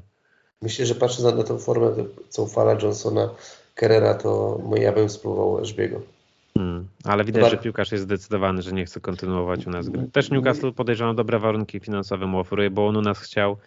Myślę, 0.61 0.85
że 0.85 0.95
patrząc 0.95 1.37
na, 1.37 1.43
tą 1.43 1.57
formę, 1.57 1.93
co 2.29 2.47
fala 2.47 2.77
Johnsona, 2.81 3.29
Kerrera, 3.75 4.13
to 4.13 4.59
ja 4.75 4.91
bym 4.91 5.09
spróbował 5.09 5.61
Ashby'ego. 5.61 5.99
Hmm, 6.57 6.87
ale 7.03 7.23
widać, 7.23 7.43
Chyba... 7.43 7.49
że 7.49 7.57
piłkarz 7.57 7.91
jest 7.91 8.03
zdecydowany, 8.03 8.61
że 8.61 8.71
nie 8.71 8.85
chce 8.85 8.99
kontynuować 8.99 9.67
u 9.67 9.69
nas 9.69 9.89
gry. 9.89 10.07
Też 10.11 10.31
Newcastle 10.31 10.71
podejrzewam 10.71 11.15
dobre 11.15 11.39
warunki 11.39 11.79
finansowe 11.79 12.25
mu 12.25 12.39
oferuje, 12.39 12.69
bo 12.69 12.87
on 12.87 12.97
u 12.97 13.01
nas 13.01 13.19
chciał 13.19 13.57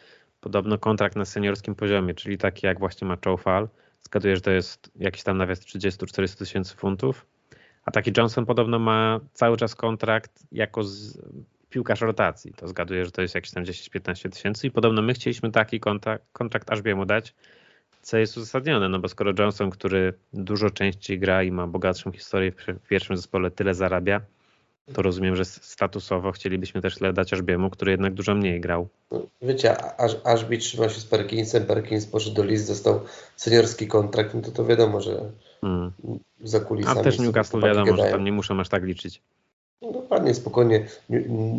podobno 0.47 0.79
kontrakt 0.79 1.17
na 1.17 1.25
seniorskim 1.25 1.75
poziomie, 1.75 2.15
czyli 2.15 2.39
taki 2.39 2.67
jak 2.67 2.79
właśnie 2.79 3.09
ma 3.09 3.17
Choufal. 3.25 3.69
Zgaduję, 4.03 4.37
że 4.37 4.43
to 4.43 4.51
jest 4.51 4.91
jakiś 4.97 5.23
tam 5.23 5.39
nawet 5.39 5.59
30-40 5.59 6.39
tysięcy 6.39 6.77
funtów. 6.77 7.27
A 7.85 7.91
taki 7.91 8.13
Johnson 8.17 8.47
podobno 8.47 8.79
ma 8.79 9.21
cały 9.33 9.57
czas 9.57 9.75
kontrakt 9.75 10.43
jako 10.53 10.83
z 10.83 11.19
piłkarz 11.71 12.01
rotacji. 12.01 12.53
To 12.53 12.69
zgaduję, 12.69 13.05
że 13.05 13.11
to 13.11 13.23
jest 13.23 13.35
jakieś 13.35 13.51
tam 13.51 13.65
10-15 13.65 14.31
tysięcy 14.31 14.67
i 14.67 14.71
podobno 14.71 15.03
my 15.03 15.15
chcieliśmy 15.15 15.51
taki 15.51 15.81
kontrakt, 15.81 16.25
kontrakt 16.33 16.71
Ashbiemu 16.71 17.07
dać, 17.07 17.35
co 18.03 18.19
jest 18.19 18.37
uzasadnione, 18.37 18.89
no 18.89 18.99
bo 18.99 19.09
skoro 19.09 19.33
Johnson, 19.39 19.71
który 19.71 20.15
dużo 20.33 20.71
częściej 20.71 21.19
gra 21.19 21.43
i 21.43 21.51
ma 21.51 21.67
bogatszą 21.67 22.13
historię 22.13 22.53
w 22.53 22.89
pierwszym 22.89 23.17
zespole, 23.17 23.51
tyle 23.51 23.75
zarabia, 23.75 24.21
to 24.93 25.03
rozumiem, 25.03 25.37
że 25.37 25.45
statusowo 25.45 26.33
chcielibyśmy 26.33 26.83
też 26.83 26.95
tyle 26.95 27.13
dać 27.13 27.33
Ashbiemu, 27.33 27.71
który 27.71 27.91
jednak 27.91 28.15
dużo 28.15 28.35
mniej 28.35 28.61
grał. 28.61 28.89
No, 29.11 29.23
wiecie, 29.43 30.01
Ash, 30.01 30.17
Ashby 30.25 30.59
trzyma 30.59 30.89
się 30.89 31.01
z 31.01 31.05
Perkinsem, 31.05 31.67
Perkins 31.67 32.07
poszedł 32.07 32.37
do 32.37 32.45
Leeds, 32.45 32.69
dostał 32.69 33.01
seniorski 33.37 33.87
kontrakt, 33.87 34.35
no 34.35 34.41
to 34.41 34.51
to 34.51 34.65
wiadomo, 34.65 35.01
że 35.01 35.31
hmm. 35.61 35.93
za 36.41 36.61
kulisami... 36.61 37.01
A 37.01 37.03
też 37.03 37.19
Newcastle 37.19 37.61
wiadomo, 37.61 37.87
gadają. 37.87 38.07
że 38.07 38.11
tam 38.13 38.25
nie 38.25 38.33
muszą 38.33 38.61
aż 38.61 38.69
tak 38.69 38.85
liczyć. 38.85 39.23
No 39.83 39.93
dokładnie, 39.93 40.35
spokojnie. 40.35 40.87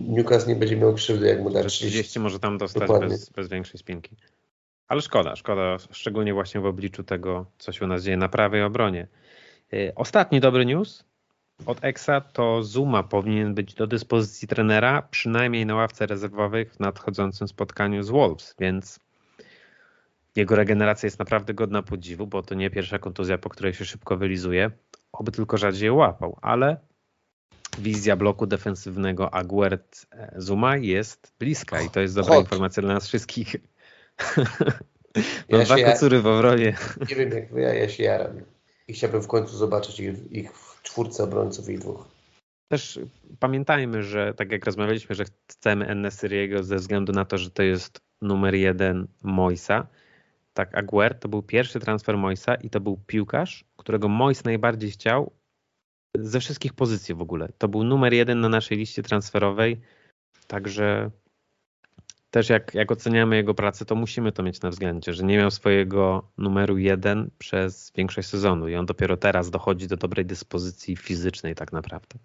Newcastle 0.09 0.49
nie 0.49 0.55
będzie 0.55 0.77
miał 0.77 0.93
krzywdy, 0.93 1.27
jak 1.27 1.41
mu 1.41 1.49
da 1.49 1.63
30. 1.63 1.87
30 1.87 2.19
może 2.19 2.39
tam 2.39 2.57
dostać 2.57 2.89
bez, 2.99 3.29
bez 3.29 3.47
większej 3.47 3.79
spinki. 3.79 4.15
Ale 4.87 5.01
szkoda, 5.01 5.35
szkoda, 5.35 5.77
szczególnie 5.91 6.33
właśnie 6.33 6.61
w 6.61 6.65
obliczu 6.65 7.03
tego, 7.03 7.45
co 7.57 7.71
się 7.71 7.85
u 7.85 7.87
nas 7.87 8.03
dzieje 8.03 8.17
na 8.17 8.29
prawej 8.29 8.63
obronie. 8.63 9.07
Y, 9.73 9.91
ostatni 9.95 10.39
dobry 10.39 10.65
news 10.65 11.03
od 11.65 11.83
Exa 11.83 12.21
to 12.21 12.63
Zuma 12.63 13.03
powinien 13.03 13.53
być 13.53 13.73
do 13.73 13.87
dyspozycji 13.87 14.47
trenera, 14.47 15.01
przynajmniej 15.11 15.65
na 15.65 15.75
ławce 15.75 16.05
rezerwowych 16.05 16.73
w 16.73 16.79
nadchodzącym 16.79 17.47
spotkaniu 17.47 18.03
z 18.03 18.09
Wolves, 18.09 18.55
więc 18.59 18.99
jego 20.35 20.55
regeneracja 20.55 21.07
jest 21.07 21.19
naprawdę 21.19 21.53
godna 21.53 21.83
podziwu, 21.83 22.27
bo 22.27 22.43
to 22.43 22.55
nie 22.55 22.69
pierwsza 22.69 22.99
kontuzja, 22.99 23.37
po 23.37 23.49
której 23.49 23.73
się 23.73 23.85
szybko 23.85 24.17
wylizuje, 24.17 24.71
oby 25.11 25.31
tylko 25.31 25.57
rzadziej 25.57 25.91
łapał, 25.91 26.37
ale 26.41 26.77
wizja 27.77 28.15
bloku 28.15 28.47
defensywnego 28.47 29.33
Aguert 29.33 30.05
e, 30.11 30.33
Zuma 30.37 30.77
jest 30.77 31.33
bliska 31.39 31.81
i 31.81 31.89
to 31.89 31.99
jest 31.99 32.15
dobra 32.15 32.35
Chodź. 32.35 32.43
informacja 32.43 32.83
dla 32.83 32.93
nas 32.93 33.07
wszystkich. 33.07 33.55
Mam 35.49 35.59
ja 35.59 35.65
dwa 35.65 35.75
kocury 35.75 36.21
w 36.21 36.27
obronie. 36.27 36.77
Nie 37.09 37.15
wiem 37.15 37.31
jak 37.31 37.53
wy, 37.53 37.61
ja, 37.61 37.73
ja 37.73 37.89
się 37.89 38.03
jaram. 38.03 38.41
I 38.87 38.93
chciałbym 38.93 39.21
w 39.21 39.27
końcu 39.27 39.57
zobaczyć 39.57 39.99
ich, 39.99 40.31
ich 40.31 40.51
czwórce 40.87 41.23
obrońców 41.23 41.69
i 41.69 41.77
dwóch. 41.77 42.07
Też 42.71 42.99
pamiętajmy, 43.39 44.03
że 44.03 44.33
tak 44.33 44.51
jak 44.51 44.65
rozmawialiśmy, 44.65 45.15
że 45.15 45.25
chcemy 45.51 45.87
Ennesyriego 45.87 46.63
ze 46.63 46.75
względu 46.75 47.13
na 47.13 47.25
to, 47.25 47.37
że 47.37 47.51
to 47.51 47.63
jest 47.63 48.01
numer 48.21 48.55
jeden 48.55 49.07
Moisa. 49.23 49.87
Tak, 50.53 50.77
Aguer 50.77 51.19
to 51.19 51.29
był 51.29 51.43
pierwszy 51.43 51.79
transfer 51.79 52.17
Moisa 52.17 52.55
i 52.55 52.69
to 52.69 52.79
był 52.79 52.97
piłkarz, 53.07 53.65
którego 53.77 54.07
Mois 54.07 54.43
najbardziej 54.43 54.91
chciał 54.91 55.31
ze 56.17 56.39
wszystkich 56.39 56.73
pozycji 56.73 57.15
w 57.15 57.21
ogóle. 57.21 57.49
To 57.57 57.67
był 57.67 57.83
numer 57.83 58.13
jeden 58.13 58.39
na 58.39 58.49
naszej 58.49 58.77
liście 58.77 59.03
transferowej, 59.03 59.81
także 60.47 61.11
też 62.37 62.49
jak, 62.49 62.73
jak 62.73 62.91
oceniamy 62.91 63.35
jego 63.35 63.53
pracę, 63.53 63.85
to 63.85 63.95
musimy 63.95 64.31
to 64.31 64.43
mieć 64.43 64.61
na 64.61 64.69
względzie, 64.69 65.13
że 65.13 65.23
nie 65.23 65.37
miał 65.37 65.51
swojego 65.51 66.31
numeru 66.37 66.77
jeden 66.77 67.29
przez 67.37 67.91
większość 67.95 68.27
sezonu 68.27 68.67
i 68.67 68.75
on 68.75 68.85
dopiero 68.85 69.17
teraz 69.17 69.49
dochodzi 69.49 69.87
do 69.87 69.97
dobrej 69.97 70.25
dyspozycji 70.25 70.95
fizycznej 70.95 71.55
tak 71.55 71.73
naprawdę. 71.73 72.19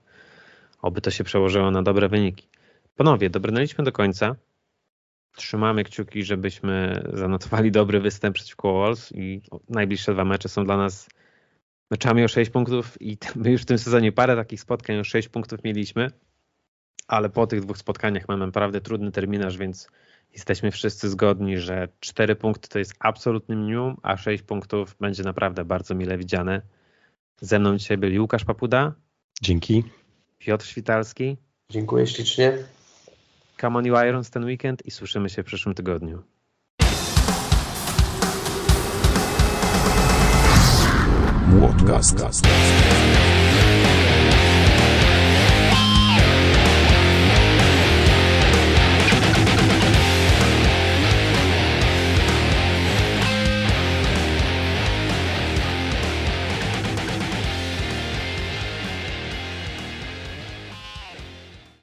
Oby 0.82 1.00
to 1.00 1.10
się 1.10 1.24
przełożyło 1.24 1.70
na 1.70 1.82
dobre 1.82 2.08
wyniki. 2.08 2.48
Panowie, 2.96 3.30
dobrnęliśmy 3.30 3.84
do 3.84 3.92
końca. 3.92 4.36
Trzymamy 5.36 5.84
kciuki, 5.84 6.24
żebyśmy 6.24 7.02
zanotowali 7.12 7.70
dobry 7.70 8.00
występ 8.00 8.34
przeciwko 8.34 8.72
Wolves 8.72 9.12
i 9.12 9.42
najbliższe 9.68 10.12
dwa 10.12 10.24
mecze 10.24 10.48
są 10.48 10.64
dla 10.64 10.76
nas 10.76 11.08
meczami 11.90 12.24
o 12.24 12.28
6 12.28 12.50
punktów 12.50 13.02
i 13.02 13.18
my 13.44 13.50
już 13.50 13.62
w 13.62 13.66
tym 13.66 13.78
sezonie 13.78 14.12
parę 14.12 14.36
takich 14.36 14.60
spotkań 14.60 14.98
o 14.98 15.04
6 15.04 15.28
punktów 15.28 15.64
mieliśmy, 15.64 16.10
ale 17.08 17.30
po 17.30 17.46
tych 17.46 17.60
dwóch 17.60 17.78
spotkaniach 17.78 18.28
mamy 18.28 18.46
naprawdę 18.46 18.80
trudny 18.80 19.12
terminarz, 19.12 19.56
więc 19.56 19.88
jesteśmy 20.32 20.70
wszyscy 20.70 21.08
zgodni, 21.10 21.58
że 21.58 21.88
4 22.00 22.36
punkty 22.36 22.68
to 22.68 22.78
jest 22.78 22.94
absolutny 22.98 23.56
minimum, 23.56 23.96
a 24.02 24.16
6 24.16 24.42
punktów 24.42 24.96
będzie 25.00 25.22
naprawdę 25.22 25.64
bardzo 25.64 25.94
mile 25.94 26.18
widziane. 26.18 26.62
Ze 27.40 27.58
mną 27.58 27.76
dzisiaj 27.76 27.98
byli 27.98 28.20
Łukasz 28.20 28.44
Papuda. 28.44 28.94
Dzięki. 29.42 29.84
Piotr 30.38 30.66
Świtalski. 30.66 31.36
Dziękuję 31.70 32.06
ślicznie. 32.06 32.58
Come 33.60 33.78
on 33.78 33.86
you 33.86 33.94
Irons 34.08 34.30
ten 34.30 34.44
weekend 34.44 34.86
i 34.86 34.90
słyszymy 34.90 35.28
się 35.28 35.42
w 35.42 35.46
przyszłym 35.46 35.74
tygodniu. 35.74 36.22
Podcast. 41.60 42.42